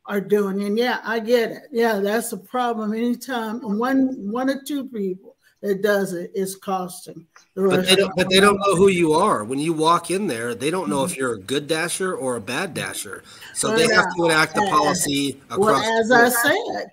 are 0.06 0.20
doing. 0.20 0.62
And 0.62 0.78
yeah, 0.78 1.00
I 1.02 1.18
get 1.18 1.50
it. 1.50 1.62
Yeah, 1.72 1.98
that's 1.98 2.32
a 2.32 2.38
problem. 2.38 2.94
Anytime 2.94 3.58
one 3.60 4.30
one 4.30 4.48
or 4.48 4.62
two 4.62 4.88
people 4.88 5.35
that 5.66 5.82
does 5.82 6.12
it 6.12 6.30
is 6.34 6.56
costing 6.56 7.26
the 7.54 7.68
But 7.68 7.86
they 7.86 7.96
don't. 7.96 8.12
But 8.16 8.28
they 8.30 8.40
don't 8.40 8.58
know 8.58 8.76
who 8.76 8.88
you 8.88 9.12
are 9.12 9.44
when 9.44 9.58
you 9.58 9.72
walk 9.72 10.10
in 10.10 10.26
there. 10.26 10.54
They 10.54 10.70
don't 10.70 10.88
know 10.88 11.04
if 11.04 11.16
you're 11.16 11.34
a 11.34 11.40
good 11.40 11.66
dasher 11.66 12.14
or 12.14 12.36
a 12.36 12.40
bad 12.40 12.74
dasher. 12.74 13.22
So 13.54 13.74
they 13.74 13.86
have 13.94 14.06
to 14.16 14.24
enact 14.24 14.54
the 14.54 14.66
policy 14.70 15.40
across. 15.50 15.58
Well, 15.58 16.00
as 16.00 16.10
I 16.12 16.28
said, 16.28 16.86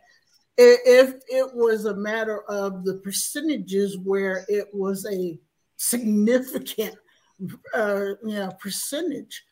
if 0.57 1.15
it 1.28 1.53
was 1.53 1.86
a 1.86 1.95
matter 1.95 2.41
of 2.49 2.84
the 2.84 2.95
percentages 2.95 3.97
where 3.99 4.45
it 4.47 4.67
was 4.74 5.05
a 5.11 5.39
significant 5.78 6.95
uh, 7.74 8.05
you 8.24 8.36
know, 8.36 8.51
percentage 8.59 9.43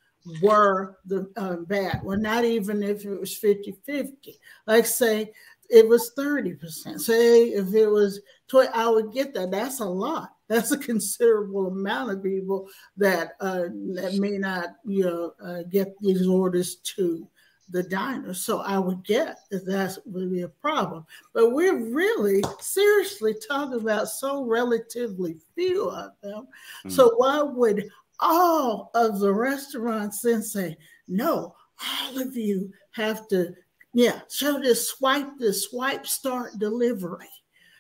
were 0.41 0.97
the 1.05 1.31
uh, 1.35 1.57
bad. 1.67 2.01
Well, 2.03 2.17
not 2.17 2.45
even 2.45 2.83
if 2.83 3.05
it 3.05 3.19
was 3.19 3.37
50 3.37 3.75
50. 3.85 4.37
Like, 4.67 4.85
say, 4.85 5.31
it 5.69 5.87
was 5.87 6.11
30%. 6.17 6.99
Say, 6.99 7.49
if 7.49 7.73
it 7.73 7.87
was 7.87 8.21
20, 8.51 8.69
I 8.73 8.89
would 8.89 9.13
get 9.13 9.33
that. 9.33 9.49
That's 9.49 9.79
a 9.79 9.85
lot. 9.85 10.29
That's 10.49 10.71
a 10.71 10.77
considerable 10.77 11.67
amount 11.67 12.11
of 12.11 12.21
people 12.21 12.67
that 12.97 13.35
uh, 13.39 13.69
that 13.93 14.17
may 14.19 14.37
not, 14.37 14.75
you 14.85 15.05
know, 15.05 15.33
uh, 15.41 15.63
get 15.63 15.97
these 15.99 16.27
orders 16.27 16.75
to 16.75 17.25
the 17.69 17.83
diner. 17.83 18.33
So 18.33 18.59
I 18.59 18.77
would 18.77 19.05
get 19.05 19.37
that 19.49 19.65
that 19.65 19.97
would 20.05 20.29
be 20.29 20.41
a 20.41 20.49
problem. 20.49 21.05
But 21.33 21.51
we're 21.51 21.77
really 21.77 22.43
seriously 22.59 23.33
talking 23.47 23.79
about 23.79 24.09
so 24.09 24.43
relatively 24.43 25.37
few 25.55 25.89
of 25.89 26.11
them. 26.21 26.49
Mm. 26.85 26.91
So 26.91 27.13
why 27.15 27.41
would 27.41 27.89
all 28.19 28.91
of 28.93 29.19
the 29.19 29.31
restaurants 29.31 30.19
then 30.19 30.41
say, 30.43 30.75
no, 31.07 31.55
all 31.81 32.21
of 32.21 32.35
you 32.35 32.73
have 32.91 33.29
to, 33.29 33.53
yeah, 33.93 34.19
show 34.29 34.59
this 34.59 34.89
swipe, 34.89 35.29
this 35.39 35.69
swipe, 35.69 36.05
start 36.05 36.59
delivery. 36.59 37.29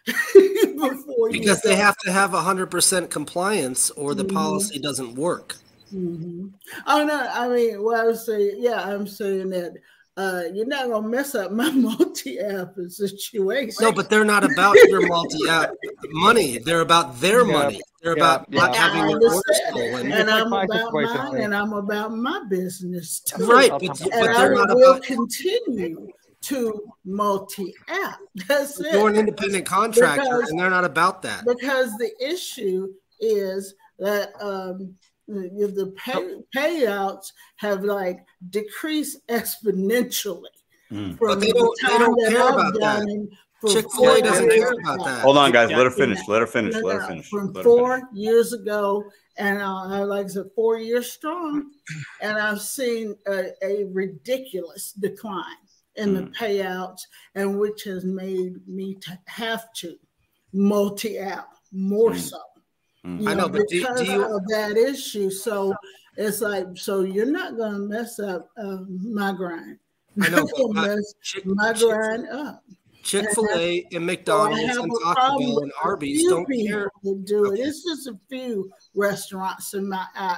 because 1.31 1.61
they 1.61 1.75
have 1.75 1.97
to 1.99 2.11
have 2.11 2.31
100% 2.31 3.09
compliance 3.09 3.89
or 3.91 4.15
the 4.15 4.23
mm-hmm. 4.23 4.35
policy 4.35 4.79
doesn't 4.79 5.15
work. 5.15 5.55
Mm-hmm. 5.93 6.47
Oh 6.87 7.05
no, 7.05 7.29
I 7.33 7.49
mean, 7.49 7.83
well, 7.83 8.01
I 8.01 8.05
was 8.05 8.25
saying, 8.25 8.57
yeah, 8.59 8.81
I'm 8.81 9.05
saying 9.05 9.49
that 9.49 9.73
uh, 10.17 10.43
you're 10.53 10.65
not 10.65 10.87
gonna 10.87 11.07
mess 11.07 11.35
up 11.35 11.51
my 11.51 11.69
multi-app 11.71 12.75
situation. 12.87 13.75
No, 13.81 13.91
but 13.91 14.09
they're 14.09 14.25
not 14.25 14.43
about 14.43 14.75
your 14.87 15.05
multi-app 15.07 15.71
money. 16.09 16.59
They're 16.59 16.81
about 16.81 17.19
their 17.19 17.45
yeah. 17.45 17.51
money. 17.51 17.81
They're 18.01 18.17
yeah. 18.17 18.35
about 18.35 18.45
yeah. 18.49 18.59
not 18.59 18.75
having 18.75 19.09
your 19.09 19.21
orders 19.21 19.43
stolen. 19.69 20.11
And 20.11 20.29
I'm 20.29 20.51
about 20.51 20.93
mine, 20.93 21.41
and 21.41 21.55
I'm 21.55 21.73
about 21.73 22.13
my 22.13 22.41
business 22.49 23.19
too. 23.19 23.45
Right, 23.45 23.69
but, 23.69 23.81
but 23.81 24.09
they're 24.11 24.53
not 24.53 24.69
will 24.69 24.91
about 24.91 25.03
continue 25.03 26.09
to 26.41 26.91
multi-app. 27.05 28.19
That's 28.47 28.79
it. 28.79 28.93
You're 28.93 29.09
an 29.09 29.15
independent 29.15 29.65
contractor, 29.65 30.23
because, 30.23 30.49
and 30.49 30.59
they're 30.59 30.69
not 30.69 30.85
about 30.85 31.21
that. 31.23 31.45
Because 31.45 31.95
the 31.97 32.11
issue 32.19 32.89
is 33.19 33.75
that 33.99 34.31
um, 34.41 34.95
the, 35.27 35.71
the 35.75 35.93
pay, 35.97 36.37
payouts 36.55 37.31
have 37.57 37.83
like 37.83 38.25
decreased 38.49 39.19
exponentially. 39.27 40.43
Mm. 40.91 41.17
But 41.19 41.39
they 41.39 41.51
don't, 41.51 41.77
they 41.87 41.97
don't 41.97 42.29
care 42.29 42.49
about 42.49 42.73
that. 42.73 43.27
Chick 43.67 43.85
Fil 43.91 44.11
A 44.11 44.21
doesn't 44.21 44.49
care 44.49 44.73
about 44.73 45.05
that. 45.05 45.21
Hold 45.21 45.37
on, 45.37 45.51
guys. 45.51 45.69
Let 45.69 45.85
her 45.85 45.91
finish. 45.91 46.19
Let 46.27 46.41
her 46.41 46.47
finish. 46.47 46.75
Let 46.75 47.01
her 47.01 47.07
finish. 47.07 47.29
From 47.29 47.53
Let 47.53 47.63
four 47.63 47.97
finish. 47.97 48.09
years 48.13 48.53
ago, 48.53 49.03
and 49.37 49.61
uh, 49.61 50.05
like 50.05 50.25
I 50.25 50.29
said, 50.29 50.45
four 50.55 50.79
years 50.79 51.11
strong, 51.11 51.69
and 52.21 52.37
I've 52.39 52.59
seen 52.59 53.15
a, 53.27 53.51
a 53.63 53.85
ridiculous 53.85 54.93
decline 54.93 55.43
in 56.01 56.09
mm. 56.09 56.15
the 56.15 56.31
payouts, 56.37 57.01
and 57.35 57.59
which 57.59 57.83
has 57.83 58.03
made 58.03 58.67
me 58.67 58.95
to 58.95 59.17
have 59.25 59.71
to 59.75 59.95
multi-app 60.51 61.47
more 61.71 62.11
mm. 62.11 62.19
so. 62.19 62.39
Mm. 63.05 63.27
I 63.27 63.33
know, 63.33 63.49
but 63.49 63.67
because 63.69 63.99
do, 63.99 64.05
do 64.05 64.11
you... 64.11 64.35
of 64.35 64.47
that 64.47 64.77
issue, 64.77 65.29
so 65.29 65.73
it's 66.17 66.41
like, 66.41 66.67
so 66.75 67.01
you're 67.01 67.25
not 67.25 67.57
going 67.57 67.73
to 67.73 67.79
mess 67.79 68.19
up 68.19 68.49
um, 68.57 68.99
my 69.13 69.31
grind. 69.31 69.77
I 70.21 70.29
know, 70.29 70.45
mess 70.73 71.13
Chick- 71.21 71.45
my 71.45 71.73
grind 71.73 72.27
up. 72.29 72.63
Chick 73.03 73.27
Fil 73.33 73.47
A 73.55 73.87
and 73.93 74.05
McDonald's 74.05 74.77
and 74.77 74.91
Taco 75.03 75.39
Bell 75.39 75.59
and 75.63 75.71
Arby's 75.83 76.23
don't 76.29 76.45
care. 76.45 76.91
To 77.03 77.15
do 77.25 77.51
it. 77.51 77.59
It's 77.59 77.83
just 77.83 78.07
a 78.07 78.15
few 78.29 78.71
restaurants 78.93 79.73
in 79.73 79.89
my 79.89 80.05
uh, 80.15 80.35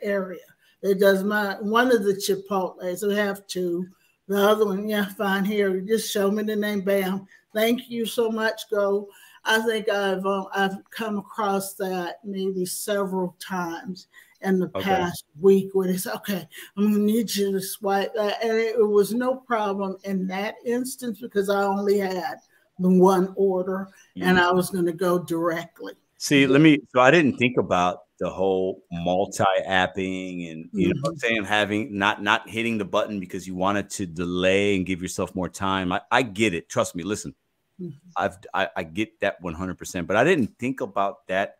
area. 0.00 0.40
It 0.82 0.98
does 0.98 1.22
my 1.22 1.56
one 1.60 1.92
of 1.92 2.04
the 2.04 2.14
Chipotle's. 2.14 3.02
We 3.02 3.14
have 3.16 3.46
two. 3.48 3.86
The 4.30 4.48
other 4.48 4.64
one, 4.64 4.88
yeah, 4.88 5.06
fine. 5.06 5.44
Here, 5.44 5.80
just 5.80 6.12
show 6.12 6.30
me 6.30 6.44
the 6.44 6.54
name. 6.54 6.82
Bam. 6.82 7.26
Thank 7.52 7.90
you 7.90 8.06
so 8.06 8.30
much. 8.30 8.70
Go. 8.70 9.08
I 9.44 9.58
think 9.62 9.88
I've 9.88 10.24
um, 10.24 10.46
I've 10.54 10.76
come 10.92 11.18
across 11.18 11.74
that 11.74 12.20
maybe 12.22 12.64
several 12.64 13.34
times 13.40 14.06
in 14.42 14.60
the 14.60 14.70
okay. 14.76 14.84
past 14.84 15.24
week 15.40 15.70
where 15.72 15.98
said, 15.98 16.14
okay, 16.14 16.46
I'm 16.76 16.92
gonna 16.92 16.98
need 16.98 17.34
you 17.34 17.50
to 17.50 17.60
swipe 17.60 18.14
that. 18.14 18.40
And 18.40 18.56
it, 18.56 18.76
it, 18.76 18.88
was 18.88 19.12
no 19.12 19.34
problem 19.34 19.96
in 20.04 20.28
that 20.28 20.54
instance 20.64 21.20
because 21.20 21.50
I 21.50 21.64
only 21.64 21.98
had 21.98 22.36
the 22.78 22.88
one 22.88 23.34
order 23.34 23.88
mm-hmm. 24.16 24.28
and 24.28 24.38
I 24.38 24.52
was 24.52 24.70
gonna 24.70 24.92
go 24.92 25.18
directly. 25.18 25.94
See, 26.22 26.46
let 26.46 26.60
me 26.60 26.80
so 26.94 27.00
I 27.00 27.10
didn't 27.10 27.38
think 27.38 27.56
about 27.56 28.00
the 28.18 28.28
whole 28.28 28.84
multi-apping 28.92 30.50
and 30.50 30.68
you 30.70 30.90
mm-hmm. 30.90 31.00
know 31.00 31.08
I'm 31.08 31.16
saying 31.16 31.44
having 31.44 31.96
not 31.96 32.22
not 32.22 32.46
hitting 32.46 32.76
the 32.76 32.84
button 32.84 33.20
because 33.20 33.46
you 33.46 33.54
wanted 33.54 33.88
to 33.92 34.04
delay 34.04 34.76
and 34.76 34.84
give 34.84 35.00
yourself 35.00 35.34
more 35.34 35.48
time. 35.48 35.92
I, 35.92 36.02
I 36.10 36.20
get 36.20 36.52
it. 36.52 36.68
Trust 36.68 36.94
me, 36.94 37.04
listen. 37.04 37.34
Mm-hmm. 37.80 37.96
I've 38.18 38.36
I, 38.52 38.68
I, 38.76 38.82
get 38.82 39.18
that 39.20 39.42
100%, 39.42 40.06
but 40.06 40.16
I 40.16 40.22
didn't 40.24 40.58
think 40.58 40.82
about 40.82 41.26
that 41.28 41.56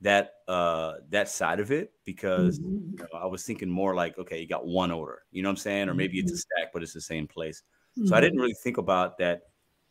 that 0.00 0.32
uh 0.48 0.94
that 1.10 1.28
side 1.28 1.60
of 1.60 1.70
it 1.70 1.92
because 2.06 2.60
mm-hmm. 2.60 2.92
you 2.92 2.96
know, 2.98 3.18
I 3.18 3.26
was 3.26 3.44
thinking 3.44 3.68
more 3.68 3.94
like 3.94 4.16
okay, 4.18 4.40
you 4.40 4.48
got 4.48 4.66
one 4.66 4.90
order, 4.90 5.20
you 5.32 5.42
know 5.42 5.50
what 5.50 5.52
I'm 5.52 5.56
saying, 5.58 5.90
or 5.90 5.94
maybe 5.94 6.18
it's 6.18 6.32
a 6.32 6.34
mm-hmm. 6.34 6.60
stack, 6.62 6.72
but 6.72 6.82
it's 6.82 6.94
the 6.94 7.00
same 7.02 7.26
place. 7.28 7.62
Mm-hmm. 7.98 8.08
So 8.08 8.16
I 8.16 8.22
didn't 8.22 8.36
mm-hmm. 8.36 8.40
really 8.40 8.56
think 8.64 8.78
about 8.78 9.18
that 9.18 9.42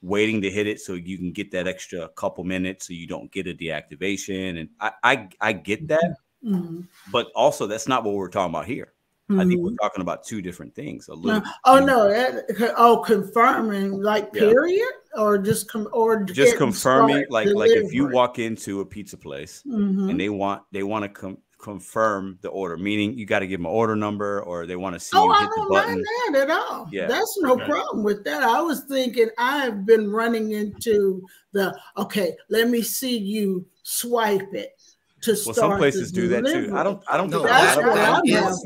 waiting 0.01 0.41
to 0.41 0.49
hit 0.49 0.67
it 0.67 0.79
so 0.79 0.93
you 0.93 1.17
can 1.17 1.31
get 1.31 1.51
that 1.51 1.67
extra 1.67 2.07
couple 2.09 2.43
minutes 2.43 2.87
so 2.87 2.93
you 2.93 3.07
don't 3.07 3.31
get 3.31 3.47
a 3.47 3.53
deactivation, 3.53 4.59
and 4.59 4.69
I 4.79 4.91
I, 5.03 5.29
I 5.39 5.53
get 5.53 5.87
that, 5.87 6.15
mm-hmm. 6.43 6.81
but 7.11 7.27
also 7.35 7.67
that's 7.67 7.87
not 7.87 8.03
what 8.03 8.15
we're 8.15 8.29
talking 8.29 8.53
about 8.53 8.65
here. 8.65 8.93
Mm-hmm. 9.31 9.39
I 9.39 9.45
think 9.45 9.61
we're 9.61 9.69
mm-hmm. 9.69 9.75
talking 9.81 10.01
about 10.01 10.25
two 10.25 10.41
different 10.41 10.75
things. 10.75 11.07
A 11.07 11.13
little. 11.13 11.41
Oh 11.63 11.79
no! 11.79 12.09
That, 12.09 12.73
oh, 12.77 12.97
confirming 12.97 14.01
like 14.01 14.33
period, 14.33 14.79
yeah. 15.15 15.21
or 15.21 15.37
just 15.37 15.71
com- 15.71 15.87
or 15.93 16.23
just 16.23 16.57
confirming 16.57 17.25
like 17.29 17.47
like 17.47 17.71
if 17.71 17.93
you 17.93 18.07
walk 18.07 18.39
into 18.39 18.81
a 18.81 18.85
pizza 18.85 19.17
place 19.17 19.63
mm-hmm. 19.65 20.09
and 20.09 20.19
they 20.19 20.29
want 20.29 20.63
they 20.71 20.83
want 20.83 21.03
to 21.03 21.09
com- 21.09 21.37
confirm 21.61 22.37
the 22.41 22.49
order, 22.49 22.77
meaning 22.77 23.17
you 23.17 23.25
got 23.25 23.39
to 23.39 23.47
give 23.47 23.59
them 23.59 23.65
an 23.65 23.71
order 23.71 23.95
number 23.95 24.41
or 24.43 24.65
they 24.65 24.75
want 24.75 24.93
to 24.95 24.99
see. 24.99 25.17
Oh, 25.17 25.29
I 25.29 25.47
don't 25.55 25.69
mind 25.69 26.05
that 26.33 26.41
at 26.43 26.49
all. 26.49 26.87
Yeah, 26.91 27.07
that's 27.07 27.37
no 27.41 27.53
okay. 27.53 27.65
problem 27.65 28.03
with 28.03 28.23
that. 28.25 28.43
I 28.43 28.61
was 28.61 28.81
thinking 28.81 29.29
I've 29.37 29.85
been 29.85 30.11
running 30.11 30.51
into 30.51 31.25
the 31.51 31.77
okay. 31.97 32.35
Let 32.49 32.69
me 32.69 32.81
see 32.81 33.17
you 33.17 33.65
swipe 33.83 34.53
it 34.53 34.81
to 35.21 35.37
well, 35.45 35.53
some 35.53 35.77
places 35.77 36.11
do 36.11 36.27
that 36.29 36.45
too. 36.45 36.75
I 36.75 36.83
don't. 36.83 37.03
I 37.07 37.17
don't 37.17 37.29
no, 37.29 37.39
think 37.39 37.49
that's 37.49 37.75
that, 37.77 37.85
that, 37.85 38.21
is, 38.25 38.63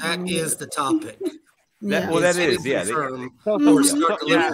that 0.00 0.28
is 0.28 0.56
the 0.56 0.66
topic. 0.66 1.18
That, 1.84 2.08
well, 2.12 2.20
that 2.20 2.36
is, 2.36 2.64
yeah. 2.64 2.84
They, 2.84 2.92
or 2.92 3.82
start. 3.82 4.20
Yeah. 4.24 4.52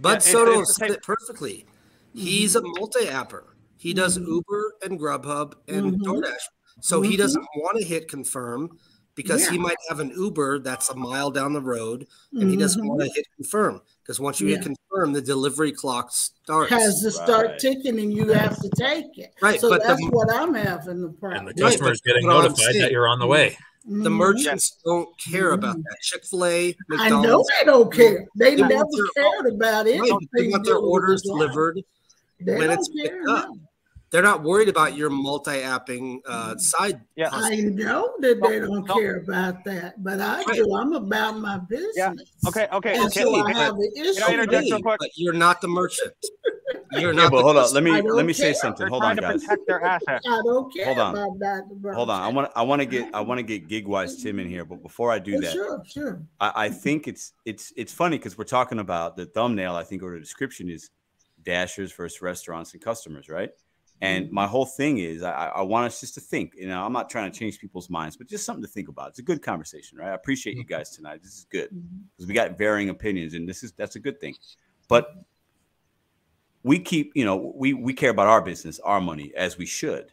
Bud 0.00 0.14
yeah, 0.14 0.18
Soda 0.18 0.66
said 0.66 0.90
it 0.90 1.00
perfectly. 1.04 1.66
He's 2.14 2.56
a 2.56 2.62
multi-apper. 2.62 3.44
He 3.76 3.94
does 3.94 4.18
mm-hmm. 4.18 4.32
Uber 4.32 4.74
and 4.82 4.98
Grubhub 4.98 5.54
and 5.68 5.92
mm-hmm. 5.92 6.02
DoorDash. 6.02 6.34
So 6.80 7.00
mm-hmm. 7.00 7.10
he 7.10 7.16
doesn't 7.16 7.46
want 7.56 7.78
to 7.78 7.84
hit 7.84 8.08
confirm 8.08 8.78
because 9.14 9.44
yeah. 9.44 9.52
he 9.52 9.58
might 9.58 9.76
have 9.88 9.98
an 9.98 10.10
Uber 10.10 10.60
that's 10.60 10.90
a 10.90 10.94
mile 10.94 11.30
down 11.30 11.52
the 11.52 11.60
road 11.60 12.06
and 12.32 12.50
he 12.50 12.56
doesn't 12.56 12.86
want 12.86 13.00
to 13.00 13.08
hit 13.14 13.26
confirm 13.34 13.80
because 14.02 14.20
once 14.20 14.40
you 14.40 14.48
yeah. 14.48 14.56
hit 14.56 14.64
confirm, 14.64 15.12
the 15.12 15.22
delivery 15.22 15.72
clock 15.72 16.12
starts. 16.12 16.70
Has 16.70 17.00
to 17.00 17.10
start 17.10 17.46
right. 17.46 17.58
ticking 17.58 17.98
and 17.98 18.12
you 18.12 18.28
have 18.28 18.60
to 18.60 18.68
take 18.76 19.18
it. 19.18 19.34
Right. 19.40 19.60
So 19.60 19.70
but 19.70 19.82
that's 19.82 19.98
the, 19.98 20.10
what 20.10 20.32
I'm 20.32 20.54
having 20.54 21.00
the 21.00 21.08
problem. 21.08 21.48
And 21.48 21.56
the 21.56 21.60
customer's 21.60 22.00
right, 22.06 22.14
getting 22.14 22.28
notified 22.28 22.76
that 22.76 22.92
you're 22.92 23.08
on 23.08 23.18
the 23.18 23.26
way. 23.26 23.56
The 23.84 23.92
mm-hmm. 23.92 24.14
merchants 24.14 24.78
don't 24.84 25.08
care 25.18 25.52
about 25.52 25.76
mm-hmm. 25.76 25.82
that. 25.82 25.96
Chick 26.02 26.24
Fil 26.26 26.44
A, 26.44 26.76
I 26.98 27.08
know 27.08 27.44
they 27.58 27.64
don't 27.64 27.92
care. 27.92 28.26
They, 28.36 28.56
they 28.56 28.62
never 28.62 28.84
cared 29.16 29.46
about 29.46 29.86
it. 29.86 30.00
Right. 30.00 30.12
They 30.34 30.48
want 30.48 30.64
their 30.64 30.76
orders 30.76 31.22
delivered 31.22 31.80
they 32.40 32.58
when 32.58 32.70
it's 32.70 32.88
picked 32.88 33.28
up. 33.28 33.48
No. 33.48 33.56
They're 34.10 34.22
not 34.22 34.44
worried 34.44 34.68
about 34.68 34.96
your 34.96 35.10
multi-apping 35.10 36.20
uh, 36.26 36.54
mm. 36.54 36.60
side. 36.60 37.00
Yeah, 37.16 37.28
I 37.32 37.56
know 37.56 38.14
that 38.20 38.40
they 38.40 38.60
don't 38.60 38.86
care 38.86 39.16
about 39.16 39.64
that, 39.64 40.02
but 40.02 40.20
I 40.20 40.42
right. 40.44 40.56
do. 40.56 40.76
I'm 40.76 40.92
about 40.92 41.38
my 41.38 41.58
business. 41.58 41.94
Yeah. 41.96 42.14
Okay. 42.46 42.68
Okay. 42.72 42.94
And 42.94 43.06
okay. 43.06 43.22
So 43.22 43.34
I 43.34 43.52
have 43.52 43.74
an 43.74 43.90
issue. 43.96 44.14
Can 44.14 44.22
I 44.22 44.32
interject 44.34 44.64
real 44.64 44.82
quick? 44.82 44.98
But 45.00 45.10
you're 45.16 45.32
not 45.32 45.60
the 45.60 45.68
merchant. 45.68 46.12
You're 46.92 47.12
not. 47.12 47.24
Yeah, 47.24 47.30
but 47.30 47.42
hold 47.42 47.56
on. 47.56 47.72
Let 47.72 47.82
me 47.82 48.00
let 48.00 48.26
me 48.26 48.34
care. 48.34 48.54
say 48.54 48.58
something. 48.58 48.86
Hold 48.88 49.02
on, 49.02 49.16
guys. 49.16 49.44
Their 49.66 49.82
assets. 49.84 50.26
I 50.28 50.40
don't 50.44 50.72
care 50.72 50.86
hold 50.86 50.98
on. 50.98 51.14
about 51.16 51.38
that. 51.40 51.94
Hold 51.94 52.10
on. 52.10 52.22
I 52.22 52.28
want 52.28 52.52
I 52.56 52.62
want 52.62 52.80
to 52.80 52.86
get 52.86 53.14
I 53.14 53.20
want 53.20 53.38
to 53.38 53.42
get 53.42 53.68
Gigwise 53.68 54.22
Tim 54.22 54.38
in 54.38 54.48
here, 54.48 54.64
but 54.64 54.82
before 54.82 55.10
I 55.10 55.18
do 55.18 55.40
that, 55.40 55.52
sure, 55.52 55.82
sure. 55.86 56.22
I, 56.40 56.52
I 56.66 56.68
think 56.68 57.08
it's 57.08 57.32
it's 57.44 57.72
it's 57.76 57.92
funny 57.92 58.18
because 58.18 58.38
we're 58.38 58.44
talking 58.44 58.78
about 58.78 59.16
the 59.16 59.26
thumbnail. 59.26 59.74
I 59.74 59.84
think 59.84 60.02
or 60.02 60.14
the 60.14 60.20
description 60.20 60.70
is 60.70 60.90
dashers 61.42 61.92
versus 61.92 62.22
restaurants 62.22 62.72
and 62.72 62.82
customers, 62.82 63.28
right? 63.28 63.50
And 64.02 64.26
mm-hmm. 64.26 64.34
my 64.34 64.46
whole 64.46 64.66
thing 64.66 64.98
is, 64.98 65.22
I, 65.22 65.52
I, 65.56 65.62
want 65.62 65.86
us 65.86 66.00
just 66.00 66.14
to 66.14 66.20
think. 66.20 66.52
You 66.56 66.68
know, 66.68 66.84
I'm 66.84 66.92
not 66.92 67.08
trying 67.08 67.30
to 67.30 67.38
change 67.38 67.58
people's 67.58 67.88
minds, 67.88 68.16
but 68.16 68.28
just 68.28 68.44
something 68.44 68.62
to 68.62 68.68
think 68.68 68.88
about. 68.88 69.08
It's 69.08 69.20
a 69.20 69.22
good 69.22 69.40
conversation, 69.42 69.96
right? 69.98 70.10
I 70.10 70.14
appreciate 70.14 70.56
you 70.56 70.64
mm-hmm. 70.64 70.74
guys 70.74 70.90
tonight. 70.90 71.22
This 71.22 71.38
is 71.38 71.46
good 71.50 71.70
because 71.70 71.80
mm-hmm. 72.24 72.28
we 72.28 72.34
got 72.34 72.58
varying 72.58 72.90
opinions, 72.90 73.34
and 73.34 73.48
this 73.48 73.62
is 73.62 73.72
that's 73.72 73.96
a 73.96 74.00
good 74.00 74.20
thing. 74.20 74.34
but 74.88 75.24
we 76.62 76.80
keep, 76.80 77.12
you 77.14 77.24
know, 77.24 77.52
we 77.54 77.74
we 77.74 77.94
care 77.94 78.10
about 78.10 78.26
our 78.26 78.42
business, 78.42 78.80
our 78.80 79.00
money 79.00 79.32
as 79.36 79.56
we 79.56 79.66
should. 79.66 80.12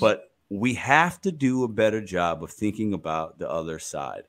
But 0.00 0.32
we 0.48 0.74
have 0.74 1.20
to 1.22 1.32
do 1.32 1.62
a 1.62 1.68
better 1.68 2.00
job 2.00 2.42
of 2.42 2.50
thinking 2.50 2.92
about 2.92 3.38
the 3.38 3.48
other 3.48 3.78
side. 3.78 4.24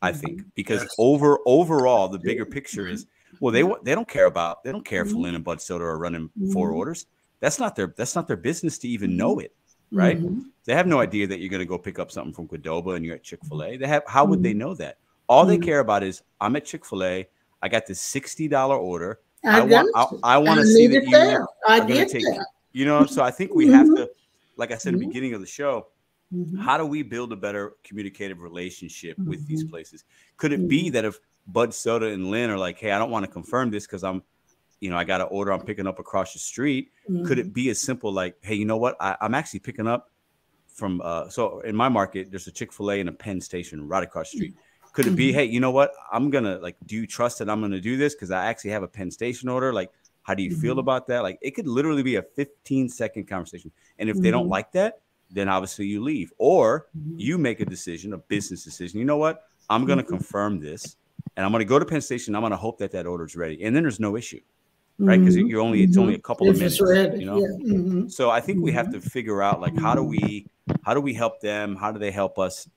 I 0.00 0.12
think 0.12 0.42
because 0.54 0.86
over 0.98 1.40
overall 1.44 2.08
the 2.08 2.18
bigger 2.18 2.44
picture 2.44 2.86
is 2.86 3.06
well 3.40 3.52
they 3.52 3.62
they 3.82 3.94
don't 3.94 4.08
care 4.08 4.26
about 4.26 4.62
they 4.62 4.70
don't 4.70 4.84
care 4.84 5.02
if 5.02 5.12
Lynn 5.12 5.34
and 5.34 5.42
Bud 5.42 5.60
Soda 5.60 5.84
are 5.84 5.98
running 5.98 6.30
four 6.52 6.70
orders. 6.70 7.06
That's 7.40 7.58
not 7.58 7.76
their 7.76 7.94
that's 7.96 8.14
not 8.14 8.26
their 8.26 8.36
business 8.36 8.78
to 8.78 8.88
even 8.88 9.16
know 9.16 9.36
mm-hmm. 9.36 9.46
it, 9.46 9.56
right? 9.92 10.20
Mhm. 10.20 10.44
They 10.64 10.74
have 10.74 10.86
no 10.86 11.00
idea 11.00 11.26
that 11.26 11.40
you're 11.40 11.50
going 11.50 11.60
to 11.60 11.66
go 11.66 11.78
pick 11.78 11.98
up 11.98 12.10
something 12.10 12.32
from 12.32 12.48
Qdoba 12.48 12.96
and 12.96 13.04
you're 13.04 13.16
at 13.16 13.22
Chick 13.22 13.40
Fil 13.44 13.62
A. 13.62 13.66
Mm-hmm. 13.66 13.80
They 13.82 13.88
have 13.88 14.02
how 14.06 14.24
would 14.24 14.42
they 14.42 14.50
mm-hmm. 14.50 14.58
know 14.58 14.74
that? 14.74 14.98
All 15.28 15.44
they 15.44 15.58
care 15.58 15.80
about 15.80 16.02
is 16.02 16.22
I'm 16.40 16.56
at 16.56 16.64
Chick 16.64 16.84
Fil 16.84 17.04
A. 17.04 17.28
I 17.62 17.68
got 17.68 17.86
this 17.86 18.00
sixty 18.00 18.48
dollar 18.48 18.76
order. 18.76 19.20
I, 19.44 19.60
I, 19.60 19.62
want 19.62 19.90
I. 19.94 20.34
I 20.34 20.38
want 20.38 20.60
to 20.60 20.66
see 20.66 20.86
that 20.88 21.04
you. 21.06 21.46
I 21.68 21.78
are 21.78 21.78
going 21.80 21.92
get 21.94 22.08
to 22.08 22.14
take 22.14 22.24
that. 22.24 22.46
you 22.72 22.84
know. 22.84 23.06
So 23.06 23.22
I 23.22 23.30
think 23.30 23.54
we 23.54 23.68
have 23.68 23.86
Mhm. 23.86 23.96
to, 23.96 24.10
like 24.56 24.72
I 24.72 24.76
said 24.76 24.94
at 24.94 25.00
the 25.00 25.06
beginning 25.06 25.34
of 25.34 25.40
the 25.40 25.46
show, 25.46 25.88
Mhm. 26.34 26.58
how 26.58 26.76
do 26.78 26.86
we 26.86 27.02
build 27.02 27.32
a 27.32 27.36
better 27.36 27.74
communicative 27.84 28.40
relationship 28.40 29.18
with 29.18 29.46
these 29.46 29.62
places? 29.64 30.04
Could 30.36 30.52
it 30.52 30.66
be 30.66 30.90
that 30.90 31.04
if 31.04 31.20
Bud 31.46 31.72
Soda 31.72 32.06
and 32.06 32.30
Lynn 32.30 32.50
are 32.50 32.58
like, 32.58 32.78
hey, 32.78 32.90
I 32.90 32.98
don't 32.98 33.10
want 33.10 33.24
to 33.24 33.30
confirm 33.30 33.70
this 33.70 33.86
because 33.86 34.02
I'm, 34.02 34.22
you 34.80 34.90
know, 34.90 34.96
I 34.96 35.04
got 35.04 35.20
an 35.20 35.28
order 35.30 35.52
I'm 35.52 35.60
picking 35.62 35.86
up 35.86 35.98
across 35.98 36.32
the 36.32 36.38
street. 36.38 36.90
Could 37.06 37.38
Mm-hmm. 37.38 37.38
it 37.40 37.52
be 37.54 37.70
as 37.70 37.80
simple 37.80 38.12
like, 38.12 38.36
hey, 38.42 38.54
you 38.54 38.64
know 38.64 38.76
what? 38.76 38.96
I, 39.00 39.16
I'm 39.20 39.34
actually 39.34 39.60
picking 39.60 39.86
up 39.86 40.10
from 40.68 41.00
uh 41.02 41.28
so 41.28 41.60
in 41.60 41.74
my 41.74 41.88
market, 41.88 42.30
there's 42.30 42.46
a 42.46 42.52
Chick-fil-A 42.52 43.00
and 43.00 43.08
a 43.08 43.12
Penn 43.12 43.40
station 43.40 43.86
right 43.88 44.02
across 44.02 44.30
the 44.30 44.36
street. 44.38 44.54
Could 44.92 45.06
it 45.06 45.16
be, 45.16 45.30
Mhm. 45.30 45.34
hey, 45.34 45.44
you 45.44 45.60
know 45.60 45.70
what? 45.70 45.92
I'm 46.12 46.30
gonna 46.30 46.58
like, 46.58 46.76
do 46.86 46.96
you 46.96 47.06
trust 47.06 47.38
that 47.38 47.48
I'm 47.48 47.60
gonna 47.60 47.80
do 47.80 47.96
this? 47.96 48.14
Because 48.14 48.30
I 48.30 48.46
actually 48.46 48.70
have 48.70 48.82
a 48.82 48.88
Penn 48.88 49.10
Station 49.10 49.48
order. 49.48 49.72
Like, 49.72 49.90
how 50.22 50.34
do 50.34 50.42
you 50.42 50.54
feel 50.54 50.74
Mhm. 50.76 50.80
about 50.80 51.06
that? 51.08 51.22
Like, 51.22 51.38
it 51.40 51.52
could 51.52 51.66
literally 51.66 52.02
be 52.02 52.16
a 52.16 52.22
15 52.22 52.88
second 52.88 53.24
conversation. 53.28 53.70
And 53.98 54.10
if 54.10 54.18
they 54.20 54.30
don't 54.30 54.48
like 54.48 54.72
that, 54.72 55.00
then 55.30 55.48
obviously 55.48 55.86
you 55.86 56.02
leave. 56.02 56.32
Or 56.38 56.86
you 57.16 57.38
make 57.38 57.60
a 57.60 57.64
decision, 57.64 58.12
a 58.12 58.18
business 58.18 58.64
decision. 58.64 58.98
You 58.98 59.04
know 59.06 59.16
what? 59.16 59.44
I'm 59.70 59.84
going 59.86 59.98
to 59.98 60.04
Mhm. 60.04 60.08
confirm 60.08 60.60
this, 60.60 60.96
and 61.36 61.44
I'm 61.44 61.50
going 61.52 61.60
to 61.60 61.64
go 61.68 61.78
to 61.78 61.84
Penn 61.84 62.00
Station. 62.00 62.34
I'm 62.36 62.42
going 62.42 62.52
to 62.52 62.56
hope 62.56 62.78
that 62.78 62.90
that 62.92 63.06
order 63.06 63.24
is 63.24 63.34
ready, 63.36 63.62
and 63.64 63.74
then 63.74 63.82
there's 63.82 63.98
no 64.00 64.16
issue, 64.16 64.40
right? 64.98 65.18
Because 65.18 65.36
you're 65.36 65.60
only 65.60 65.82
it's 65.82 65.96
only 65.96 66.14
a 66.14 66.18
couple 66.18 66.48
of 66.48 66.56
minutes, 66.56 66.80
it's 66.80 67.20
you 67.20 67.26
know. 67.26 67.38
yeah. 67.38 67.74
Mhm. 67.74 68.10
So 68.10 68.30
I 68.30 68.40
think 68.40 68.62
we 68.62 68.72
have 68.72 68.90
to 68.92 69.00
figure 69.00 69.42
out 69.42 69.60
like 69.60 69.78
how 69.78 69.94
do 69.94 70.02
we 70.02 70.46
how 70.82 70.94
do 70.94 71.00
we 71.00 71.14
help 71.14 71.40
them? 71.40 71.76
How 71.76 71.92
do 71.92 71.98
they 71.98 72.10
help 72.10 72.38
us 72.38 72.68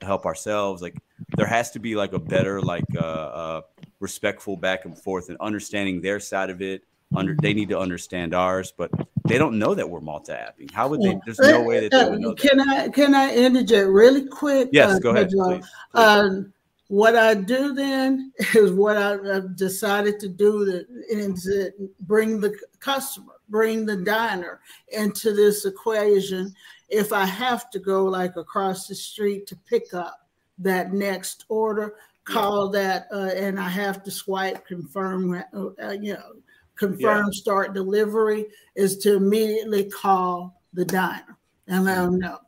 help 0.00 0.26
ourselves? 0.26 0.82
Like 0.82 0.96
there 1.36 1.46
has 1.46 1.70
to 1.72 1.78
be 1.78 1.94
like 1.94 2.12
a 2.12 2.18
better 2.18 2.60
like 2.60 2.84
uh, 2.96 3.00
uh 3.00 3.60
respectful 4.00 4.56
back 4.56 4.84
and 4.84 4.98
forth 4.98 5.28
and 5.28 5.38
understanding 5.40 6.00
their 6.00 6.20
side 6.20 6.50
of 6.50 6.62
it. 6.62 6.82
Under 7.14 7.34
they 7.42 7.54
need 7.54 7.68
to 7.70 7.78
understand 7.78 8.34
ours, 8.34 8.72
but 8.76 8.88
they 9.26 9.36
don't 9.36 9.58
know 9.58 9.74
that 9.74 9.88
we're 9.88 10.00
multi-apping. 10.00 10.70
How 10.70 10.86
would 10.86 11.02
they? 11.02 11.18
There's 11.24 11.40
no 11.40 11.60
way 11.60 11.80
that 11.80 11.90
they 11.90 12.08
would 12.08 12.20
know 12.20 12.34
that. 12.34 12.38
Can 12.38 12.60
I 12.60 12.88
can 12.88 13.16
I 13.16 13.34
interject 13.34 13.88
really 13.88 14.26
quick? 14.28 14.68
Yes, 14.70 14.92
uh, 14.92 14.98
go 15.00 15.10
ahead, 15.10 15.28
Pedro? 15.28 15.58
please. 15.58 15.66
please. 15.92 16.00
Um, 16.00 16.52
what 16.90 17.14
I 17.14 17.34
do 17.34 17.72
then 17.72 18.32
is 18.54 18.72
what 18.72 18.96
I, 18.96 19.12
I've 19.36 19.54
decided 19.54 20.18
to 20.20 20.28
do 20.28 20.84
is 21.08 21.44
to 21.44 21.70
bring 22.00 22.40
the 22.40 22.58
customer, 22.80 23.34
bring 23.48 23.86
the 23.86 23.98
diner 23.98 24.58
into 24.88 25.32
this 25.32 25.64
equation. 25.64 26.52
If 26.88 27.12
I 27.12 27.24
have 27.26 27.70
to 27.70 27.78
go 27.78 28.04
like 28.06 28.34
across 28.34 28.88
the 28.88 28.96
street 28.96 29.46
to 29.46 29.56
pick 29.68 29.94
up 29.94 30.26
that 30.58 30.92
next 30.92 31.44
order, 31.48 31.94
call 32.24 32.68
that, 32.70 33.06
uh, 33.12 33.30
and 33.36 33.60
I 33.60 33.68
have 33.68 34.02
to 34.02 34.10
swipe 34.10 34.66
confirm, 34.66 35.44
uh, 35.54 35.66
uh, 35.80 35.92
you 35.92 36.14
know, 36.14 36.32
confirm 36.74 37.32
start 37.32 37.72
delivery 37.72 38.46
is 38.74 38.98
to 38.98 39.14
immediately 39.14 39.84
call 39.84 40.60
the 40.72 40.84
diner 40.84 41.38
and 41.68 41.84
let 41.84 42.02
them 42.02 42.18
know. 42.18 42.38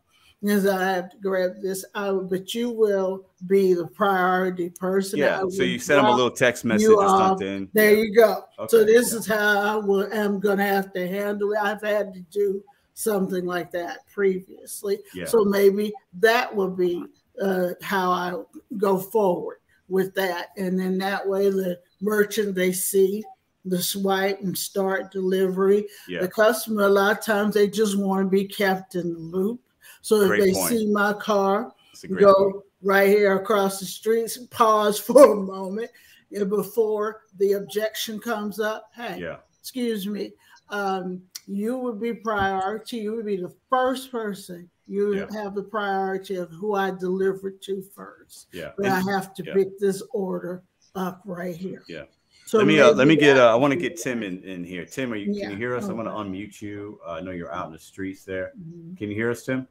Because 0.42 0.66
I 0.66 0.84
have 0.84 1.10
to 1.10 1.16
grab 1.18 1.62
this 1.62 1.84
out, 1.94 2.28
but 2.28 2.52
you 2.52 2.70
will 2.70 3.26
be 3.46 3.74
the 3.74 3.86
priority 3.86 4.70
person. 4.70 5.20
Yeah. 5.20 5.44
So 5.48 5.62
you 5.62 5.78
send 5.78 5.98
them 5.98 6.06
a 6.06 6.16
little 6.16 6.32
text 6.32 6.64
message 6.64 6.88
or 6.88 7.06
something. 7.06 7.68
There 7.72 7.94
you 7.94 8.12
go. 8.12 8.42
Okay. 8.58 8.68
so 8.68 8.84
this 8.84 9.12
is 9.12 9.24
how 9.24 9.60
I 9.60 9.76
will, 9.76 10.12
am 10.12 10.40
going 10.40 10.58
to 10.58 10.64
have 10.64 10.92
to 10.94 11.06
handle 11.06 11.52
it. 11.52 11.58
I've 11.58 11.82
had 11.82 12.12
to 12.14 12.20
do 12.32 12.62
something 12.94 13.46
like 13.46 13.70
that 13.72 14.06
previously. 14.12 14.98
Yeah. 15.14 15.26
So 15.26 15.44
maybe 15.44 15.92
that 16.20 16.54
will 16.54 16.70
be 16.70 17.04
uh, 17.40 17.70
how 17.80 18.10
I 18.10 18.34
go 18.78 18.98
forward 18.98 19.58
with 19.88 20.14
that, 20.14 20.48
and 20.56 20.78
then 20.78 20.98
that 20.98 21.26
way 21.28 21.50
the 21.50 21.78
merchant 22.00 22.54
they 22.54 22.72
see 22.72 23.22
the 23.64 23.80
swipe 23.80 24.40
and 24.40 24.56
start 24.56 25.12
delivery. 25.12 25.86
Yeah. 26.08 26.20
The 26.20 26.28
customer 26.28 26.82
a 26.84 26.88
lot 26.88 27.18
of 27.18 27.24
times 27.24 27.54
they 27.54 27.68
just 27.68 27.98
want 27.98 28.26
to 28.26 28.30
be 28.30 28.44
kept 28.44 28.94
in 28.94 29.12
the 29.12 29.18
loop. 29.18 29.60
So 30.02 30.20
if 30.22 30.40
they 30.40 30.52
point. 30.52 30.68
see 30.68 30.86
my 30.90 31.12
car, 31.14 31.72
That's 31.92 32.04
a 32.04 32.08
great 32.08 32.20
go 32.20 32.34
point. 32.34 32.64
right 32.82 33.08
here 33.08 33.36
across 33.36 33.80
the 33.80 33.86
streets, 33.86 34.36
pause 34.50 34.98
for 35.00 35.32
a 35.32 35.36
moment 35.36 35.90
and 36.32 36.48
before 36.50 37.22
the 37.38 37.52
objection 37.52 38.18
comes 38.18 38.58
up. 38.60 38.90
Hey, 38.94 39.18
Yeah. 39.20 39.36
excuse 39.58 40.06
me, 40.06 40.32
um, 40.70 41.22
you 41.46 41.76
would 41.78 42.00
be 42.00 42.12
priority. 42.14 42.98
You 42.98 43.16
would 43.16 43.26
be 43.26 43.36
the 43.36 43.54
first 43.70 44.10
person. 44.10 44.68
You 44.86 45.14
Yeah. 45.14 45.26
have 45.32 45.54
the 45.54 45.62
priority 45.62 46.36
of 46.36 46.50
who 46.50 46.74
I 46.74 46.90
deliver 46.90 47.50
to 47.50 47.82
first. 47.94 48.48
Yeah. 48.52 48.72
But 48.76 48.86
I 48.86 49.00
have 49.00 49.34
to 49.34 49.44
yeah. 49.44 49.54
pick 49.54 49.78
this 49.78 50.02
order 50.12 50.62
up 50.94 51.22
right 51.24 51.54
here. 51.56 51.82
Yeah. 51.88 52.04
So 52.46 52.58
let 52.58 52.66
me 52.66 52.80
uh, 52.80 52.92
let 52.92 53.06
me 53.08 53.16
get 53.16 53.38
uh, 53.38 53.50
I 53.50 53.54
want 53.54 53.72
to 53.72 53.78
get 53.78 53.96
Tim 53.96 54.22
in, 54.22 54.42
in 54.42 54.62
here. 54.64 54.84
Tim, 54.84 55.12
are 55.12 55.16
you 55.16 55.32
Yeah, 55.32 55.44
can 55.44 55.52
you 55.52 55.56
hear 55.56 55.74
us? 55.76 55.86
I'm 55.86 55.94
going 55.94 56.06
to 56.06 56.12
unmute 56.12 56.60
you. 56.60 57.00
Uh, 57.06 57.12
I 57.12 57.20
know 57.20 57.30
you're 57.30 57.52
out 57.52 57.66
in 57.66 57.72
the 57.72 57.78
streets 57.78 58.24
there. 58.24 58.52
Mhm. 58.58 58.96
Can 58.98 59.08
you 59.08 59.14
hear 59.14 59.30
us, 59.30 59.44
Tim? 59.44 59.66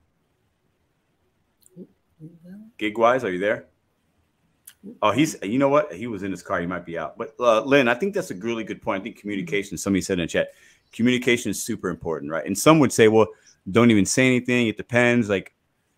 Gigwise, 2.77 3.23
are 3.23 3.29
you 3.29 3.39
there? 3.39 3.67
Oh, 5.01 5.11
he's. 5.11 5.35
You 5.43 5.59
know 5.59 5.69
what? 5.69 5.93
He 5.93 6.07
was 6.07 6.23
in 6.23 6.31
his 6.31 6.41
car. 6.41 6.59
He 6.59 6.65
might 6.65 6.85
be 6.85 6.97
out. 6.97 7.17
But 7.17 7.35
uh, 7.39 7.61
Lynn, 7.61 7.87
I 7.87 7.93
think 7.93 8.13
that's 8.13 8.31
a 8.31 8.35
really 8.35 8.63
good 8.63 8.81
point. 8.81 9.01
I 9.01 9.03
think 9.03 9.19
communication. 9.19 9.77
Somebody 9.77 10.01
said 10.01 10.19
in 10.19 10.23
the 10.23 10.27
chat, 10.27 10.53
communication 10.91 11.51
is 11.51 11.63
super 11.63 11.89
important, 11.89 12.31
right? 12.31 12.45
And 12.45 12.57
some 12.57 12.79
would 12.79 12.91
say, 12.91 13.07
well, 13.07 13.27
don't 13.69 13.91
even 13.91 14.05
say 14.05 14.25
anything. 14.25 14.67
It 14.67 14.77
depends. 14.77 15.29
Like 15.29 15.53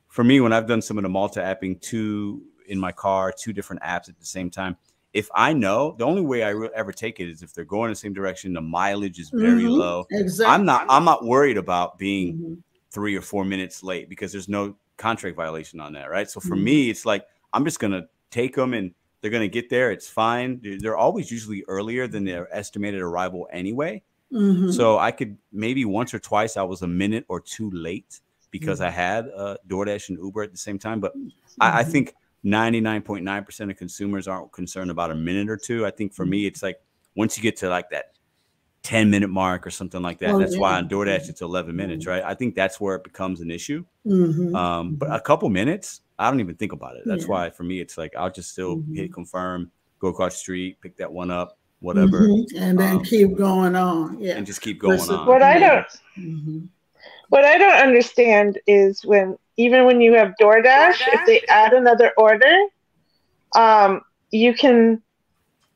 for 0.10 0.24
me, 0.24 0.42
when 0.42 0.52
I've 0.52 0.68
done 0.68 0.82
some 0.82 0.98
of 0.98 1.04
the 1.04 1.10
multi-apping 1.10 1.80
two 1.82 2.44
in 2.68 2.78
my 2.78 2.92
car, 2.92 3.32
two 3.32 3.54
different 3.54 3.82
apps 3.84 4.10
at 4.10 4.20
the 4.20 4.26
same 4.26 4.50
time. 4.50 4.76
If 5.14 5.30
I 5.36 5.54
know, 5.54 5.96
the 5.98 6.06
only 6.06 6.24
way 6.24 6.44
I 6.44 6.54
ever 6.76 6.92
take 6.92 7.20
it 7.20 7.30
is 7.30 7.44
if 7.44 7.54
they're 7.54 7.64
going 7.66 7.90
the 7.90 7.96
same 7.96 8.14
direction, 8.14 8.52
the 8.52 8.62
mileage 8.62 9.20
is 9.20 9.30
very 9.30 9.64
Mhm. 9.64 9.78
low. 9.78 10.08
Exactly. 10.10 10.54
I'm 10.54 10.66
not. 10.66 10.88
I'm 10.90 11.06
not 11.06 11.24
worried 11.24 11.58
about 11.58 12.00
being 12.00 12.38
Mhm. 12.38 12.58
three 12.90 13.16
or 13.16 13.22
four 13.22 13.46
minutes 13.46 13.84
late 13.84 14.10
because 14.10 14.32
there's 14.32 14.50
no 14.50 14.76
contract 14.98 15.36
violation 15.36 15.80
on 15.80 15.94
that, 15.94 16.10
right? 16.10 16.30
So 16.30 16.40
for 16.40 16.56
Mhm. 16.56 16.64
me, 16.64 16.90
it's 16.90 17.06
like 17.06 17.26
I'm 17.54 17.66
just 17.66 17.80
gonna 17.80 18.08
take 18.32 18.56
them 18.56 18.74
and 18.74 18.94
they're 19.22 19.32
gonna 19.32 19.48
get 19.48 19.70
there. 19.70 19.92
It's 19.92 20.10
fine. 20.10 20.60
They're, 20.80 20.98
always 20.98 21.32
usually 21.32 21.64
earlier 21.68 22.08
than 22.08 22.26
their 22.26 22.54
estimated 22.56 23.02
arrival 23.02 23.48
anyway. 23.52 24.02
Mhm. 24.32 24.74
So 24.74 24.98
I 24.98 25.12
could 25.12 25.38
maybe 25.52 25.86
once 25.86 26.14
or 26.14 26.20
twice 26.20 26.58
I 26.58 26.64
was 26.64 26.82
a 26.82 26.88
minute 26.88 27.26
or 27.28 27.40
two 27.40 27.70
late 27.72 28.20
because 28.52 28.82
I 28.82 28.90
had 28.90 29.30
uh, 29.36 29.58
DoorDash 29.68 30.10
and 30.10 30.18
Uber 30.18 30.44
at 30.44 30.52
the 30.52 30.58
same 30.58 30.78
time. 30.80 31.00
But 31.00 31.14
I, 31.60 31.80
I 31.80 31.84
Mhm. 31.84 31.92
think 31.92 32.16
99.9% 32.44 33.72
of 33.72 33.78
consumers 33.78 34.28
aren't 34.28 34.52
concerned 34.52 34.92
about 34.92 35.12
a 35.12 35.16
minute 35.16 35.50
or 35.50 35.58
two. 35.58 35.86
I 35.86 35.92
think 35.92 36.14
for 36.14 36.26
me, 36.26 36.46
it's 36.46 36.62
like 36.62 36.80
once 37.16 37.38
you 37.38 37.44
get 37.44 37.56
to 37.58 37.70
like 37.70 37.90
that 37.92 38.14
10 38.84 39.10
minute 39.10 39.30
mark 39.30 39.66
or 39.66 39.72
something 39.72 40.02
like 40.02 40.20
that, 40.20 40.32
Oh, 40.32 40.38
that's 40.38 40.58
why 40.58 40.78
on 40.78 40.90
DoorDash 40.90 41.30
it's 41.30 41.42
11 41.42 41.76
minutes, 41.76 42.06
right? 42.06 42.22
I 42.24 42.36
think 42.36 42.54
that's 42.54 42.80
where 42.82 42.96
it 42.96 43.04
becomes 43.04 43.40
an 43.40 43.50
issue. 43.50 43.86
Mhm. 44.06 44.54
Um, 44.54 44.96
but 44.96 45.10
a 45.14 45.22
couple 45.22 45.50
minutes, 45.50 46.02
I 46.20 46.30
don't 46.30 46.42
even 46.42 46.56
think 46.56 46.74
about 46.74 46.98
it. 46.98 47.04
That's 47.06 47.24
Yeah. 47.24 47.30
why 47.30 47.50
for 47.50 47.64
me, 47.64 47.80
it's 47.80 47.98
like 47.98 48.14
I'll 48.16 48.30
just 48.30 48.52
still 48.52 48.78
Mhm. 48.78 48.96
hit 48.96 49.14
confirm, 49.14 49.72
go 50.00 50.10
across 50.10 50.34
the 50.34 50.40
street, 50.40 50.82
pick 50.82 50.98
that 50.98 51.12
one 51.12 51.32
up, 51.32 51.58
whatever, 51.80 52.28
Mhm. 52.28 52.46
and 52.58 52.78
then 52.78 52.98
Um, 52.98 53.04
keep 53.06 53.36
going 53.38 53.76
on. 53.78 54.20
Yeah. 54.20 54.36
and 54.36 54.46
just 54.46 54.62
keep 54.62 54.80
going 54.80 55.00
Listen, 55.00 55.16
on. 55.16 55.28
What 55.28 55.42
I 55.42 55.58
don't 55.60 55.88
Mhm. 56.18 56.68
what 57.30 57.46
I 57.46 57.58
don't 57.58 57.74
understand 57.82 58.60
is 58.68 59.04
when 59.06 59.38
even 59.56 59.86
when 59.86 60.02
you 60.02 60.14
have 60.14 60.34
DoorDash, 60.42 61.00
if 61.14 61.26
they 61.26 61.42
add 61.48 61.74
another 61.74 62.12
order, 62.18 62.54
um, 63.56 64.02
you 64.32 64.54
can 64.54 65.02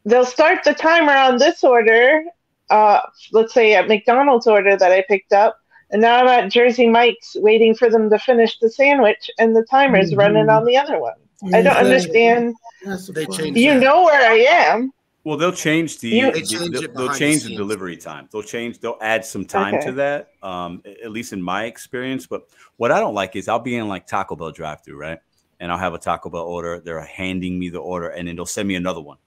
they'll 0.06 0.26
start 0.26 0.64
the 0.64 0.74
timer 0.74 1.14
on 1.14 1.38
this 1.38 1.64
order. 1.64 2.24
Uh, 2.69 2.99
let's 3.31 3.53
say 3.53 3.73
at 3.76 3.88
McDonald's 3.88 4.48
order 4.48 4.76
that 4.77 4.91
I 4.91 5.03
picked 5.07 5.34
up, 5.34 5.57
and 5.91 6.02
now 6.02 6.18
I'm 6.22 6.27
at 6.27 6.52
Jersey 6.52 6.89
Mike's 6.89 7.35
waiting 7.39 7.73
for 7.76 7.89
them 7.89 8.10
to 8.10 8.19
finish 8.19 8.57
the 8.60 8.69
sandwich, 8.69 9.30
and 9.39 9.56
the 9.56 9.64
timer's 9.64 10.11
Mhm. 10.11 10.18
running 10.18 10.49
on 10.49 10.65
the 10.65 10.77
other 10.77 10.99
one. 10.99 11.14
I 11.53 11.61
don't 11.61 11.77
understand. 11.77 12.56
They 13.14 13.26
problem. 13.26 13.56
You 13.57 13.73
that. 13.76 13.80
know 13.80 14.03
where 14.03 14.30
I 14.30 14.38
am. 14.39 14.91
Well, 15.23 15.38
they'll 15.38 15.52
change 15.52 15.99
the, 15.99 16.07
You- 16.10 16.31
They 16.31 16.41
change 16.41 16.72
they'll, 16.72 16.91
they'll 16.94 17.14
change 17.14 17.44
the 17.44 17.49
the 17.49 17.56
delivery 17.57 17.98
time. 17.98 18.30
They'll 18.31 18.41
change. 18.44 18.80
They'll 18.80 18.98
add 19.02 19.26
some 19.26 19.45
time 19.45 19.76
Okay. 19.76 19.85
to 19.88 19.91
that. 19.94 20.30
Um, 20.41 20.81
at 21.03 21.11
least 21.11 21.34
in 21.34 21.41
my 21.41 21.65
experience. 21.65 22.26
But 22.27 22.44
what 22.77 22.91
I 22.91 22.99
don't 23.02 23.14
like 23.14 23.35
is 23.35 23.48
I'll 23.49 23.60
be 23.60 23.76
in 23.76 23.88
like 23.89 24.07
Taco 24.07 24.35
Bell 24.38 24.52
drive-through, 24.52 24.98
right? 24.98 25.19
And 25.60 25.69
I'll 25.72 25.77
have 25.77 25.94
a 25.94 25.98
Taco 25.98 26.30
Bell 26.30 26.44
order. 26.44 26.80
They're 26.80 27.02
handing 27.02 27.60
me 27.60 27.69
the 27.69 27.80
order, 27.80 28.10
and 28.10 28.27
then 28.27 28.35
they'll 28.38 28.45
send 28.45 28.68
me 28.68 28.76
another 28.76 29.02
one. 29.02 29.18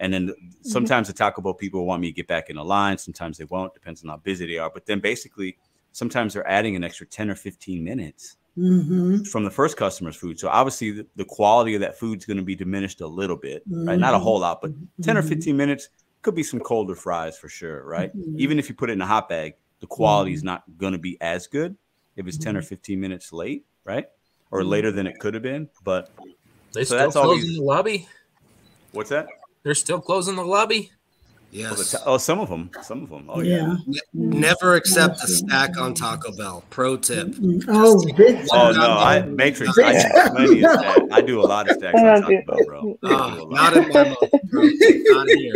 And 0.00 0.12
then 0.12 0.32
sometimes 0.62 1.06
the 1.06 1.12
Taco 1.12 1.40
Bell 1.42 1.54
people 1.54 1.86
want 1.86 2.00
me 2.02 2.08
to 2.08 2.12
get 2.14 2.26
back 2.26 2.50
in 2.50 2.56
the 2.56 2.64
line. 2.64 2.98
Sometimes 2.98 3.38
they 3.38 3.44
won't. 3.44 3.72
Depends 3.74 4.02
on 4.02 4.08
how 4.08 4.16
busy 4.16 4.46
they 4.46 4.58
are. 4.58 4.70
But 4.70 4.86
then 4.86 4.98
basically, 4.98 5.56
sometimes 5.92 6.34
they're 6.34 6.48
adding 6.48 6.74
an 6.74 6.82
extra 6.82 7.06
10 7.06 7.30
or 7.30 7.34
15 7.36 7.84
minutes 7.84 8.36
Mm-hmm. 8.58 9.22
from 9.24 9.44
the 9.44 9.50
first 9.50 9.76
customer's 9.76 10.16
food. 10.16 10.38
So 10.38 10.48
obviously 10.48 10.90
the, 10.90 11.06
the 11.14 11.24
quality 11.24 11.76
of 11.76 11.80
that 11.82 11.98
food's 11.98 12.26
going 12.26 12.36
to 12.36 12.42
be 12.42 12.56
diminished 12.56 13.00
a 13.00 13.06
little 13.06 13.36
bit, 13.36 13.62
right? 13.70 13.98
Not 13.98 14.12
a 14.12 14.18
Mhm. 14.18 14.22
whole 14.22 14.40
lot, 14.40 14.60
but 14.60 14.72
10 15.02 15.16
or 15.16 15.22
Mhm. 15.22 15.28
15 15.28 15.56
minutes 15.56 15.88
could 16.20 16.34
be 16.34 16.42
some 16.42 16.58
colder 16.58 16.96
fries 16.96 17.38
for 17.38 17.48
sure, 17.48 17.84
right? 17.84 18.14
Mhm. 18.14 18.38
Even 18.38 18.58
if 18.58 18.68
you 18.68 18.74
put 18.74 18.90
it 18.90 18.94
in 18.94 19.00
a 19.00 19.06
hot 19.06 19.28
bag, 19.28 19.54
the 19.78 19.86
quality 19.86 20.32
Mm-hmm. 20.32 20.36
is 20.36 20.42
not 20.44 20.64
going 20.76 20.92
to 20.92 20.98
be 20.98 21.16
as 21.22 21.46
good 21.46 21.76
if 22.16 22.26
it's 22.26 22.36
10 22.36 22.56
or 22.56 22.60
15 22.60 23.00
minutes 23.00 23.32
late, 23.32 23.64
right? 23.84 24.06
Or 24.50 24.64
later 24.64 24.90
than 24.90 25.06
it 25.06 25.20
could 25.20 25.32
have 25.34 25.44
been. 25.44 25.68
But 25.84 26.10
They 26.74 26.80
So 26.82 26.96
still 26.96 26.98
that's 26.98 27.16
always- 27.16 27.42
closing 27.44 27.56
the 27.56 27.62
lobby. 27.64 28.08
what's 28.92 29.10
that? 29.10 29.28
They're 29.62 29.74
still 29.74 30.00
closing 30.00 30.36
the 30.36 30.44
lobby. 30.44 30.90
Oh, 30.92 30.96
the 31.52 31.58
Yes. 31.58 31.96
oh, 32.06 32.16
some 32.16 32.38
of 32.38 32.48
them, 32.48 32.70
some 32.80 33.02
of 33.02 33.10
them. 33.10 33.24
Oh 33.28 33.40
yeah. 33.40 33.74
yeah. 33.88 34.00
Never 34.14 34.76
accept 34.76 35.16
a 35.24 35.26
stack 35.26 35.76
on 35.78 35.94
Taco 35.94 36.30
Bell. 36.36 36.62
Pro 36.70 36.96
tip. 36.96 37.34
Oh, 37.66 38.00
big 38.16 38.46
Oh 38.52 38.70
no, 38.70 38.92
I 38.92 39.22
Matrix. 39.22 39.76
I 39.76 39.92
do 39.94 40.30
plenty 40.30 40.64
of 40.64 40.70
stacks. 40.80 41.00
I 41.10 41.20
do 41.20 41.40
a 41.40 41.42
lot 41.42 41.68
of 41.68 41.76
stacks 41.76 41.98
on 41.98 42.22
Taco 42.22 42.42
Bell, 42.46 42.64
bro. 42.66 42.98
I 43.02 43.12
Uh, 43.12 43.44
not 43.48 43.76
in 43.76 43.88
my 43.88 44.04
mouth, 44.04 44.30
bro. 44.44 44.62
Not 44.62 45.28
here. 45.30 45.54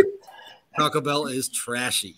Taco 0.77 1.01
Bell 1.01 1.27
is 1.27 1.49
trashy. 1.49 2.17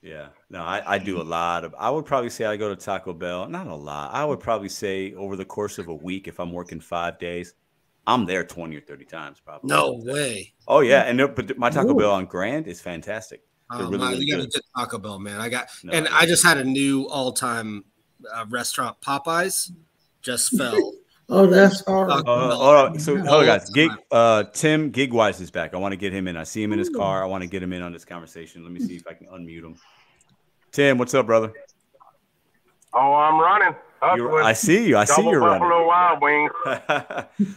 Yeah, 0.00 0.28
no, 0.48 0.62
I, 0.62 0.94
I 0.94 0.98
do 0.98 1.20
a 1.20 1.24
lot 1.24 1.64
of. 1.64 1.74
I 1.78 1.90
would 1.90 2.06
probably 2.06 2.30
say 2.30 2.46
I 2.46 2.56
go 2.56 2.68
to 2.74 2.76
Taco 2.76 3.12
Bell. 3.12 3.46
Not 3.48 3.66
a 3.66 3.74
lot. 3.74 4.14
I 4.14 4.24
would 4.24 4.40
probably 4.40 4.68
say 4.70 5.12
over 5.14 5.36
the 5.36 5.44
course 5.44 5.78
of 5.78 5.88
a 5.88 5.94
week, 5.94 6.26
if 6.26 6.38
I'm 6.40 6.52
working 6.52 6.80
five 6.80 7.18
days, 7.18 7.54
I'm 8.06 8.26
there 8.26 8.44
twenty 8.44 8.76
or 8.76 8.80
thirty 8.80 9.04
times 9.04 9.40
probably. 9.40 9.68
No 9.68 9.94
way. 10.04 10.52
Oh 10.68 10.80
yeah, 10.80 11.02
and 11.02 11.18
but 11.34 11.56
my 11.58 11.70
Taco 11.70 11.90
Ooh. 11.90 11.94
Bell 11.96 12.10
on 12.12 12.26
Grand 12.26 12.66
is 12.66 12.80
fantastic. 12.80 13.42
They're 13.70 13.80
Oh, 13.86 13.90
really, 13.90 13.98
my, 13.98 14.10
really 14.12 14.24
you 14.26 14.32
got 14.32 14.40
a 14.40 14.44
good. 14.44 14.52
good 14.52 14.62
Taco 14.76 14.98
Bell, 14.98 15.18
man. 15.18 15.40
I 15.40 15.48
got, 15.48 15.68
No, 15.82 15.92
and 15.94 16.06
I 16.08 16.20
I 16.20 16.26
just 16.26 16.44
had 16.44 16.58
a 16.58 16.64
new 16.64 17.08
all-time 17.08 17.84
uh, 18.32 18.44
restaurant, 18.50 19.00
Popeyes, 19.00 19.72
just 20.20 20.56
fell. 20.58 20.92
Oh, 21.30 21.46
that's 21.46 21.82
hard. 21.86 22.10
Taco 22.10 22.30
Uh, 22.30 22.48
Bell. 22.90 22.98
So, 22.98 23.16
hold 23.16 23.40
on, 23.40 23.46
guys. 23.46 23.70
Gig, 23.70 23.90
uh, 24.10 24.44
Tim 24.52 24.92
Gigwise 24.92 25.40
is 25.40 25.50
back. 25.50 25.72
I 25.72 25.78
want 25.78 25.92
to 25.92 25.96
get 25.96 26.12
him 26.12 26.28
in. 26.28 26.36
I 26.36 26.44
see 26.44 26.62
him 26.62 26.74
in 26.74 26.78
his 26.78 26.90
car. 26.90 27.22
I 27.22 27.26
want 27.26 27.42
to 27.42 27.48
get 27.48 27.62
him 27.62 27.72
in 27.72 27.80
on 27.80 27.92
this 27.92 28.04
conversation. 28.04 28.62
Let 28.62 28.72
me 28.72 28.80
see 28.80 28.96
if 28.96 29.06
I 29.08 29.14
can 29.14 29.28
unmute 29.28 29.64
him. 29.64 29.76
Tim, 30.70 30.98
what's 30.98 31.14
up, 31.14 31.24
brother? 31.24 31.52
Oh, 32.92 33.14
I'm 33.14 33.40
running. 33.40 33.74
I 34.12 34.52
see 34.52 34.88
you. 34.88 34.96
I 34.96 35.04
see 35.04 35.22
you're 35.22 35.40
running. 35.40 35.60
Buffalo 35.60 35.86
Wild 35.86 36.22
Wings. 36.22 36.52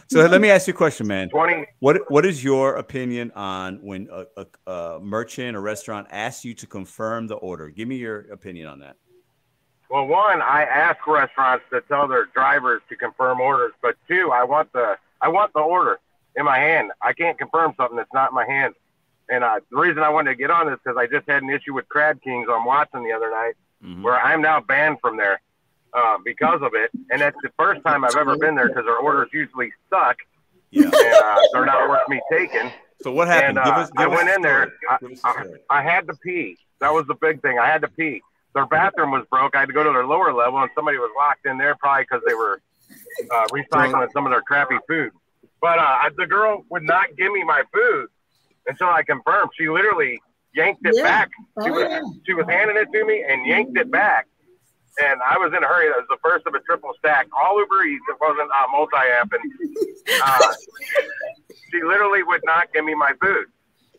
so 0.08 0.26
let 0.26 0.40
me 0.40 0.50
ask 0.50 0.66
you 0.66 0.74
a 0.74 0.76
question, 0.76 1.06
man. 1.06 1.28
20. 1.30 1.66
What 1.80 2.10
What 2.10 2.24
is 2.26 2.42
your 2.42 2.76
opinion 2.76 3.30
on 3.34 3.78
when 3.82 4.08
a, 4.12 4.26
a, 4.66 4.70
a 4.72 5.00
merchant 5.00 5.56
or 5.56 5.60
restaurant 5.60 6.06
asks 6.10 6.44
you 6.44 6.54
to 6.54 6.66
confirm 6.66 7.26
the 7.26 7.36
order? 7.36 7.68
Give 7.70 7.88
me 7.88 7.96
your 7.96 8.20
opinion 8.32 8.66
on 8.68 8.78
that. 8.80 8.96
Well, 9.90 10.06
one, 10.06 10.42
I 10.42 10.64
ask 10.64 11.06
restaurants 11.06 11.64
to 11.70 11.80
tell 11.82 12.06
their 12.08 12.26
drivers 12.26 12.82
to 12.90 12.96
confirm 12.96 13.40
orders, 13.40 13.72
but 13.80 13.96
two, 14.06 14.30
I 14.32 14.44
want 14.44 14.72
the 14.72 14.96
I 15.20 15.28
want 15.28 15.52
the 15.54 15.60
order 15.60 15.98
in 16.36 16.44
my 16.44 16.58
hand. 16.58 16.92
I 17.02 17.12
can't 17.12 17.38
confirm 17.38 17.74
something 17.76 17.96
that's 17.96 18.12
not 18.12 18.30
in 18.30 18.34
my 18.34 18.44
hand. 18.46 18.74
And 19.30 19.44
uh, 19.44 19.60
the 19.70 19.76
reason 19.78 20.02
I 20.02 20.08
wanted 20.08 20.30
to 20.30 20.36
get 20.36 20.50
on 20.50 20.66
this 20.66 20.78
because 20.82 20.96
I 20.98 21.06
just 21.06 21.28
had 21.28 21.42
an 21.42 21.50
issue 21.50 21.74
with 21.74 21.88
Crab 21.88 22.22
Kings 22.22 22.48
on 22.48 22.64
Watson 22.64 23.02
the 23.02 23.12
other 23.12 23.30
night, 23.30 23.54
Mhm. 23.84 24.02
where 24.02 24.18
I'm 24.18 24.40
now 24.42 24.60
banned 24.60 24.98
from 25.00 25.16
there 25.16 25.40
uh, 25.94 26.18
because 26.24 26.60
of 26.62 26.72
it. 26.74 26.90
And 27.10 27.20
that's 27.20 27.36
the 27.42 27.50
first 27.58 27.82
time 27.84 28.04
I've 28.04 28.16
ever 28.16 28.36
been 28.36 28.54
there 28.54 28.68
because 28.68 28.84
their 28.84 28.98
orders 28.98 29.28
usually 29.32 29.72
suck 29.90 30.16
Yeah. 30.70 30.84
and 30.84 30.94
uh, 30.94 31.36
they're 31.52 31.66
not 31.66 31.88
worth 31.88 32.08
me 32.08 32.20
taking. 32.30 32.70
So 33.02 33.12
what 33.12 33.28
happened? 33.28 33.58
And, 33.58 33.64
give 33.64 33.74
uh, 33.74 33.78
us. 33.80 33.90
I 33.96 34.06
us 34.06 34.10
went 34.16 34.28
in 34.28 34.42
there. 34.42 34.72
I, 34.90 34.96
Give 35.00 35.12
us 35.12 35.22
the 35.22 35.58
I. 35.70 35.78
I 35.78 35.82
had 35.82 36.06
to 36.08 36.14
pee. 36.14 36.56
That 36.80 36.92
was 36.92 37.06
the 37.06 37.14
big 37.14 37.40
thing. 37.42 37.58
I 37.58 37.66
had 37.66 37.80
to 37.82 37.88
pee. 37.88 38.20
Their 38.54 38.66
bathroom 38.66 39.12
was 39.12 39.24
broke. 39.30 39.54
I 39.54 39.60
had 39.60 39.66
to 39.66 39.72
go 39.72 39.84
to 39.84 39.90
their 39.90 40.06
lower 40.06 40.32
level, 40.32 40.58
and 40.58 40.70
somebody 40.74 40.98
was 40.98 41.10
locked 41.16 41.46
in 41.46 41.58
there 41.58 41.76
probably 41.76 42.04
because 42.04 42.22
they 42.26 42.34
were 42.34 42.60
uh, 43.34 43.46
recycling 43.48 44.08
some 44.12 44.26
of 44.26 44.32
their 44.32 44.42
crappy 44.42 44.76
food. 44.88 45.12
But 45.60 45.78
uh, 45.78 46.10
the 46.16 46.26
girl 46.26 46.64
would 46.70 46.82
not 46.82 47.06
give 47.16 47.30
me 47.32 47.44
my 47.44 47.62
food 47.72 48.06
until 48.66 48.88
I 48.88 49.02
confirmed. 49.02 49.50
She 49.58 49.68
literally 49.68 50.20
yanked 50.54 50.80
it 50.84 50.94
Yeah. 50.96 51.02
back. 51.02 51.30
She 51.64 51.70
Oh, 51.70 51.72
was 51.72 51.86
yeah. 51.88 52.00
she 52.26 52.34
was 52.34 52.46
handing 52.48 52.76
it 52.76 52.88
to 52.92 53.04
me 53.04 53.24
and 53.28 53.46
yanked 53.46 53.76
it 53.78 53.90
back. 53.90 54.26
And 54.98 55.22
I 55.22 55.38
was 55.38 55.54
in 55.54 55.62
a 55.62 55.68
hurry. 55.68 55.88
That 55.88 56.02
was 56.02 56.10
the 56.10 56.18
first 56.22 56.46
of 56.46 56.54
a 56.54 56.60
triple 56.66 56.90
stack. 56.98 57.28
All 57.30 57.58
Uber 57.58 57.84
Eats. 57.84 58.02
It 58.08 58.18
wasn't 58.20 58.50
uh, 58.50 58.66
multi-app. 58.72 59.30
And 59.30 59.44
uh, 60.22 60.52
she 61.70 61.82
literally 61.86 62.22
would 62.22 62.42
not 62.44 62.72
give 62.72 62.84
me 62.84 62.94
my 62.94 63.12
food. 63.22 63.46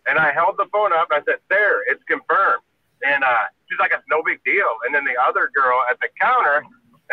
And 0.08 0.20
I 0.20 0.32
held 0.32 0.58
the 0.58 0.68
phone 0.72 0.92
up 0.92 1.08
and 1.12 1.22
I 1.22 1.24
said, 1.24 1.40
"There, 1.50 1.86
it's 1.88 2.04
confirmed." 2.04 2.64
And 3.06 3.24
uh, 3.24 3.48
she's 3.68 3.80
like, 3.80 3.92
"It's 3.94 4.04
no 4.10 4.24
big 4.24 4.44
deal." 4.44 4.68
And 4.84 4.92
then 4.92 5.06
the 5.06 5.16
other 5.22 5.52
girl 5.56 5.80
at 5.88 6.00
the 6.00 6.10
counter, 6.20 6.66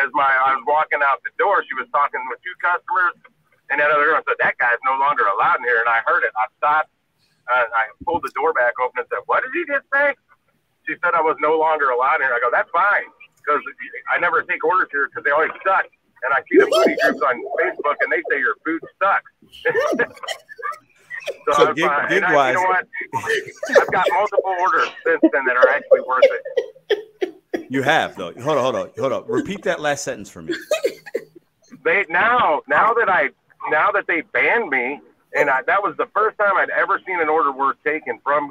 as 0.03 0.11
my 0.15 0.27
I 0.27 0.55
was 0.57 0.65
walking 0.67 1.05
out 1.05 1.23
the 1.23 1.35
door, 1.39 1.63
she 1.67 1.75
was 1.75 1.87
talking 1.93 2.19
with 2.31 2.41
two 2.43 2.57
customers, 2.59 3.15
and 3.71 3.79
that 3.79 3.91
other 3.91 4.07
girl 4.07 4.23
said, 4.27 4.39
"That 4.41 4.57
guy's 4.59 4.81
no 4.83 4.99
longer 4.99 5.29
allowed 5.29 5.61
in 5.61 5.69
here." 5.69 5.79
And 5.79 5.91
I 5.91 6.01
heard 6.07 6.25
it. 6.25 6.33
I 6.35 6.47
stopped. 6.59 6.91
Uh, 7.47 7.69
I 7.71 7.87
pulled 8.03 8.27
the 8.27 8.33
door 8.35 8.51
back 8.57 8.75
open 8.83 9.05
and 9.05 9.09
said, 9.13 9.23
"What 9.27 9.45
did 9.45 9.53
he 9.55 9.63
just 9.69 9.87
say?" 9.93 10.15
She 10.89 10.95
said 11.03 11.15
I 11.15 11.21
was 11.21 11.37
no 11.43 11.59
longer 11.59 11.91
allowed 11.91 12.23
in 12.23 12.31
here. 12.31 12.35
I 12.35 12.41
go, 12.41 12.51
"That's 12.51 12.71
fine." 12.71 13.11
Because 13.47 13.63
I 14.13 14.19
never 14.19 14.43
take 14.43 14.65
orders 14.65 14.89
here 14.91 15.09
because 15.09 15.23
they 15.25 15.31
always 15.31 15.51
suck. 15.65 15.85
And 16.25 16.35
I 16.35 16.41
see 16.51 16.59
the 16.59 16.67
foodie 16.67 16.97
groups 17.01 17.23
on 17.23 17.43
Facebook 17.63 17.95
and 18.01 18.11
they 18.13 18.23
say 18.31 18.41
your 18.41 18.57
food 18.65 18.81
sucks. 19.01 19.31
so 21.47 21.53
So 21.53 21.67
I'm 21.69 21.75
gig- 21.75 21.87
fine. 21.87 22.13
And 22.13 22.25
I, 22.25 22.51
you 22.51 22.55
gig-wise- 22.55 22.55
know 22.55 22.63
what? 22.63 22.87
I've 23.83 23.93
got 23.93 24.07
multiple 24.11 24.55
orders 24.61 24.89
since 25.07 25.21
then 25.33 25.45
that 25.47 25.57
are 25.57 25.69
actually 25.69 26.01
worth 26.01 26.25
it. 26.25 27.67
You 27.71 27.83
have 27.83 28.17
though. 28.17 28.33
Hold 28.35 28.59
on, 28.59 28.63
hold 28.63 28.75
on, 28.77 28.91
hold 28.99 29.13
on. 29.13 29.25
Repeat 29.27 29.63
that 29.63 29.81
last 29.81 30.05
sentence 30.05 30.29
for 30.31 30.43
me. 30.43 30.55
They 31.85 32.05
now 32.09 32.63
now 32.69 32.95
that 32.95 33.09
I 33.09 33.31
now 33.71 33.91
that 33.93 34.07
they 34.07 34.21
banned 34.21 34.71
me, 34.71 35.01
and 35.37 35.51
I, 35.51 35.63
that 35.63 35.83
was 35.83 35.97
the 35.97 36.07
first 36.15 36.39
time 36.39 36.57
I'd 36.57 36.71
ever 36.71 37.01
seen 37.07 37.21
an 37.21 37.29
order 37.29 37.51
worth 37.53 37.77
taking 37.85 38.21
from 38.23 38.51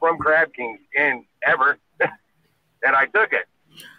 from 0.00 0.16
Crab 0.18 0.52
Kings 0.54 0.80
in 0.94 1.24
ever, 1.46 1.78
and 2.00 2.96
I 2.96 3.06
took 3.06 3.32
it. 3.32 3.46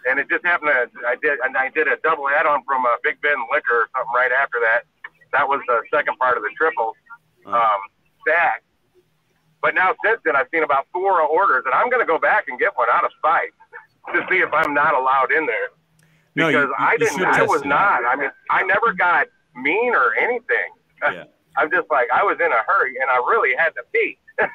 And 0.08 0.18
it 0.18 0.28
just 0.28 0.44
happened 0.44 0.70
to 0.72 1.06
I 1.06 1.16
did 1.20 1.38
and 1.44 1.56
I 1.56 1.68
did 1.70 1.88
a 1.88 1.96
double 2.02 2.28
add-on 2.28 2.62
from 2.64 2.84
a 2.84 2.96
Big 3.02 3.20
Ben 3.20 3.36
Liquor 3.52 3.74
or 3.74 3.88
something 3.94 4.12
right 4.14 4.32
after 4.32 4.58
that. 4.60 4.82
That 5.32 5.48
was 5.48 5.60
the 5.66 5.82
second 5.92 6.16
part 6.18 6.36
of 6.36 6.42
the 6.42 6.50
triple 6.56 6.94
um, 7.46 7.80
stack. 8.22 8.62
But 9.60 9.74
now 9.74 9.94
since 10.04 10.20
then, 10.24 10.36
I've 10.36 10.46
seen 10.52 10.62
about 10.62 10.86
four 10.92 11.20
orders, 11.20 11.64
and 11.66 11.74
I'm 11.74 11.90
going 11.90 12.00
to 12.00 12.06
go 12.06 12.18
back 12.18 12.44
and 12.48 12.58
get 12.58 12.76
one 12.76 12.88
out 12.92 13.04
of 13.04 13.10
spite 13.18 13.50
to 14.14 14.24
see 14.30 14.38
if 14.38 14.52
I'm 14.52 14.72
not 14.72 14.94
allowed 14.94 15.32
in 15.32 15.46
there 15.46 15.68
No, 16.34 16.48
because 16.48 16.68
you- 16.68 16.74
I 16.78 16.92
you 16.92 16.98
didn't. 16.98 17.24
I 17.24 17.42
was 17.42 17.64
not. 17.64 18.04
I 18.04 18.16
mean, 18.16 18.30
I 18.50 18.62
never 18.62 18.92
got 18.92 19.26
mean 19.56 19.94
or 19.94 20.14
anything. 20.16 20.70
Yeah. 21.02 21.24
I'm 21.56 21.70
just 21.72 21.90
like 21.90 22.06
I 22.14 22.22
was 22.22 22.38
in 22.40 22.52
a 22.52 22.62
hurry, 22.66 22.94
and 23.00 23.10
I 23.10 23.16
really 23.16 23.56
had 23.56 23.70
to 23.70 23.82
pee. 23.92 24.18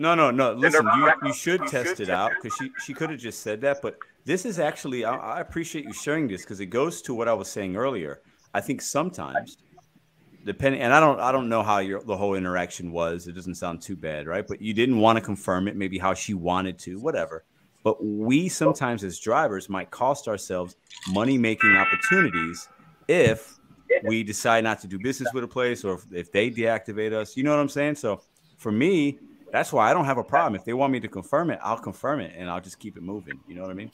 No, 0.00 0.14
no, 0.14 0.30
no. 0.30 0.52
Listen, 0.52 0.86
you, 0.96 1.12
you 1.24 1.32
should 1.32 1.66
test 1.66 1.98
it 1.98 2.08
out 2.08 2.30
because 2.40 2.56
she, 2.56 2.70
she 2.84 2.94
could 2.94 3.10
have 3.10 3.18
just 3.18 3.40
said 3.42 3.60
that. 3.62 3.82
But 3.82 3.98
this 4.28 4.44
is 4.44 4.58
actually, 4.58 5.06
I, 5.06 5.16
I 5.16 5.40
appreciate 5.40 5.86
you 5.86 5.92
sharing 5.94 6.28
this 6.28 6.42
because 6.42 6.60
it 6.60 6.66
goes 6.66 7.00
to 7.02 7.14
what 7.14 7.28
I 7.28 7.32
was 7.32 7.48
saying 7.48 7.76
earlier. 7.76 8.20
I 8.52 8.60
think 8.60 8.82
sometimes, 8.82 9.56
depending, 10.44 10.82
and 10.82 10.92
I 10.92 11.00
don't, 11.00 11.18
I 11.18 11.32
don't 11.32 11.48
know 11.48 11.62
how 11.62 11.78
your 11.78 12.02
the 12.02 12.14
whole 12.14 12.34
interaction 12.34 12.92
was. 12.92 13.26
It 13.26 13.32
doesn't 13.32 13.54
sound 13.54 13.80
too 13.80 13.96
bad, 13.96 14.26
right? 14.26 14.46
But 14.46 14.60
you 14.60 14.74
didn't 14.74 14.98
want 14.98 15.16
to 15.16 15.22
confirm 15.22 15.66
it, 15.66 15.76
maybe 15.76 15.98
how 15.98 16.12
she 16.12 16.34
wanted 16.34 16.78
to, 16.80 17.00
whatever. 17.00 17.44
But 17.82 18.04
we 18.04 18.50
sometimes, 18.50 19.02
as 19.02 19.18
drivers, 19.18 19.70
might 19.70 19.90
cost 19.90 20.28
ourselves 20.28 20.76
money 21.08 21.38
making 21.38 21.74
opportunities 21.74 22.68
if 23.08 23.58
we 24.04 24.22
decide 24.22 24.62
not 24.62 24.78
to 24.82 24.86
do 24.86 24.98
business 24.98 25.32
with 25.32 25.44
a 25.44 25.48
place 25.48 25.84
or 25.84 25.94
if, 25.94 26.04
if 26.12 26.32
they 26.32 26.50
deactivate 26.50 27.14
us. 27.14 27.34
You 27.34 27.44
know 27.44 27.50
what 27.52 27.60
I'm 27.60 27.68
saying? 27.70 27.94
So 27.94 28.20
for 28.58 28.72
me, 28.72 29.20
that's 29.52 29.72
why 29.72 29.90
I 29.90 29.94
don't 29.94 30.04
have 30.04 30.18
a 30.18 30.24
problem. 30.24 30.54
If 30.54 30.66
they 30.66 30.74
want 30.74 30.92
me 30.92 31.00
to 31.00 31.08
confirm 31.08 31.50
it, 31.50 31.60
I'll 31.62 31.78
confirm 31.78 32.20
it 32.20 32.34
and 32.36 32.50
I'll 32.50 32.60
just 32.60 32.78
keep 32.78 32.98
it 32.98 33.02
moving. 33.02 33.40
You 33.48 33.54
know 33.54 33.62
what 33.62 33.70
I 33.70 33.74
mean? 33.74 33.90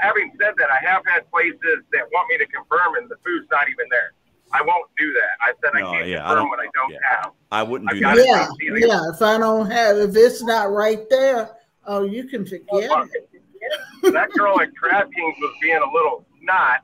Having 0.00 0.32
said 0.40 0.54
that, 0.58 0.68
I 0.70 0.78
have 0.88 1.02
had 1.06 1.28
places 1.30 1.82
that 1.92 2.04
want 2.12 2.28
me 2.30 2.38
to 2.38 2.46
confirm, 2.46 2.94
and 2.96 3.08
the 3.10 3.16
food's 3.24 3.46
not 3.50 3.68
even 3.68 3.86
there. 3.90 4.12
I 4.52 4.62
won't 4.62 4.88
do 4.98 5.12
that. 5.12 5.30
I 5.42 5.52
said 5.62 5.78
No, 5.80 5.88
I 5.88 5.92
can't 5.96 6.08
yeah, 6.08 6.18
confirm 6.18 6.36
don't- 6.36 6.48
what 6.50 6.60
I 6.60 6.68
don't 6.74 6.92
yeah. 6.92 6.98
have. 7.22 7.32
I 7.50 7.62
wouldn't 7.62 7.90
I've 7.90 7.96
do 7.96 8.00
that. 8.02 8.56
Yeah, 8.60 8.86
yeah. 8.86 9.10
If 9.14 9.20
I 9.22 9.36
don't 9.38 9.70
have, 9.70 9.96
if 9.98 10.16
it's 10.16 10.42
not 10.42 10.70
right 10.72 11.00
there, 11.10 11.50
oh, 11.86 12.04
you 12.04 12.24
can 12.24 12.44
forget 12.46 12.66
it. 12.72 14.12
that 14.12 14.30
girl 14.32 14.60
at 14.60 14.74
Crab 14.76 15.10
Kings 15.12 15.36
was 15.40 15.54
being 15.60 15.76
a 15.76 15.92
little 15.92 16.24
snot. 16.42 16.80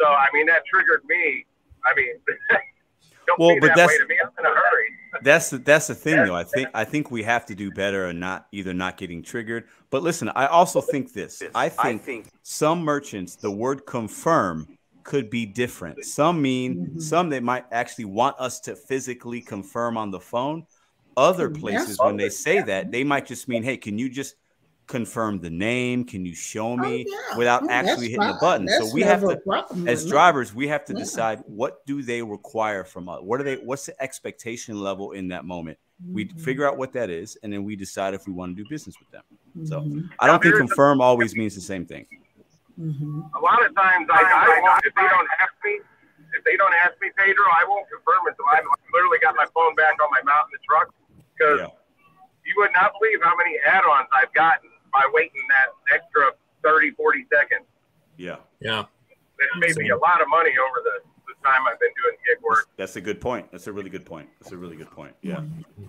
So 0.00 0.06
I 0.06 0.26
mean 0.32 0.46
that 0.46 0.62
triggered 0.66 1.02
me. 1.08 1.44
I 1.84 1.94
mean, 1.94 2.14
don't 3.28 3.38
Well, 3.38 3.54
be 3.54 3.60
but 3.60 3.68
that 3.68 3.76
that's- 3.76 3.90
way 3.90 3.98
to 3.98 4.06
me. 4.08 4.16
I'm 4.22 4.30
in 4.38 4.44
a 4.44 4.48
hurry. 4.48 4.84
That's 5.22 5.50
the 5.50 5.58
that's 5.58 5.86
the 5.88 5.94
thing 5.94 6.16
though. 6.26 6.34
I 6.34 6.44
think 6.44 6.68
I 6.74 6.84
think 6.84 7.10
we 7.10 7.22
have 7.24 7.46
to 7.46 7.54
do 7.54 7.70
better 7.70 8.06
and 8.06 8.20
not 8.20 8.46
either 8.52 8.72
not 8.74 8.96
getting 8.96 9.22
triggered. 9.22 9.64
But 9.90 10.02
listen, 10.02 10.28
I 10.34 10.46
also 10.46 10.80
think 10.80 11.12
this. 11.12 11.42
I 11.54 11.68
think, 11.68 12.26
some 12.42 12.82
merchants 12.82 13.34
the 13.36 13.50
word 13.50 13.84
confirm 13.86 14.66
could 15.04 15.30
be 15.30 15.46
different. 15.46 16.04
Some 16.04 16.40
mean 16.42 16.92
Mhm. 16.94 17.02
some 17.02 17.30
they 17.30 17.40
might 17.40 17.64
actually 17.72 18.04
want 18.04 18.36
us 18.38 18.60
to 18.60 18.76
physically 18.76 19.40
confirm 19.40 19.96
on 19.96 20.10
the 20.10 20.20
phone. 20.20 20.66
other 21.16 21.48
That's 21.48 21.60
places 21.60 21.98
when 21.98 22.16
they 22.16 22.28
say 22.28 22.60
that, 22.62 22.92
they 22.92 23.02
might 23.02 23.26
just 23.26 23.48
mean, 23.48 23.64
"Hey, 23.64 23.76
can 23.76 23.98
you 23.98 24.08
just 24.08 24.36
confirm 24.88 25.38
the 25.38 25.50
name? 25.50 26.04
Can 26.04 26.24
you 26.24 26.34
show 26.34 26.72
Oh, 26.72 26.76
me?" 26.76 27.06
yeah. 27.06 27.36
without 27.36 27.62
Oh, 27.64 27.68
actually 27.70 28.08
hitting 28.08 28.26
the 28.26 28.38
button. 28.40 28.66
That's 28.66 28.88
so 28.88 28.92
we 28.92 29.02
have 29.02 29.20
to 29.20 29.38
as 29.86 30.08
drivers, 30.08 30.52
we 30.54 30.66
have 30.68 30.84
to 30.86 30.92
Yeah. 30.94 30.98
decide 30.98 31.40
what 31.46 31.84
do 31.86 32.02
they 32.02 32.22
require 32.22 32.82
from 32.84 33.08
us? 33.08 33.20
What 33.22 33.40
are 33.40 33.44
they 33.44 33.56
what's 33.56 33.86
the 33.86 34.02
expectation 34.02 34.80
level 34.80 35.12
in 35.12 35.28
that 35.28 35.44
moment? 35.44 35.78
We 36.12 36.26
Mhm. 36.26 36.40
figure 36.40 36.66
out 36.66 36.76
what 36.76 36.92
that 36.94 37.10
is 37.10 37.36
and 37.42 37.52
then 37.52 37.64
we 37.64 37.76
decide 37.76 38.14
if 38.14 38.26
we 38.26 38.32
want 38.32 38.56
to 38.56 38.62
do 38.62 38.68
business 38.68 38.96
with 38.98 39.10
them. 39.10 39.22
So 39.64 39.80
Mhm. 39.80 40.10
I 40.18 40.26
don't 40.26 40.42
think 40.42 40.56
confirm 40.56 41.00
always 41.00 41.36
means 41.36 41.54
the 41.54 41.60
same 41.60 41.84
thing. 41.86 42.06
Mhm. 42.78 43.30
A 43.34 43.40
lot 43.40 43.64
of 43.64 43.74
times, 43.74 44.08
I, 44.10 44.22
I 44.22 44.60
won't, 44.60 44.84
if 44.86 44.94
they 44.94 45.02
don't 45.08 45.28
ask 45.40 45.52
me, 45.64 45.80
if 46.32 46.44
they 46.44 46.56
don't 46.56 46.74
ask 46.74 46.94
me, 47.00 47.10
Pedro, 47.16 47.44
I 47.50 47.64
won't 47.66 47.88
confirm 47.90 48.26
until 48.28 48.44
I've 48.52 48.64
literally 48.94 49.18
got 49.18 49.34
my 49.34 49.46
phone 49.52 49.74
back 49.74 49.96
on 50.00 50.08
my 50.12 50.22
mount 50.22 50.46
in 50.46 50.52
the 50.52 50.62
truck. 50.62 50.94
Because 51.36 51.60
Yeah. 51.60 51.74
you 52.46 52.54
would 52.58 52.72
not 52.72 52.92
believe 53.00 53.20
how 53.22 53.34
many 53.36 53.58
add-ons 53.66 54.06
I've 54.14 54.32
gotten 54.32 54.67
by 54.92 55.08
waiting 55.12 55.42
that 55.48 55.94
extra 55.94 56.32
30, 56.62 56.90
40 56.92 57.26
seconds. 57.32 57.66
Yeah. 58.16 58.36
Yeah. 58.60 58.84
It 59.38 59.48
made 59.58 59.76
me 59.76 59.90
a 59.90 59.96
lot 59.96 60.20
of 60.20 60.28
money 60.28 60.50
over 60.50 60.82
the, 60.82 61.08
the 61.28 61.34
time 61.44 61.60
I've 61.70 61.78
been 61.78 61.90
doing 62.02 62.16
gig 62.26 62.42
work. 62.42 62.68
That's 62.76 62.96
a 62.96 63.00
good 63.00 63.20
point. 63.20 63.50
That's 63.52 63.68
a 63.68 63.72
really 63.72 63.88
good 63.88 64.04
point. 64.04 64.28
That's 64.40 64.52
a 64.52 64.56
really 64.56 64.74
good 64.74 64.90
point. 64.90 65.14
Yeah. 65.22 65.42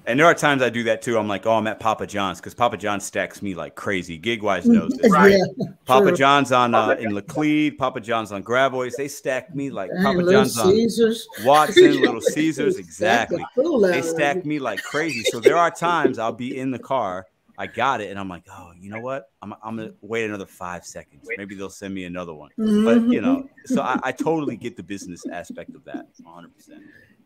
And 0.06 0.20
there 0.20 0.28
are 0.28 0.36
times 0.36 0.62
I 0.62 0.70
do 0.70 0.84
that 0.84 1.02
too. 1.02 1.18
I'm 1.18 1.28
like, 1.28 1.48
oh, 1.48 1.54
I'm 1.54 1.66
at 1.66 1.80
Papa 1.80 2.06
John's 2.06 2.40
because 2.40 2.54
Papa 2.54 2.78
John 2.78 3.00
stacks 3.00 3.42
me 3.42 3.56
like 3.56 3.76
crazy. 3.76 4.20
Gigwise 4.20 4.66
knows 4.66 4.92
this. 4.92 5.12
Right. 5.12 5.32
Yeah, 5.32 5.66
Papa 5.86 6.10
true. 6.10 6.18
John's 6.18 6.52
on 6.52 6.76
uh, 6.76 6.90
in 7.00 7.12
Laclede, 7.12 7.78
Papa 7.80 8.00
John's 8.02 8.32
on 8.32 8.44
Gravois. 8.44 8.96
They 8.96 9.08
stack 9.08 9.56
me 9.56 9.72
like 9.72 9.90
Dang, 9.92 10.04
Papa 10.04 10.18
Little 10.20 10.32
John's 10.44 10.58
on 10.60 10.72
Caesars. 10.72 11.28
Watson, 11.44 12.02
Little 12.02 12.22
Caesars. 12.22 12.78
Exactly. 12.78 13.44
They 13.56 14.04
stack 14.04 14.46
me 14.46 14.60
like 14.60 14.84
crazy. 14.84 15.24
So 15.32 15.40
there 15.40 15.58
are 15.58 15.72
times 15.72 16.20
I'll 16.20 16.32
be 16.32 16.58
in 16.58 16.70
the 16.70 16.80
car, 16.80 17.26
I 17.60 17.68
got 17.68 18.00
it, 18.00 18.10
and 18.10 18.18
I'm 18.18 18.30
like, 18.30 18.44
oh, 18.50 18.72
you 18.80 18.90
know 18.90 19.02
what? 19.02 19.26
I'm, 19.42 19.54
I'm 19.62 19.76
gonna 19.76 19.92
wait 20.02 20.24
another 20.24 20.46
five 20.46 20.86
seconds. 20.86 21.28
Maybe 21.38 21.56
they'll 21.56 21.70
send 21.70 21.94
me 21.94 22.06
another 22.06 22.34
one. 22.34 22.52
But 22.58 23.02
you 23.02 23.20
know, 23.20 23.40
mm-hmm. 23.40 23.74
so 23.76 23.82
I, 23.82 24.00
I 24.02 24.12
totally 24.14 24.56
get 24.56 24.78
the 24.78 24.84
business 24.84 25.26
aspect 25.32 25.76
of 25.76 25.84
that, 25.84 26.06
100. 26.24 26.56
percent 26.56 26.82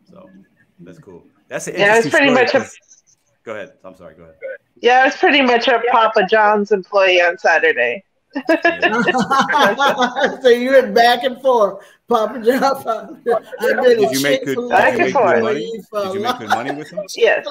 So 0.09 0.27
that's 0.79 0.97
cool. 0.97 1.23
That's 1.49 1.67
an 1.67 1.75
Yeah, 1.77 1.97
it's 1.99 2.09
pretty 2.09 2.29
story 2.29 2.43
much 2.45 2.55
a 2.55 2.59
'cause- 2.59 2.77
Go 3.45 3.53
ahead. 3.53 3.73
I'm 3.83 3.95
sorry. 3.95 4.15
Go 4.15 4.23
ahead. 4.23 4.35
yeah, 4.81 5.01
I 5.01 5.05
was 5.05 5.15
pretty 5.17 5.41
much 5.41 5.67
a 5.67 5.81
Papa 5.91 6.25
John's 6.27 6.71
employee 6.71 7.21
on 7.21 7.37
Saturday. 7.37 8.03
So 10.41 10.49
you 10.49 10.71
went 10.71 10.93
back 10.95 11.23
and 11.23 11.39
forth, 11.41 11.83
Papa 12.09 12.41
John. 12.43 12.59
Papa 12.59 13.19
I 13.59 13.73
did, 13.83 13.99
Did 13.99 14.11
you 14.11 14.23
make 14.23 14.45
good? 14.45 14.69
Back 14.69 14.97
Did 14.97 14.99
you 14.99 15.05
and 15.05 15.13
make 15.13 15.13
forth. 15.13 15.35
good 15.35 15.43
money? 15.43 15.81
Did 16.05 16.13
you 16.15 16.19
make 16.21 16.37
good 16.39 16.49
money 16.49 16.71
with 16.71 16.89
them? 16.89 17.05
Yes. 17.15 17.45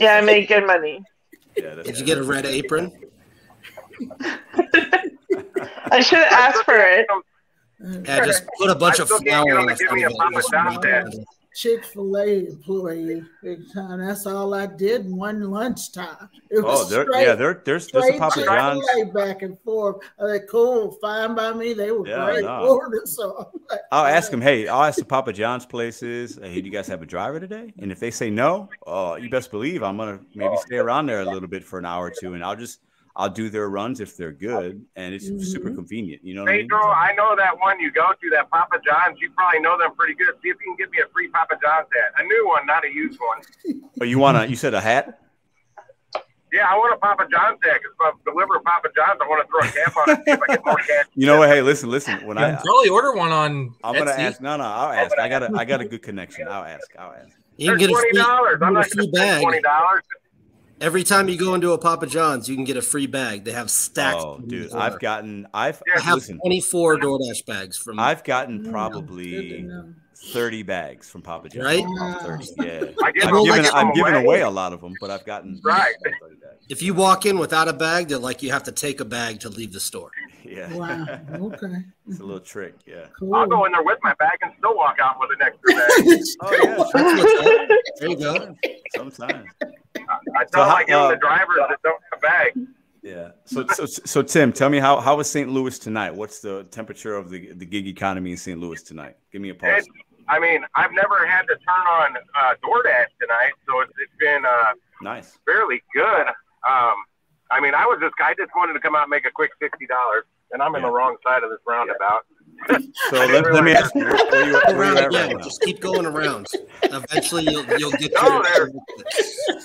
Yeah, 0.00 0.14
I 0.16 0.20
made 0.22 0.48
good 0.48 0.66
money. 0.66 1.02
Yeah. 1.56 1.74
That's 1.74 1.88
Did 1.88 1.98
you 1.98 2.04
get 2.04 2.18
a 2.18 2.22
red 2.22 2.46
apron? 2.46 2.92
I 5.90 6.00
should 6.00 6.18
have 6.18 6.32
asked 6.32 6.64
for 6.64 6.76
it. 6.76 7.06
Yeah, 7.80 8.24
just 8.24 8.44
put 8.58 8.70
a 8.70 8.74
bunch 8.74 9.00
I 9.00 9.02
of 9.02 9.08
still 9.08 9.20
can't 9.20 9.44
flour 9.44 9.44
get 9.44 9.56
'em 9.56 9.60
on 9.60 10.32
to 10.32 10.40
the 10.80 11.26
give 11.62 11.72
me 11.72 11.78
a 11.78 11.82
front 11.82 12.10
of 12.10 12.16
it. 12.16 12.16
Papa 12.16 12.22
John's 12.22 12.46
ad. 12.46 12.46
Chick-fil-A 12.46 12.46
employee 12.46 13.24
big 13.42 13.72
time. 13.72 14.06
That's 14.06 14.26
all 14.26 14.54
I 14.54 14.66
did 14.66 15.06
in 15.06 15.16
one 15.16 15.40
lunchtime. 15.50 16.28
It 16.50 16.58
Oh, 16.58 16.62
was 16.62 16.90
there, 16.90 17.04
straight, 17.04 17.26
yeah. 17.26 17.34
There, 17.34 17.62
there's 17.64 17.88
there's 17.88 18.14
a 18.14 18.18
Papa 18.18 18.44
John's. 18.44 18.86
Back 19.14 19.42
and 19.42 19.58
forth. 19.60 19.96
Are 20.18 20.30
they 20.30 20.46
cool? 20.46 20.92
Fine 21.00 21.34
by 21.34 21.52
me. 21.52 21.72
They 21.72 21.90
were 21.90 22.06
Yeah, 22.06 22.24
great 22.24 22.44
no. 22.44 22.68
orders. 22.68 23.16
So 23.16 23.50
like, 23.70 23.80
I'll 23.92 24.06
ask 24.06 24.30
them, 24.30 24.40
hey, 24.40 24.68
I'll 24.68 24.84
ask 24.84 24.98
the 24.98 25.04
Papa 25.04 25.32
John's 25.32 25.66
places, 25.66 26.38
hey, 26.42 26.60
do 26.60 26.66
you 26.66 26.72
guys 26.72 26.86
have 26.88 27.02
a 27.02 27.06
driver 27.06 27.40
today? 27.40 27.72
And 27.78 27.90
if 27.92 27.98
they 28.00 28.10
say 28.10 28.30
no, 28.30 28.68
uh, 28.86 29.18
you 29.20 29.28
best 29.28 29.50
believe 29.50 29.82
I'm 29.82 29.96
gonna 29.96 30.20
maybe 30.34 30.56
stay 30.58 30.76
around 30.76 31.06
there 31.06 31.20
a 31.20 31.24
little 31.24 31.48
bit 31.48 31.64
for 31.64 31.78
an 31.78 31.84
hour 31.84 32.06
or 32.06 32.12
two, 32.20 32.34
and 32.34 32.44
I'll 32.44 32.56
just 32.56 32.80
I'll 33.18 33.30
do 33.30 33.48
their 33.48 33.70
runs 33.70 34.00
if 34.00 34.14
they're 34.14 34.30
good, 34.30 34.84
and 34.94 35.14
it's 35.14 35.26
super 35.50 35.70
Mhm. 35.70 35.76
convenient. 35.76 36.22
You 36.22 36.34
know 36.34 36.42
what 36.42 36.50
I 36.50 36.56
mean? 36.58 36.68
Pedro, 36.68 36.90
I 36.90 37.14
know 37.14 37.34
that 37.34 37.58
one 37.58 37.80
you 37.80 37.90
go 37.90 38.12
to, 38.12 38.30
that 38.30 38.50
Papa 38.50 38.78
John's. 38.86 39.18
You 39.20 39.30
probably 39.30 39.60
know 39.60 39.78
them 39.78 39.94
pretty 39.96 40.12
good. 40.14 40.34
See 40.42 40.50
if 40.50 40.56
you 40.60 40.66
can 40.66 40.76
get 40.76 40.90
me 40.90 40.98
a 41.00 41.08
free 41.14 41.28
Papa 41.28 41.54
John's 41.62 41.88
hat. 41.96 42.12
A 42.18 42.22
new 42.24 42.46
one, 42.46 42.66
not 42.66 42.84
a 42.84 42.92
used 42.92 43.18
one. 43.18 43.82
Oh, 44.02 44.04
you 44.04 44.18
wanna? 44.18 44.44
You 44.44 44.54
said 44.54 44.74
a 44.74 44.80
hat? 44.82 45.18
Yeah, 46.52 46.66
I 46.70 46.76
want 46.76 46.92
a 46.94 46.98
Papa 46.98 47.26
John's 47.30 47.58
hat 47.64 47.80
because 47.82 47.92
if 47.92 48.00
I 48.00 48.12
deliver 48.30 48.60
Papa 48.60 48.88
John's, 48.94 49.18
I 49.20 49.26
want 49.26 49.42
to 49.44 49.50
throw 49.50 49.60
a 49.60 49.72
cap 49.84 49.96
on 49.96 50.10
it 50.10 50.24
see 50.24 50.30
if 50.32 50.40
I 50.42 50.46
get 50.54 50.64
more 50.64 50.76
cash. 50.86 51.06
You 51.14 51.26
know 51.26 51.38
what? 51.38 51.48
Hey, 51.48 51.60
listen, 51.62 51.90
listen. 51.90 52.24
When 52.24 52.36
You 52.36 52.44
I 52.44 52.50
can 52.52 52.60
probably 52.62 52.88
order 52.90 53.14
one 53.14 53.32
on 53.32 53.74
I'm 53.82 53.94
gonna 53.94 54.10
Etsy. 54.12 54.18
ask. 54.18 54.40
No, 54.42 54.56
no, 54.58 54.64
I'll 54.64 54.92
ask. 54.92 55.18
I 55.18 55.28
got 55.28 55.42
a 55.42 55.50
I 55.56 55.64
got 55.64 55.80
a 55.80 55.86
good 55.86 56.02
connection. 56.02 56.46
I'll 56.48 56.64
ask. 56.64 56.86
I'll 56.98 57.12
ask. 57.12 57.34
You 57.56 57.70
can 57.70 57.78
get 57.78 57.88
a 57.88 57.92
twenty 57.94 58.10
free, 58.10 58.18
dollars. 58.20 58.58
I'm 58.62 58.74
not 58.74 58.88
can 58.90 58.98
gonna 58.98 59.08
spend 59.08 59.12
bag. 59.12 59.42
twenty 59.42 59.60
dollars. 59.62 60.02
Every 60.80 61.04
time 61.04 61.28
you 61.28 61.38
go 61.38 61.54
into 61.54 61.72
a 61.72 61.78
Papa 61.78 62.06
John's, 62.06 62.48
you 62.48 62.54
can 62.54 62.64
get 62.64 62.76
a 62.76 62.82
free 62.82 63.06
bag. 63.06 63.44
They 63.44 63.52
have 63.52 63.70
stacks. 63.70 64.22
Oh, 64.22 64.38
dude, 64.38 64.70
corner. 64.70 64.84
I've 64.84 65.00
gotten 65.00 65.46
I've 65.54 65.82
I 65.96 66.00
have 66.00 66.16
listen. 66.16 66.38
24 66.38 66.98
DoorDash 66.98 67.46
bags 67.46 67.78
from. 67.78 67.98
I've 67.98 68.24
gotten 68.24 68.56
oh, 68.56 68.58
good 68.58 68.64
to 68.64 68.70
probably 68.70 69.62
know. 69.62 69.94
30 70.32 70.62
bags 70.62 71.08
from 71.10 71.22
Papa 71.22 71.48
John's. 71.48 71.64
Right? 71.64 71.84
Yeah. 72.58 72.84
I 73.02 73.12
give 73.12 73.24
I've 73.24 73.30
them- 73.32 73.36
I 73.36 73.44
given, 73.44 73.62
give 73.62 73.74
I've 73.74 73.94
given 73.94 74.14
away. 74.14 74.24
away 74.24 74.40
a 74.40 74.50
lot 74.50 74.72
of 74.72 74.80
them, 74.80 74.94
but 75.00 75.10
I've 75.10 75.24
gotten 75.24 75.60
Right. 75.64 75.94
if 76.68 76.82
you 76.82 76.94
walk 76.94 77.26
in 77.26 77.38
without 77.38 77.68
a 77.68 77.72
bag, 77.72 78.08
they're 78.08 78.18
like 78.18 78.42
you 78.42 78.50
have 78.52 78.64
to 78.64 78.72
take 78.72 79.00
a 79.00 79.04
bag 79.04 79.40
to 79.40 79.48
leave 79.48 79.72
the 79.72 79.80
store. 79.80 80.10
Yeah. 80.48 80.72
Wow. 80.74 81.04
Okay. 81.32 81.74
it's 82.08 82.20
a 82.20 82.22
little 82.22 82.38
trick. 82.38 82.74
Yeah. 82.86 83.06
Cool. 83.18 83.34
I'll 83.34 83.48
go 83.48 83.64
in 83.64 83.72
there 83.72 83.82
with 83.82 83.98
my 84.04 84.14
bag 84.20 84.38
and 84.42 84.52
still 84.58 84.76
walk 84.76 84.96
out 85.02 85.16
with 85.18 85.30
an 85.32 85.42
extra 85.42 85.74
bag. 85.74 86.22
Oh, 86.40 86.52
yeah. 86.52 86.76
sure. 86.76 86.86
That's 86.94 87.22
what's 87.24 87.40
up. 87.40 87.68
There 87.98 88.08
you 88.10 88.16
go. 88.16 88.56
Sometimes. 88.94 89.48
I 89.60 89.64
So 90.44 90.44
tell 90.52 90.64
how- 90.68 90.76
I 90.76 90.84
give 90.84 90.90
them 90.90 91.00
uh, 91.02 91.08
the 91.10 91.16
drivers 91.16 91.56
that 91.68 91.78
don't 91.82 92.00
have 92.12 92.22
bags. 92.22 92.60
Yeah. 93.02 93.30
So, 93.44 93.66
so, 93.66 93.86
so 93.86 94.22
Tim, 94.22 94.52
tell 94.52 94.68
me 94.70 94.78
how, 94.78 95.00
how 95.00 95.16
was 95.16 95.28
St. 95.28 95.48
Louis 95.50 95.76
tonight? 95.80 96.14
What's 96.14 96.38
the 96.38 96.62
temperature 96.70 97.16
of 97.16 97.28
the, 97.28 97.52
the 97.52 97.66
gig 97.66 97.88
economy 97.88 98.30
in 98.30 98.36
St. 98.36 98.60
Louis 98.60 98.80
tonight? 98.84 99.16
Give 99.32 99.42
me 99.42 99.48
a 99.48 99.54
pulse. 99.54 99.78
It's, 99.78 99.88
I 100.28 100.38
mean, 100.40 100.64
I've 100.74 100.92
never 100.92 101.26
had 101.26 101.42
to 101.42 101.54
turn 101.56 101.86
on 101.88 102.16
uh, 102.16 102.54
DoorDash 102.64 103.06
tonight, 103.20 103.52
so 103.68 103.80
it's, 103.80 103.92
it's 104.02 104.12
been 104.18 104.44
uh, 104.44 104.72
Nice. 105.02 105.38
fairly 105.46 105.82
good. 105.94 106.26
Um, 106.68 106.94
I 107.50 107.60
mean, 107.60 107.74
I 107.74 107.86
was 107.86 107.98
just 108.00 108.14
I 108.20 108.34
just 108.34 108.50
wanted 108.56 108.72
to 108.72 108.80
come 108.80 108.96
out 108.96 109.02
and 109.02 109.10
make 109.10 109.24
a 109.26 109.30
quick 109.30 109.52
sixty 109.62 109.86
dollars, 109.86 110.24
and 110.52 110.60
I'm 110.60 110.74
in 110.74 110.82
the 110.82 110.90
wrong 110.90 111.16
side 111.24 111.42
of 111.44 111.50
this 111.50 111.60
roundabout. 111.66 112.24
So 113.10 113.24
let, 113.26 113.52
let 113.52 113.62
me 113.62 113.72
ask 113.72 113.94
you, 113.94 114.00
where, 114.06 114.18
where 114.30 114.44
you, 114.44 114.52
where 114.76 114.84
you 114.86 114.94
yeah, 114.96 115.06
right 115.06 115.38
just 115.44 115.62
keep 115.62 115.78
going 115.80 116.06
around. 116.06 116.46
Eventually, 116.90 117.44
you'll 117.44 117.64
you'll 117.78 117.92
get 117.92 118.12
No, 118.14 118.42
to 118.42 118.42
there- 118.42 118.70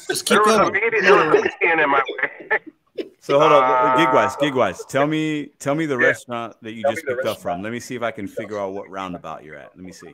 Just 0.10 0.26
keep 0.26 0.36
There 0.36 0.42
was 0.44 0.56
a 0.56 0.58
going. 0.60 0.74
median, 0.74 1.04
there 1.04 1.16
was 1.16 1.38
a 1.38 1.42
in 1.80 1.90
my 1.90 2.04
way. 2.20 2.60
So 3.20 3.40
hold 3.40 3.52
on, 3.52 3.64
Uh, 3.64 3.96
Gigwise, 3.98 4.38
Gigwise. 4.38 4.88
Tell 4.88 5.08
me, 5.08 5.48
tell 5.60 5.74
me 5.74 5.86
the 5.88 5.98
Yeah. 5.98 6.08
restaurant 6.08 6.56
that 6.62 6.74
you 6.74 6.84
Tell 6.84 6.94
just 6.94 7.06
picked 7.08 7.26
up 7.26 7.38
from. 7.40 7.64
Let 7.64 7.72
me 7.72 7.80
see 7.80 7.96
if 7.96 8.04
I 8.04 8.12
can 8.12 8.28
figure 8.28 8.60
out 8.60 8.74
what 8.74 8.90
roundabout 8.90 9.44
you're 9.44 9.56
at. 9.56 9.72
Let 9.76 9.84
me 9.84 9.92
see. 9.92 10.14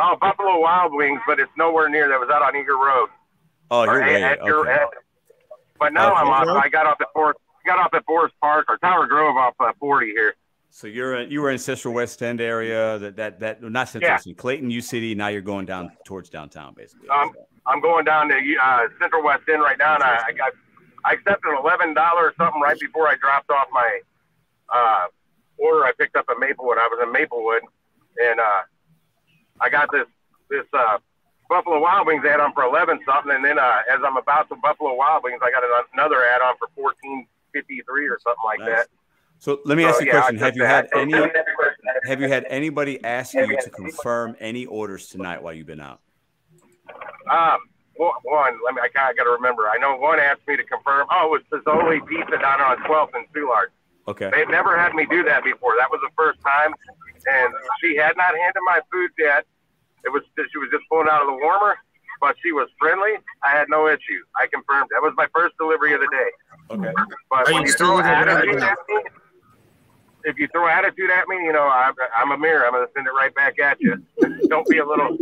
Oh, 0.00 0.16
Buffalo 0.20 0.60
Wild 0.60 0.92
Wings, 0.94 1.20
but 1.26 1.38
it's 1.40 1.50
nowhere 1.56 1.88
near. 1.88 2.08
That 2.08 2.18
was 2.20 2.28
out 2.30 2.42
on 2.42 2.56
Eager 2.56 2.76
Road. 2.76 3.08
Oh, 3.70 3.84
you're 3.84 4.02
at- 4.02 4.08
way. 4.12 4.22
at 4.22 4.40
Okay. 4.40 4.72
at- 4.72 4.88
but 5.78 5.92
now 5.92 6.14
I'm 6.14 6.28
off. 6.28 6.46
I 6.48 6.68
got 6.68 6.86
off 6.86 7.00
at 7.00 7.08
Forest. 7.12 7.40
Got 7.66 7.78
off 7.78 7.94
at 7.94 8.04
Forest 8.04 8.34
Park 8.42 8.66
or 8.68 8.76
Tower 8.78 9.06
Grove 9.06 9.36
off 9.36 9.54
uh, 9.58 9.72
40 9.80 10.08
here. 10.08 10.34
So 10.70 10.86
you're 10.86 11.16
in, 11.20 11.30
you 11.30 11.40
were 11.40 11.50
in 11.50 11.58
Central 11.58 11.94
West 11.94 12.22
End 12.22 12.40
area. 12.40 12.98
That 12.98 13.16
that 13.16 13.40
that 13.40 13.62
not 13.62 13.88
Central 13.88 14.08
Yeah. 14.08 14.14
West 14.16 14.26
End, 14.26 14.36
Clayton, 14.36 14.70
U 14.70 14.80
City. 14.80 15.14
Now 15.14 15.28
you're 15.28 15.40
going 15.40 15.64
down 15.66 15.90
towards 16.04 16.28
downtown, 16.28 16.74
basically. 16.74 17.08
Um, 17.08 17.32
I'm 17.66 17.80
going 17.80 18.04
down 18.04 18.28
to 18.28 18.34
uh, 18.62 18.80
Central 19.00 19.22
West 19.22 19.44
End 19.50 19.62
right 19.62 19.78
now, 19.78 19.94
and 19.94 20.02
I, 20.02 20.24
I 20.28 20.32
got 20.32 20.52
I 21.06 21.12
accepted 21.14 21.50
an 21.52 21.58
eleven 21.58 21.94
dollar 21.94 22.24
or 22.26 22.34
something 22.36 22.60
right 22.60 22.78
before 22.78 23.08
I 23.08 23.14
dropped 23.16 23.50
off 23.50 23.66
my 23.72 24.00
uh, 24.74 25.06
order. 25.58 25.84
I 25.86 25.92
picked 25.98 26.16
up 26.16 26.26
at 26.28 26.38
Maplewood. 26.38 26.76
I 26.78 26.86
was 26.88 27.00
in 27.02 27.12
Maplewood, 27.12 27.62
and 28.18 28.40
uh, 28.40 28.62
I 29.60 29.68
got 29.68 29.90
this 29.92 30.06
this 30.50 30.66
uh, 30.72 30.98
Buffalo 31.48 31.80
Wild 31.80 32.06
Wings 32.06 32.24
add 32.28 32.40
on 32.40 32.52
for 32.52 32.64
eleven 32.64 32.98
something, 33.06 33.32
and 33.34 33.44
then 33.44 33.58
uh, 33.58 33.78
as 33.92 34.00
I'm 34.06 34.16
about 34.16 34.48
to 34.48 34.56
Buffalo 34.56 34.94
Wild 34.94 35.22
Wings, 35.24 35.40
I 35.42 35.50
got 35.50 35.62
another 35.94 36.24
add 36.24 36.40
on 36.42 36.54
for 36.58 36.68
fourteen 36.74 37.26
fifty 37.52 37.82
three 37.88 38.06
or 38.08 38.18
something 38.22 38.42
like 38.44 38.60
Nice. 38.60 38.68
that. 38.68 38.88
So 39.38 39.60
let 39.64 39.76
me 39.76 39.84
ask 39.84 40.00
you 40.00 40.10
a 40.10 40.14
yeah, 40.14 40.20
question. 40.20 40.36
took 40.36 40.44
Have 40.44 40.56
you 40.56 40.62
that. 40.62 40.88
had 40.92 41.00
any? 41.00 41.30
Have 42.04 42.20
you 42.20 42.28
had 42.28 42.46
anybody 42.48 43.02
ask 43.04 43.34
you 43.34 43.46
to 43.60 43.70
confirm 43.70 44.36
any 44.40 44.64
orders 44.66 45.08
tonight 45.08 45.42
while 45.42 45.52
you've 45.52 45.66
been 45.66 45.80
out? 45.80 46.00
Um, 47.30 47.58
one, 47.96 48.58
let 48.64 48.74
me. 48.74 48.80
I 48.82 48.88
got, 48.88 49.10
I 49.10 49.14
got 49.14 49.24
to 49.24 49.30
remember. 49.30 49.68
I 49.68 49.78
know 49.78 49.96
one 49.96 50.18
asked 50.18 50.42
me 50.48 50.56
to 50.56 50.64
confirm. 50.64 51.06
Oh, 51.10 51.34
it 51.34 51.42
was 51.50 51.62
Pizzeoli 51.62 52.06
Pizza 52.06 52.38
down 52.38 52.60
on 52.60 52.78
12th 52.78 53.10
and 53.14 53.26
Soulard. 53.34 53.66
Okay. 54.06 54.30
They've 54.32 54.48
never 54.48 54.78
had 54.78 54.94
me 54.94 55.06
do 55.10 55.22
that 55.24 55.44
before. 55.44 55.74
That 55.78 55.90
was 55.90 56.00
the 56.02 56.12
first 56.16 56.38
time, 56.42 56.74
and 57.26 57.54
she 57.80 57.96
had 57.96 58.16
not 58.16 58.36
handed 58.36 58.60
my 58.66 58.80
food 58.92 59.10
yet. 59.18 59.46
It 60.04 60.12
was 60.12 60.22
she 60.36 60.58
was 60.58 60.68
just 60.70 60.84
pulling 60.90 61.08
out 61.08 61.22
of 61.22 61.28
the 61.28 61.38
warmer, 61.40 61.76
but 62.20 62.36
she 62.42 62.52
was 62.52 62.68
friendly. 62.78 63.16
I 63.42 63.50
had 63.50 63.68
no 63.70 63.88
issue. 63.88 64.20
I 64.36 64.46
confirmed. 64.52 64.90
That 64.92 65.00
was 65.02 65.14
my 65.16 65.26
first 65.34 65.56
delivery 65.58 65.94
of 65.94 66.00
the 66.00 66.08
day. 66.12 66.30
Okay. 66.70 66.92
But 67.30 67.48
Are 67.48 67.52
when 67.52 67.62
you 67.62 67.68
you 67.68 67.72
still 67.72 67.96
throw 67.98 68.00
attitude 68.00 68.62
at 68.62 68.78
me, 68.88 69.02
if 70.24 70.38
you 70.38 70.48
throw 70.48 70.68
attitude 70.68 71.10
at 71.10 71.28
me, 71.28 71.36
you 71.36 71.52
know 71.52 71.64
I, 71.64 71.92
I'm 72.16 72.32
a 72.32 72.38
mirror. 72.38 72.66
I'm 72.66 72.72
gonna 72.72 72.86
send 72.94 73.06
it 73.06 73.12
right 73.12 73.34
back 73.34 73.58
at 73.58 73.80
you. 73.80 74.02
Don't 74.48 74.66
be 74.68 74.78
a 74.78 74.86
little. 74.86 75.16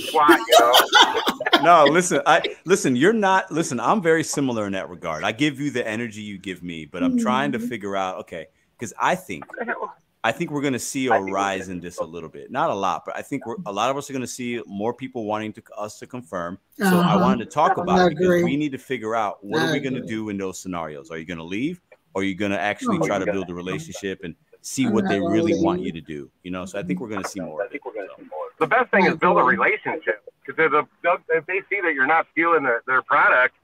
Twat, 0.00 0.38
you 0.48 0.58
know. 0.58 1.62
no, 1.62 1.86
listen, 1.86 2.20
I 2.26 2.42
listen, 2.64 2.96
you're 2.96 3.12
not 3.12 3.50
listen, 3.50 3.80
I'm 3.80 4.02
very 4.02 4.24
similar 4.24 4.66
in 4.66 4.72
that 4.72 4.88
regard. 4.88 5.24
I 5.24 5.32
give 5.32 5.60
you 5.60 5.70
the 5.70 5.86
energy 5.86 6.22
you 6.22 6.38
give 6.38 6.62
me, 6.62 6.86
but 6.86 7.02
I'm 7.02 7.18
trying 7.18 7.52
to 7.52 7.58
Mhm. 7.58 7.68
figure 7.68 7.96
out, 7.96 8.18
okay, 8.20 8.46
because 8.78 8.92
I 9.00 9.14
think 9.14 9.44
I 10.22 10.32
think 10.32 10.50
we're 10.50 10.60
going 10.60 10.74
to 10.74 10.78
see 10.78 11.06
a 11.06 11.18
rise 11.18 11.70
in 11.70 11.80
this 11.80 11.98
a 11.98 12.04
little 12.04 12.28
bit. 12.28 12.50
Not 12.50 12.68
a 12.68 12.74
lot, 12.74 13.04
but 13.06 13.16
I 13.16 13.22
think 13.22 13.46
we're 13.46 13.56
a 13.64 13.72
lot 13.72 13.88
of 13.90 13.96
us 13.96 14.10
are 14.10 14.12
going 14.12 14.20
to 14.20 14.26
see 14.26 14.60
more 14.66 14.92
people 14.92 15.24
wanting 15.24 15.52
to 15.54 15.62
us 15.78 15.98
to 16.00 16.06
confirm. 16.06 16.58
So 16.76 16.84
I 16.84 16.88
Uh-huh. 16.90 17.20
wanted 17.20 17.44
to 17.46 17.50
talk 17.50 17.78
about 17.78 18.12
it 18.12 18.18
because 18.18 18.42
we 18.44 18.54
need 18.58 18.72
to 18.72 18.78
figure 18.78 19.14
out 19.14 19.42
what 19.42 19.62
I 19.62 19.64
are 19.68 19.72
we 19.72 19.80
going 19.80 19.94
to 19.94 20.00
agree. 20.00 20.08
do 20.16 20.28
in 20.28 20.36
those 20.36 20.60
scenarios? 20.60 21.10
Are 21.10 21.16
you 21.16 21.24
going 21.24 21.38
to 21.38 21.44
leave 21.44 21.80
or 22.12 22.20
are 22.20 22.24
you 22.24 22.34
going 22.34 22.50
to 22.52 22.60
actually 22.60 22.98
No. 22.98 23.06
try 23.06 23.18
to 23.18 23.24
build 23.32 23.48
a 23.48 23.54
relationship 23.54 24.20
and 24.22 24.34
see 24.60 24.84
I'm 24.84 24.92
what 24.92 25.08
they 25.08 25.20
really 25.20 25.54
leave. 25.54 25.62
want 25.62 25.80
you 25.80 25.92
to 25.92 26.02
do? 26.02 26.30
You 26.42 26.50
know, 26.50 26.66
so 26.66 26.78
I 26.78 26.82
think 26.82 27.00
we're 27.00 27.08
going 27.08 27.22
to 27.22 27.28
see 27.28 27.40
more 27.40 27.64
of 27.64 27.72
it. 27.72 27.80
The 28.60 28.66
best 28.66 28.90
thing 28.90 29.06
is 29.06 29.14
build 29.16 29.38
a 29.38 29.42
relationship 29.42 30.22
because 30.46 30.70
if, 31.04 31.18
if 31.30 31.46
they 31.46 31.60
see 31.68 31.80
that 31.82 31.94
you're 31.94 32.06
not 32.06 32.26
stealing 32.32 32.62
their, 32.62 32.82
their 32.86 33.02
product, 33.02 33.56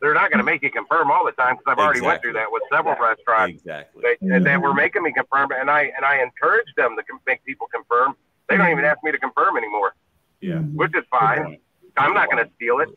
they're 0.00 0.14
not 0.14 0.30
going 0.30 0.38
to 0.38 0.44
make 0.44 0.62
you 0.62 0.70
confirm 0.70 1.10
all 1.10 1.24
the 1.24 1.32
time 1.32 1.56
because 1.56 1.72
I've 1.72 1.78
already 1.78 2.00
went 2.00 2.22
through 2.22 2.34
that 2.34 2.46
with 2.50 2.62
several 2.72 2.94
restaurants. 2.96 3.58
Exactly. 3.60 4.02
They, 4.20 4.38
they 4.38 4.56
were 4.56 4.72
making 4.74 5.02
me 5.02 5.12
confirm, 5.12 5.50
and 5.52 5.70
I 5.70 5.90
and 5.96 6.04
I 6.04 6.22
encourage 6.22 6.68
them 6.76 6.94
to 6.96 7.02
com- 7.02 7.20
make 7.26 7.44
people 7.44 7.66
confirm. 7.74 8.14
They 8.48 8.56
don't 8.56 8.70
even 8.70 8.84
ask 8.84 8.98
me 9.02 9.10
to 9.12 9.18
confirm 9.18 9.56
anymore, 9.56 9.94
Yeah. 10.40 10.54
Mm-hmm. 10.54 10.76
which 10.76 10.92
is 10.94 11.04
fine. 11.10 11.58
I'm 11.96 12.12
not 12.14 12.30
going 12.30 12.44
to 12.44 12.50
steal 12.56 12.78
it. 12.80 12.88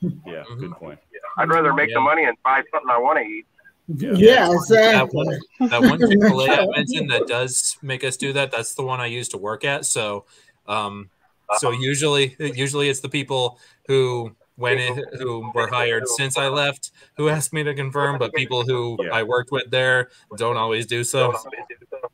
Yeah. 0.00 0.08
Mm-hmm. 0.44 0.60
Good 0.60 0.72
point. 0.72 0.98
I'd 1.38 1.48
rather 1.48 1.72
make 1.74 1.88
Yeah. 1.90 1.94
the 1.96 2.00
money 2.00 2.24
and 2.24 2.36
buy 2.44 2.62
something 2.72 2.88
I 2.90 2.98
want 2.98 3.18
to 3.18 3.24
eat. 3.24 3.46
Yeah, 3.88 4.46
That 4.46 4.52
exactly. 4.52 5.24
one, 5.58 5.68
that 5.70 5.80
one 5.80 5.98
Chick-fil-A 6.00 6.50
I 6.50 6.66
mentioned 6.76 7.10
that 7.10 7.26
does 7.28 7.76
make 7.82 8.02
us 8.04 8.16
do 8.16 8.32
that. 8.32 8.50
That's 8.50 8.74
the 8.74 8.82
one 8.84 9.00
I 9.00 9.06
used 9.06 9.30
to 9.32 9.38
work 9.38 9.64
at. 9.64 9.86
So, 9.86 10.24
um, 10.68 11.10
so 11.58 11.70
usually, 11.70 12.36
usually 12.38 12.88
it's 12.88 13.00
the 13.00 13.08
people 13.08 13.58
who 13.86 14.34
went 14.56 14.80
in, 14.80 15.04
who 15.18 15.50
were 15.54 15.68
hired 15.68 16.08
since 16.08 16.36
I 16.38 16.48
left, 16.48 16.90
who 17.16 17.28
asked 17.28 17.52
me 17.52 17.62
to 17.62 17.74
confirm. 17.74 18.18
But 18.18 18.32
people 18.32 18.64
who 18.64 18.96
Yeah. 19.02 19.10
I 19.12 19.22
worked 19.22 19.52
with 19.52 19.70
there 19.70 20.10
don't 20.36 20.56
always 20.56 20.86
do 20.86 21.04
so. 21.04 21.34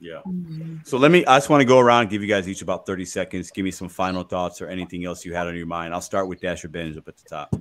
Yeah. 0.01 0.21
Mhm. 0.27 0.85
So 0.87 0.99
let 0.99 1.13
me, 1.13 1.25
I 1.27 1.37
just 1.37 1.49
want 1.49 1.61
to 1.61 1.65
go 1.65 1.79
around, 1.79 2.11
give 2.11 2.23
you 2.23 2.29
guys 2.29 2.49
each 2.49 2.61
about 2.63 2.87
30 2.87 3.05
seconds. 3.05 3.51
Give 3.53 3.65
me 3.65 3.71
some 3.71 3.89
final 3.89 4.25
thoughts 4.25 4.61
or 4.61 4.67
anything 4.67 5.05
else 5.05 5.25
you 5.25 5.33
had 5.35 5.47
on 5.47 5.57
your 5.57 5.67
mind. 5.67 5.95
I'll 5.95 6.01
start 6.01 6.27
with 6.27 6.41
Dasher 6.41 6.69
Benz 6.69 6.97
up 6.97 7.07
at 7.07 7.17
the 7.17 7.29
top. 7.29 7.55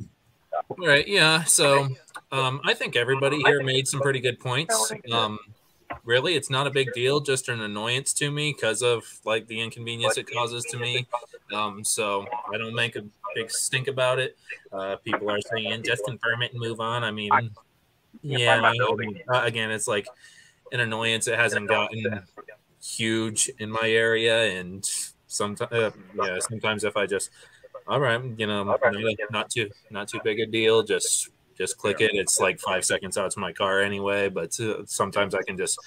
All 0.69 0.87
right, 0.87 1.07
yeah. 1.07 1.43
So 1.43 1.87
um, 2.31 2.61
I 2.63 2.73
think 2.73 2.95
everybody 2.95 3.41
here 3.43 3.61
made 3.61 3.87
some 3.87 3.99
pretty 4.01 4.19
good 4.19 4.39
points. 4.39 4.91
Um, 5.11 5.37
really, 6.03 6.35
it's 6.35 6.49
not 6.49 6.67
a 6.67 6.69
big 6.69 6.91
deal, 6.93 7.19
just 7.19 7.49
an 7.49 7.61
annoyance 7.61 8.13
to 8.13 8.31
me 8.31 8.53
because 8.53 8.81
of 8.81 9.03
like 9.25 9.47
the 9.47 9.59
inconvenience 9.61 10.17
it 10.17 10.31
causes 10.31 10.63
to 10.71 10.77
me. 10.77 11.07
Um, 11.53 11.83
so 11.83 12.25
I 12.53 12.57
don't 12.57 12.75
make 12.75 12.95
a 12.95 13.03
big 13.35 13.51
stink 13.51 13.87
about 13.87 14.19
it. 14.19 14.37
Uh, 14.71 14.97
people 14.97 15.29
are 15.29 15.41
saying 15.41 15.83
just 15.83 16.03
confirm 16.05 16.41
it 16.41 16.51
and 16.51 16.59
move 16.59 16.79
on. 16.79 17.03
I 17.03 17.11
mean, 17.11 17.31
yeah. 18.21 18.73
Uh, 19.29 19.41
again, 19.43 19.71
it's 19.71 19.87
like 19.87 20.07
an 20.71 20.79
annoyance. 20.79 21.27
It 21.27 21.37
hasn't 21.37 21.67
gotten 21.67 22.23
huge 22.83 23.49
in 23.59 23.71
my 23.71 23.89
area, 23.89 24.59
and 24.59 24.89
sometimes, 25.27 25.71
uh, 25.71 25.91
yeah, 26.15 26.39
sometimes 26.39 26.83
if 26.83 26.97
I 26.97 27.05
just 27.05 27.29
all 27.87 27.99
right, 27.99 28.21
you 28.37 28.47
know, 28.47 28.63
not, 28.63 28.79
not 29.31 29.49
too 29.49 29.69
not 29.89 30.07
too 30.07 30.19
big 30.23 30.39
a 30.39 30.45
deal. 30.45 30.83
Just 30.83 31.29
just 31.57 31.77
click 31.77 32.01
it. 32.01 32.11
It's 32.13 32.39
like 32.39 32.59
five 32.59 32.85
seconds 32.85 33.17
out 33.17 33.31
to 33.31 33.39
my 33.39 33.51
car 33.53 33.81
anyway. 33.81 34.29
But 34.29 34.59
uh, 34.59 34.85
sometimes 34.85 35.35
I 35.35 35.41
can 35.43 35.57
just 35.57 35.79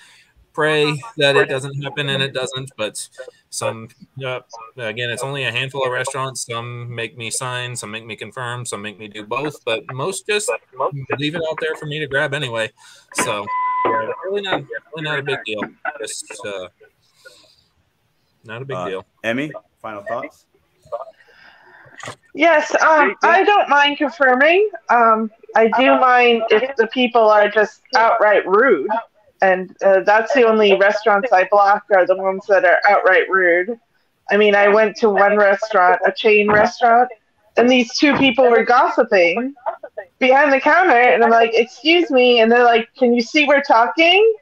pray 0.53 0.99
that 1.17 1.37
it 1.37 1.49
doesn't 1.49 1.83
happen, 1.83 2.09
and 2.09 2.23
it 2.23 2.33
doesn't. 2.33 2.71
But 2.77 3.09
some, 3.51 3.89
uh, 4.25 4.41
again, 4.77 5.11
it's 5.11 5.23
only 5.23 5.45
a 5.45 5.53
handful 5.53 5.85
of 5.85 5.93
restaurants. 5.93 6.47
Some 6.47 6.95
make 6.95 7.17
me 7.17 7.31
sign, 7.31 7.75
some 7.75 7.91
make 7.91 8.07
me 8.07 8.17
confirm, 8.17 8.65
some 8.65 8.81
make 8.81 8.99
me 8.99 9.09
do 9.09 9.25
both. 9.25 9.65
But 9.65 9.83
most 9.93 10.27
just 10.27 10.51
leave 11.19 11.35
it 11.35 11.43
out 11.49 11.59
there 11.61 11.75
for 11.77 11.87
me 11.87 11.99
to 11.99 12.07
grab 12.07 12.35
anyway. 12.35 12.71
So 13.15 13.45
yeah, 13.85 14.11
really 14.25 14.43
not 14.43 14.63
really 14.95 15.03
not 15.03 15.19
a 15.19 15.23
big 15.23 15.39
deal. 15.45 15.61
Just 16.01 16.33
uh, 16.47 16.69
not 18.45 18.63
a 18.63 18.65
big 18.65 18.77
Uh, 18.77 18.89
deal. 18.89 19.07
Emmy, 19.23 19.53
final 19.81 20.03
thoughts? 20.03 20.47
Yes, 22.35 22.75
um, 22.83 23.15
I 23.23 23.45
don't 23.45 23.69
mind 23.69 23.97
confirming. 23.99 24.69
Um, 24.89 25.31
I 25.55 25.69
do 25.79 25.99
mind 26.01 26.43
if 26.51 26.75
the 26.77 26.87
people 26.89 27.23
are 27.23 27.49
just 27.49 27.81
outright 27.97 28.47
rude, 28.47 28.91
and 29.41 29.77
uh, 29.83 30.01
that's 30.01 30.33
the 30.35 30.43
only 30.43 30.77
restaurants 30.77 31.33
I 31.33 31.47
block 31.51 31.85
are 31.95 32.07
the 32.07 32.17
ones 32.17 32.45
that 32.49 32.65
are 32.65 32.81
outright 32.89 33.29
rude. 33.31 33.79
I 34.31 34.37
mean, 34.37 34.55
I 34.55 34.69
went 34.69 34.97
to 34.99 35.11
one 35.11 35.37
restaurant, 35.37 36.01
a 36.07 36.13
chain 36.13 36.51
restaurant, 36.51 37.09
and 37.57 37.69
these 37.69 37.97
two 37.97 38.17
people 38.17 38.51
were 38.51 38.65
gossiping 38.65 39.55
behind 40.19 40.53
the 40.53 40.61
counter, 40.61 40.99
and 40.99 41.23
I'm 41.23 41.31
like, 41.31 41.51
"Excuse 41.55 42.11
me," 42.11 42.41
and 42.41 42.51
they're 42.51 42.65
like, 42.65 42.89
"Can 42.97 43.15
you 43.15 43.23
see 43.23 43.47
we're 43.47 43.63
talking?" 43.63 44.35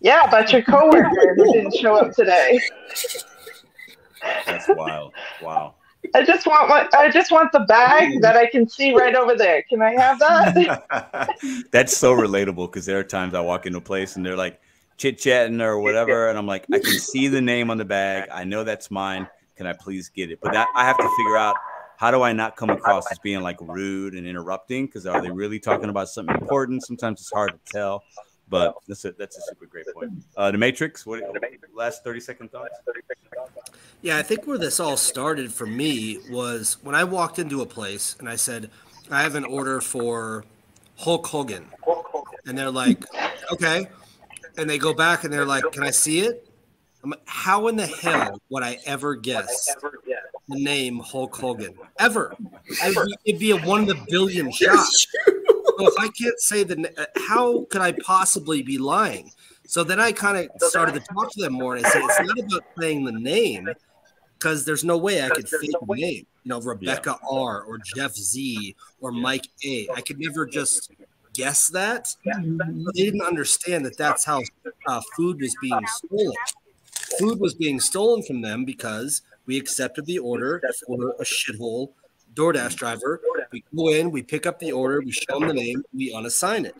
Yeah, 0.00 0.28
but 0.30 0.52
your 0.52 0.62
coworker 0.62 1.34
who 1.36 1.52
didn't 1.52 1.76
show 1.76 1.96
up 1.96 2.12
today. 2.12 2.60
That's 4.46 4.68
wild. 4.68 5.12
Wow. 5.40 5.74
I 6.14 6.24
just 6.24 6.46
want 6.46 6.68
my, 6.68 6.88
I 6.92 7.10
just 7.10 7.30
want 7.30 7.52
the 7.52 7.60
bag 7.60 8.12
mm. 8.12 8.20
that 8.20 8.36
I 8.36 8.46
can 8.46 8.68
see 8.68 8.94
right 8.94 9.14
over 9.14 9.34
there. 9.34 9.62
Can 9.62 9.82
I 9.82 9.92
have 9.92 10.18
that? 10.18 11.66
That's 11.70 11.96
so 11.96 12.14
relatable 12.14 12.70
because 12.70 12.86
there 12.86 12.98
are 12.98 13.04
times 13.04 13.34
I 13.34 13.40
walk 13.40 13.66
into 13.66 13.78
a 13.78 13.82
place 13.82 14.16
and 14.16 14.24
they're 14.24 14.36
like 14.36 14.60
chit 14.98 15.18
chatting 15.18 15.60
or 15.60 15.78
whatever, 15.80 16.28
and 16.28 16.38
I'm 16.38 16.46
like, 16.46 16.66
I 16.72 16.78
can 16.78 16.98
see 16.98 17.28
the 17.28 17.40
name 17.40 17.70
on 17.70 17.78
the 17.78 17.84
bag. 17.84 18.28
I 18.32 18.44
know 18.44 18.62
that's 18.62 18.90
mine. 18.90 19.26
Can 19.56 19.66
I 19.66 19.72
please 19.72 20.08
get 20.08 20.30
it? 20.30 20.38
But 20.40 20.52
that 20.52 20.68
I 20.74 20.84
have 20.84 20.96
to 20.96 21.08
figure 21.16 21.36
out 21.36 21.56
how 21.96 22.10
do 22.10 22.22
I 22.22 22.32
not 22.32 22.56
come 22.56 22.70
across 22.70 23.10
as 23.10 23.18
being 23.18 23.42
like 23.42 23.60
rude 23.60 24.14
and 24.14 24.26
interrupting? 24.26 24.86
Because 24.86 25.06
are 25.06 25.20
they 25.20 25.30
really 25.30 25.58
talking 25.58 25.88
about 25.88 26.08
something 26.08 26.34
important? 26.34 26.84
Sometimes 26.84 27.20
it's 27.20 27.32
hard 27.32 27.52
to 27.52 27.72
tell. 27.72 28.02
But 28.52 28.74
that's 28.86 29.06
a 29.06 29.12
that's 29.12 29.38
a 29.38 29.40
super 29.40 29.64
great 29.64 29.86
point. 29.94 30.12
Uh, 30.36 30.50
the 30.50 30.58
Matrix. 30.58 31.06
What 31.06 31.22
last 31.74 32.04
thirty 32.04 32.20
second 32.20 32.52
thoughts? 32.52 32.78
Yeah, 34.02 34.18
I 34.18 34.22
think 34.22 34.46
where 34.46 34.58
this 34.58 34.78
all 34.78 34.98
started 34.98 35.50
for 35.50 35.64
me 35.64 36.18
was 36.28 36.76
when 36.82 36.94
I 36.94 37.02
walked 37.02 37.38
into 37.38 37.62
a 37.62 37.66
place 37.66 38.14
and 38.18 38.28
I 38.28 38.36
said, 38.36 38.68
I 39.10 39.22
have 39.22 39.36
an 39.36 39.46
order 39.46 39.80
for 39.80 40.44
Hulk 40.98 41.26
Hogan. 41.26 41.66
And 42.44 42.58
they're 42.58 42.70
like, 42.70 43.02
okay. 43.52 43.86
And 44.58 44.68
they 44.68 44.76
go 44.76 44.92
back 44.92 45.24
and 45.24 45.32
they're 45.32 45.46
like, 45.46 45.64
can 45.72 45.82
I 45.82 45.90
see 45.90 46.20
it? 46.20 46.46
I'm 47.02 47.10
like, 47.10 47.22
how 47.24 47.68
in 47.68 47.76
the 47.76 47.86
hell 47.86 48.38
would 48.50 48.62
I 48.62 48.80
ever 48.84 49.14
guess 49.14 49.74
the 49.80 50.60
name 50.62 50.98
Hulk 50.98 51.34
Hogan? 51.34 51.74
Ever. 51.98 52.36
It'd 52.84 52.94
be, 52.94 53.14
it'd 53.24 53.40
be 53.40 53.50
a 53.52 53.56
one 53.56 53.84
in 53.84 53.96
a 53.96 54.04
billion 54.10 54.50
shot. 54.52 54.86
So 55.78 55.86
if 55.88 55.94
I 55.98 56.08
can't 56.08 56.38
say 56.40 56.64
the, 56.64 56.92
uh, 56.98 57.06
how 57.28 57.66
could 57.70 57.80
I 57.80 57.92
possibly 57.92 58.62
be 58.62 58.78
lying? 58.78 59.30
So 59.66 59.84
then 59.84 60.00
I 60.00 60.12
kind 60.12 60.36
of 60.38 60.68
started 60.68 60.94
to 60.94 61.00
talk 61.00 61.32
to 61.32 61.40
them 61.40 61.54
more, 61.54 61.76
and 61.76 61.86
I 61.86 61.88
said 61.90 62.02
it's 62.04 62.20
not 62.20 62.38
about 62.38 62.64
saying 62.78 63.04
the 63.04 63.12
name 63.12 63.68
because 64.38 64.64
there's 64.64 64.84
no 64.84 64.98
way 64.98 65.22
I 65.22 65.28
could 65.28 65.48
fake 65.48 65.70
the 65.70 65.94
name. 65.94 66.26
You 66.44 66.48
know, 66.48 66.60
Rebecca 66.60 67.16
R. 67.30 67.62
or 67.62 67.78
Jeff 67.78 68.14
Z. 68.14 68.74
or 69.00 69.12
Mike 69.12 69.46
A. 69.64 69.88
I 69.94 70.00
could 70.00 70.18
never 70.18 70.44
just 70.46 70.90
guess 71.32 71.68
that. 71.68 72.14
But 72.24 72.94
they 72.94 73.04
didn't 73.04 73.22
understand 73.22 73.86
that 73.86 73.96
that's 73.96 74.24
how 74.24 74.42
uh, 74.86 75.00
food 75.16 75.40
was 75.40 75.54
being 75.62 75.86
stolen. 75.86 76.34
Food 77.18 77.40
was 77.40 77.54
being 77.54 77.80
stolen 77.80 78.22
from 78.22 78.42
them 78.42 78.64
because 78.64 79.22
we 79.46 79.56
accepted 79.58 80.06
the 80.06 80.18
order 80.18 80.62
for 80.86 81.14
a 81.18 81.24
shithole 81.24 81.90
DoorDash 82.34 82.76
driver. 82.76 83.20
We 83.50 83.64
go 83.76 83.88
in, 83.88 84.10
we 84.10 84.22
pick 84.22 84.46
up 84.46 84.58
the 84.58 84.72
order, 84.72 85.00
we 85.00 85.12
show 85.12 85.38
them 85.38 85.48
the 85.48 85.54
name, 85.54 85.84
we 85.94 86.12
unassign 86.12 86.64
it. 86.64 86.74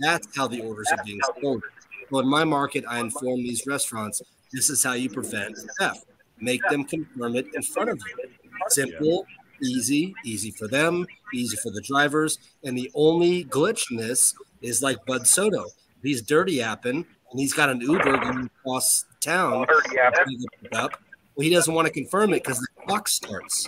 That's 0.00 0.36
how 0.36 0.46
the 0.46 0.60
orders 0.60 0.88
are 0.92 1.02
being 1.04 1.20
stolen. 1.38 1.62
So 2.10 2.18
in 2.18 2.28
my 2.28 2.44
market, 2.44 2.84
I 2.86 3.00
inform 3.00 3.38
these 3.38 3.66
restaurants 3.66 4.20
this 4.52 4.68
is 4.68 4.84
how 4.84 4.92
you 4.92 5.08
prevent 5.08 5.56
theft. 5.78 6.04
Make 6.38 6.60
them 6.68 6.84
confirm 6.84 7.36
it 7.36 7.46
in 7.54 7.62
front 7.62 7.88
of 7.88 7.98
you. 7.98 8.28
Simple, 8.68 9.24
easy, 9.62 10.14
easy 10.24 10.50
for 10.50 10.68
them, 10.68 11.06
easy 11.32 11.56
for 11.56 11.70
the 11.70 11.80
drivers. 11.80 12.38
And 12.62 12.76
the 12.76 12.90
only 12.94 13.44
glitch 13.44 13.90
in 13.90 13.96
this 13.96 14.34
is 14.60 14.82
like 14.82 15.04
Bud 15.06 15.26
Soda. 15.26 15.64
He's 16.02 16.20
dirty 16.20 16.58
apping 16.58 17.06
and 17.30 17.40
he's 17.40 17.54
got 17.54 17.70
an 17.70 17.80
Uber 17.80 18.18
going 18.18 18.50
across 18.58 19.06
town. 19.20 19.66
Dirty 19.66 19.96
apping. 19.96 20.26
to 20.26 20.48
pick 20.62 20.74
Up. 20.76 21.00
Well, 21.34 21.44
he 21.44 21.50
doesn't 21.50 21.72
want 21.72 21.86
to 21.86 21.92
confirm 21.92 22.34
it 22.34 22.42
because 22.44 22.58
the 22.58 22.66
clock 22.84 23.08
starts. 23.08 23.66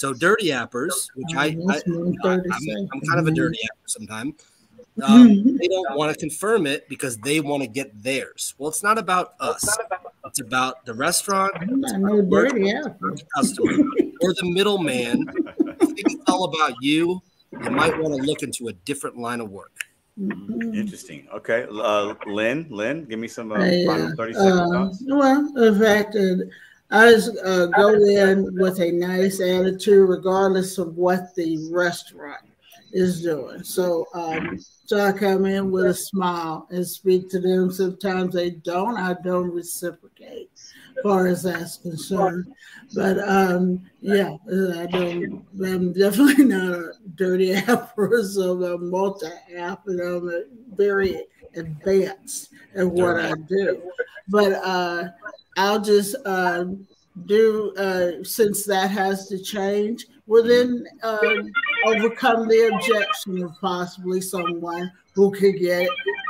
So 0.00 0.14
dirty 0.14 0.50
appers, 0.50 1.10
which 1.14 1.36
I, 1.36 1.48
I 1.68 1.82
I'm, 1.86 2.16
I'm 2.24 3.00
kind 3.02 3.20
of 3.20 3.26
a 3.26 3.30
dirty 3.32 3.58
apper 3.58 3.84
sometimes. 3.84 4.32
Um, 5.02 5.58
they 5.58 5.68
don't 5.68 5.94
want 5.94 6.10
to 6.10 6.18
confirm 6.18 6.66
it 6.66 6.88
because 6.88 7.18
they 7.18 7.40
want 7.40 7.62
to 7.64 7.68
get 7.68 8.02
theirs. 8.02 8.54
Well, 8.56 8.70
it's 8.70 8.82
not 8.82 8.96
about 8.96 9.34
us. 9.40 9.62
It's 10.24 10.40
about 10.40 10.86
the 10.86 10.94
restaurant, 10.94 11.52
I'm 11.60 11.82
not 11.82 12.00
no 12.00 12.22
dirty 12.22 12.70
apple. 12.70 13.10
the 13.10 13.22
customer, 13.36 13.72
or 14.22 14.32
the 14.32 14.50
middleman. 14.50 15.26
It's 15.80 16.16
all 16.28 16.44
about 16.44 16.72
you, 16.80 17.20
you 17.62 17.70
might 17.70 17.98
want 18.00 18.18
to 18.18 18.22
look 18.22 18.42
into 18.42 18.68
a 18.68 18.72
different 18.72 19.18
line 19.18 19.42
of 19.42 19.50
work. 19.50 19.84
Interesting. 20.18 21.28
Okay, 21.30 21.66
uh, 21.70 22.14
Lynn, 22.26 22.66
Lynn, 22.70 23.04
give 23.04 23.18
me 23.18 23.28
some 23.28 23.52
uh, 23.52 23.56
I, 23.56 23.84
final 23.84 24.16
thirty 24.16 24.32
second 24.32 24.60
uh, 24.60 24.68
thoughts. 24.70 25.04
well, 25.06 25.52
the 25.52 25.78
fact 25.78 26.14
that 26.14 26.50
I 26.90 27.12
just 27.12 27.36
uh, 27.44 27.66
go 27.66 27.94
in 27.94 28.58
with 28.58 28.80
a 28.80 28.90
nice 28.90 29.40
attitude, 29.40 30.08
regardless 30.08 30.78
of 30.78 30.96
what 30.96 31.34
the 31.36 31.68
restaurant 31.70 32.40
is 32.92 33.22
doing. 33.22 33.62
So, 33.62 34.06
um, 34.14 34.58
so 34.84 35.00
I 35.00 35.12
come 35.12 35.44
in 35.44 35.70
with 35.70 35.86
a 35.86 35.94
smile 35.94 36.66
and 36.70 36.86
speak 36.86 37.30
to 37.30 37.40
them. 37.40 37.70
Sometimes 37.70 38.34
they 38.34 38.50
don't. 38.50 38.96
I 38.96 39.14
don't 39.22 39.50
reciprocate, 39.50 40.50
as 40.96 41.02
far 41.02 41.28
as 41.28 41.44
that's 41.44 41.76
concerned. 41.76 42.52
But 42.94 43.20
um, 43.20 43.88
yeah, 44.00 44.36
I 44.48 44.86
don't. 44.86 45.44
I'm 45.64 45.92
definitely 45.92 46.44
not 46.46 46.72
a 46.72 46.92
dirty 47.14 47.54
apper, 47.54 48.24
so 48.24 48.62
I'm 48.64 48.90
multi-app, 48.90 49.86
and 49.86 50.00
I'm 50.00 50.44
very 50.74 51.24
advanced 51.54 52.50
at 52.74 52.86
what 52.86 53.20
I 53.20 53.32
do. 53.48 53.80
But 54.28 54.52
uh, 54.54 55.08
I'll 55.60 55.80
just 55.80 56.16
uh, 56.24 56.64
do 57.26 57.74
uh, 57.76 58.24
since 58.24 58.64
that 58.64 58.90
has 58.90 59.28
to 59.28 59.38
change. 59.38 60.06
Well, 60.26 60.42
then 60.42 60.86
um, 61.02 61.50
overcome 61.86 62.48
the 62.48 62.70
objection 62.72 63.42
of 63.42 63.52
possibly 63.60 64.22
someone 64.22 64.90
who 65.14 65.30
could 65.32 65.58
get, 65.58 65.88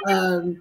um, 0.08 0.60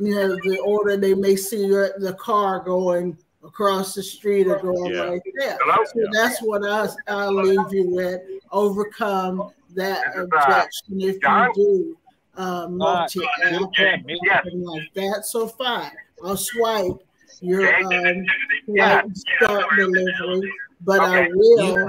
you 0.00 0.14
know, 0.14 0.36
the 0.44 0.58
order. 0.58 0.98
They 0.98 1.14
may 1.14 1.34
see 1.34 1.64
your, 1.64 1.98
the 1.98 2.12
car 2.14 2.60
going 2.60 3.16
across 3.42 3.94
the 3.94 4.02
street 4.02 4.48
or 4.48 4.58
going 4.58 4.92
yeah. 4.92 5.00
right 5.00 5.22
there. 5.38 5.58
So 5.94 6.06
that's 6.12 6.42
what 6.42 6.62
I, 6.62 6.88
I'll 7.08 7.32
leave 7.32 7.72
you 7.72 7.88
with. 7.88 8.20
Overcome 8.52 9.50
that 9.76 10.14
objection 10.14 11.00
if 11.00 11.16
you 11.22 11.52
do 11.54 11.96
um, 12.36 12.76
multi 12.76 13.20
app 13.44 14.44
like 14.44 14.92
that. 14.94 15.22
So 15.24 15.48
fine, 15.48 15.92
I'll 16.22 16.36
swipe 16.36 17.02
your 17.40 17.74
um, 17.84 18.24
yeah. 18.68 19.02
start 19.14 19.64
delivery, 19.76 20.52
but 20.82 21.00
okay. 21.00 21.24
I 21.24 21.28
will 21.32 21.86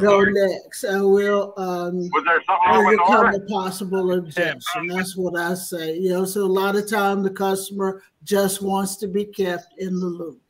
go 0.00 0.22
next. 0.22 0.84
I 0.84 1.00
will 1.00 1.54
um, 1.56 2.08
overcome 2.70 3.32
the 3.32 3.46
possible 3.48 4.12
objection. 4.12 4.86
That's 4.88 5.16
what 5.16 5.38
I 5.38 5.54
say. 5.54 5.98
You 5.98 6.10
know, 6.10 6.24
so 6.24 6.42
a 6.42 6.46
lot 6.46 6.76
of 6.76 6.88
time 6.88 7.22
the 7.22 7.30
customer 7.30 8.02
just 8.24 8.62
wants 8.62 8.96
to 8.96 9.08
be 9.08 9.24
kept 9.24 9.74
in 9.78 9.98
the 9.98 10.06
loop. 10.06 10.40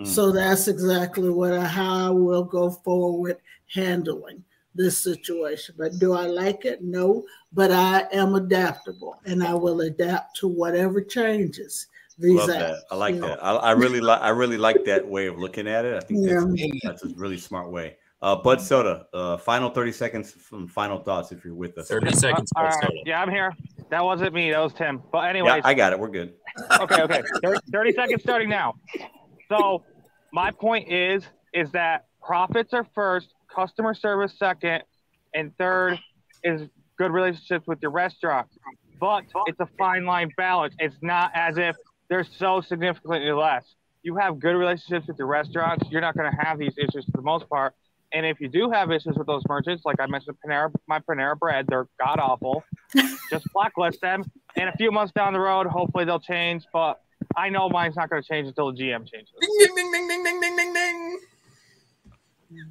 Mm. 0.00 0.06
So 0.06 0.32
that's 0.32 0.68
exactly 0.68 1.30
what 1.30 1.52
I, 1.52 1.64
how 1.64 2.08
I 2.08 2.10
will 2.10 2.44
go 2.44 2.70
forward 2.70 3.38
handling 3.72 4.44
this 4.74 4.98
situation. 4.98 5.74
But 5.78 5.98
do 5.98 6.14
I 6.14 6.26
like 6.26 6.64
it? 6.64 6.82
No, 6.82 7.24
but 7.52 7.70
I 7.70 8.06
am 8.12 8.34
adaptable 8.34 9.20
and 9.24 9.42
I 9.44 9.54
will 9.54 9.82
adapt 9.82 10.36
to 10.38 10.48
whatever 10.48 11.00
changes 11.00 11.88
these 12.22 12.38
Love 12.38 12.48
that. 12.48 12.84
I 12.90 12.96
like 12.96 13.18
that. 13.20 13.42
I, 13.42 13.54
I 13.54 13.70
really 13.72 14.00
like. 14.00 14.20
I 14.20 14.30
really 14.30 14.56
like 14.56 14.84
that 14.84 15.06
way 15.06 15.26
of 15.26 15.38
looking 15.38 15.66
at 15.66 15.84
it. 15.84 15.96
I 15.96 16.00
think 16.00 16.20
yeah. 16.22 16.44
that's, 16.82 17.02
that's, 17.02 17.04
a 17.04 17.16
really 17.16 17.38
smart 17.38 17.70
way. 17.70 17.96
Uh, 18.22 18.36
Bud 18.36 18.60
Soda, 18.60 19.06
uh, 19.12 19.36
final 19.36 19.68
30 19.68 19.90
seconds 19.90 20.30
from 20.30 20.68
final 20.68 21.00
thoughts 21.02 21.32
if 21.32 21.44
you're 21.44 21.56
with 21.56 21.76
us. 21.76 21.88
30 21.88 22.12
seconds. 22.12 22.52
Uh, 22.56 22.62
right. 22.62 22.92
Yeah, 23.04 23.20
I'm 23.20 23.30
here. 23.30 23.52
That 23.90 24.04
wasn't 24.04 24.32
me. 24.32 24.52
That 24.52 24.60
was 24.60 24.72
Tim. 24.72 25.02
But 25.10 25.28
anyway, 25.28 25.56
yeah, 25.56 25.60
I 25.64 25.74
got 25.74 25.92
it. 25.92 25.98
We're 25.98 26.08
good. 26.08 26.34
Okay, 26.80 27.02
okay. 27.02 27.22
30, 27.42 27.58
30 27.72 27.92
seconds 27.92 28.22
starting 28.22 28.48
now. 28.48 28.74
So 29.48 29.82
my 30.32 30.52
point 30.52 30.90
is, 30.90 31.24
is 31.52 31.70
that 31.72 32.06
profits 32.22 32.72
are 32.72 32.86
first, 32.94 33.34
customer 33.52 33.92
service 33.92 34.34
second, 34.38 34.82
and 35.34 35.56
third 35.58 35.98
is 36.44 36.68
good 36.98 37.10
relationships 37.10 37.66
with 37.66 37.80
your 37.82 37.90
restaurant. 37.90 38.46
But 39.00 39.24
it's 39.46 39.58
a 39.58 39.68
fine 39.78 40.04
line 40.04 40.30
balance. 40.36 40.74
It's 40.78 40.96
not 41.02 41.32
as 41.34 41.58
if 41.58 41.74
they're 42.12 42.26
so 42.38 42.60
significantly 42.60 43.32
less. 43.32 43.64
You 44.02 44.16
have 44.16 44.38
good 44.38 44.52
relationships 44.52 45.06
with 45.08 45.16
your 45.16 45.28
restaurants. 45.28 45.88
You're 45.90 46.02
not 46.02 46.14
going 46.14 46.30
to 46.30 46.36
have 46.44 46.58
these 46.58 46.74
issues 46.76 47.06
for 47.06 47.16
the 47.16 47.22
most 47.22 47.48
part. 47.48 47.74
And 48.12 48.26
if 48.26 48.38
you 48.38 48.50
do 48.50 48.70
have 48.70 48.90
issues 48.90 49.16
with 49.16 49.26
those 49.26 49.42
merchants, 49.48 49.86
like 49.86 49.96
I 49.98 50.04
mentioned, 50.04 50.36
Panera, 50.46 50.70
my 50.86 50.98
Panera 50.98 51.38
Bread, 51.38 51.68
they're 51.70 51.86
god 51.98 52.18
awful. 52.18 52.64
Just 53.30 53.46
blacklist 53.54 54.02
them. 54.02 54.24
And 54.56 54.68
a 54.68 54.76
few 54.76 54.92
months 54.92 55.14
down 55.14 55.32
the 55.32 55.40
road, 55.40 55.66
hopefully 55.68 56.04
they'll 56.04 56.20
change. 56.20 56.64
But 56.70 57.00
I 57.34 57.48
know 57.48 57.70
mine's 57.70 57.96
not 57.96 58.10
going 58.10 58.22
to 58.22 58.28
change 58.28 58.46
until 58.46 58.70
the 58.70 58.78
GM 58.78 59.10
changes. 59.10 59.32
Ding, 59.40 59.74
ding, 59.74 59.74
ding, 59.74 60.06
ding, 60.08 60.22
ding, 60.22 60.38
ding, 60.38 60.54
ding, 60.54 60.74
ding. 60.74 61.18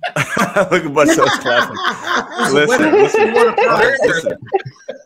Look 0.16 0.86
at 0.86 0.94
Butso's 0.94 1.40
clapping. 1.40 2.54
listen, 2.54 2.92
listen, 2.92 3.28
who 3.30 3.36
won 3.36 3.50
a 3.50 3.54
prize? 3.54 3.98
Listen. 4.02 4.38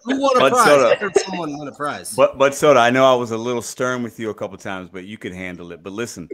Who 0.05 0.21
won 0.21 0.37
a 0.37 0.39
Bud 0.39 0.51
prize? 0.51 0.65
Soda. 0.65 1.11
Someone 1.25 1.57
won 1.57 1.67
a 1.67 1.71
prize. 1.71 2.15
But 2.15 2.37
but 2.37 2.55
Soda, 2.55 2.79
I 2.79 2.91
know 2.91 3.11
I 3.11 3.15
was 3.15 3.31
a 3.31 3.37
little 3.37 3.61
stern 3.61 4.03
with 4.03 4.19
you 4.19 4.29
a 4.29 4.33
couple 4.33 4.57
times, 4.57 4.89
but 4.91 5.05
you 5.05 5.17
could 5.17 5.33
handle 5.33 5.71
it. 5.71 5.83
But 5.83 5.93
listen, 5.93 6.29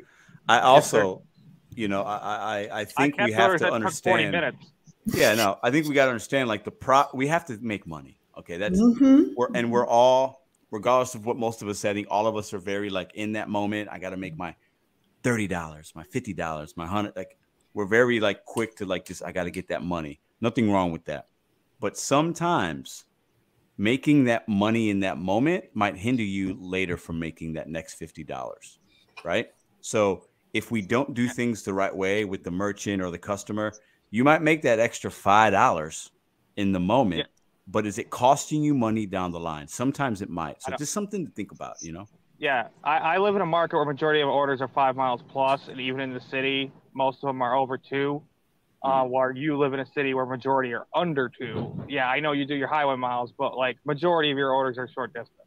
I 0.48 0.60
also, 0.60 1.24
yes, 1.70 1.78
you 1.78 1.88
know, 1.88 2.04
I 2.04 2.18
I, 2.68 2.80
I 2.82 2.86
think 2.86 3.16
I 3.20 3.26
we 3.26 3.32
have 3.32 3.58
to 3.58 3.72
understand. 3.72 4.56
Yeah, 5.06 5.34
no, 5.34 5.58
I 5.64 5.72
think 5.72 5.88
we 5.88 5.96
got 5.96 6.06
to 6.06 6.12
understand 6.12 6.48
like 6.48 6.64
the 6.64 6.72
pro. 6.72 7.06
We 7.14 7.28
have 7.28 7.46
to 7.46 7.58
make 7.62 7.88
money. 7.88 8.20
Okay, 8.38 8.58
that's 8.58 8.80
mm-hmm. 8.80 9.34
we're 9.36 9.48
and 9.56 9.72
we're 9.72 9.88
all, 9.88 10.46
regardless 10.70 11.16
of 11.16 11.26
what 11.26 11.38
most 11.38 11.62
of 11.62 11.68
us 11.68 11.80
say, 11.80 11.90
I 11.90 11.94
think 11.94 12.08
all 12.10 12.28
of 12.28 12.36
us 12.36 12.54
are 12.54 12.60
very 12.60 12.90
like 12.90 13.12
in 13.16 13.34
that 13.34 13.50
moment. 13.50 13.90
I 13.92 14.00
got 14.00 14.12
to 14.12 14.18
make 14.18 14.38
my 14.38 14.56
thirty 15.24 15.48
dollars, 15.48 15.92
my 15.96 16.04
fifty 16.04 16.34
dollars, 16.34 16.76
my 16.78 16.86
hundred. 16.86 17.16
Like 17.16 17.38
we're 17.74 17.86
very 17.86 18.20
like 18.20 18.46
quick 18.46 18.76
to 18.78 18.86
like 18.86 19.06
just 19.06 19.24
I 19.24 19.32
got 19.32 19.44
to 19.46 19.52
get 19.52 19.68
that 19.70 19.84
money. 19.84 20.20
Nothing 20.42 20.72
wrong 20.72 20.92
with 20.92 21.06
that. 21.06 21.28
But 21.80 21.98
sometimes 21.98 23.06
making 23.78 24.26
that 24.26 24.48
money 24.48 24.90
in 24.90 25.00
that 25.00 25.18
moment 25.18 25.66
might 25.74 25.98
hinder 25.98 26.24
you 26.24 26.56
later 26.60 26.98
from 26.98 27.20
making 27.20 27.54
that 27.54 27.68
next 27.68 28.00
$50, 28.00 28.78
right? 29.24 29.48
So 29.82 30.26
if 30.54 30.70
we 30.70 30.82
don't 30.82 31.14
do 31.14 31.28
things 31.28 31.64
the 31.64 31.74
right 31.74 31.96
way 31.96 32.26
with 32.26 32.44
the 32.44 32.52
merchant 32.52 33.02
or 33.02 33.10
the 33.10 33.18
customer, 33.18 33.74
you 34.12 34.24
might 34.24 34.42
make 34.42 34.62
that 34.64 34.80
extra 34.80 35.10
$5 35.10 36.10
in 36.58 36.72
the 36.72 36.80
moment, 36.80 37.20
yeah. 37.20 37.26
but 37.68 37.88
is 37.88 37.98
it 37.98 38.10
costing 38.10 38.62
you 38.62 38.76
money 38.76 39.06
down 39.06 39.32
the 39.32 39.40
line? 39.40 39.68
Sometimes 39.68 40.22
it 40.22 40.30
might. 40.30 40.62
So 40.62 40.76
just 40.78 40.94
something 40.94 41.26
to 41.26 41.32
think 41.32 41.52
about, 41.52 41.76
you 41.82 41.94
know? 41.94 42.06
Yeah, 42.38 42.68
I, 42.84 42.98
I 42.98 43.18
live 43.18 43.36
in 43.36 43.42
a 43.42 43.46
market 43.46 43.78
where 43.78 43.86
majority 43.86 44.22
of 44.22 44.28
orders 44.28 44.62
are 44.62 44.68
five 44.68 44.96
miles 44.96 45.22
plus, 45.30 45.68
and 45.70 45.80
even 45.80 46.02
in 46.02 46.14
the 46.14 46.22
city, 46.30 46.72
most 46.94 47.18
of 47.24 47.28
them 47.28 47.42
are 47.42 47.56
over 47.56 47.78
two. 47.78 48.24
Uh, 48.84 49.04
hmm. 49.04 49.12
where 49.12 49.32
you 49.32 49.60
live 49.60 49.76
in 49.76 49.80
a 49.80 49.86
city 49.94 50.16
where 50.16 50.26
majority 50.26 50.74
are 50.74 50.88
under 50.96 51.30
two. 51.30 51.80
Yeah, 51.88 52.08
I 52.08 52.20
know 52.20 52.32
you 52.32 52.46
do 52.46 52.56
your 52.56 52.68
highway 52.68 52.96
miles, 52.96 53.32
but 53.38 53.56
like 53.56 53.78
majority 53.86 54.32
of 54.32 54.40
your 54.40 54.54
orders 54.54 54.80
are 54.80 54.88
short 54.88 55.14
distance. 55.14 55.38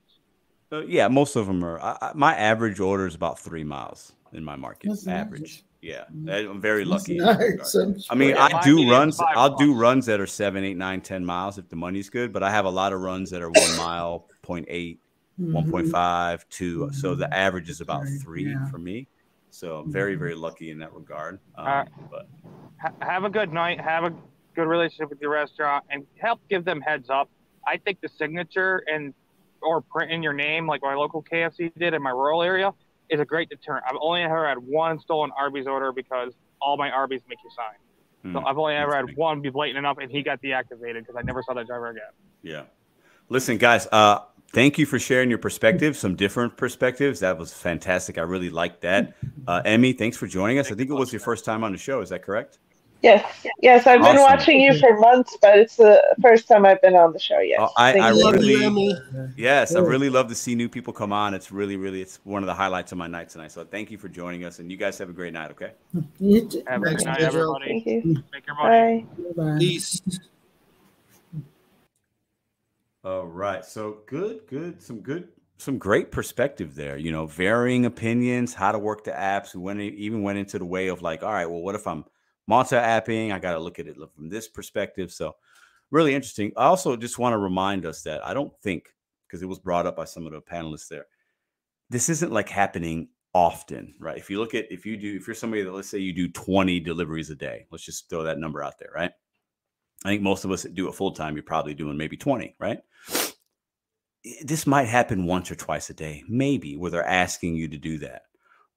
Uh, 0.70 0.82
yeah, 0.86 1.08
most 1.08 1.34
of 1.34 1.48
them 1.48 1.64
are. 1.64 1.80
I, 1.80 2.12
my 2.14 2.36
average 2.36 2.78
order 2.78 3.08
is 3.08 3.16
about 3.16 3.40
three 3.40 3.64
miles 3.64 4.12
in 4.32 4.44
my 4.44 4.54
market. 4.54 4.88
That's 4.88 5.08
average. 5.08 5.40
Nice. 5.40 5.62
Yeah. 5.84 6.04
I'm 6.48 6.60
very 6.60 6.84
lucky. 6.84 7.18
Nice. 7.18 7.76
I 8.08 8.14
mean, 8.14 8.36
I 8.36 8.62
do 8.62 8.90
runs. 8.90 9.20
I'll 9.20 9.56
do 9.56 9.74
runs 9.74 10.06
that 10.06 10.18
are 10.18 10.26
seven, 10.26 10.64
eight, 10.64 10.76
nine, 10.76 11.00
ten 11.02 11.24
miles 11.24 11.58
if 11.58 11.68
the 11.68 11.76
money's 11.76 12.08
good. 12.08 12.32
But 12.32 12.42
I 12.42 12.50
have 12.50 12.64
a 12.64 12.70
lot 12.70 12.92
of 12.92 13.00
runs 13.00 13.30
that 13.30 13.42
are 13.42 13.50
one 13.50 13.76
mile, 13.76 14.26
0.8, 14.46 14.98
mm-hmm. 15.40 15.56
1.5, 15.56 16.44
2. 16.48 16.78
Mm-hmm. 16.78 16.92
So 16.94 17.14
the 17.14 17.32
average 17.32 17.68
is 17.68 17.82
about 17.82 18.06
three 18.22 18.50
yeah. 18.50 18.66
for 18.70 18.78
me. 18.78 19.08
So 19.54 19.78
I'm 19.78 19.92
very, 19.92 20.16
very 20.16 20.34
lucky 20.34 20.70
in 20.70 20.78
that 20.78 20.92
regard. 20.92 21.38
Um, 21.56 21.66
uh, 21.66 21.84
but 22.10 22.28
have 23.00 23.24
a 23.24 23.30
good 23.30 23.52
night. 23.52 23.80
Have 23.80 24.04
a 24.04 24.12
good 24.56 24.66
relationship 24.66 25.10
with 25.10 25.20
your 25.20 25.30
restaurant, 25.30 25.84
and 25.90 26.04
help 26.20 26.40
give 26.50 26.64
them 26.64 26.80
heads 26.80 27.08
up. 27.08 27.30
I 27.66 27.76
think 27.76 28.00
the 28.00 28.08
signature 28.18 28.82
and 28.92 29.14
or 29.62 29.80
print 29.80 30.10
in 30.10 30.22
your 30.22 30.32
name, 30.32 30.66
like 30.66 30.82
my 30.82 30.94
local 30.94 31.22
KFC 31.22 31.72
did 31.78 31.94
in 31.94 32.02
my 32.02 32.10
rural 32.10 32.42
area, 32.42 32.72
is 33.08 33.20
a 33.20 33.24
great 33.24 33.48
deterrent. 33.48 33.84
I've 33.88 33.96
only 34.00 34.22
ever 34.22 34.46
had 34.46 34.58
one 34.58 34.98
stolen 34.98 35.30
Arby's 35.38 35.66
order 35.66 35.92
because 35.92 36.32
all 36.60 36.76
my 36.76 36.90
Arby's 36.90 37.22
make 37.28 37.38
you 37.44 37.50
sign. 37.56 38.32
So 38.32 38.40
mm, 38.40 38.46
I've 38.46 38.58
only 38.58 38.74
ever 38.74 38.94
had 38.96 39.16
one 39.16 39.40
be 39.40 39.50
blatant 39.50 39.78
enough, 39.78 39.98
and 40.00 40.10
he 40.10 40.22
got 40.22 40.42
deactivated 40.42 41.00
because 41.00 41.14
I 41.16 41.22
never 41.22 41.42
saw 41.42 41.54
that 41.54 41.66
driver 41.66 41.90
again. 41.90 42.02
Yeah. 42.42 42.62
Listen, 43.28 43.58
guys. 43.58 43.86
Uh, 43.92 44.20
thank 44.54 44.78
you 44.78 44.86
for 44.86 44.98
sharing 44.98 45.28
your 45.28 45.38
perspectives, 45.38 45.98
some 45.98 46.14
different 46.14 46.56
perspectives. 46.56 47.20
That 47.20 47.38
was 47.38 47.52
fantastic. 47.52 48.16
I 48.18 48.22
really 48.22 48.50
liked 48.50 48.80
that. 48.82 49.14
Uh, 49.46 49.62
Emmy, 49.64 49.92
thanks 49.92 50.16
for 50.16 50.26
joining 50.26 50.58
us. 50.58 50.70
I 50.70 50.74
think 50.74 50.90
it 50.90 50.94
was 50.94 51.12
your 51.12 51.20
first 51.20 51.44
time 51.44 51.64
on 51.64 51.72
the 51.72 51.78
show. 51.78 52.00
Is 52.00 52.08
that 52.10 52.22
correct? 52.22 52.58
Yes, 53.02 53.46
yes. 53.60 53.86
I've 53.86 54.00
awesome. 54.00 54.16
been 54.16 54.22
watching 54.22 54.60
you 54.60 54.78
for 54.78 54.98
months, 54.98 55.36
but 55.42 55.58
it's 55.58 55.76
the 55.76 56.02
first 56.22 56.48
time 56.48 56.64
I've 56.64 56.80
been 56.80 56.96
on 56.96 57.12
the 57.12 57.18
show. 57.18 57.38
Yes, 57.40 57.58
oh, 57.60 57.68
I, 57.76 57.98
I 57.98 58.08
really, 58.08 58.94
yes, 59.36 59.76
I 59.76 59.80
really 59.80 60.08
love 60.08 60.28
to 60.28 60.34
see 60.34 60.54
new 60.54 60.70
people 60.70 60.94
come 60.94 61.12
on. 61.12 61.34
It's 61.34 61.52
really, 61.52 61.76
really, 61.76 62.00
it's 62.00 62.18
one 62.24 62.42
of 62.42 62.46
the 62.46 62.54
highlights 62.54 62.92
of 62.92 62.98
my 62.98 63.06
night 63.06 63.28
tonight. 63.28 63.52
So 63.52 63.62
thank 63.62 63.90
you 63.90 63.98
for 63.98 64.08
joining 64.08 64.46
us, 64.46 64.58
and 64.58 64.70
you 64.70 64.78
guys 64.78 64.96
have 64.96 65.10
a 65.10 65.12
great 65.12 65.34
night. 65.34 65.50
Okay. 65.50 65.72
You. 66.18 66.48
Have 66.66 66.82
a 66.82 66.94
good 66.94 67.04
night, 67.04 67.20
everybody. 67.20 67.66
Thank 67.66 67.86
you. 67.86 68.22
Make 68.32 68.46
your 68.46 68.56
money. 68.56 69.06
Bye. 69.36 69.58
Peace. 69.58 70.00
All 73.04 73.26
right. 73.26 73.62
So 73.62 73.98
good, 74.06 74.46
good, 74.46 74.82
some 74.82 75.00
good, 75.00 75.28
some 75.58 75.76
great 75.76 76.10
perspective 76.10 76.74
there. 76.74 76.96
You 76.96 77.12
know, 77.12 77.26
varying 77.26 77.84
opinions, 77.84 78.54
how 78.54 78.72
to 78.72 78.78
work 78.78 79.04
the 79.04 79.10
apps. 79.10 79.54
We 79.54 79.60
went 79.60 79.80
even 79.80 80.22
went 80.22 80.38
into 80.38 80.58
the 80.58 80.64
way 80.64 80.88
of 80.88 81.02
like, 81.02 81.22
all 81.22 81.32
right, 81.32 81.44
well, 81.44 81.60
what 81.60 81.74
if 81.74 81.86
I'm 81.86 82.06
multi-apping? 82.46 83.30
I 83.30 83.38
got 83.38 83.52
to 83.52 83.58
look 83.58 83.78
at 83.78 83.86
it 83.86 83.96
from 84.14 84.30
this 84.30 84.48
perspective. 84.48 85.12
So 85.12 85.36
really 85.90 86.14
interesting. 86.14 86.52
I 86.56 86.64
also 86.64 86.96
just 86.96 87.18
want 87.18 87.34
to 87.34 87.38
remind 87.38 87.84
us 87.84 88.02
that 88.02 88.26
I 88.26 88.32
don't 88.32 88.52
think 88.62 88.88
because 89.28 89.42
it 89.42 89.48
was 89.48 89.58
brought 89.58 89.86
up 89.86 89.96
by 89.96 90.06
some 90.06 90.26
of 90.26 90.32
the 90.32 90.40
panelists 90.40 90.88
there. 90.88 91.04
This 91.90 92.08
isn't 92.08 92.32
like 92.32 92.48
happening 92.48 93.08
often, 93.34 93.94
right? 93.98 94.16
If 94.16 94.30
you 94.30 94.38
look 94.38 94.54
at 94.54 94.72
if 94.72 94.86
you 94.86 94.96
do 94.96 95.14
if 95.14 95.26
you're 95.26 95.34
somebody 95.34 95.62
that 95.62 95.72
let's 95.72 95.90
say 95.90 95.98
you 95.98 96.14
do 96.14 96.28
20 96.28 96.80
deliveries 96.80 97.28
a 97.28 97.34
day, 97.34 97.66
let's 97.70 97.84
just 97.84 98.08
throw 98.08 98.22
that 98.22 98.38
number 98.38 98.62
out 98.62 98.78
there, 98.78 98.90
right? 98.94 99.12
I 100.04 100.10
think 100.10 100.22
most 100.22 100.44
of 100.44 100.50
us 100.50 100.62
that 100.62 100.74
do 100.74 100.88
it 100.88 100.94
full 100.94 101.12
time, 101.12 101.34
you're 101.34 101.42
probably 101.42 101.74
doing 101.74 101.96
maybe 101.96 102.16
20, 102.16 102.56
right? 102.58 102.78
Eh, 103.10 104.42
this 104.44 104.66
might 104.66 104.88
happen 104.88 105.26
once 105.26 105.50
or 105.50 105.54
twice 105.54 105.90
a 105.90 105.94
day, 105.94 106.22
maybe, 106.28 106.76
where 106.76 106.90
they're 106.90 107.06
asking 107.06 107.54
you 107.56 107.68
to 107.68 107.78
do 107.78 107.98
that. 107.98 108.22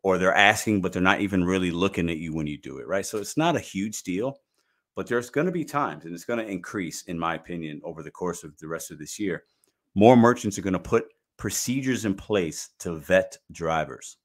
Or 0.03 0.17
they're 0.17 0.33
asking, 0.33 0.81
but 0.81 0.93
they're 0.93 1.01
not 1.01 1.21
even 1.21 1.43
really 1.43 1.71
looking 1.71 2.09
at 2.09 2.17
you 2.17 2.33
when 2.33 2.47
you 2.47 2.57
do 2.57 2.77
it, 2.77 2.87
right? 2.87 3.05
So 3.05 3.17
it's 3.17 3.35
not 3.35 3.55
a 3.55 3.61
huge 3.61 4.03
deal, 4.03 4.39
but 4.95 5.07
there's 5.07 5.29
going 5.29 5.47
to 5.47 5.51
be 5.51 5.65
times, 5.65 6.05
and 6.05 6.13
it's 6.13 6.23
going 6.23 6.39
to 6.39 6.49
increase, 6.49 7.03
in 7.03 7.19
my 7.19 7.35
opinion, 7.35 7.81
over 7.83 8.03
the 8.03 8.11
course 8.11 8.43
of 8.43 8.57
the 8.57 8.67
rest 8.67 8.89
of 8.89 8.99
this 8.99 9.19
year. 9.19 9.43
More 9.95 10.15
merchants 10.15 10.57
are 10.57 10.61
going 10.61 10.73
to 10.73 10.79
put 10.79 11.07
procedures 11.35 12.05
in 12.05 12.13
place 12.13 12.69
to 12.79 12.95
vet 12.95 13.37
drivers. 13.51 14.17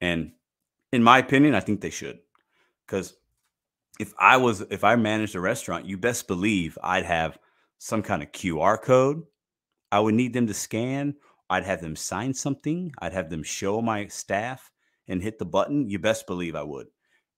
And 0.00 0.32
in 0.92 1.02
my 1.02 1.18
opinion, 1.18 1.54
I 1.54 1.60
think 1.60 1.80
they 1.80 1.90
should. 1.90 2.18
Because 2.86 3.14
if 3.98 4.14
I 4.18 4.36
was 4.36 4.60
if 4.62 4.84
I 4.84 4.96
managed 4.96 5.34
a 5.34 5.40
restaurant, 5.40 5.86
you 5.86 5.98
best 5.98 6.28
believe 6.28 6.78
I'd 6.82 7.04
have 7.04 7.38
some 7.78 8.02
kind 8.02 8.22
of 8.22 8.32
QR 8.32 8.80
code. 8.80 9.22
I 9.90 10.00
would 10.00 10.14
need 10.14 10.32
them 10.32 10.46
to 10.46 10.54
scan. 10.54 11.14
I'd 11.50 11.64
have 11.64 11.80
them 11.80 11.96
sign 11.96 12.34
something. 12.34 12.92
I'd 12.98 13.14
have 13.14 13.30
them 13.30 13.42
show 13.42 13.80
my 13.80 14.06
staff 14.06 14.70
and 15.08 15.22
hit 15.22 15.38
the 15.38 15.46
button. 15.46 15.88
You 15.88 15.98
best 15.98 16.26
believe 16.26 16.54
I 16.54 16.62
would. 16.62 16.88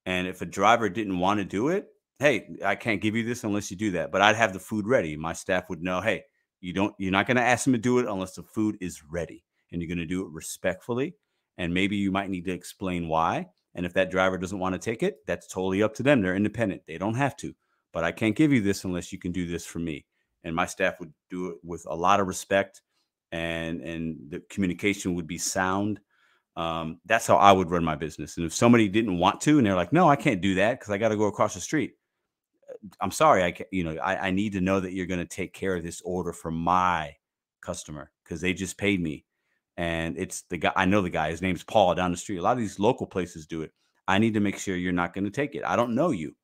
And 0.06 0.26
if 0.26 0.42
a 0.42 0.46
driver 0.46 0.88
didn't 0.88 1.18
want 1.18 1.38
to 1.38 1.44
do 1.44 1.68
it, 1.68 1.86
hey, 2.18 2.48
I 2.64 2.74
can't 2.74 3.00
give 3.00 3.14
you 3.14 3.24
this 3.24 3.44
unless 3.44 3.70
you 3.70 3.76
do 3.76 3.92
that. 3.92 4.10
But 4.10 4.22
I'd 4.22 4.36
have 4.36 4.52
the 4.52 4.58
food 4.58 4.86
ready. 4.86 5.16
My 5.16 5.32
staff 5.32 5.68
would 5.68 5.82
know, 5.82 6.00
hey, 6.00 6.24
you 6.60 6.72
don't 6.72 6.94
you're 6.98 7.12
not 7.12 7.26
going 7.26 7.36
to 7.36 7.42
ask 7.42 7.64
them 7.64 7.72
to 7.72 7.78
do 7.78 7.98
it 7.98 8.06
unless 8.06 8.34
the 8.34 8.42
food 8.42 8.76
is 8.80 9.02
ready 9.10 9.44
and 9.72 9.80
you're 9.80 9.88
going 9.88 9.98
to 9.98 10.06
do 10.06 10.24
it 10.24 10.32
respectfully 10.32 11.14
and 11.58 11.74
maybe 11.74 11.96
you 11.96 12.12
might 12.12 12.30
need 12.30 12.44
to 12.44 12.52
explain 12.52 13.08
why 13.08 13.46
and 13.74 13.86
if 13.86 13.92
that 13.94 14.10
driver 14.10 14.38
doesn't 14.38 14.58
want 14.58 14.74
to 14.74 14.78
take 14.78 15.02
it 15.02 15.18
that's 15.26 15.46
totally 15.46 15.82
up 15.82 15.94
to 15.94 16.02
them 16.02 16.22
they're 16.22 16.36
independent 16.36 16.82
they 16.86 16.98
don't 16.98 17.14
have 17.14 17.36
to. 17.36 17.54
But 17.92 18.04
i 18.04 18.12
can't 18.12 18.36
give 18.36 18.52
you 18.52 18.60
this 18.60 18.84
unless 18.84 19.12
you 19.12 19.18
can 19.18 19.32
do 19.32 19.46
this 19.46 19.66
for 19.66 19.78
me. 19.78 20.06
And 20.44 20.54
my 20.54 20.66
staff 20.66 20.98
would 21.00 21.12
do 21.28 21.48
it 21.48 21.56
with 21.62 21.84
a 21.88 21.94
lot 21.94 22.20
of 22.20 22.26
respect 22.26 22.82
and 23.32 23.80
and 23.80 24.16
the 24.28 24.42
communication 24.50 25.14
would 25.14 25.26
be 25.26 25.38
sound. 25.38 26.00
Um, 26.56 27.00
that's 27.06 27.26
how 27.26 27.36
i 27.36 27.52
would 27.52 27.70
run 27.70 27.84
my 27.84 27.96
business. 27.96 28.36
And 28.36 28.46
if 28.46 28.54
somebody 28.54 28.88
didn't 28.88 29.18
want 29.18 29.40
to 29.42 29.58
and 29.58 29.66
they're 29.66 29.74
like 29.74 29.92
no 29.92 30.08
i 30.08 30.16
can't 30.16 30.40
do 30.40 30.54
that 30.56 30.78
because 30.78 30.92
i 30.92 30.98
got 30.98 31.10
to 31.10 31.16
go 31.16 31.26
across 31.26 31.54
the 31.54 31.60
street 31.60 31.92
I'm 33.00 33.10
sorry, 33.10 33.44
I 33.44 33.52
can't, 33.52 33.68
you 33.72 33.84
know 33.84 33.96
I, 34.02 34.28
I 34.28 34.30
need 34.30 34.52
to 34.54 34.60
know 34.60 34.80
that 34.80 34.92
you're 34.92 35.06
going 35.06 35.20
to 35.20 35.26
take 35.26 35.52
care 35.52 35.76
of 35.76 35.82
this 35.82 36.00
order 36.04 36.32
for 36.32 36.50
my 36.50 37.14
customer 37.60 38.10
because 38.24 38.40
they 38.40 38.52
just 38.52 38.78
paid 38.78 39.00
me, 39.00 39.24
and 39.80 40.18
it's 40.18 40.42
the 40.42 40.58
guy 40.58 40.72
I 40.76 40.84
know 40.84 41.00
the 41.00 41.08
guy. 41.08 41.30
His 41.30 41.40
name's 41.40 41.64
Paul 41.64 41.94
down 41.94 42.10
the 42.10 42.16
street. 42.16 42.36
A 42.36 42.42
lot 42.42 42.52
of 42.52 42.58
these 42.58 42.78
local 42.78 43.06
places 43.06 43.46
do 43.46 43.62
it. 43.62 43.72
I 44.06 44.18
need 44.18 44.34
to 44.34 44.40
make 44.40 44.58
sure 44.58 44.76
you're 44.76 44.92
not 44.92 45.14
going 45.14 45.24
to 45.24 45.30
take 45.30 45.54
it. 45.54 45.64
I 45.64 45.76
don't 45.76 45.94
know 45.94 46.10
you, 46.10 46.34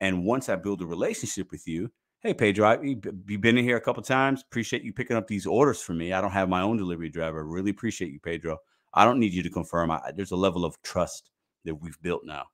and 0.00 0.24
once 0.24 0.48
I 0.48 0.56
build 0.56 0.80
a 0.80 0.86
relationship 0.86 1.50
with 1.50 1.68
you, 1.68 1.90
hey 2.20 2.32
Pedro, 2.32 2.80
you've 2.82 3.40
been 3.40 3.58
in 3.58 3.64
here 3.64 3.76
a 3.76 3.80
couple 3.80 4.02
times. 4.02 4.42
Appreciate 4.42 4.82
you 4.82 4.92
picking 4.92 5.16
up 5.16 5.26
these 5.26 5.46
orders 5.46 5.82
for 5.82 5.92
me. 5.92 6.12
I 6.12 6.20
don't 6.20 6.30
have 6.30 6.48
my 6.48 6.62
own 6.62 6.78
delivery 6.78 7.10
driver. 7.10 7.44
Really 7.44 7.70
appreciate 7.70 8.12
you, 8.12 8.20
Pedro. 8.20 8.58
I 8.94 9.04
don't 9.04 9.20
need 9.20 9.34
you 9.34 9.42
to 9.42 9.50
confirm. 9.50 9.90
I, 9.90 10.00
there's 10.16 10.32
a 10.32 10.36
level 10.36 10.64
of 10.64 10.80
trust 10.82 11.30
that 11.64 11.74
we've 11.74 12.00
built 12.02 12.22
now. 12.24 12.46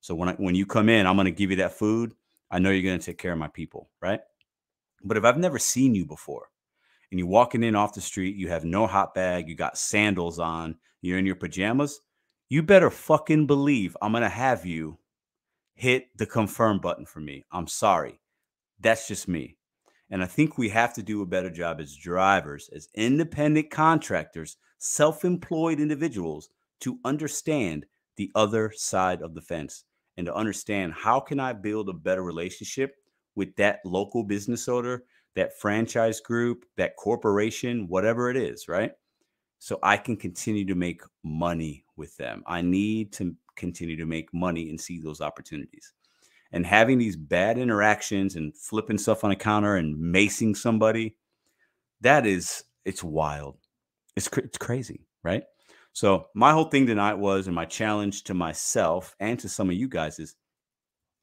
So 0.00 0.14
when 0.14 0.28
I, 0.28 0.32
when 0.34 0.54
you 0.54 0.66
come 0.66 0.88
in, 0.88 1.06
I'm 1.06 1.16
going 1.16 1.26
to 1.26 1.30
give 1.30 1.50
you 1.50 1.56
that 1.58 1.72
food 1.72 2.14
I 2.54 2.60
know 2.60 2.70
you're 2.70 2.82
going 2.82 2.98
to 2.98 3.04
take 3.04 3.18
care 3.18 3.32
of 3.32 3.38
my 3.38 3.48
people, 3.48 3.90
right? 4.00 4.20
But 5.02 5.16
if 5.16 5.24
I've 5.24 5.38
never 5.38 5.58
seen 5.58 5.94
you 5.94 6.06
before 6.06 6.50
and 7.14 7.20
you're 7.20 7.28
walking 7.28 7.62
in 7.62 7.76
off 7.76 7.94
the 7.94 8.00
street, 8.00 8.34
you 8.34 8.48
have 8.48 8.64
no 8.64 8.88
hot 8.88 9.14
bag, 9.14 9.48
you 9.48 9.54
got 9.54 9.78
sandals 9.78 10.40
on, 10.40 10.74
you're 11.00 11.16
in 11.16 11.24
your 11.24 11.36
pajamas, 11.36 12.00
you 12.48 12.60
better 12.60 12.90
fucking 12.90 13.46
believe 13.46 13.96
I'm 14.02 14.14
to 14.14 14.28
have 14.28 14.66
you 14.66 14.98
hit 15.76 16.08
the 16.16 16.26
confirm 16.26 16.80
button 16.80 17.06
for 17.06 17.20
me. 17.20 17.44
I'm 17.52 17.68
sorry. 17.68 18.18
That's 18.80 19.06
just 19.06 19.28
me. 19.28 19.58
And 20.10 20.24
I 20.24 20.26
think 20.26 20.58
we 20.58 20.68
have 20.70 20.92
to 20.94 21.04
do 21.04 21.22
a 21.22 21.26
better 21.26 21.50
job 21.50 21.80
as 21.80 21.94
drivers, 21.94 22.68
as 22.74 22.88
independent 22.96 23.70
contractors, 23.70 24.56
self 24.78 25.24
employed 25.24 25.78
individuals 25.78 26.48
to 26.80 26.98
understand 27.04 27.86
the 28.16 28.32
other 28.34 28.72
side 28.74 29.22
of 29.22 29.34
the 29.34 29.40
fence 29.40 29.84
and 30.16 30.26
to 30.26 30.34
understand 30.34 30.92
how 30.94 31.20
can 31.20 31.38
I 31.38 31.52
build 31.52 31.88
a 31.88 31.92
better 31.92 32.24
relationship 32.24 32.96
with 33.36 33.54
that 33.54 33.82
local 33.84 34.24
business 34.24 34.68
owner, 34.68 35.04
that 35.34 35.58
franchise 35.58 36.20
group, 36.20 36.64
that 36.76 36.96
corporation, 36.96 37.88
whatever 37.88 38.30
it 38.30 38.36
is, 38.36 38.68
right? 38.68 38.92
So 39.58 39.78
I 39.82 39.96
can 39.96 40.16
continue 40.16 40.64
to 40.66 40.74
make 40.74 41.00
money 41.22 41.84
with 41.96 42.16
them. 42.16 42.42
I 42.46 42.60
need 42.60 43.12
to 43.14 43.34
continue 43.56 43.96
to 43.96 44.06
make 44.06 44.32
money 44.34 44.68
and 44.68 44.80
see 44.80 45.00
those 45.00 45.20
opportunities. 45.20 45.92
And 46.52 46.64
having 46.64 46.98
these 46.98 47.16
bad 47.16 47.58
interactions 47.58 48.36
and 48.36 48.56
flipping 48.56 48.98
stuff 48.98 49.24
on 49.24 49.32
a 49.32 49.36
counter 49.36 49.76
and 49.76 49.96
macing 49.96 50.56
somebody, 50.56 51.16
that 52.00 52.26
is, 52.26 52.64
it's 52.84 53.02
wild. 53.02 53.56
It's, 54.16 54.28
it's 54.36 54.58
crazy, 54.58 55.06
right? 55.22 55.42
So 55.92 56.26
my 56.34 56.52
whole 56.52 56.66
thing 56.66 56.86
tonight 56.86 57.14
was, 57.14 57.46
and 57.46 57.56
my 57.56 57.64
challenge 57.64 58.24
to 58.24 58.34
myself 58.34 59.16
and 59.18 59.38
to 59.40 59.48
some 59.48 59.68
of 59.68 59.76
you 59.76 59.88
guys 59.88 60.18
is, 60.18 60.36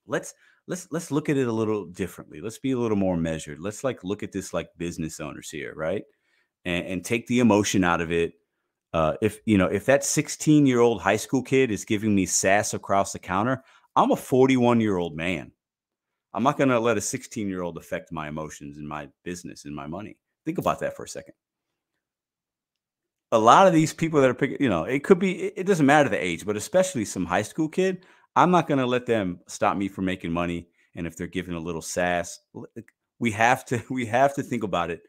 let's 0.07 0.33
let's 0.67 0.87
let's 0.91 1.11
look 1.11 1.29
at 1.29 1.37
it 1.37 1.47
a 1.47 1.51
little 1.51 1.85
differently. 1.85 2.41
Let's 2.41 2.59
be 2.59 2.71
a 2.71 2.79
little 2.79 2.97
more 2.97 3.17
measured. 3.17 3.59
Let's 3.59 3.83
like 3.83 4.03
look 4.03 4.23
at 4.23 4.31
this 4.31 4.53
like 4.53 4.69
business 4.77 5.19
owners 5.19 5.49
here, 5.49 5.73
right? 5.75 6.03
And, 6.65 6.85
and 6.85 7.05
take 7.05 7.27
the 7.27 7.39
emotion 7.39 7.83
out 7.83 8.01
of 8.01 8.11
it. 8.11 8.33
Uh, 8.93 9.13
if 9.21 9.39
you 9.45 9.57
know, 9.57 9.67
if 9.67 9.85
that 9.85 10.03
16 10.03 10.65
year 10.65 10.79
old 10.79 11.01
high 11.01 11.17
school 11.17 11.43
kid 11.43 11.71
is 11.71 11.85
giving 11.85 12.13
me 12.13 12.25
sass 12.25 12.73
across 12.73 13.13
the 13.13 13.19
counter, 13.19 13.63
I'm 13.95 14.11
a 14.11 14.15
41 14.15 14.81
year 14.81 14.97
old 14.97 15.15
man. 15.15 15.51
I'm 16.33 16.43
not 16.43 16.57
going 16.57 16.69
to 16.69 16.79
let 16.79 16.97
a 16.97 17.01
16 17.01 17.49
year 17.49 17.61
old 17.61 17.77
affect 17.77 18.11
my 18.11 18.27
emotions 18.27 18.77
and 18.77 18.87
my 18.87 19.09
business 19.23 19.65
and 19.65 19.75
my 19.75 19.87
money. 19.87 20.17
Think 20.45 20.57
about 20.57 20.79
that 20.79 20.95
for 20.95 21.03
a 21.03 21.09
second 21.09 21.33
a 23.31 23.39
lot 23.39 23.67
of 23.67 23.73
these 23.73 23.93
people 23.93 24.19
that 24.21 24.29
are 24.29 24.35
picking, 24.35 24.57
you 24.59 24.69
know, 24.69 24.83
it 24.83 25.03
could 25.03 25.19
be, 25.19 25.45
it 25.45 25.65
doesn't 25.65 25.85
matter 25.85 26.09
the 26.09 26.23
age, 26.23 26.45
but 26.45 26.57
especially 26.57 27.05
some 27.05 27.25
high 27.25 27.41
school 27.41 27.69
kid, 27.69 28.05
I'm 28.35 28.51
not 28.51 28.67
going 28.67 28.79
to 28.79 28.85
let 28.85 29.05
them 29.05 29.39
stop 29.47 29.77
me 29.77 29.87
from 29.87 30.05
making 30.05 30.31
money. 30.31 30.67
And 30.95 31.07
if 31.07 31.15
they're 31.15 31.27
giving 31.27 31.55
a 31.55 31.59
little 31.59 31.81
sass, 31.81 32.39
we 33.19 33.31
have 33.31 33.65
to, 33.65 33.83
we 33.89 34.05
have 34.07 34.33
to 34.35 34.43
think 34.43 34.63
about 34.63 34.89
it 34.89 35.01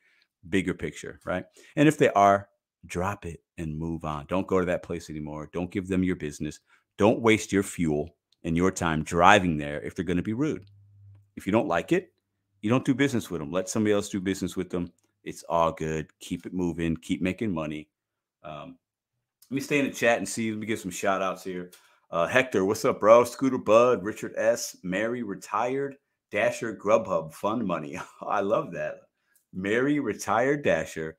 bigger 0.48 0.74
picture, 0.74 1.20
right? 1.24 1.44
And 1.76 1.88
if 1.88 1.98
they 1.98 2.10
are, 2.10 2.48
drop 2.86 3.24
it 3.26 3.40
and 3.58 3.78
move 3.78 4.04
on. 4.04 4.26
Don't 4.26 4.46
go 4.46 4.58
to 4.58 4.66
that 4.66 4.82
place 4.82 5.08
anymore. 5.08 5.48
Don't 5.52 5.70
give 5.70 5.88
them 5.88 6.02
your 6.02 6.16
business. 6.16 6.58
Don't 6.98 7.20
waste 7.20 7.52
your 7.52 7.62
fuel 7.62 8.10
and 8.42 8.56
your 8.56 8.72
time 8.72 9.04
driving 9.04 9.56
there 9.56 9.80
if 9.82 9.94
they're 9.94 10.04
going 10.04 10.16
to 10.16 10.22
be 10.22 10.32
rude. 10.32 10.64
If 11.36 11.46
you 11.46 11.52
don't 11.52 11.68
like 11.68 11.92
it, 11.92 12.12
you 12.60 12.70
don't 12.70 12.84
do 12.84 12.94
business 12.94 13.30
with 13.30 13.40
them. 13.40 13.52
Let 13.52 13.68
somebody 13.68 13.92
else 13.92 14.08
do 14.08 14.20
business 14.20 14.56
with 14.56 14.70
them. 14.70 14.92
It's 15.24 15.44
all 15.48 15.72
good. 15.72 16.08
Keep 16.20 16.46
it 16.46 16.52
moving. 16.52 16.96
Keep 16.96 17.22
making 17.22 17.54
money 17.54 17.88
um, 18.44 18.76
let 19.50 19.54
me 19.54 19.60
stay 19.60 19.78
in 19.78 19.86
the 19.86 19.92
chat 19.92 20.18
and 20.18 20.28
see. 20.28 20.50
Let 20.50 20.60
me 20.60 20.66
give 20.66 20.78
some 20.78 20.90
shout 20.90 21.22
outs 21.22 21.44
here. 21.44 21.70
Uh, 22.12 22.26
Hector, 22.26 22.66
what's 22.66 22.84
up, 22.84 23.00
bro? 23.00 23.24
Scooter 23.24 23.56
Bud, 23.56 24.04
Richard 24.04 24.34
S., 24.36 24.76
Mary 24.82 25.22
Retired, 25.22 25.96
Dasher, 26.30 26.76
Grubhub, 26.76 27.32
Fund 27.32 27.66
Money. 27.66 27.98
I 28.20 28.42
love 28.42 28.70
that. 28.72 28.96
Mary 29.54 29.98
Retired 29.98 30.62
Dasher, 30.62 31.16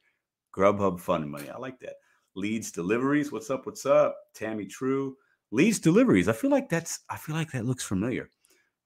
Grubhub 0.56 1.00
Fund 1.00 1.32
Money. 1.32 1.50
I 1.50 1.58
like 1.58 1.80
that. 1.80 1.96
Leads 2.36 2.72
Deliveries. 2.72 3.32
What's 3.32 3.50
up? 3.50 3.66
What's 3.66 3.88
up? 3.88 4.16
Tammy 4.36 4.68
True. 4.68 5.18
Leads 5.50 5.80
Deliveries. 5.80 6.30
I 6.30 6.34
feel 6.34 6.52
like 6.52 6.70
that's, 6.70 7.00
I 7.10 7.18
feel 7.18 7.36
like 7.36 7.52
that 7.54 7.66
looks 7.66 7.84
familiar. 7.84 8.30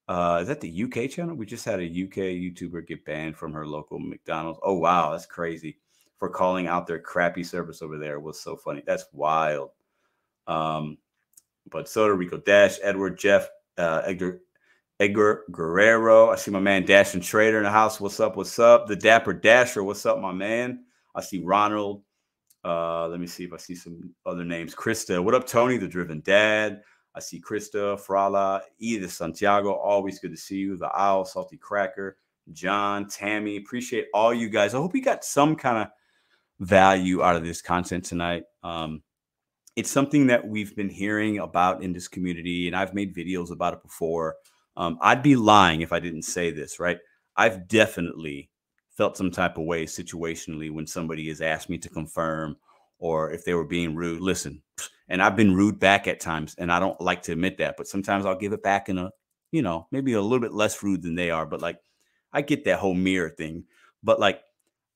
Uh, 0.07 0.39
is 0.41 0.47
that 0.47 0.61
the 0.61 0.83
UK 0.83 1.09
channel? 1.09 1.35
We 1.35 1.45
just 1.45 1.65
had 1.65 1.81
a 1.81 1.83
UK 1.83 2.39
YouTuber 2.39 2.87
get 2.87 3.03
banned 3.03 3.35
from 3.35 3.51
her 3.51 3.67
local 3.67 3.99
McDonald's. 3.99 4.59
Oh, 4.63 4.77
wow. 4.77 5.11
That's 5.11 5.25
crazy 5.25 5.77
for 6.19 6.29
calling 6.29 6.67
out 6.67 6.87
their 6.87 6.99
crappy 6.99 7.43
service 7.43 7.81
over 7.81 7.97
there 7.97 8.21
was 8.21 8.39
so 8.39 8.55
funny. 8.55 8.81
That's 8.87 9.07
wild. 9.11 9.71
Um, 10.47 10.97
but 11.69 11.89
Soto 11.89 12.13
Rico 12.13 12.37
Dash, 12.37 12.77
Edward, 12.81 13.17
Jeff, 13.17 13.47
uh, 13.77 14.01
Edgar, 14.05 14.41
Edgar 14.99 15.43
Guerrero. 15.51 16.29
I 16.29 16.35
see 16.35 16.51
my 16.51 16.59
man 16.59 16.85
Dashing 16.85 17.21
Trader 17.21 17.57
in 17.57 17.63
the 17.63 17.69
house. 17.69 17.99
What's 17.99 18.19
up? 18.19 18.35
What's 18.35 18.57
up? 18.59 18.87
The 18.87 18.95
Dapper 18.95 19.33
Dasher. 19.33 19.83
What's 19.83 20.05
up, 20.05 20.19
my 20.19 20.31
man? 20.31 20.83
I 21.15 21.21
see 21.21 21.39
Ronald. 21.39 22.03
Uh, 22.65 23.07
let 23.07 23.19
me 23.19 23.27
see 23.27 23.43
if 23.43 23.53
I 23.53 23.57
see 23.57 23.75
some 23.75 24.13
other 24.25 24.43
names. 24.43 24.75
Krista. 24.75 25.23
What 25.23 25.35
up, 25.35 25.47
Tony? 25.47 25.77
The 25.77 25.87
Driven 25.87 26.21
Dad. 26.21 26.81
I 27.15 27.19
see 27.19 27.41
Krista, 27.41 27.99
Frala, 27.99 28.61
Edith 28.79 29.11
Santiago. 29.11 29.73
Always 29.73 30.19
good 30.19 30.31
to 30.31 30.37
see 30.37 30.57
you. 30.57 30.77
The 30.77 30.89
Owl, 30.99 31.25
Salty 31.25 31.57
Cracker, 31.57 32.17
John, 32.51 33.07
Tammy. 33.07 33.57
Appreciate 33.57 34.07
all 34.13 34.33
you 34.33 34.49
guys. 34.49 34.75
I 34.75 34.77
hope 34.77 34.95
you 34.95 35.01
got 35.01 35.23
some 35.23 35.55
kind 35.55 35.77
of 35.79 35.87
value 36.59 37.23
out 37.23 37.35
of 37.35 37.43
this 37.43 37.61
content 37.61 38.05
tonight. 38.05 38.43
Um, 38.63 39.01
it's 39.77 39.91
something 39.91 40.25
that 40.25 40.45
we've 40.45 40.75
been 40.75 40.89
hearing 40.89 41.37
about 41.37 41.83
in 41.83 41.93
this 41.93 42.07
community, 42.07 42.65
and 42.65 42.75
I've 42.75 42.95
made 42.95 43.15
videos 43.15 43.51
about 43.51 43.75
it 43.75 43.83
before. 43.83 44.35
Um, 44.75 44.97
I'd 45.01 45.21
be 45.21 45.35
lying 45.35 45.81
if 45.81 45.93
I 45.93 45.99
didn't 45.99 46.23
say 46.23 46.49
this, 46.49 46.79
right? 46.79 46.97
I've 47.35 47.67
definitely 47.67 48.49
felt 48.89 49.15
some 49.15 49.29
type 49.29 49.59
of 49.59 49.65
way 49.65 49.85
situationally 49.85 50.71
when 50.71 50.87
somebody 50.87 51.27
has 51.27 51.41
asked 51.41 51.69
me 51.69 51.77
to 51.77 51.89
confirm 51.89 52.57
or 52.97 53.31
if 53.31 53.45
they 53.45 53.53
were 53.53 53.63
being 53.63 53.93
rude. 53.95 54.19
Listen, 54.19 54.63
And 55.09 55.21
I've 55.21 55.35
been 55.35 55.55
rude 55.55 55.79
back 55.79 56.07
at 56.07 56.19
times, 56.19 56.55
and 56.57 56.71
I 56.71 56.79
don't 56.79 56.99
like 56.99 57.21
to 57.23 57.33
admit 57.33 57.59
that, 57.59 57.77
but 57.77 57.87
sometimes 57.87 58.25
I'll 58.25 58.35
give 58.35 58.53
it 58.53 58.63
back 58.63 58.89
in 58.89 58.97
a, 58.97 59.11
you 59.51 59.61
know, 59.61 59.85
maybe 59.91 60.13
a 60.13 60.21
little 60.21 60.39
bit 60.39 60.53
less 60.53 60.81
rude 60.81 61.03
than 61.03 61.13
they 61.13 61.29
are. 61.29 61.45
But 61.45 61.61
like, 61.61 61.77
I 62.33 62.41
get 62.41 62.65
that 62.65 62.79
whole 62.79 62.95
mirror 62.95 63.29
thing, 63.29 63.65
but 64.01 64.19
like, 64.19 64.41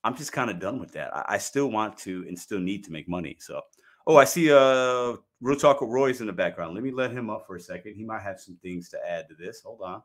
I'm 0.04 0.18
just 0.18 0.34
kind 0.34 0.50
of 0.50 0.60
done 0.60 0.80
with 0.80 0.94
that. 0.94 1.16
I, 1.16 1.36
I, 1.36 1.38
still 1.38 1.70
want 1.70 1.96
to 2.00 2.26
and 2.28 2.38
still 2.38 2.60
need 2.60 2.84
to 2.86 2.92
make 2.92 3.08
money. 3.08 3.38
So, 3.40 3.62
oh, 4.08 4.18
I 4.18 4.26
see 4.26 4.52
uh 4.52 5.16
Real 5.42 5.58
Talk 5.58 5.82
with 5.82 5.90
Roy's 5.90 6.22
in 6.22 6.28
the 6.28 6.34
background. 6.34 6.76
Let 6.76 6.84
me 6.84 6.92
let 6.92 7.12
him 7.12 7.30
up 7.30 7.48
for 7.48 7.56
a 7.56 7.60
second. 7.60 7.96
He 7.96 8.04
might 8.04 8.22
have 8.22 8.40
some 8.40 8.58
things 8.62 8.90
to 8.90 8.98
add 9.08 9.28
to 9.30 9.36
this. 9.36 9.62
Hold 9.64 9.82
on. 9.82 10.04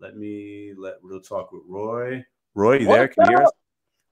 Let 0.00 0.16
me 0.16 0.72
let 0.76 0.94
Real 1.02 1.20
Talk 1.20 1.50
with 1.52 1.62
Roy. 1.68 2.24
Roy, 2.54 2.78
you 2.78 2.86
there? 2.86 3.08
Can 3.08 3.24
you 3.24 3.36
hear 3.36 3.44
us? 3.44 3.50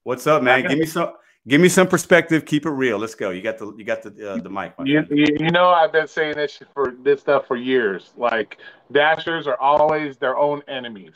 What's 0.03 0.27
up, 0.27 0.43
man? 0.43 0.67
Give 0.67 0.79
me 0.79 0.87
some 0.87 1.13
give 1.47 1.61
me 1.61 1.69
some 1.69 1.87
perspective. 1.87 2.45
Keep 2.45 2.67
it 2.67 2.71
real. 2.71 2.99
Let's 2.99 3.15
go. 3.15 3.31
You 3.31 3.43
got 3.43 3.59
the 3.59 3.75
you 3.77 3.85
got 3.85 4.03
the 4.03 4.33
uh, 4.33 4.37
the 4.39 4.51
mic. 4.51 4.75
You, 4.85 5.05
you 5.11 5.51
know 5.51 5.69
I've 5.69 5.93
been 5.93 6.09
saying 6.09 6.35
this 6.35 6.61
for 6.75 6.95
this 7.03 7.21
stuff 7.21 7.47
for 7.47 7.57
years. 7.57 8.13
Like 8.17 8.59
dashers 8.91 9.47
are 9.47 9.59
always 9.61 10.17
their 10.17 10.37
own 10.37 10.63
enemies. 10.69 11.15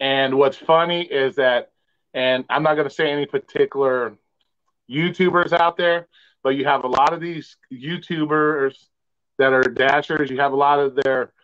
And 0.00 0.38
what's 0.38 0.56
funny 0.56 1.02
is 1.02 1.36
that, 1.36 1.72
and 2.14 2.44
I'm 2.48 2.62
not 2.62 2.74
going 2.74 2.88
to 2.88 2.94
say 2.94 3.10
any 3.10 3.26
particular 3.26 4.16
YouTubers 4.88 5.52
out 5.52 5.76
there, 5.76 6.06
but 6.48 6.56
you 6.56 6.64
have 6.64 6.84
a 6.84 6.88
lot 6.88 7.12
of 7.12 7.20
these 7.20 7.58
YouTubers 7.70 8.74
that 9.36 9.52
are 9.52 9.60
dashers. 9.60 10.30
You 10.30 10.40
have 10.40 10.52
a 10.52 10.56
lot 10.56 10.78
of 10.78 10.94
their 10.94 11.34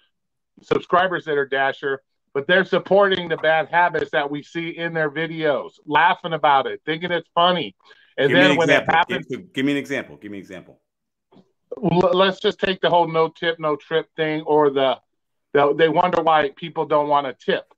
subscribers 0.62 1.26
that 1.26 1.36
are 1.36 1.44
dasher 1.44 2.00
but 2.34 2.48
they're 2.48 2.64
supporting 2.64 3.28
the 3.28 3.36
bad 3.36 3.68
habits 3.70 4.10
that 4.10 4.28
we 4.28 4.42
see 4.42 4.70
in 4.70 4.92
their 4.92 5.08
videos, 5.08 5.74
laughing 5.86 6.32
about 6.32 6.66
it, 6.66 6.82
thinking 6.84 7.12
it's 7.12 7.28
funny. 7.32 7.76
And 8.18 8.28
give 8.28 8.36
then 8.36 8.56
when 8.56 8.68
it 8.68 8.84
happens, 8.84 9.26
give, 9.26 9.52
give, 9.52 9.64
me 9.64 9.72
an 9.72 9.78
example. 9.78 10.16
Give 10.16 10.32
me 10.32 10.38
an 10.38 10.42
example. 10.42 10.80
Let's 11.76 12.40
just 12.40 12.58
take 12.58 12.80
the 12.80 12.90
whole 12.90 13.06
no 13.06 13.28
tip, 13.28 13.60
no 13.60 13.76
trip 13.76 14.08
thing, 14.16 14.42
or 14.42 14.70
the, 14.70 14.98
the 15.52 15.74
they 15.74 15.88
wonder 15.88 16.22
why 16.22 16.50
people 16.56 16.86
don't 16.86 17.08
want 17.08 17.26
to 17.26 17.44
tip. 17.44 17.72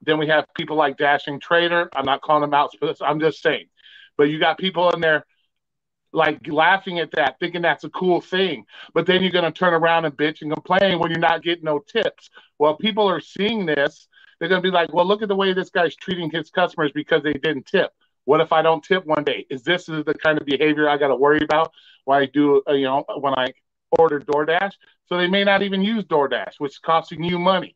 Then 0.00 0.18
we 0.18 0.26
have 0.28 0.46
people 0.54 0.76
like 0.76 0.96
Dashing 0.96 1.38
Trader. 1.38 1.90
I'm 1.94 2.06
not 2.06 2.22
calling 2.22 2.42
them 2.42 2.54
out, 2.54 2.72
I'm 3.02 3.20
just 3.20 3.42
saying. 3.42 3.66
But 4.16 4.30
you 4.30 4.38
got 4.38 4.56
people 4.56 4.90
in 4.90 5.00
there 5.00 5.26
like 6.12 6.46
laughing 6.48 6.98
at 6.98 7.10
that, 7.12 7.38
thinking 7.38 7.62
that's 7.62 7.84
a 7.84 7.90
cool 7.90 8.20
thing. 8.20 8.64
But 8.94 9.06
then 9.06 9.22
you're 9.22 9.32
going 9.32 9.44
to 9.44 9.52
turn 9.52 9.74
around 9.74 10.04
and 10.04 10.16
bitch 10.16 10.42
and 10.42 10.52
complain 10.52 10.98
when 10.98 11.10
you're 11.10 11.20
not 11.20 11.42
getting 11.42 11.64
no 11.64 11.80
tips. 11.80 12.30
Well, 12.58 12.76
people 12.76 13.08
are 13.08 13.20
seeing 13.20 13.66
this. 13.66 14.08
They're 14.38 14.48
going 14.48 14.62
to 14.62 14.66
be 14.66 14.72
like, 14.72 14.92
well, 14.92 15.06
look 15.06 15.22
at 15.22 15.28
the 15.28 15.34
way 15.36 15.52
this 15.52 15.70
guy's 15.70 15.96
treating 15.96 16.30
his 16.30 16.50
customers 16.50 16.92
because 16.94 17.22
they 17.22 17.32
didn't 17.32 17.66
tip. 17.66 17.92
What 18.24 18.40
if 18.40 18.52
I 18.52 18.62
don't 18.62 18.84
tip 18.84 19.06
one 19.06 19.24
day? 19.24 19.46
Is 19.50 19.62
this 19.62 19.86
the 19.86 20.14
kind 20.22 20.38
of 20.38 20.46
behavior 20.46 20.88
I 20.88 20.98
got 20.98 21.08
to 21.08 21.16
worry 21.16 21.40
about 21.42 21.72
when 22.04 22.20
I 22.20 22.26
do, 22.26 22.62
uh, 22.68 22.74
you 22.74 22.84
know, 22.84 23.04
when 23.20 23.34
I 23.34 23.52
order 23.98 24.20
DoorDash? 24.20 24.72
So 25.06 25.16
they 25.16 25.28
may 25.28 25.44
not 25.44 25.62
even 25.62 25.82
use 25.82 26.04
DoorDash, 26.04 26.54
which 26.58 26.72
is 26.72 26.78
costing 26.78 27.24
you 27.24 27.38
money. 27.38 27.74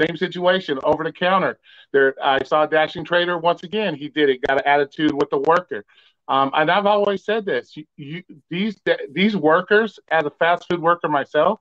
Same 0.00 0.16
situation 0.16 0.78
over 0.84 1.04
the 1.04 1.12
counter. 1.12 1.58
There, 1.92 2.14
I 2.22 2.42
saw 2.44 2.62
a 2.62 2.68
dashing 2.68 3.04
trader 3.04 3.36
once 3.36 3.64
again. 3.64 3.94
He 3.94 4.08
did 4.08 4.30
it. 4.30 4.40
Got 4.46 4.58
an 4.58 4.66
attitude 4.66 5.12
with 5.12 5.28
the 5.30 5.38
worker. 5.38 5.84
Um, 6.30 6.52
and 6.54 6.70
I've 6.70 6.86
always 6.86 7.24
said 7.24 7.44
this: 7.44 7.76
you, 7.76 7.84
you, 7.96 8.22
these 8.48 8.80
these 9.12 9.36
workers, 9.36 9.98
as 10.12 10.24
a 10.24 10.30
fast 10.30 10.64
food 10.70 10.80
worker 10.80 11.08
myself, 11.08 11.58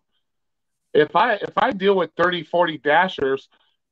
if 0.93 1.15
I 1.15 1.33
if 1.33 1.57
I 1.57 1.71
deal 1.71 1.95
with 1.95 2.11
30, 2.15 2.43
40 2.43 2.77
dashers, 2.77 3.49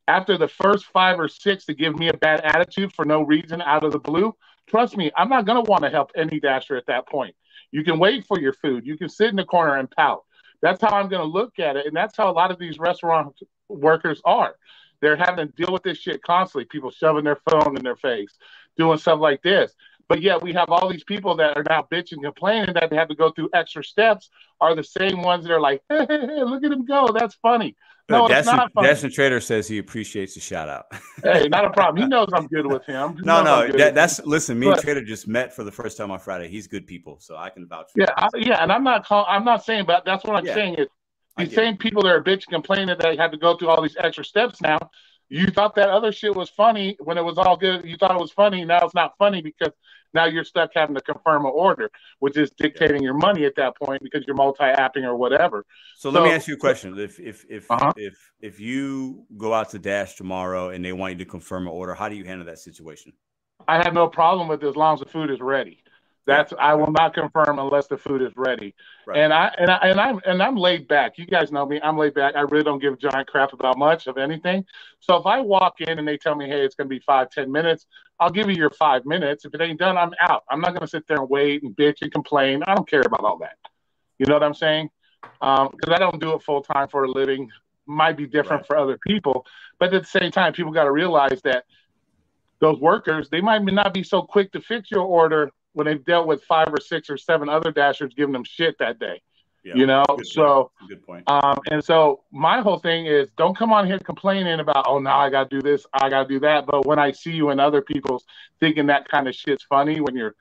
after 0.07 0.37
the 0.37 0.47
first 0.47 0.85
five 0.85 1.19
or 1.19 1.27
six 1.27 1.65
to 1.65 1.73
give 1.73 1.97
me 1.97 2.09
a 2.09 2.13
bad 2.13 2.41
attitude 2.41 2.93
for 2.93 3.05
no 3.05 3.23
reason 3.23 3.59
out 3.63 3.83
of 3.83 3.91
the 3.91 3.99
blue, 3.99 4.35
trust 4.67 4.95
me, 4.95 5.11
I'm 5.17 5.29
not 5.29 5.47
going 5.47 5.65
to 5.65 5.67
want 5.67 5.83
to 5.83 5.89
help 5.89 6.11
any 6.15 6.39
dasher 6.39 6.77
at 6.77 6.85
that 6.85 7.07
point. 7.07 7.35
You 7.71 7.83
can 7.83 7.97
wait 7.97 8.27
for 8.27 8.39
your 8.39 8.53
food. 8.53 8.85
You 8.85 8.99
can 8.99 9.09
sit 9.09 9.31
in 9.31 9.35
the 9.35 9.45
corner 9.45 9.77
and 9.77 9.89
pout. 9.89 10.25
That's 10.61 10.79
how 10.79 10.89
I'm 10.89 11.09
going 11.09 11.23
to 11.23 11.27
look 11.27 11.57
at 11.57 11.75
it, 11.75 11.87
and 11.87 11.95
that's 11.95 12.15
how 12.15 12.29
a 12.29 12.33
lot 12.33 12.51
of 12.51 12.59
these 12.59 12.77
restaurant 12.77 13.35
workers 13.67 14.21
are. 14.25 14.55
They're 15.01 15.17
having 15.17 15.47
to 15.47 15.53
deal 15.53 15.73
with 15.73 15.83
this 15.83 15.97
shit 15.97 16.21
constantly. 16.21 16.65
People 16.65 16.91
shoving 16.91 17.23
their 17.23 17.39
phone 17.49 17.77
in 17.77 17.83
their 17.83 17.95
face, 17.95 18.37
doing 18.77 18.99
stuff 18.99 19.19
like 19.19 19.41
this. 19.41 19.73
But 20.09 20.21
yet 20.21 20.41
we 20.41 20.53
have 20.53 20.69
all 20.69 20.89
these 20.89 21.03
people 21.03 21.35
that 21.35 21.57
are 21.57 21.63
now 21.67 21.85
bitching, 21.91 22.23
complaining 22.23 22.73
that 22.75 22.89
they 22.89 22.95
have 22.95 23.09
to 23.09 23.15
go 23.15 23.31
through 23.31 23.49
extra 23.53 23.83
steps. 23.83 24.29
Are 24.59 24.75
the 24.75 24.83
same 24.83 25.21
ones 25.21 25.45
that 25.45 25.53
are 25.53 25.61
like, 25.61 25.83
hey, 25.89 26.05
hey, 26.09 26.19
hey 26.21 26.43
look 26.43 26.63
at 26.63 26.71
him 26.71 26.85
go. 26.85 27.09
That's 27.13 27.35
funny. 27.35 27.75
No, 28.09 28.25
no 28.25 28.33
it's 28.33 28.47
not 28.47 28.71
funny. 28.73 28.87
Dashing 28.87 29.11
Trader 29.11 29.41
says 29.41 29.67
he 29.67 29.79
appreciates 29.79 30.33
the 30.33 30.39
shout 30.39 30.69
out. 30.69 30.85
hey, 31.23 31.47
not 31.49 31.65
a 31.65 31.69
problem. 31.71 32.01
He 32.01 32.07
knows 32.07 32.29
I'm 32.33 32.47
good 32.47 32.65
with 32.65 32.85
him. 32.85 33.17
He 33.17 33.21
no, 33.23 33.43
no, 33.43 33.67
that, 33.77 33.95
that's 33.95 34.25
listen. 34.25 34.57
Me 34.57 34.67
but, 34.67 34.77
and 34.77 34.81
Trader 34.81 35.03
just 35.03 35.27
met 35.27 35.53
for 35.53 35.63
the 35.63 35.71
first 35.71 35.97
time 35.97 36.09
on 36.11 36.19
Friday. 36.19 36.47
He's 36.47 36.67
good 36.67 36.87
people, 36.87 37.17
so 37.19 37.35
I 37.35 37.49
can 37.49 37.67
vouch. 37.67 37.91
yeah, 37.95 38.05
I, 38.15 38.29
yeah, 38.37 38.63
and 38.63 38.71
I'm 38.71 38.83
not 38.83 39.05
call, 39.05 39.25
I'm 39.27 39.43
not 39.43 39.65
saying, 39.65 39.85
but 39.85 40.05
that's 40.05 40.23
what 40.23 40.37
I'm 40.37 40.45
yeah. 40.45 40.53
saying 40.53 40.75
is 40.75 40.87
these 41.37 41.53
same 41.53 41.77
people 41.77 42.01
that 42.03 42.09
are 42.09 42.23
bitching, 42.23 42.49
complaining 42.49 42.87
that 42.87 42.99
they 42.99 43.15
had 43.17 43.31
to 43.31 43.37
go 43.37 43.57
through 43.57 43.69
all 43.69 43.81
these 43.81 43.97
extra 43.99 44.23
steps 44.23 44.61
now. 44.61 44.79
You 45.29 45.47
thought 45.47 45.75
that 45.75 45.89
other 45.89 46.13
shit 46.13 46.33
was 46.33 46.49
funny 46.49 46.95
when 47.01 47.17
it 47.17 47.23
was 47.23 47.37
all 47.37 47.57
good. 47.57 47.83
You 47.83 47.97
thought 47.97 48.11
it 48.11 48.19
was 48.19 48.31
funny. 48.31 48.63
Now 48.63 48.79
it's 48.85 48.95
not 48.95 49.17
funny 49.19 49.41
because 49.41 49.73
now 50.13 50.25
you're 50.25 50.43
stuck 50.43 50.71
having 50.73 50.95
to 50.95 51.01
confirm 51.01 51.45
an 51.45 51.51
order, 51.53 51.89
which 52.19 52.37
is 52.37 52.51
dictating 52.51 53.01
your 53.03 53.13
money 53.13 53.45
at 53.45 53.55
that 53.55 53.75
point 53.77 54.01
because 54.03 54.23
you're 54.25 54.35
multi-apping 54.35 55.03
or 55.03 55.15
whatever. 55.15 55.65
So, 55.95 56.11
so 56.11 56.19
let 56.19 56.27
me 56.27 56.33
ask 56.33 56.47
you 56.47 56.55
a 56.55 56.57
question: 56.57 56.97
If 56.97 57.19
if 57.19 57.45
if 57.49 57.69
uh-huh. 57.69 57.93
if 57.95 58.31
if 58.39 58.59
you 58.59 59.25
go 59.37 59.53
out 59.53 59.69
to 59.69 59.79
Dash 59.79 60.15
tomorrow 60.15 60.69
and 60.69 60.83
they 60.83 60.93
want 60.93 61.13
you 61.13 61.19
to 61.19 61.29
confirm 61.29 61.67
an 61.67 61.73
order, 61.73 61.93
how 61.93 62.09
do 62.09 62.15
you 62.15 62.23
handle 62.23 62.45
that 62.45 62.59
situation? 62.59 63.13
I 63.67 63.77
have 63.77 63.93
no 63.93 64.07
problem 64.07 64.47
with 64.47 64.63
it 64.63 64.67
as 64.67 64.75
long 64.75 64.93
as 64.93 64.99
the 64.99 65.07
food 65.07 65.29
is 65.29 65.39
ready. 65.41 65.83
That's 66.27 66.51
I 66.59 66.73
will 66.73 66.91
not 66.91 67.13
confirm 67.13 67.57
unless 67.57 67.87
the 67.87 67.97
food 67.97 68.21
is 68.21 68.33
ready. 68.35 68.75
Right. 69.07 69.17
And 69.17 69.33
I 69.33 69.49
and 69.57 69.71
I 69.71 69.77
and 69.77 69.99
I'm 69.99 70.19
and 70.25 70.43
I'm 70.43 70.57
laid 70.57 70.85
back. 70.89 71.17
You 71.17 71.25
guys 71.25 71.53
know 71.53 71.65
me. 71.65 71.79
I'm 71.81 71.97
laid 71.97 72.15
back. 72.15 72.35
I 72.35 72.41
really 72.41 72.65
don't 72.65 72.79
give 72.79 72.93
a 72.93 72.97
giant 72.97 73.29
crap 73.29 73.53
about 73.53 73.77
much 73.77 74.07
of 74.07 74.17
anything. 74.17 74.65
So 74.99 75.15
if 75.15 75.25
I 75.25 75.39
walk 75.39 75.79
in 75.79 75.97
and 75.97 76.05
they 76.05 76.17
tell 76.17 76.35
me, 76.35 76.45
hey, 76.45 76.65
it's 76.65 76.75
gonna 76.75 76.89
be 76.89 76.99
five, 76.99 77.29
ten 77.29 77.49
minutes, 77.49 77.85
I'll 78.19 78.29
give 78.29 78.49
you 78.49 78.57
your 78.57 78.69
five 78.71 79.05
minutes. 79.05 79.45
If 79.45 79.53
it 79.53 79.61
ain't 79.61 79.79
done, 79.79 79.97
I'm 79.97 80.11
out. 80.19 80.43
I'm 80.51 80.59
not 80.59 80.73
gonna 80.73 80.87
sit 80.87 81.07
there 81.07 81.17
and 81.17 81.29
wait 81.29 81.63
and 81.63 81.73
bitch 81.73 82.01
and 82.01 82.11
complain. 82.11 82.61
I 82.67 82.75
don't 82.75 82.89
care 82.89 83.03
about 83.05 83.23
all 83.23 83.37
that. 83.37 83.55
You 84.19 84.25
know 84.25 84.33
what 84.33 84.43
I'm 84.43 84.53
saying? 84.53 84.89
Because 85.21 85.69
um, 85.87 85.93
I 85.93 85.97
don't 85.97 86.19
do 86.19 86.33
it 86.33 86.43
full 86.43 86.61
time 86.61 86.89
for 86.89 87.05
a 87.05 87.09
living. 87.09 87.49
Might 87.85 88.17
be 88.17 88.27
different 88.27 88.63
right. 88.63 88.67
for 88.67 88.77
other 88.77 88.97
people, 88.97 89.45
but 89.79 89.93
at 89.93 90.01
the 90.01 90.19
same 90.19 90.29
time, 90.29 90.51
people 90.51 90.73
got 90.73 90.83
to 90.83 90.91
realize 90.91 91.41
that 91.45 91.63
those 92.59 92.79
workers 92.79 93.29
they 93.29 93.39
might 93.39 93.63
not 93.63 93.93
be 93.93 94.03
so 94.03 94.21
quick 94.21 94.51
to 94.51 94.59
fix 94.59 94.91
your 94.91 95.03
order 95.03 95.51
when 95.77 95.85
they've 95.85 96.03
dealt 96.03 96.25
with 96.25 96.43
five 96.45 96.69
or 96.69 96.81
six 96.81 97.07
or 97.07 97.17
seven 97.17 97.49
other 97.49 97.71
dashers 97.71 98.11
giving 98.15 98.33
them 98.33 98.43
shit 98.43 98.79
that 98.79 98.97
day. 98.97 99.21
Yeah, 99.63 99.75
you 99.75 99.85
know, 99.85 100.03
good 100.07 100.25
so 100.25 100.71
point. 100.79 100.89
good 100.89 101.05
point. 101.05 101.23
Um, 101.29 101.59
and 101.69 101.83
so 101.83 102.23
my 102.31 102.61
whole 102.61 102.79
thing 102.79 103.05
is 103.05 103.29
don't 103.37 103.55
come 103.55 103.71
on 103.71 103.85
here 103.85 103.99
complaining 103.99 104.59
about 104.59 104.85
oh 104.87 104.97
now 104.97 105.19
I 105.19 105.29
gotta 105.29 105.49
do 105.49 105.61
this, 105.61 105.85
I 105.93 106.09
gotta 106.09 106.27
do 106.27 106.39
that. 106.39 106.65
But 106.65 106.87
when 106.87 106.97
I 106.97 107.11
see 107.11 107.33
you 107.33 107.49
and 107.51 107.61
other 107.61 107.83
people's 107.83 108.25
thinking 108.59 108.87
that 108.87 109.07
kind 109.07 109.27
of 109.27 109.35
shit's 109.35 109.63
funny 109.63 110.01
when 110.01 110.15
you're 110.15 110.33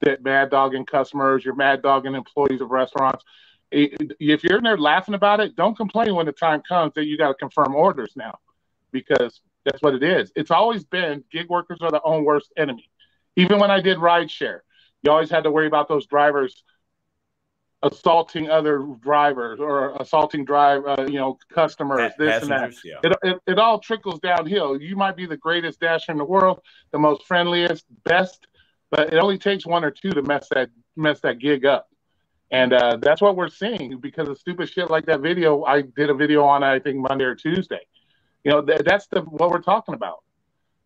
that 0.00 0.22
mad 0.22 0.50
dogging 0.50 0.86
customers, 0.86 1.44
you're 1.44 1.54
mad 1.54 1.82
dogging 1.82 2.14
employees 2.14 2.62
of 2.62 2.70
restaurants. 2.70 3.24
If 3.70 4.42
you're 4.42 4.56
in 4.56 4.64
there 4.64 4.78
laughing 4.78 5.14
about 5.14 5.40
it, 5.40 5.54
don't 5.54 5.76
complain 5.76 6.14
when 6.14 6.24
the 6.24 6.32
time 6.32 6.62
comes 6.66 6.94
that 6.94 7.04
you 7.04 7.18
got 7.18 7.28
to 7.28 7.34
confirm 7.34 7.74
orders 7.74 8.12
now, 8.16 8.38
because 8.90 9.42
that's 9.66 9.82
what 9.82 9.94
it 9.94 10.02
is. 10.02 10.32
It's 10.34 10.50
always 10.50 10.84
been 10.84 11.24
gig 11.30 11.50
workers 11.50 11.78
are 11.82 11.90
the 11.90 12.00
own 12.02 12.24
worst 12.24 12.50
enemy. 12.56 12.88
Even 13.36 13.58
when 13.58 13.70
I 13.70 13.80
did 13.80 13.98
rideshare, 13.98 14.60
you 15.08 15.12
always 15.12 15.30
had 15.30 15.44
to 15.44 15.50
worry 15.50 15.66
about 15.66 15.88
those 15.88 16.06
drivers 16.06 16.62
assaulting 17.82 18.50
other 18.50 18.86
drivers 19.00 19.58
or 19.58 19.96
assaulting 20.00 20.44
drive 20.44 20.82
uh, 20.84 21.06
you 21.08 21.14
know 21.14 21.38
customers 21.50 22.12
this 22.18 22.42
and 22.42 22.50
that. 22.50 22.74
yeah. 22.84 22.96
it, 23.02 23.16
it, 23.22 23.38
it, 23.46 23.58
all 23.58 23.78
trickles 23.78 24.20
downhill. 24.20 24.78
You 24.78 24.96
might 24.96 25.16
be 25.16 25.24
the 25.24 25.36
greatest 25.36 25.80
dasher 25.80 26.12
in 26.12 26.18
the 26.18 26.24
world 26.24 26.60
the 26.90 26.98
most 26.98 27.24
friendliest 27.24 27.86
best 28.04 28.46
but 28.90 29.14
it 29.14 29.18
only 29.18 29.38
takes 29.38 29.64
one 29.64 29.82
or 29.84 29.90
two 29.90 30.10
to 30.10 30.22
mess 30.22 30.48
that 30.50 30.68
mess 30.96 31.20
that 31.20 31.38
gig 31.38 31.64
up. 31.64 31.88
And 32.50 32.72
uh, 32.72 32.98
that's 33.00 33.20
what 33.20 33.36
we're 33.36 33.50
seeing 33.50 33.98
because 33.98 34.28
of 34.28 34.38
stupid 34.38 34.68
shit 34.70 34.90
like 34.90 35.06
that 35.06 35.20
video. 35.20 35.64
I 35.64 35.82
did 35.82 36.10
a 36.10 36.14
video 36.14 36.44
on 36.44 36.62
i 36.62 36.78
think 36.78 36.98
monday 36.98 37.24
or 37.24 37.34
tuesday. 37.34 37.80
You 38.44 38.50
know 38.50 38.60
th- 38.62 38.82
that's 38.84 39.06
the 39.06 39.22
what 39.22 39.50
we're 39.50 39.62
talking 39.62 39.94
about 39.94 40.18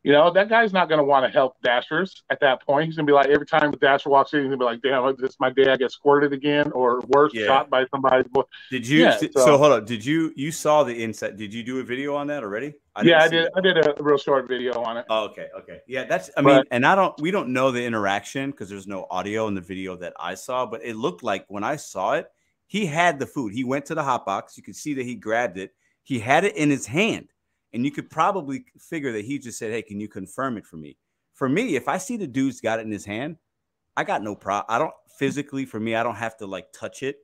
you 0.02 0.10
know, 0.10 0.32
that 0.32 0.48
guy's 0.48 0.72
not 0.72 0.88
going 0.88 0.98
to 0.98 1.04
want 1.04 1.24
to 1.24 1.30
help 1.30 1.60
Dashers 1.62 2.24
at 2.28 2.40
that 2.40 2.66
point. 2.66 2.86
He's 2.86 2.96
going 2.96 3.06
to 3.06 3.10
be 3.10 3.14
like, 3.14 3.28
every 3.28 3.46
time 3.46 3.70
the 3.70 3.76
Dasher 3.76 4.10
walks 4.10 4.32
in, 4.32 4.40
he's 4.40 4.48
going 4.48 4.58
to 4.58 4.64
be 4.64 4.64
like, 4.64 4.82
damn, 4.82 5.14
this 5.16 5.36
my 5.38 5.50
day 5.50 5.70
I 5.70 5.76
get 5.76 5.92
squirted 5.92 6.32
again 6.32 6.72
or 6.72 7.00
worse, 7.08 7.32
yeah. 7.32 7.46
shot 7.46 7.70
by 7.70 7.86
somebody's 7.86 8.24
somebody. 8.24 8.48
Did 8.70 8.86
you, 8.86 9.02
yeah, 9.02 9.16
so, 9.16 9.28
so, 9.36 9.58
hold 9.58 9.72
on. 9.72 9.84
Did 9.84 10.04
you, 10.04 10.32
you 10.34 10.50
saw 10.50 10.82
the 10.82 10.92
inset. 10.92 11.36
Did 11.36 11.54
you 11.54 11.62
do 11.62 11.78
a 11.78 11.84
video 11.84 12.16
on 12.16 12.26
that 12.26 12.42
already? 12.42 12.74
I 12.96 13.02
yeah, 13.02 13.22
I 13.22 13.28
did. 13.28 13.46
That. 13.46 13.52
I 13.56 13.60
did 13.60 13.78
a 13.78 14.02
real 14.02 14.18
short 14.18 14.48
video 14.48 14.82
on 14.82 14.96
it. 14.96 15.06
Oh, 15.08 15.26
okay. 15.26 15.48
Okay. 15.56 15.80
Yeah. 15.86 16.04
That's, 16.04 16.30
I 16.36 16.40
mean, 16.40 16.64
and 16.72 16.84
I 16.84 16.96
don't, 16.96 17.18
we 17.20 17.30
don't 17.30 17.50
know 17.50 17.70
the 17.70 17.84
interaction 17.84 18.50
because 18.50 18.68
there's 18.68 18.88
no 18.88 19.06
audio 19.08 19.46
in 19.46 19.54
the 19.54 19.60
video 19.60 19.94
that 19.96 20.14
I 20.18 20.34
saw, 20.34 20.66
but 20.66 20.84
it 20.84 20.96
looked 20.96 21.22
like 21.22 21.44
when 21.48 21.62
I 21.62 21.76
saw 21.76 22.14
it, 22.14 22.26
he 22.66 22.86
had 22.86 23.18
the 23.18 23.26
food. 23.26 23.52
He 23.52 23.62
went 23.64 23.86
to 23.86 23.94
the 23.94 24.02
hot 24.02 24.26
box. 24.26 24.56
You 24.56 24.62
could 24.64 24.76
see 24.76 24.94
that 24.94 25.04
he 25.04 25.14
grabbed 25.14 25.58
it. 25.58 25.74
He 26.02 26.18
had 26.18 26.44
it 26.44 26.56
in 26.56 26.70
his 26.70 26.86
hand 26.86 27.28
and 27.73 27.85
you 27.85 27.90
could 27.90 28.11
probably 28.11 28.65
figure 28.78 29.12
that 29.12 29.24
he 29.24 29.39
just 29.39 29.59
said, 29.59 29.73
Hey, 29.73 29.82
can 29.82 30.01
you 30.01 30.09
confirm 30.09 30.57
it 30.57 30.66
for 30.66 30.77
me? 30.77 30.97
For 31.35 31.49
me, 31.49 31.77
if 31.77 31.89
I 31.89 31.99
see 31.99 32.16
the 32.16 32.27
dude's 32.27 32.61
got 32.61 32.78
it 32.78 32.86
in 32.86 32.93
his 32.93 33.05
hand, 33.05 33.36
I 33.97 34.05
got 34.05 34.23
no 34.23 34.35
problem. 34.35 34.66
I 34.69 34.78
don't 34.78 34.93
physically, 35.19 35.65
for 35.65 35.81
me, 35.81 35.94
I 35.94 36.03
don't 36.03 36.16
have 36.16 36.36
to 36.39 36.47
like 36.47 36.66
touch 36.73 37.03
it. 37.03 37.16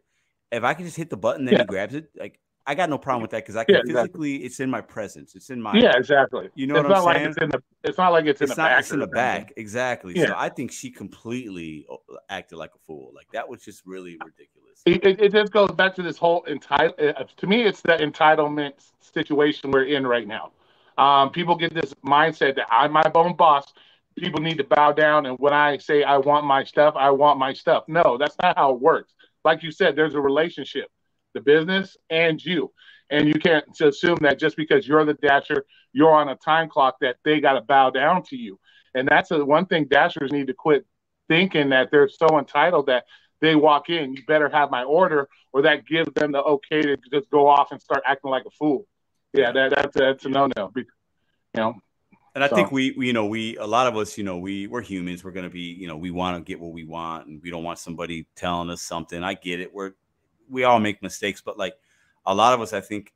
if 0.51 0.65
I 0.65 0.75
can 0.75 0.85
just 0.85 0.97
hit 0.97 1.11
the 1.11 1.16
button, 1.16 1.45
then 1.45 1.55
yeah. 1.55 1.61
he 1.61 1.66
grabs 1.66 1.95
it. 1.95 2.11
Like 2.19 2.41
I 2.69 2.75
got 2.75 2.91
no 2.91 2.99
problem 2.99 3.23
with 3.23 3.31
that 3.31 3.45
because 3.45 3.57
I 3.57 3.65
can 3.65 3.77
yeah, 3.77 3.81
physically. 3.81 4.03
Exactly. 4.03 4.37
It's 4.45 4.61
in 4.61 4.69
my 4.69 4.83
presence. 4.83 5.35
It's 5.35 5.49
in 5.49 5.61
my. 5.61 5.73
Yeah, 5.75 5.97
exactly. 5.97 6.51
You 6.55 6.66
know 6.66 6.77
it's 6.77 6.89
what 6.89 6.99
I'm 6.99 7.03
saying? 7.03 7.25
Like 7.25 7.29
it's, 7.29 7.39
in 7.39 7.49
the, 7.49 7.62
it's 7.83 7.97
not 7.97 8.12
like 8.12 8.27
it's, 8.27 8.43
it's 8.43 8.51
in 8.53 8.57
the 8.57 8.62
not, 8.62 8.69
back. 8.69 8.79
It's 8.81 8.93
in 8.93 9.01
the 9.01 9.07
back. 9.07 9.53
Exactly. 9.57 10.12
Yeah. 10.15 10.27
So 10.27 10.35
I 10.37 10.51
think 10.51 10.70
she 10.70 10.91
completely 10.91 11.87
uh, 11.91 11.97
acted 12.29 12.57
like 12.57 12.73
a 12.75 12.79
fool. 12.87 13.12
Like 13.15 13.27
that 13.33 13.49
was 13.49 13.62
just 13.62 13.87
really 13.87 14.19
ridiculous. 14.23 14.57
It, 14.86 15.05
it, 15.05 15.20
it 15.20 15.32
just 15.32 15.52
goes 15.52 15.70
back 15.72 15.94
to 15.96 16.02
this 16.02 16.16
whole 16.16 16.44
entitle. 16.44 16.94
Uh, 16.98 17.24
to 17.36 17.46
me, 17.46 17.62
it's 17.62 17.82
the 17.82 17.92
entitlement 17.92 18.72
situation 19.00 19.70
we're 19.70 19.84
in 19.84 20.06
right 20.06 20.26
now. 20.26 20.52
Um, 20.96 21.30
people 21.30 21.56
get 21.56 21.74
this 21.74 21.94
mindset 22.05 22.56
that 22.56 22.66
I'm 22.70 22.92
my 22.92 23.02
own 23.14 23.36
boss 23.36 23.72
people 24.18 24.40
need 24.40 24.59
to 24.59 24.64
bow 24.64 24.92
down. 24.92 25.26
And 25.26 25.38
when 25.38 25.52
I 25.52 25.78
say 25.78 26.02
I 26.02 26.18
want 26.18 26.46
my 26.46 26.64
stuff, 26.64 26.94
I 26.96 27.10
want 27.10 27.38
my 27.38 27.52
stuff. 27.52 27.84
No, 27.88 28.16
that's 28.18 28.36
not 28.42 28.56
how 28.56 28.74
it 28.74 28.80
works. 28.80 29.14
Like 29.44 29.62
you 29.62 29.70
said, 29.70 29.96
there's 29.96 30.14
a 30.14 30.20
relationship, 30.20 30.88
the 31.34 31.40
business 31.40 31.96
and 32.10 32.44
you. 32.44 32.72
And 33.10 33.26
you 33.26 33.34
can't 33.34 33.64
assume 33.80 34.18
that 34.20 34.38
just 34.38 34.56
because 34.56 34.86
you're 34.86 35.05
the 35.05 35.14
dasher, 35.14 35.64
you're 35.92 36.14
on 36.14 36.28
a 36.28 36.36
time 36.36 36.68
clock 36.68 36.96
that 37.00 37.16
they 37.24 37.40
got 37.40 37.55
to 37.55 37.62
bow 37.62 37.90
down 37.90 38.22
to 38.24 38.36
you. 38.36 38.59
And 38.94 39.09
that's 39.09 39.30
the 39.30 39.44
one 39.44 39.66
thing 39.66 39.86
dashers 39.86 40.32
need 40.32 40.48
to 40.48 40.55
quit 40.55 40.84
thinking 41.28 41.70
that 41.70 41.90
they're 41.90 42.09
so 42.09 42.38
entitled 42.38 42.86
that 42.86 43.05
they 43.40 43.55
walk 43.55 43.89
in, 43.90 44.15
you 44.15 44.23
better 44.27 44.48
have 44.48 44.70
my 44.70 44.85
order, 44.85 45.28
or 45.52 45.62
that 45.62 45.86
gives 45.86 46.12
them 46.15 46.32
the 46.32 46.43
okay 46.43 46.82
to 46.82 46.97
just 47.12 47.31
go 47.31 47.48
off 47.48 47.73
and 47.73 47.81
start 47.81 48.02
acting 48.06 48.31
like 48.31 48.44
a 48.47 48.51
fool. 48.51 48.86
Yeah, 49.32 49.52
that, 49.52 49.70
that's 49.70 49.97
that's 49.97 50.24
a 50.24 50.28
no 50.28 50.48
no. 50.56 50.73
You 50.74 50.85
know, 51.55 51.74
and 52.35 52.44
I 52.44 52.48
so. 52.48 52.56
think 52.56 52.73
we, 52.73 52.93
we, 52.93 53.09
you 53.09 53.12
know, 53.12 53.27
we 53.27 53.56
a 53.56 53.66
lot 53.66 53.86
of 53.86 53.97
us, 53.97 54.16
you 54.16 54.24
know, 54.24 54.39
we 54.39 54.66
we're 54.66 54.82
humans. 54.82 55.24
We're 55.24 55.32
gonna 55.32 55.51
be, 55.51 55.73
you 55.73 55.89
know, 55.89 55.97
we 55.97 56.10
want 56.10 56.36
to 56.36 56.48
get 56.48 56.60
what 56.60 56.73
we 56.73 56.85
want, 56.85 57.27
and 57.27 57.43
we 57.43 57.51
don't 57.51 57.65
want 57.65 57.78
somebody 57.78 58.27
telling 58.36 58.70
us 58.70 58.82
something. 58.82 59.23
I 59.23 59.35
get 59.35 59.60
it. 59.60 59.73
We're 59.73 59.93
we 60.48 60.65
all 60.65 60.81
make 60.81 61.02
mistakes, 61.02 61.43
but 61.44 61.59
like 61.59 61.74
a 62.27 62.35
lot 62.35 62.55
of 62.55 62.60
us, 62.60 62.73
I 62.73 62.81
think 62.81 63.12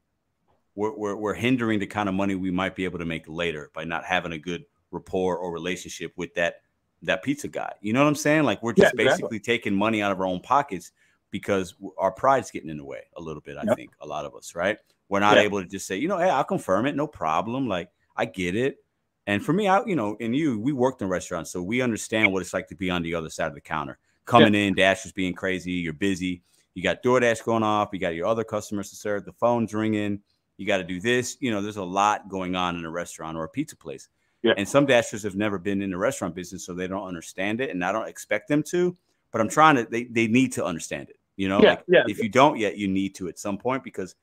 we're, 0.74 0.96
we're, 0.96 1.16
we're 1.16 1.34
hindering 1.34 1.78
the 1.78 1.86
kind 1.86 2.08
of 2.08 2.14
money 2.14 2.34
we 2.34 2.50
might 2.50 2.74
be 2.74 2.84
able 2.84 2.98
to 2.98 3.04
make 3.04 3.24
later 3.28 3.70
by 3.74 3.84
not 3.84 4.04
having 4.04 4.32
a 4.32 4.38
good 4.38 4.64
rapport 4.90 5.36
or 5.36 5.52
relationship 5.52 6.12
with 6.16 6.34
that 6.34 6.61
that 7.02 7.22
pizza 7.22 7.48
guy. 7.48 7.72
You 7.80 7.92
know 7.92 8.00
what 8.00 8.08
I'm 8.08 8.14
saying? 8.14 8.44
Like 8.44 8.62
we're 8.62 8.72
just 8.72 8.94
yeah, 8.96 9.04
basically 9.04 9.40
taking 9.40 9.74
money 9.74 10.02
out 10.02 10.12
of 10.12 10.20
our 10.20 10.26
own 10.26 10.40
pockets 10.40 10.92
because 11.30 11.74
our 11.98 12.12
pride's 12.12 12.50
getting 12.50 12.70
in 12.70 12.76
the 12.76 12.84
way 12.84 13.00
a 13.16 13.20
little 13.20 13.40
bit. 13.40 13.56
I 13.56 13.64
yep. 13.64 13.76
think 13.76 13.92
a 14.00 14.06
lot 14.06 14.24
of 14.24 14.34
us, 14.34 14.54
right? 14.54 14.78
We're 15.08 15.20
not 15.20 15.36
yeah. 15.36 15.42
able 15.42 15.62
to 15.62 15.68
just 15.68 15.86
say, 15.86 15.96
you 15.96 16.08
know, 16.08 16.18
hey, 16.18 16.30
I'll 16.30 16.44
confirm 16.44 16.86
it, 16.86 16.94
no 16.94 17.06
problem. 17.06 17.68
Like 17.68 17.90
I 18.16 18.24
get 18.24 18.56
it. 18.56 18.78
And 19.26 19.44
for 19.44 19.52
me, 19.52 19.68
I, 19.68 19.84
you 19.84 19.94
know, 19.94 20.16
and 20.20 20.34
you, 20.34 20.58
we 20.58 20.72
worked 20.72 21.00
in 21.00 21.08
restaurants, 21.08 21.50
so 21.50 21.62
we 21.62 21.80
understand 21.80 22.32
what 22.32 22.42
it's 22.42 22.52
like 22.52 22.66
to 22.68 22.74
be 22.74 22.90
on 22.90 23.02
the 23.02 23.14
other 23.14 23.30
side 23.30 23.46
of 23.46 23.54
the 23.54 23.60
counter. 23.60 23.98
Coming 24.24 24.54
yeah. 24.54 24.60
in, 24.60 24.74
Dashers 24.74 25.12
being 25.12 25.32
crazy, 25.32 25.72
you're 25.72 25.92
busy. 25.92 26.42
You 26.74 26.82
got 26.82 27.02
DoorDash 27.02 27.44
going 27.44 27.62
off, 27.62 27.90
you 27.92 27.98
got 27.98 28.14
your 28.14 28.26
other 28.26 28.44
customers 28.44 28.90
to 28.90 28.96
serve, 28.96 29.24
the 29.24 29.32
phone's 29.32 29.74
ringing, 29.74 30.20
you 30.56 30.66
got 30.66 30.78
to 30.78 30.84
do 30.84 31.00
this. 31.00 31.36
You 31.40 31.50
know, 31.50 31.60
there's 31.60 31.76
a 31.76 31.84
lot 31.84 32.28
going 32.28 32.56
on 32.56 32.76
in 32.76 32.84
a 32.84 32.90
restaurant 32.90 33.36
or 33.36 33.44
a 33.44 33.48
pizza 33.48 33.76
place. 33.76 34.08
Yeah. 34.42 34.54
And 34.56 34.68
some 34.68 34.86
Dashers 34.86 35.22
have 35.22 35.36
never 35.36 35.58
been 35.58 35.82
in 35.82 35.90
the 35.90 35.96
restaurant 35.96 36.34
business, 36.34 36.66
so 36.66 36.74
they 36.74 36.88
don't 36.88 37.06
understand 37.06 37.60
it, 37.60 37.70
and 37.70 37.84
I 37.84 37.92
don't 37.92 38.08
expect 38.08 38.48
them 38.48 38.62
to. 38.64 38.96
But 39.30 39.40
I'm 39.40 39.48
trying 39.48 39.76
to. 39.76 39.84
They 39.84 40.04
they 40.04 40.26
need 40.26 40.52
to 40.54 40.64
understand 40.64 41.10
it. 41.10 41.18
You 41.36 41.48
know, 41.48 41.62
yeah, 41.62 41.70
like 41.70 41.84
yeah. 41.88 42.04
if 42.08 42.18
you 42.18 42.28
don't 42.28 42.58
yet, 42.58 42.76
you 42.76 42.88
need 42.88 43.14
to 43.16 43.28
at 43.28 43.38
some 43.38 43.56
point 43.56 43.84
because 43.84 44.14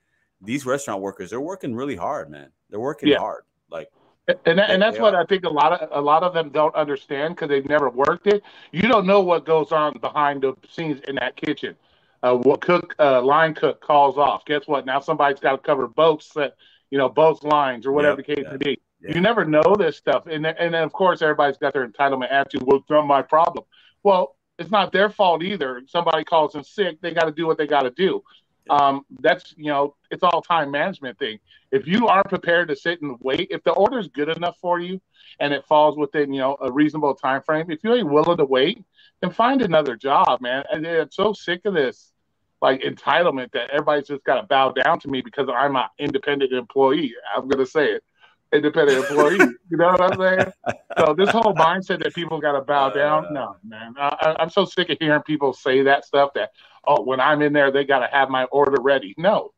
these 0.41 0.65
restaurant 0.65 1.01
workers 1.01 1.29
they're 1.31 1.41
working 1.41 1.73
really 1.73 1.95
hard, 1.95 2.29
man. 2.29 2.49
They're 2.69 2.79
working 2.79 3.09
yeah. 3.09 3.19
hard. 3.19 3.43
Like 3.71 3.89
and 4.45 4.59
and 4.59 4.81
that's 4.81 4.99
what 4.99 5.15
I 5.15 5.25
think 5.25 5.43
a 5.45 5.49
lot 5.49 5.73
of 5.73 5.89
a 5.91 6.01
lot 6.01 6.23
of 6.23 6.33
them 6.33 6.49
don't 6.49 6.75
understand 6.75 7.35
because 7.35 7.49
they've 7.49 7.67
never 7.67 7.89
worked 7.89 8.27
it. 8.27 8.43
You 8.71 8.83
don't 8.83 9.05
know 9.05 9.21
what 9.21 9.45
goes 9.45 9.71
on 9.71 9.97
behind 9.99 10.43
the 10.43 10.53
scenes 10.69 11.01
in 11.07 11.15
that 11.15 11.35
kitchen. 11.35 11.75
Uh, 12.21 12.35
what 12.35 12.61
cook 12.61 12.95
uh, 12.99 13.21
line 13.21 13.53
cook 13.53 13.81
calls 13.81 14.17
off? 14.17 14.45
Guess 14.45 14.67
what? 14.67 14.85
Now 14.85 14.99
somebody's 14.99 15.39
got 15.39 15.51
to 15.53 15.57
cover 15.57 15.87
boats 15.87 16.29
that 16.35 16.55
you 16.91 16.97
know 16.97 17.09
boats 17.09 17.43
lines 17.43 17.85
or 17.85 17.91
whatever 17.91 18.21
yep, 18.21 18.27
the 18.27 18.35
case 18.35 18.45
may 18.51 18.57
be. 18.57 18.79
You 19.01 19.21
never 19.21 19.45
know 19.45 19.76
this 19.77 19.97
stuff, 19.97 20.27
and 20.27 20.45
and 20.45 20.73
then 20.73 20.84
of 20.84 20.91
course 20.91 21.21
everybody's 21.21 21.57
got 21.57 21.73
their 21.73 21.88
entitlement 21.88 22.31
attitude. 22.31 22.63
Well, 22.63 22.77
it's 22.77 22.89
not 22.89 23.07
my 23.07 23.21
problem. 23.21 23.65
Well, 24.03 24.35
it's 24.57 24.71
not 24.71 24.91
their 24.91 25.09
fault 25.09 25.41
either. 25.41 25.81
Somebody 25.88 26.26
calls 26.26 26.55
in 26.55 26.63
sick, 26.63 26.99
they 27.01 27.13
got 27.13 27.26
to 27.26 27.31
do 27.31 27.47
what 27.47 27.57
they 27.57 27.67
got 27.67 27.84
to 27.84 27.91
do 27.91 28.23
um, 28.69 29.05
that's 29.19 29.53
you 29.57 29.65
know 29.65 29.95
it's 30.11 30.23
all 30.23 30.41
time 30.41 30.71
management 30.71 31.17
thing. 31.17 31.39
If 31.71 31.88
you 31.88 32.07
aren't 32.07 32.30
prepared 32.30 32.67
to 32.69 32.76
sit 32.76 33.01
and 33.01 33.17
wait 33.19 33.47
if 33.51 33.63
the 33.63 33.71
order 33.71 33.99
is 33.99 34.07
good 34.07 34.30
enough 34.30 34.57
for 34.61 34.80
you 34.80 35.01
and 35.39 35.53
it 35.53 35.65
falls 35.65 35.97
within 35.97 36.34
you 36.34 36.39
know 36.39 36.57
a 36.61 36.71
reasonable 36.71 37.15
time 37.15 37.41
frame 37.41 37.69
if 37.69 37.84
you 37.84 37.93
ain't 37.93 38.09
willing 38.09 38.38
to 38.38 38.45
wait 38.45 38.84
then 39.21 39.31
find 39.31 39.61
another 39.61 39.95
job 39.95 40.41
man. 40.41 40.63
And 40.71 40.85
i'm 40.85 41.11
so 41.11 41.34
sick 41.34 41.61
of 41.65 41.73
this 41.73 42.11
like 42.61 42.81
entitlement 42.81 43.51
that 43.51 43.69
everybody's 43.69 44.07
just 44.07 44.23
got 44.23 44.41
to 44.41 44.47
bow 44.47 44.71
down 44.71 44.99
to 44.99 45.07
me 45.07 45.21
because 45.21 45.47
i'm 45.53 45.76
an 45.76 45.85
independent 45.97 46.51
employee. 46.51 47.13
I'm 47.35 47.47
going 47.47 47.63
to 47.63 47.69
say 47.69 47.93
it 47.93 48.03
independent 48.51 48.97
employee 48.97 49.38
you 49.69 49.77
know 49.77 49.91
what 49.91 50.01
i'm 50.01 50.17
saying 50.17 50.53
so 50.97 51.13
this 51.13 51.30
whole 51.30 51.53
mindset 51.53 52.01
that 52.01 52.13
people 52.15 52.39
got 52.39 52.53
to 52.53 52.61
bow 52.61 52.89
down 52.89 53.27
no 53.31 53.55
man 53.63 53.93
I, 53.97 54.35
i'm 54.39 54.49
so 54.49 54.65
sick 54.65 54.89
of 54.89 54.97
hearing 54.99 55.21
people 55.21 55.53
say 55.53 55.84
that 55.84 56.03
stuff 56.03 56.31
that 56.34 56.51
oh, 56.85 57.03
when 57.03 57.19
I'm 57.19 57.41
in 57.41 57.53
there, 57.53 57.71
they 57.71 57.85
got 57.85 57.99
to 57.99 58.07
have 58.07 58.30
my 58.30 58.45
order 58.45 58.81
ready. 58.81 59.13
No, 59.17 59.53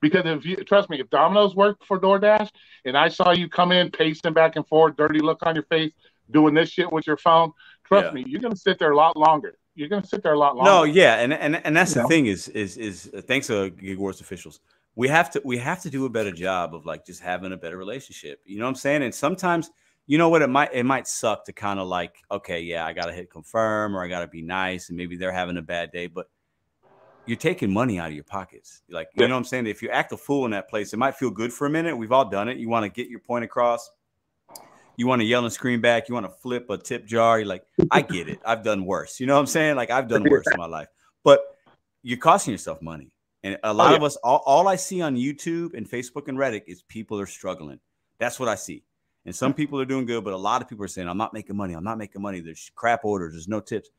because 0.00 0.22
if 0.26 0.44
you 0.44 0.56
trust 0.56 0.90
me, 0.90 1.00
if 1.00 1.10
Domino's 1.10 1.54
worked 1.54 1.84
for 1.84 1.98
DoorDash 1.98 2.50
and 2.84 2.96
I 2.96 3.08
saw 3.08 3.32
you 3.32 3.48
come 3.48 3.72
in 3.72 3.90
pacing 3.90 4.34
back 4.34 4.56
and 4.56 4.66
forth, 4.66 4.96
dirty 4.96 5.20
look 5.20 5.44
on 5.46 5.54
your 5.54 5.64
face, 5.64 5.92
doing 6.30 6.54
this 6.54 6.70
shit 6.70 6.90
with 6.92 7.06
your 7.06 7.16
phone, 7.16 7.52
trust 7.84 8.08
yeah. 8.08 8.12
me, 8.12 8.24
you're 8.26 8.40
gonna 8.40 8.56
sit 8.56 8.78
there 8.78 8.92
a 8.92 8.96
lot 8.96 9.16
longer. 9.16 9.56
You're 9.74 9.88
gonna 9.88 10.06
sit 10.06 10.22
there 10.22 10.34
a 10.34 10.38
lot 10.38 10.56
longer. 10.56 10.70
No, 10.70 10.84
yeah, 10.84 11.16
and 11.16 11.32
and 11.32 11.56
and 11.64 11.76
that's 11.76 11.92
you 11.92 11.96
the 11.96 12.02
know? 12.02 12.08
thing 12.08 12.26
is 12.26 12.48
is 12.48 12.76
is 12.76 13.10
uh, 13.16 13.22
thanks 13.22 13.48
to 13.48 13.70
Gig 13.70 13.98
Wars 13.98 14.20
officials, 14.20 14.60
we 14.96 15.08
have 15.08 15.30
to 15.32 15.42
we 15.44 15.58
have 15.58 15.82
to 15.82 15.90
do 15.90 16.04
a 16.06 16.10
better 16.10 16.32
job 16.32 16.74
of 16.74 16.86
like 16.86 17.04
just 17.04 17.20
having 17.20 17.52
a 17.52 17.56
better 17.56 17.76
relationship. 17.76 18.40
You 18.44 18.58
know 18.58 18.64
what 18.64 18.70
I'm 18.70 18.76
saying? 18.76 19.02
And 19.02 19.14
sometimes 19.14 19.70
you 20.06 20.18
know 20.18 20.28
what 20.28 20.42
it 20.42 20.48
might 20.48 20.72
it 20.72 20.84
might 20.84 21.06
suck 21.06 21.44
to 21.46 21.52
kind 21.54 21.80
of 21.80 21.88
like 21.88 22.16
okay 22.30 22.60
yeah 22.60 22.84
i 22.84 22.92
gotta 22.92 23.10
hit 23.10 23.30
confirm 23.30 23.96
or 23.96 24.04
i 24.04 24.06
gotta 24.06 24.26
be 24.26 24.42
nice 24.42 24.90
and 24.90 24.98
maybe 24.98 25.16
they're 25.16 25.32
having 25.32 25.56
a 25.56 25.62
bad 25.62 25.90
day 25.92 26.06
but 26.08 26.26
you're 27.26 27.36
taking 27.36 27.72
money 27.72 27.98
out 27.98 28.08
of 28.08 28.14
your 28.14 28.24
pockets. 28.24 28.82
Like, 28.88 29.08
you 29.14 29.22
yeah. 29.22 29.28
know 29.28 29.34
what 29.34 29.38
I'm 29.38 29.44
saying? 29.44 29.66
If 29.66 29.82
you 29.82 29.90
act 29.90 30.12
a 30.12 30.16
fool 30.16 30.44
in 30.44 30.50
that 30.50 30.68
place, 30.68 30.92
it 30.92 30.98
might 30.98 31.14
feel 31.14 31.30
good 31.30 31.52
for 31.52 31.66
a 31.66 31.70
minute. 31.70 31.96
We've 31.96 32.12
all 32.12 32.28
done 32.28 32.48
it. 32.48 32.58
You 32.58 32.68
want 32.68 32.84
to 32.84 32.90
get 32.90 33.08
your 33.08 33.20
point 33.20 33.44
across. 33.44 33.90
You 34.96 35.06
want 35.06 35.20
to 35.20 35.26
yell 35.26 35.42
and 35.42 35.52
scream 35.52 35.80
back. 35.80 36.08
You 36.08 36.14
want 36.14 36.26
to 36.26 36.32
flip 36.32 36.68
a 36.70 36.78
tip 36.78 37.06
jar. 37.06 37.38
You're 37.38 37.48
like, 37.48 37.64
I 37.90 38.02
get 38.02 38.28
it. 38.28 38.40
I've 38.44 38.62
done 38.62 38.84
worse. 38.84 39.18
You 39.18 39.26
know 39.26 39.34
what 39.34 39.40
I'm 39.40 39.46
saying? 39.46 39.76
Like, 39.76 39.90
I've 39.90 40.08
done 40.08 40.24
worse 40.30 40.46
in 40.52 40.58
my 40.58 40.66
life. 40.66 40.88
But 41.24 41.40
you're 42.02 42.18
costing 42.18 42.52
yourself 42.52 42.82
money. 42.82 43.13
And 43.44 43.58
a 43.62 43.72
lot 43.72 43.88
oh, 43.88 43.90
yeah. 43.90 43.96
of 43.98 44.02
us, 44.02 44.16
all, 44.24 44.42
all 44.46 44.66
I 44.66 44.76
see 44.76 45.02
on 45.02 45.16
YouTube 45.16 45.74
and 45.74 45.88
Facebook 45.88 46.28
and 46.28 46.38
Reddit 46.38 46.62
is 46.66 46.82
people 46.82 47.20
are 47.20 47.26
struggling. 47.26 47.78
That's 48.18 48.40
what 48.40 48.48
I 48.48 48.54
see. 48.54 48.82
And 49.26 49.36
some 49.36 49.54
people 49.54 49.78
are 49.80 49.84
doing 49.84 50.06
good, 50.06 50.24
but 50.24 50.32
a 50.32 50.36
lot 50.36 50.62
of 50.62 50.68
people 50.68 50.84
are 50.84 50.88
saying, 50.88 51.08
I'm 51.08 51.18
not 51.18 51.32
making 51.32 51.54
money. 51.54 51.74
I'm 51.74 51.84
not 51.84 51.98
making 51.98 52.22
money. 52.22 52.40
There's 52.40 52.70
crap 52.74 53.04
orders. 53.04 53.34
There's 53.34 53.46
no 53.46 53.60
tips. 53.60 53.90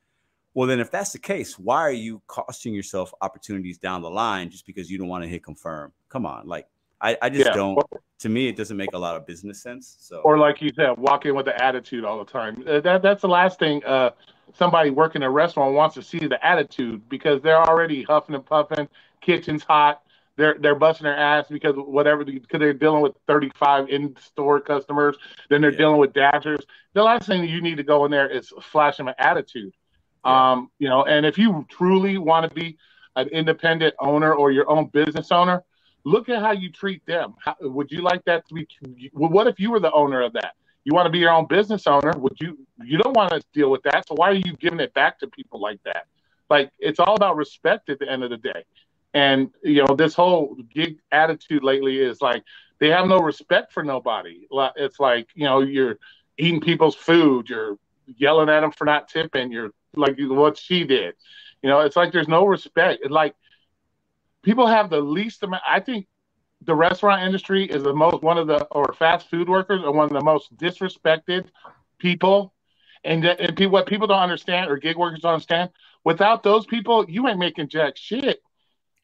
Well, 0.55 0.67
then 0.67 0.80
if 0.80 0.89
that's 0.89 1.11
the 1.11 1.19
case, 1.19 1.59
why 1.59 1.81
are 1.81 1.91
you 1.91 2.22
costing 2.27 2.73
yourself 2.73 3.13
opportunities 3.22 3.77
down 3.77 4.01
the 4.01 4.09
line 4.09 4.49
just 4.49 4.65
because 4.65 4.89
you 4.89 4.97
don't 4.97 5.07
want 5.07 5.23
to 5.23 5.30
hit 5.30 5.43
confirm? 5.43 5.91
Come 6.09 6.26
on, 6.26 6.47
like 6.47 6.67
I, 7.01 7.17
I 7.22 7.30
just 7.30 7.47
yeah. 7.47 7.53
don't. 7.53 7.80
To 8.19 8.30
me, 8.30 8.47
it 8.47 8.55
doesn't 8.55 8.77
make 8.77 8.93
a 8.93 8.97
lot 8.97 9.17
of 9.17 9.27
business 9.27 9.61
sense. 9.61 9.97
So, 9.99 10.22
or 10.22 10.38
like 10.38 10.61
you 10.61 10.72
said, 10.73 10.97
walk 10.97 11.26
in 11.26 11.35
with 11.35 11.45
the 11.45 11.61
attitude 11.61 12.05
all 12.05 12.17
the 12.23 12.31
time. 12.31 12.63
Uh, 12.65 12.80
that 12.80 13.01
that's 13.01 13.22
the 13.22 13.27
last 13.27 13.59
thing. 13.59 13.84
Uh, 13.84 14.11
somebody 14.53 14.91
working 14.91 15.23
a 15.23 15.30
restaurant 15.30 15.73
wants 15.73 15.95
to 15.95 16.01
see 16.01 16.19
the 16.19 16.43
attitude 16.45 17.07
because 17.09 17.41
they're 17.41 17.61
already 17.61 18.03
huffing 18.03 18.35
and 18.35 18.45
puffing. 18.45 18.88
Kitchen's 19.26 19.64
hot. 19.64 20.02
They're 20.38 20.57
they're 20.60 20.76
busting 20.76 21.06
their 21.06 21.18
ass 21.18 21.45
because 21.49 21.76
whatever 21.77 22.26
because 22.26 22.60
they're 22.60 22.73
dealing 22.73 23.02
with 23.02 23.14
35 23.27 23.89
in 23.89 24.15
store 24.18 24.60
customers. 24.60 25.15
Then 25.49 25.61
they're 25.61 25.72
yeah. 25.72 25.77
dealing 25.77 25.97
with 25.97 26.14
dashers. 26.14 26.60
The 26.93 27.03
last 27.03 27.26
thing 27.26 27.47
you 27.47 27.61
need 27.61 27.77
to 27.77 27.84
go 27.84 28.06
in 28.06 28.11
there 28.11 28.30
is 28.30 28.52
flash 28.61 28.97
them 28.97 29.07
an 29.07 29.15
attitude. 29.18 29.73
Um, 30.26 30.69
you 30.80 30.89
know, 30.89 31.03
and 31.06 31.26
if 31.26 31.38
you 31.38 31.65
truly 31.69 32.18
want 32.18 32.49
to 32.49 32.53
be 32.53 32.77
an 33.15 33.27
independent 33.30 33.93
owner 33.99 34.34
or 34.34 34.52
your 34.52 34.69
own 34.69 34.88
business 34.88 35.31
owner, 35.31 35.64
look 36.03 36.30
at 36.30 36.41
how 36.41 36.52
you 36.52 36.72
treat 36.72 37.06
them. 37.06 37.35
How, 37.39 37.56
would 37.61 37.91
you 37.91 38.02
like 38.02 38.26
that 38.26 38.47
to 38.49 38.56
be? 38.56 38.68
What 39.14 39.47
if 39.47 39.60
you 39.60 39.72
were 39.72 39.80
the 39.80 39.91
owner 39.91 40.22
of 40.22 40.34
that? 40.34 40.56
You 40.84 40.93
want 40.93 41.06
to 41.06 41.11
be 41.11 41.19
your 41.19 41.31
own 41.31 41.47
business 41.47 41.88
owner? 41.88 42.11
Would 42.18 42.38
you? 42.41 42.57
You 42.84 42.97
don't 42.97 43.15
want 43.15 43.31
to 43.31 43.41
deal 43.53 43.72
with 43.72 43.84
that. 43.84 44.07
So 44.07 44.15
why 44.15 44.31
are 44.31 44.34
you 44.34 44.57
giving 44.60 44.80
it 44.80 44.93
back 44.93 45.19
to 45.19 45.27
people 45.27 45.61
like 45.61 45.81
that? 45.85 46.07
Like 46.49 46.72
it's 46.80 46.99
all 46.99 47.15
about 47.15 47.38
respect 47.38 47.89
at 47.89 47.99
the 47.99 48.10
end 48.10 48.23
of 48.23 48.30
the 48.30 48.38
day. 48.38 48.64
And 49.15 49.49
you 49.63 49.83
know, 49.83 49.95
this 49.95 50.13
whole 50.13 50.57
gig 50.73 50.99
attitude 51.09 51.63
lately 51.63 51.97
is 51.97 52.21
like 52.21 52.43
they 52.79 52.89
have 52.89 53.07
no 53.07 53.19
respect 53.19 53.71
for 53.71 53.81
nobody. 53.81 54.45
It's 54.75 54.99
like 54.99 55.29
you 55.33 55.45
know, 55.45 55.61
you're 55.61 55.97
eating 56.37 56.59
people's 56.59 56.95
food, 56.95 57.49
you're 57.49 57.77
yelling 58.05 58.49
at 58.49 58.59
them 58.59 58.71
for 58.71 58.83
not 58.83 59.07
tipping, 59.07 59.53
you're 59.53 59.71
like 59.95 60.17
what 60.19 60.57
she 60.57 60.83
did. 60.83 61.15
You 61.63 61.69
know, 61.69 61.79
it's 61.79 61.95
like 61.95 62.11
there's 62.11 62.27
no 62.27 62.45
respect. 62.45 63.03
It's 63.03 63.11
like 63.11 63.35
people 64.43 64.67
have 64.67 64.89
the 64.89 64.99
least 64.99 65.41
amount. 65.43 65.63
I 65.65 65.79
think 65.79 66.07
the 66.61 66.75
restaurant 66.75 67.23
industry 67.23 67.63
is 67.63 67.83
the 67.83 67.93
most 67.93 68.21
one 68.21 68.37
of 68.37 68.47
the 68.47 68.65
or 68.65 68.93
fast 68.99 69.29
food 69.29 69.47
workers 69.47 69.81
are 69.81 69.93
one 69.93 70.05
of 70.05 70.11
the 70.11 70.23
most 70.23 70.55
disrespected 70.57 71.45
people. 71.99 72.53
And, 73.05 73.23
and 73.23 73.71
what 73.71 73.85
people 73.85 74.07
don't 74.07 74.21
understand 74.21 74.69
or 74.69 74.77
gig 74.77 74.97
workers 74.97 75.21
don't 75.21 75.33
understand, 75.33 75.69
without 76.03 76.43
those 76.43 76.65
people, 76.65 77.05
you 77.07 77.27
ain't 77.27 77.37
making 77.37 77.69
jack 77.69 77.97
shit. 77.97 78.41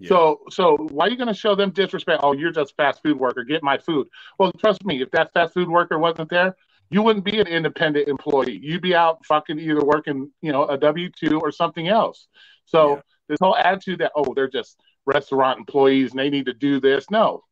Yeah. 0.01 0.09
So, 0.09 0.41
so 0.49 0.77
why 0.89 1.05
are 1.05 1.09
you 1.09 1.15
going 1.15 1.27
to 1.27 1.33
show 1.33 1.53
them 1.53 1.69
disrespect? 1.69 2.21
Oh, 2.23 2.33
you're 2.33 2.51
just 2.51 2.75
fast 2.75 3.03
food 3.03 3.19
worker. 3.19 3.43
Get 3.43 3.61
my 3.61 3.77
food. 3.77 4.07
Well, 4.39 4.51
trust 4.53 4.83
me, 4.83 5.01
if 5.01 5.11
that 5.11 5.31
fast 5.33 5.53
food 5.53 5.69
worker 5.69 5.99
wasn't 5.99 6.29
there, 6.29 6.55
you 6.89 7.03
wouldn't 7.03 7.23
be 7.23 7.39
an 7.39 7.47
independent 7.47 8.07
employee. 8.07 8.59
You'd 8.61 8.81
be 8.81 8.95
out 8.95 9.23
fucking 9.25 9.59
either 9.59 9.85
working, 9.85 10.31
you 10.41 10.51
know, 10.51 10.65
a 10.65 10.77
W 10.77 11.09
two 11.09 11.39
or 11.39 11.51
something 11.51 11.87
else. 11.87 12.27
So 12.65 12.95
yeah. 12.95 13.01
this 13.29 13.37
whole 13.39 13.55
attitude 13.55 13.99
that 13.99 14.11
oh, 14.15 14.33
they're 14.33 14.49
just 14.49 14.79
restaurant 15.05 15.59
employees 15.59 16.11
and 16.11 16.19
they 16.19 16.29
need 16.29 16.47
to 16.47 16.53
do 16.53 16.79
this. 16.79 17.05
No, 17.11 17.43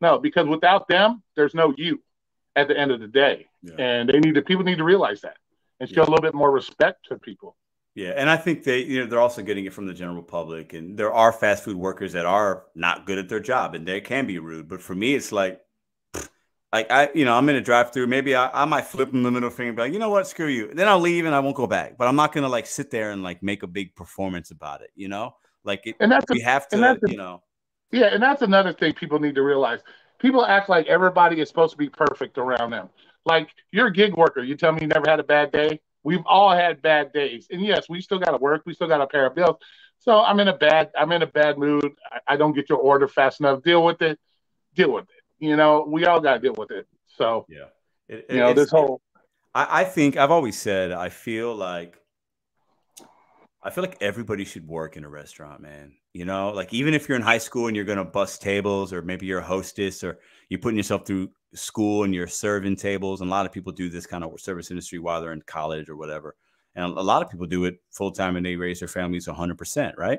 no, 0.00 0.18
because 0.18 0.46
without 0.48 0.88
them, 0.88 1.22
there's 1.36 1.54
no 1.54 1.72
you 1.76 2.02
at 2.56 2.68
the 2.68 2.76
end 2.76 2.90
of 2.90 3.00
the 3.00 3.06
day, 3.06 3.46
yeah. 3.62 3.74
and 3.78 4.08
they 4.08 4.18
need 4.18 4.34
to 4.34 4.42
people 4.42 4.64
need 4.64 4.78
to 4.78 4.84
realize 4.84 5.20
that 5.20 5.36
and 5.80 5.88
show 5.88 6.02
a 6.02 6.04
little 6.04 6.20
bit 6.20 6.34
more 6.34 6.50
respect 6.50 7.06
to 7.08 7.18
people. 7.18 7.56
Yeah, 7.94 8.14
and 8.16 8.30
I 8.30 8.38
think 8.38 8.64
they, 8.64 8.78
you 8.84 9.00
know, 9.00 9.06
they're 9.06 9.20
also 9.20 9.42
getting 9.42 9.66
it 9.66 9.74
from 9.74 9.86
the 9.86 9.92
general 9.92 10.22
public, 10.22 10.72
and 10.72 10.96
there 10.98 11.12
are 11.12 11.30
fast 11.30 11.62
food 11.62 11.76
workers 11.76 12.14
that 12.14 12.24
are 12.24 12.64
not 12.74 13.04
good 13.04 13.18
at 13.18 13.28
their 13.28 13.40
job, 13.40 13.74
and 13.74 13.86
they 13.86 14.00
can 14.00 14.26
be 14.26 14.38
rude. 14.38 14.66
But 14.66 14.80
for 14.80 14.94
me, 14.94 15.14
it's 15.14 15.30
like, 15.30 15.60
like 16.72 16.90
I, 16.90 17.10
you 17.14 17.26
know, 17.26 17.34
I'm 17.34 17.46
in 17.50 17.56
a 17.56 17.60
drive-through. 17.60 18.06
Maybe 18.06 18.34
I, 18.34 18.62
I 18.62 18.64
might 18.64 18.86
flip 18.86 19.10
them 19.10 19.22
the 19.22 19.30
middle 19.30 19.50
finger, 19.50 19.68
and 19.68 19.76
be 19.76 19.82
like, 19.82 19.92
you 19.92 19.98
know 19.98 20.08
what, 20.08 20.26
screw 20.26 20.46
you. 20.46 20.72
Then 20.72 20.88
I'll 20.88 21.00
leave 21.00 21.26
and 21.26 21.34
I 21.34 21.40
won't 21.40 21.54
go 21.54 21.66
back. 21.66 21.98
But 21.98 22.08
I'm 22.08 22.16
not 22.16 22.32
gonna 22.32 22.48
like 22.48 22.64
sit 22.64 22.90
there 22.90 23.10
and 23.10 23.22
like 23.22 23.42
make 23.42 23.62
a 23.62 23.66
big 23.66 23.94
performance 23.94 24.52
about 24.52 24.80
it. 24.80 24.90
You 24.94 25.08
know, 25.08 25.34
like 25.62 25.86
it, 25.86 25.96
and 26.00 26.10
that's 26.10 26.24
we 26.30 26.40
a, 26.40 26.44
have 26.44 26.68
to, 26.68 26.98
you 27.06 27.18
know. 27.18 27.42
Yeah, 27.90 28.06
and 28.06 28.22
that's 28.22 28.40
another 28.40 28.72
thing 28.72 28.94
people 28.94 29.18
need 29.18 29.34
to 29.34 29.42
realize. 29.42 29.80
People 30.18 30.46
act 30.46 30.70
like 30.70 30.86
everybody 30.86 31.42
is 31.42 31.48
supposed 31.48 31.72
to 31.72 31.76
be 31.76 31.90
perfect 31.90 32.38
around 32.38 32.70
them. 32.70 32.88
Like 33.26 33.50
you're 33.70 33.88
a 33.88 33.92
gig 33.92 34.16
worker. 34.16 34.42
You 34.42 34.56
tell 34.56 34.72
me 34.72 34.80
you 34.80 34.86
never 34.86 35.10
had 35.10 35.20
a 35.20 35.24
bad 35.24 35.52
day 35.52 35.78
We've 36.04 36.24
all 36.26 36.50
had 36.50 36.82
bad 36.82 37.12
days, 37.12 37.46
and 37.50 37.60
yes, 37.60 37.88
we 37.88 38.00
still 38.00 38.18
got 38.18 38.32
to 38.32 38.38
work. 38.38 38.62
We 38.66 38.74
still 38.74 38.88
got 38.88 38.98
to 38.98 39.06
pay 39.06 39.18
our 39.18 39.30
bills. 39.30 39.56
So 39.98 40.20
I'm 40.20 40.40
in 40.40 40.48
a 40.48 40.56
bad 40.56 40.90
I'm 40.98 41.12
in 41.12 41.22
a 41.22 41.26
bad 41.26 41.58
mood. 41.58 41.92
I, 42.10 42.34
I 42.34 42.36
don't 42.36 42.54
get 42.54 42.68
your 42.68 42.78
order 42.78 43.06
fast 43.06 43.40
enough. 43.40 43.62
Deal 43.62 43.84
with 43.84 44.02
it. 44.02 44.18
Deal 44.74 44.92
with 44.92 45.04
it. 45.04 45.44
You 45.44 45.56
know, 45.56 45.84
we 45.86 46.04
all 46.06 46.20
got 46.20 46.34
to 46.34 46.38
deal 46.40 46.54
with 46.56 46.72
it. 46.72 46.88
So 47.06 47.46
yeah, 47.48 47.66
it, 48.08 48.26
you 48.28 48.38
know 48.38 48.52
this 48.52 48.70
whole. 48.70 49.00
I, 49.54 49.82
I 49.82 49.84
think 49.84 50.16
I've 50.16 50.30
always 50.30 50.58
said 50.58 50.90
I 50.90 51.08
feel 51.08 51.54
like 51.54 51.96
I 53.62 53.70
feel 53.70 53.84
like 53.84 53.98
everybody 54.00 54.44
should 54.44 54.66
work 54.66 54.96
in 54.96 55.04
a 55.04 55.08
restaurant, 55.08 55.60
man. 55.60 55.92
You 56.12 56.24
know, 56.24 56.50
like 56.50 56.74
even 56.74 56.94
if 56.94 57.08
you're 57.08 57.16
in 57.16 57.22
high 57.22 57.38
school 57.38 57.68
and 57.68 57.76
you're 57.76 57.84
gonna 57.84 58.04
bust 58.04 58.42
tables, 58.42 58.92
or 58.92 59.02
maybe 59.02 59.26
you're 59.26 59.38
a 59.38 59.44
hostess, 59.44 60.02
or 60.02 60.18
you're 60.48 60.60
putting 60.60 60.76
yourself 60.76 61.06
through 61.06 61.30
school 61.54 62.04
and 62.04 62.14
you're 62.14 62.26
serving 62.26 62.76
tables. 62.76 63.20
And 63.20 63.28
a 63.28 63.30
lot 63.30 63.46
of 63.46 63.52
people 63.52 63.72
do 63.72 63.88
this 63.88 64.06
kind 64.06 64.24
of 64.24 64.40
service 64.40 64.70
industry 64.70 64.98
while 64.98 65.20
they're 65.20 65.32
in 65.32 65.42
college 65.42 65.88
or 65.88 65.96
whatever. 65.96 66.36
And 66.74 66.84
a 66.84 67.02
lot 67.02 67.22
of 67.22 67.30
people 67.30 67.46
do 67.46 67.64
it 67.64 67.80
full 67.90 68.12
time 68.12 68.36
and 68.36 68.44
they 68.44 68.56
raise 68.56 68.78
their 68.78 68.88
families 68.88 69.26
100%, 69.26 69.96
right? 69.96 70.18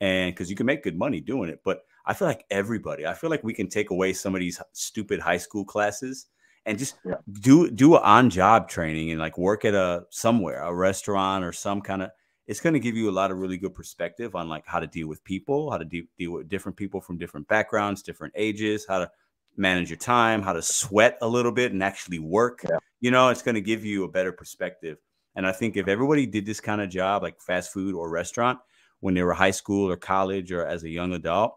And 0.00 0.34
because 0.34 0.50
you 0.50 0.56
can 0.56 0.66
make 0.66 0.82
good 0.82 0.98
money 0.98 1.20
doing 1.20 1.50
it. 1.50 1.60
But 1.64 1.82
I 2.06 2.14
feel 2.14 2.26
like 2.26 2.44
everybody, 2.50 3.06
I 3.06 3.14
feel 3.14 3.30
like 3.30 3.44
we 3.44 3.54
can 3.54 3.68
take 3.68 3.90
away 3.90 4.12
some 4.12 4.34
of 4.34 4.40
these 4.40 4.60
stupid 4.72 5.20
high 5.20 5.36
school 5.36 5.64
classes 5.64 6.26
and 6.64 6.78
just 6.78 6.96
yeah. 7.04 7.14
do 7.40 7.70
do 7.70 7.96
an 7.96 8.02
on 8.02 8.30
job 8.30 8.68
training 8.68 9.10
and 9.10 9.20
like 9.20 9.36
work 9.38 9.64
at 9.64 9.74
a 9.74 10.04
somewhere, 10.10 10.62
a 10.62 10.74
restaurant 10.74 11.44
or 11.44 11.52
some 11.52 11.80
kind 11.80 12.02
of. 12.02 12.10
It's 12.48 12.60
going 12.60 12.74
to 12.74 12.80
give 12.80 12.96
you 12.96 13.08
a 13.08 13.12
lot 13.12 13.30
of 13.30 13.38
really 13.38 13.56
good 13.56 13.72
perspective 13.72 14.34
on 14.34 14.48
like 14.48 14.66
how 14.66 14.80
to 14.80 14.86
deal 14.86 15.06
with 15.06 15.22
people, 15.22 15.70
how 15.70 15.78
to 15.78 15.84
de- 15.84 16.08
deal 16.18 16.32
with 16.32 16.48
different 16.48 16.76
people 16.76 17.00
from 17.00 17.16
different 17.16 17.46
backgrounds, 17.46 18.02
different 18.02 18.34
ages, 18.36 18.84
how 18.88 18.98
to 18.98 19.10
manage 19.56 19.90
your 19.90 19.98
time, 19.98 20.42
how 20.42 20.52
to 20.52 20.62
sweat 20.62 21.18
a 21.22 21.28
little 21.28 21.52
bit 21.52 21.72
and 21.72 21.82
actually 21.82 22.18
work. 22.18 22.64
Yeah. 22.68 22.78
You 23.00 23.10
know, 23.10 23.28
it's 23.28 23.42
going 23.42 23.54
to 23.54 23.60
give 23.60 23.84
you 23.84 24.04
a 24.04 24.08
better 24.08 24.32
perspective. 24.32 24.98
And 25.34 25.46
I 25.46 25.52
think 25.52 25.76
if 25.76 25.88
everybody 25.88 26.26
did 26.26 26.46
this 26.46 26.60
kind 26.60 26.80
of 26.80 26.90
job, 26.90 27.22
like 27.22 27.40
fast 27.40 27.72
food 27.72 27.94
or 27.94 28.10
restaurant, 28.10 28.58
when 29.00 29.14
they 29.14 29.22
were 29.22 29.32
high 29.32 29.50
school 29.50 29.90
or 29.90 29.96
college 29.96 30.52
or 30.52 30.66
as 30.66 30.84
a 30.84 30.88
young 30.88 31.12
adult, 31.12 31.56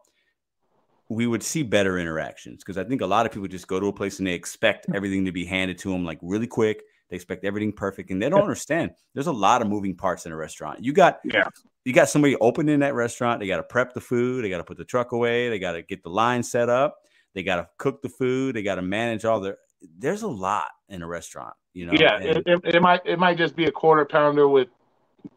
we 1.09 1.27
would 1.27 1.43
see 1.43 1.61
better 1.61 1.99
interactions. 1.99 2.63
Because 2.63 2.77
I 2.77 2.83
think 2.83 3.01
a 3.01 3.05
lot 3.05 3.25
of 3.25 3.31
people 3.31 3.47
just 3.47 3.67
go 3.67 3.79
to 3.79 3.87
a 3.87 3.93
place 3.93 4.19
and 4.19 4.27
they 4.27 4.33
expect 4.33 4.85
hmm. 4.85 4.95
everything 4.95 5.25
to 5.25 5.31
be 5.31 5.45
handed 5.45 5.77
to 5.79 5.91
them 5.91 6.05
like 6.05 6.19
really 6.21 6.47
quick. 6.47 6.83
They 7.09 7.15
expect 7.15 7.45
everything 7.45 7.71
perfect, 7.71 8.09
and 8.09 8.19
they 8.19 8.29
don't 8.29 8.41
understand. 8.41 8.89
There's 9.13 9.27
a 9.27 9.31
lot 9.31 9.61
of 9.61 9.67
moving 9.67 9.95
parts 9.95 10.25
in 10.25 10.31
a 10.31 10.35
restaurant. 10.35 10.83
You 10.83 10.91
got 10.91 11.19
yeah. 11.23 11.47
You 11.83 11.93
got 11.93 12.09
somebody 12.09 12.35
opening 12.37 12.79
that 12.79 12.95
restaurant. 12.95 13.39
They 13.39 13.45
got 13.45 13.57
to 13.57 13.63
prep 13.63 13.93
the 13.93 14.01
food. 14.01 14.43
They 14.43 14.49
got 14.49 14.57
to 14.57 14.63
put 14.63 14.77
the 14.77 14.85
truck 14.85 15.11
away. 15.11 15.49
They 15.49 15.59
got 15.59 15.73
to 15.73 15.83
get 15.83 16.01
the 16.01 16.09
line 16.09 16.41
set 16.41 16.67
up 16.67 16.97
they 17.35 17.43
got 17.43 17.57
to 17.57 17.69
cook 17.77 18.01
the 18.01 18.09
food. 18.09 18.55
They 18.55 18.63
got 18.63 18.75
to 18.75 18.81
manage 18.81 19.25
all 19.25 19.39
their. 19.39 19.57
There's 19.99 20.23
a 20.23 20.27
lot 20.27 20.71
in 20.89 21.03
a 21.03 21.07
restaurant, 21.07 21.53
you 21.73 21.85
know. 21.85 21.93
Yeah, 21.93 22.15
and, 22.15 22.43
it, 22.47 22.61
it, 22.63 22.81
might 22.81 23.01
it 23.05 23.19
might 23.19 23.37
just 23.37 23.55
be 23.55 23.65
a 23.65 23.71
quarter 23.71 24.05
pounder 24.05 24.47
with 24.47 24.69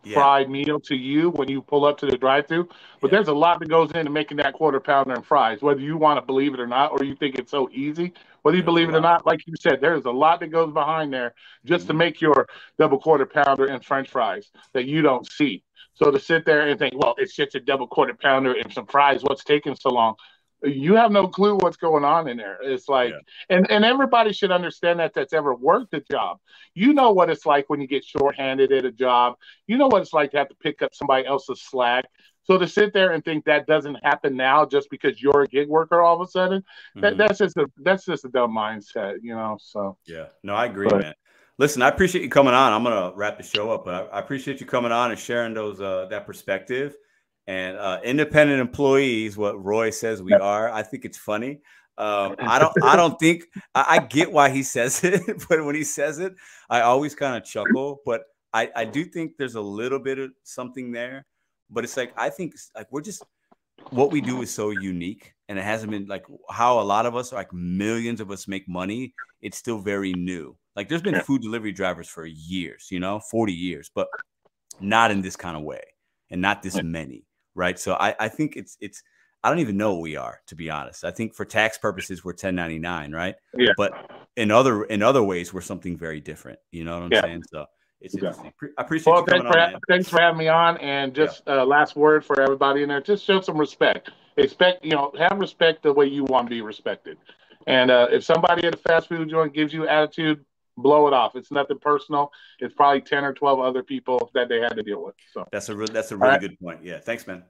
yeah. 0.04 0.14
fried 0.14 0.48
meal 0.48 0.80
to 0.80 0.94
you 0.94 1.30
when 1.30 1.48
you 1.48 1.60
pull 1.60 1.84
up 1.84 1.98
to 1.98 2.06
the 2.06 2.16
drive-through, 2.16 2.68
but 3.00 3.10
yeah. 3.10 3.16
there's 3.18 3.28
a 3.28 3.34
lot 3.34 3.58
that 3.58 3.68
goes 3.68 3.90
into 3.92 4.10
making 4.10 4.36
that 4.38 4.54
quarter 4.54 4.80
pounder 4.80 5.14
and 5.14 5.26
fries. 5.26 5.60
Whether 5.60 5.80
you 5.80 5.96
want 5.96 6.18
to 6.18 6.24
believe 6.24 6.54
it 6.54 6.60
or 6.60 6.66
not, 6.66 6.92
or 6.92 7.04
you 7.04 7.14
think 7.16 7.34
it's 7.34 7.50
so 7.50 7.68
easy, 7.72 8.12
whether 8.42 8.56
you 8.56 8.62
believe 8.62 8.88
it 8.88 8.94
or 8.94 9.00
not, 9.00 9.26
like 9.26 9.46
you 9.46 9.54
said, 9.60 9.80
there's 9.80 10.04
a 10.04 10.10
lot 10.10 10.40
that 10.40 10.48
goes 10.48 10.72
behind 10.72 11.12
there 11.12 11.34
just 11.64 11.82
mm-hmm. 11.82 11.88
to 11.88 11.94
make 11.94 12.20
your 12.20 12.46
double 12.78 12.98
quarter 12.98 13.26
pounder 13.26 13.66
and 13.66 13.84
French 13.84 14.08
fries 14.08 14.50
that 14.72 14.86
you 14.86 15.02
don't 15.02 15.30
see. 15.30 15.62
So 15.94 16.12
to 16.12 16.20
sit 16.20 16.46
there 16.46 16.68
and 16.68 16.78
think, 16.78 16.94
well, 16.96 17.16
it's 17.18 17.34
just 17.34 17.56
a 17.56 17.60
double 17.60 17.88
quarter 17.88 18.14
pounder 18.14 18.52
and 18.52 18.72
some 18.72 18.86
fries. 18.86 19.22
What's 19.22 19.42
taking 19.42 19.74
so 19.74 19.90
long? 19.90 20.14
You 20.62 20.94
have 20.94 21.12
no 21.12 21.28
clue 21.28 21.56
what's 21.56 21.76
going 21.76 22.04
on 22.04 22.28
in 22.28 22.36
there. 22.36 22.58
It's 22.62 22.88
like, 22.88 23.10
yeah. 23.10 23.56
and 23.56 23.70
and 23.70 23.84
everybody 23.84 24.32
should 24.32 24.50
understand 24.50 25.00
that 25.00 25.14
that's 25.14 25.32
ever 25.32 25.54
worked 25.54 25.94
a 25.94 26.00
job. 26.00 26.38
You 26.74 26.92
know 26.92 27.12
what 27.12 27.30
it's 27.30 27.46
like 27.46 27.70
when 27.70 27.80
you 27.80 27.86
get 27.86 28.04
shorthanded 28.04 28.72
at 28.72 28.84
a 28.84 28.92
job. 28.92 29.36
You 29.66 29.76
know 29.76 29.86
what 29.86 30.02
it's 30.02 30.12
like 30.12 30.32
to 30.32 30.38
have 30.38 30.48
to 30.48 30.56
pick 30.56 30.82
up 30.82 30.94
somebody 30.94 31.26
else's 31.26 31.62
slack. 31.62 32.06
So 32.44 32.56
to 32.56 32.66
sit 32.66 32.94
there 32.94 33.12
and 33.12 33.22
think 33.22 33.44
that 33.44 33.66
doesn't 33.66 33.98
happen 34.02 34.36
now 34.36 34.64
just 34.64 34.88
because 34.90 35.20
you're 35.20 35.42
a 35.42 35.46
gig 35.46 35.68
worker 35.68 36.00
all 36.00 36.20
of 36.20 36.26
a 36.26 36.30
sudden, 36.30 36.60
mm-hmm. 36.60 37.00
that, 37.00 37.18
that's 37.18 37.38
just 37.38 37.56
a 37.56 37.66
that's 37.78 38.04
just 38.04 38.24
a 38.24 38.28
dumb 38.28 38.52
mindset, 38.52 39.16
you 39.22 39.34
know. 39.34 39.58
So 39.60 39.96
yeah, 40.06 40.26
no, 40.42 40.54
I 40.54 40.66
agree, 40.66 40.88
but, 40.88 41.00
man. 41.00 41.14
Listen, 41.58 41.82
I 41.82 41.88
appreciate 41.88 42.22
you 42.22 42.30
coming 42.30 42.54
on. 42.54 42.72
I'm 42.72 42.82
gonna 42.82 43.12
wrap 43.14 43.36
the 43.36 43.42
show 43.44 43.70
up, 43.70 43.84
but 43.84 43.94
I, 43.94 44.16
I 44.16 44.20
appreciate 44.20 44.60
you 44.60 44.66
coming 44.66 44.92
on 44.92 45.10
and 45.10 45.20
sharing 45.20 45.54
those 45.54 45.80
uh, 45.80 46.06
that 46.10 46.26
perspective 46.26 46.96
and 47.48 47.78
uh, 47.78 47.98
independent 48.04 48.60
employees, 48.60 49.38
what 49.38 49.64
Roy 49.64 49.88
says 49.88 50.22
we 50.22 50.34
are. 50.34 50.70
I 50.70 50.82
think 50.82 51.06
it's 51.06 51.16
funny. 51.16 51.62
Um, 51.96 52.36
I 52.38 52.58
don't. 52.58 52.84
I 52.84 52.94
don't 53.02 53.18
think 53.18 53.44
I, 53.74 53.84
I, 53.88 53.98
get 54.00 54.30
why 54.30 54.50
he 54.50 54.62
says 54.62 55.02
it, 55.04 55.22
but 55.48 55.64
when 55.64 55.74
he 55.74 55.82
says 55.82 56.18
it, 56.18 56.34
I 56.68 56.82
always 56.82 57.14
kind 57.14 57.36
of 57.36 57.44
chuckle. 57.48 58.00
But 58.04 58.24
I, 58.52 58.70
I 58.76 58.84
do 58.84 59.04
think 59.04 59.38
there's 59.38 59.54
a 59.54 59.60
little 59.62 59.98
bit 59.98 60.18
of 60.18 60.30
something 60.44 60.92
there. 60.92 61.24
But 61.70 61.84
it's 61.84 61.96
like 61.96 62.12
I 62.18 62.28
think 62.28 62.54
like 62.76 62.86
we're 62.90 63.00
just 63.00 63.24
what 63.90 64.12
we 64.12 64.20
do 64.20 64.42
is 64.42 64.52
so 64.52 64.68
unique, 64.68 65.32
and 65.48 65.58
it 65.58 65.64
hasn't 65.64 65.90
been 65.90 66.06
like 66.06 66.26
how 66.50 66.78
a 66.78 66.82
lot 66.82 67.06
of 67.06 67.16
us, 67.16 67.32
like 67.32 67.52
millions 67.54 68.20
of 68.20 68.30
us, 68.30 68.46
make 68.46 68.68
money. 68.68 69.14
It's 69.40 69.56
still 69.56 69.78
very 69.78 70.12
new. 70.12 70.54
Like 70.76 70.90
there's 70.90 71.02
been 71.02 71.20
food 71.22 71.40
delivery 71.40 71.72
drivers 71.72 72.08
for 72.08 72.26
years, 72.26 72.88
you 72.90 73.00
know, 73.00 73.20
40 73.30 73.54
years, 73.54 73.90
but 73.92 74.06
not 74.80 75.10
in 75.10 75.22
this 75.22 75.34
kind 75.34 75.56
of 75.56 75.62
way, 75.62 75.82
and 76.30 76.42
not 76.42 76.62
this 76.62 76.80
many 76.82 77.24
right? 77.58 77.78
So 77.78 77.94
I, 77.94 78.14
I 78.18 78.28
think 78.28 78.56
it's 78.56 78.78
it's 78.80 79.02
I 79.42 79.50
don't 79.50 79.58
even 79.58 79.76
know 79.76 79.94
what 79.94 80.02
we 80.02 80.16
are 80.16 80.40
to 80.46 80.54
be 80.54 80.70
honest. 80.70 81.04
I 81.04 81.10
think 81.10 81.34
for 81.34 81.44
tax 81.44 81.76
purposes 81.76 82.24
we're 82.24 82.32
1099, 82.32 83.12
right? 83.12 83.34
Yeah. 83.54 83.72
But 83.76 83.92
in 84.36 84.50
other 84.50 84.84
in 84.84 85.02
other 85.02 85.22
ways 85.22 85.52
we're 85.52 85.60
something 85.60 85.96
very 85.98 86.20
different. 86.20 86.60
You 86.70 86.84
know 86.84 86.94
what 86.94 87.04
I'm 87.04 87.12
yeah. 87.12 87.22
saying? 87.22 87.42
So 87.52 87.66
it's. 88.00 88.14
I 88.14 88.32
appreciate 88.78 89.12
well, 89.12 89.24
thanks 89.24 89.46
for, 89.46 89.58
on, 89.58 89.80
thanks 89.88 90.08
for 90.08 90.20
having 90.20 90.38
me 90.38 90.48
on. 90.48 90.76
And 90.78 91.14
just 91.14 91.42
yeah. 91.46 91.62
uh, 91.62 91.66
last 91.66 91.96
word 91.96 92.24
for 92.24 92.40
everybody 92.40 92.82
in 92.82 92.88
there: 92.88 93.00
just 93.00 93.24
show 93.24 93.40
some 93.40 93.58
respect. 93.58 94.10
Expect 94.36 94.84
you 94.84 94.92
know 94.92 95.12
have 95.18 95.38
respect 95.38 95.82
the 95.82 95.92
way 95.92 96.06
you 96.06 96.24
want 96.24 96.46
to 96.46 96.50
be 96.50 96.62
respected. 96.62 97.18
And 97.66 97.90
uh, 97.90 98.06
if 98.10 98.24
somebody 98.24 98.66
at 98.66 98.74
a 98.74 98.78
fast 98.78 99.08
food 99.08 99.28
joint 99.28 99.52
gives 99.52 99.74
you 99.74 99.86
attitude, 99.86 100.44
blow 100.78 101.06
it 101.08 101.12
off. 101.12 101.36
It's 101.36 101.50
nothing 101.50 101.78
personal. 101.78 102.30
It's 102.60 102.74
probably 102.74 103.02
ten 103.02 103.24
or 103.24 103.34
twelve 103.34 103.60
other 103.60 103.82
people 103.82 104.30
that 104.34 104.48
they 104.48 104.60
had 104.60 104.74
to 104.74 104.82
deal 104.82 105.04
with. 105.04 105.14
So 105.32 105.46
that's 105.52 105.68
a 105.68 105.76
re- 105.76 105.88
that's 105.92 106.12
a 106.12 106.16
really 106.16 106.30
right. 106.30 106.40
good 106.40 106.58
point. 106.58 106.80
Yeah, 106.82 107.00
thanks, 107.00 107.26
man. 107.26 107.44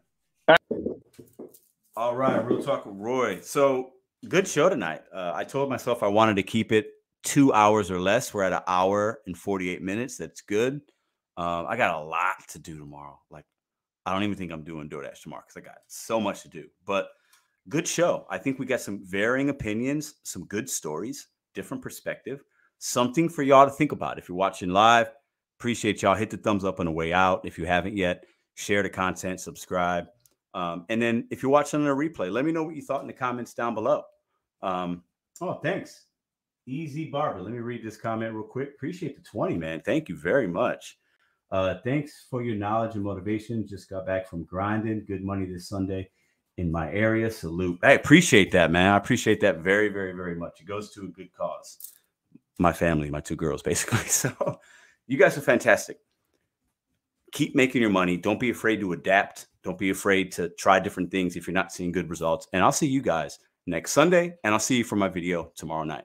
All 1.96 2.14
right, 2.14 2.44
real 2.44 2.62
talk 2.62 2.86
with 2.86 2.94
Roy. 2.96 3.40
So 3.40 3.90
good 4.28 4.46
show 4.46 4.68
tonight. 4.68 5.02
Uh, 5.12 5.32
I 5.34 5.44
told 5.44 5.68
myself 5.68 6.02
I 6.02 6.08
wanted 6.08 6.36
to 6.36 6.42
keep 6.42 6.72
it 6.72 6.90
two 7.24 7.52
hours 7.52 7.90
or 7.90 8.00
less. 8.00 8.32
We're 8.32 8.44
at 8.44 8.52
an 8.52 8.62
hour 8.66 9.20
and 9.26 9.36
forty 9.36 9.70
eight 9.70 9.82
minutes. 9.82 10.16
That's 10.16 10.40
good. 10.40 10.80
Um, 11.36 11.66
I 11.68 11.76
got 11.76 11.94
a 11.94 12.04
lot 12.04 12.36
to 12.48 12.58
do 12.58 12.78
tomorrow. 12.78 13.20
Like 13.30 13.44
I 14.06 14.12
don't 14.12 14.22
even 14.22 14.36
think 14.36 14.52
I'm 14.52 14.64
doing 14.64 14.88
DoorDash 14.88 15.22
tomorrow 15.22 15.42
because 15.46 15.56
I 15.56 15.60
got 15.60 15.78
so 15.86 16.20
much 16.20 16.42
to 16.42 16.48
do. 16.48 16.66
But 16.86 17.08
good 17.68 17.86
show. 17.86 18.26
I 18.30 18.38
think 18.38 18.58
we 18.58 18.66
got 18.66 18.80
some 18.80 19.04
varying 19.04 19.50
opinions, 19.50 20.14
some 20.22 20.46
good 20.46 20.70
stories, 20.70 21.28
different 21.54 21.82
perspective 21.82 22.40
something 22.78 23.28
for 23.28 23.42
y'all 23.42 23.66
to 23.66 23.72
think 23.72 23.92
about. 23.92 24.18
If 24.18 24.28
you're 24.28 24.36
watching 24.38 24.70
live, 24.70 25.10
appreciate 25.58 26.02
y'all. 26.02 26.14
Hit 26.14 26.30
the 26.30 26.36
thumbs 26.36 26.64
up 26.64 26.80
on 26.80 26.86
the 26.86 26.92
way 26.92 27.12
out. 27.12 27.44
If 27.44 27.58
you 27.58 27.66
haven't 27.66 27.96
yet, 27.96 28.24
share 28.54 28.82
the 28.82 28.90
content, 28.90 29.40
subscribe. 29.40 30.06
Um, 30.54 30.86
and 30.88 31.00
then 31.00 31.26
if 31.30 31.42
you're 31.42 31.52
watching 31.52 31.80
on 31.80 31.86
a 31.86 31.94
replay, 31.94 32.32
let 32.32 32.44
me 32.44 32.52
know 32.52 32.64
what 32.64 32.74
you 32.74 32.82
thought 32.82 33.02
in 33.02 33.06
the 33.06 33.12
comments 33.12 33.54
down 33.54 33.74
below. 33.74 34.02
Um, 34.62 35.02
oh, 35.40 35.54
thanks. 35.62 36.06
Easy 36.66 37.06
Barber. 37.10 37.40
Let 37.40 37.52
me 37.52 37.58
read 37.60 37.84
this 37.84 37.96
comment 37.96 38.34
real 38.34 38.42
quick. 38.44 38.70
Appreciate 38.74 39.16
the 39.16 39.22
20, 39.22 39.56
man. 39.56 39.80
Thank 39.84 40.08
you 40.08 40.16
very 40.16 40.46
much. 40.46 40.98
Uh, 41.50 41.76
thanks 41.84 42.26
for 42.28 42.42
your 42.42 42.56
knowledge 42.56 42.94
and 42.94 43.04
motivation. 43.04 43.66
Just 43.66 43.88
got 43.88 44.04
back 44.06 44.28
from 44.28 44.44
grinding. 44.44 45.04
Good 45.06 45.24
money 45.24 45.46
this 45.46 45.68
Sunday. 45.68 46.10
in 46.58 46.70
my 46.70 46.92
area. 46.92 47.30
Salute. 47.30 47.78
I 47.82 47.92
appreciate 47.92 48.50
that, 48.52 48.70
man. 48.70 48.92
I 48.92 48.96
appreciate 48.96 49.40
that 49.40 49.60
very, 49.60 49.88
very, 49.88 50.12
very 50.12 50.34
much. 50.34 50.60
It 50.60 50.66
goes 50.66 50.90
to 50.92 51.04
a 51.04 51.08
good 51.08 51.32
cause. 51.32 51.92
My 52.58 52.72
family, 52.72 53.10
my 53.10 53.20
two 53.20 53.36
girls, 53.36 53.62
basically. 53.70 54.08
So 54.08 54.60
you 55.06 55.18
guys 55.18 55.38
are 55.38 55.42
fantastic. 55.42 55.98
Keep 57.32 57.54
making 57.54 57.82
your 57.82 57.90
money. 57.90 58.16
Don't 58.16 58.40
be 58.40 58.50
afraid 58.50 58.80
to 58.80 58.92
adapt. 58.92 59.48
Don't 59.62 59.78
be 59.78 59.90
afraid 59.90 60.32
to 60.32 60.48
try 60.50 60.80
different 60.80 61.10
things 61.10 61.36
if 61.36 61.46
you're 61.46 61.54
not 61.54 61.72
seeing 61.72 61.92
good 61.92 62.08
results. 62.08 62.48
And 62.52 62.62
I'll 62.62 62.72
see 62.72 62.86
you 62.86 63.02
guys 63.02 63.38
next 63.66 63.92
Sunday, 63.92 64.34
and 64.44 64.54
I'll 64.54 64.60
see 64.60 64.78
you 64.78 64.84
for 64.84 64.96
my 64.96 65.08
video 65.08 65.52
tomorrow 65.54 65.84
night. 65.84 66.04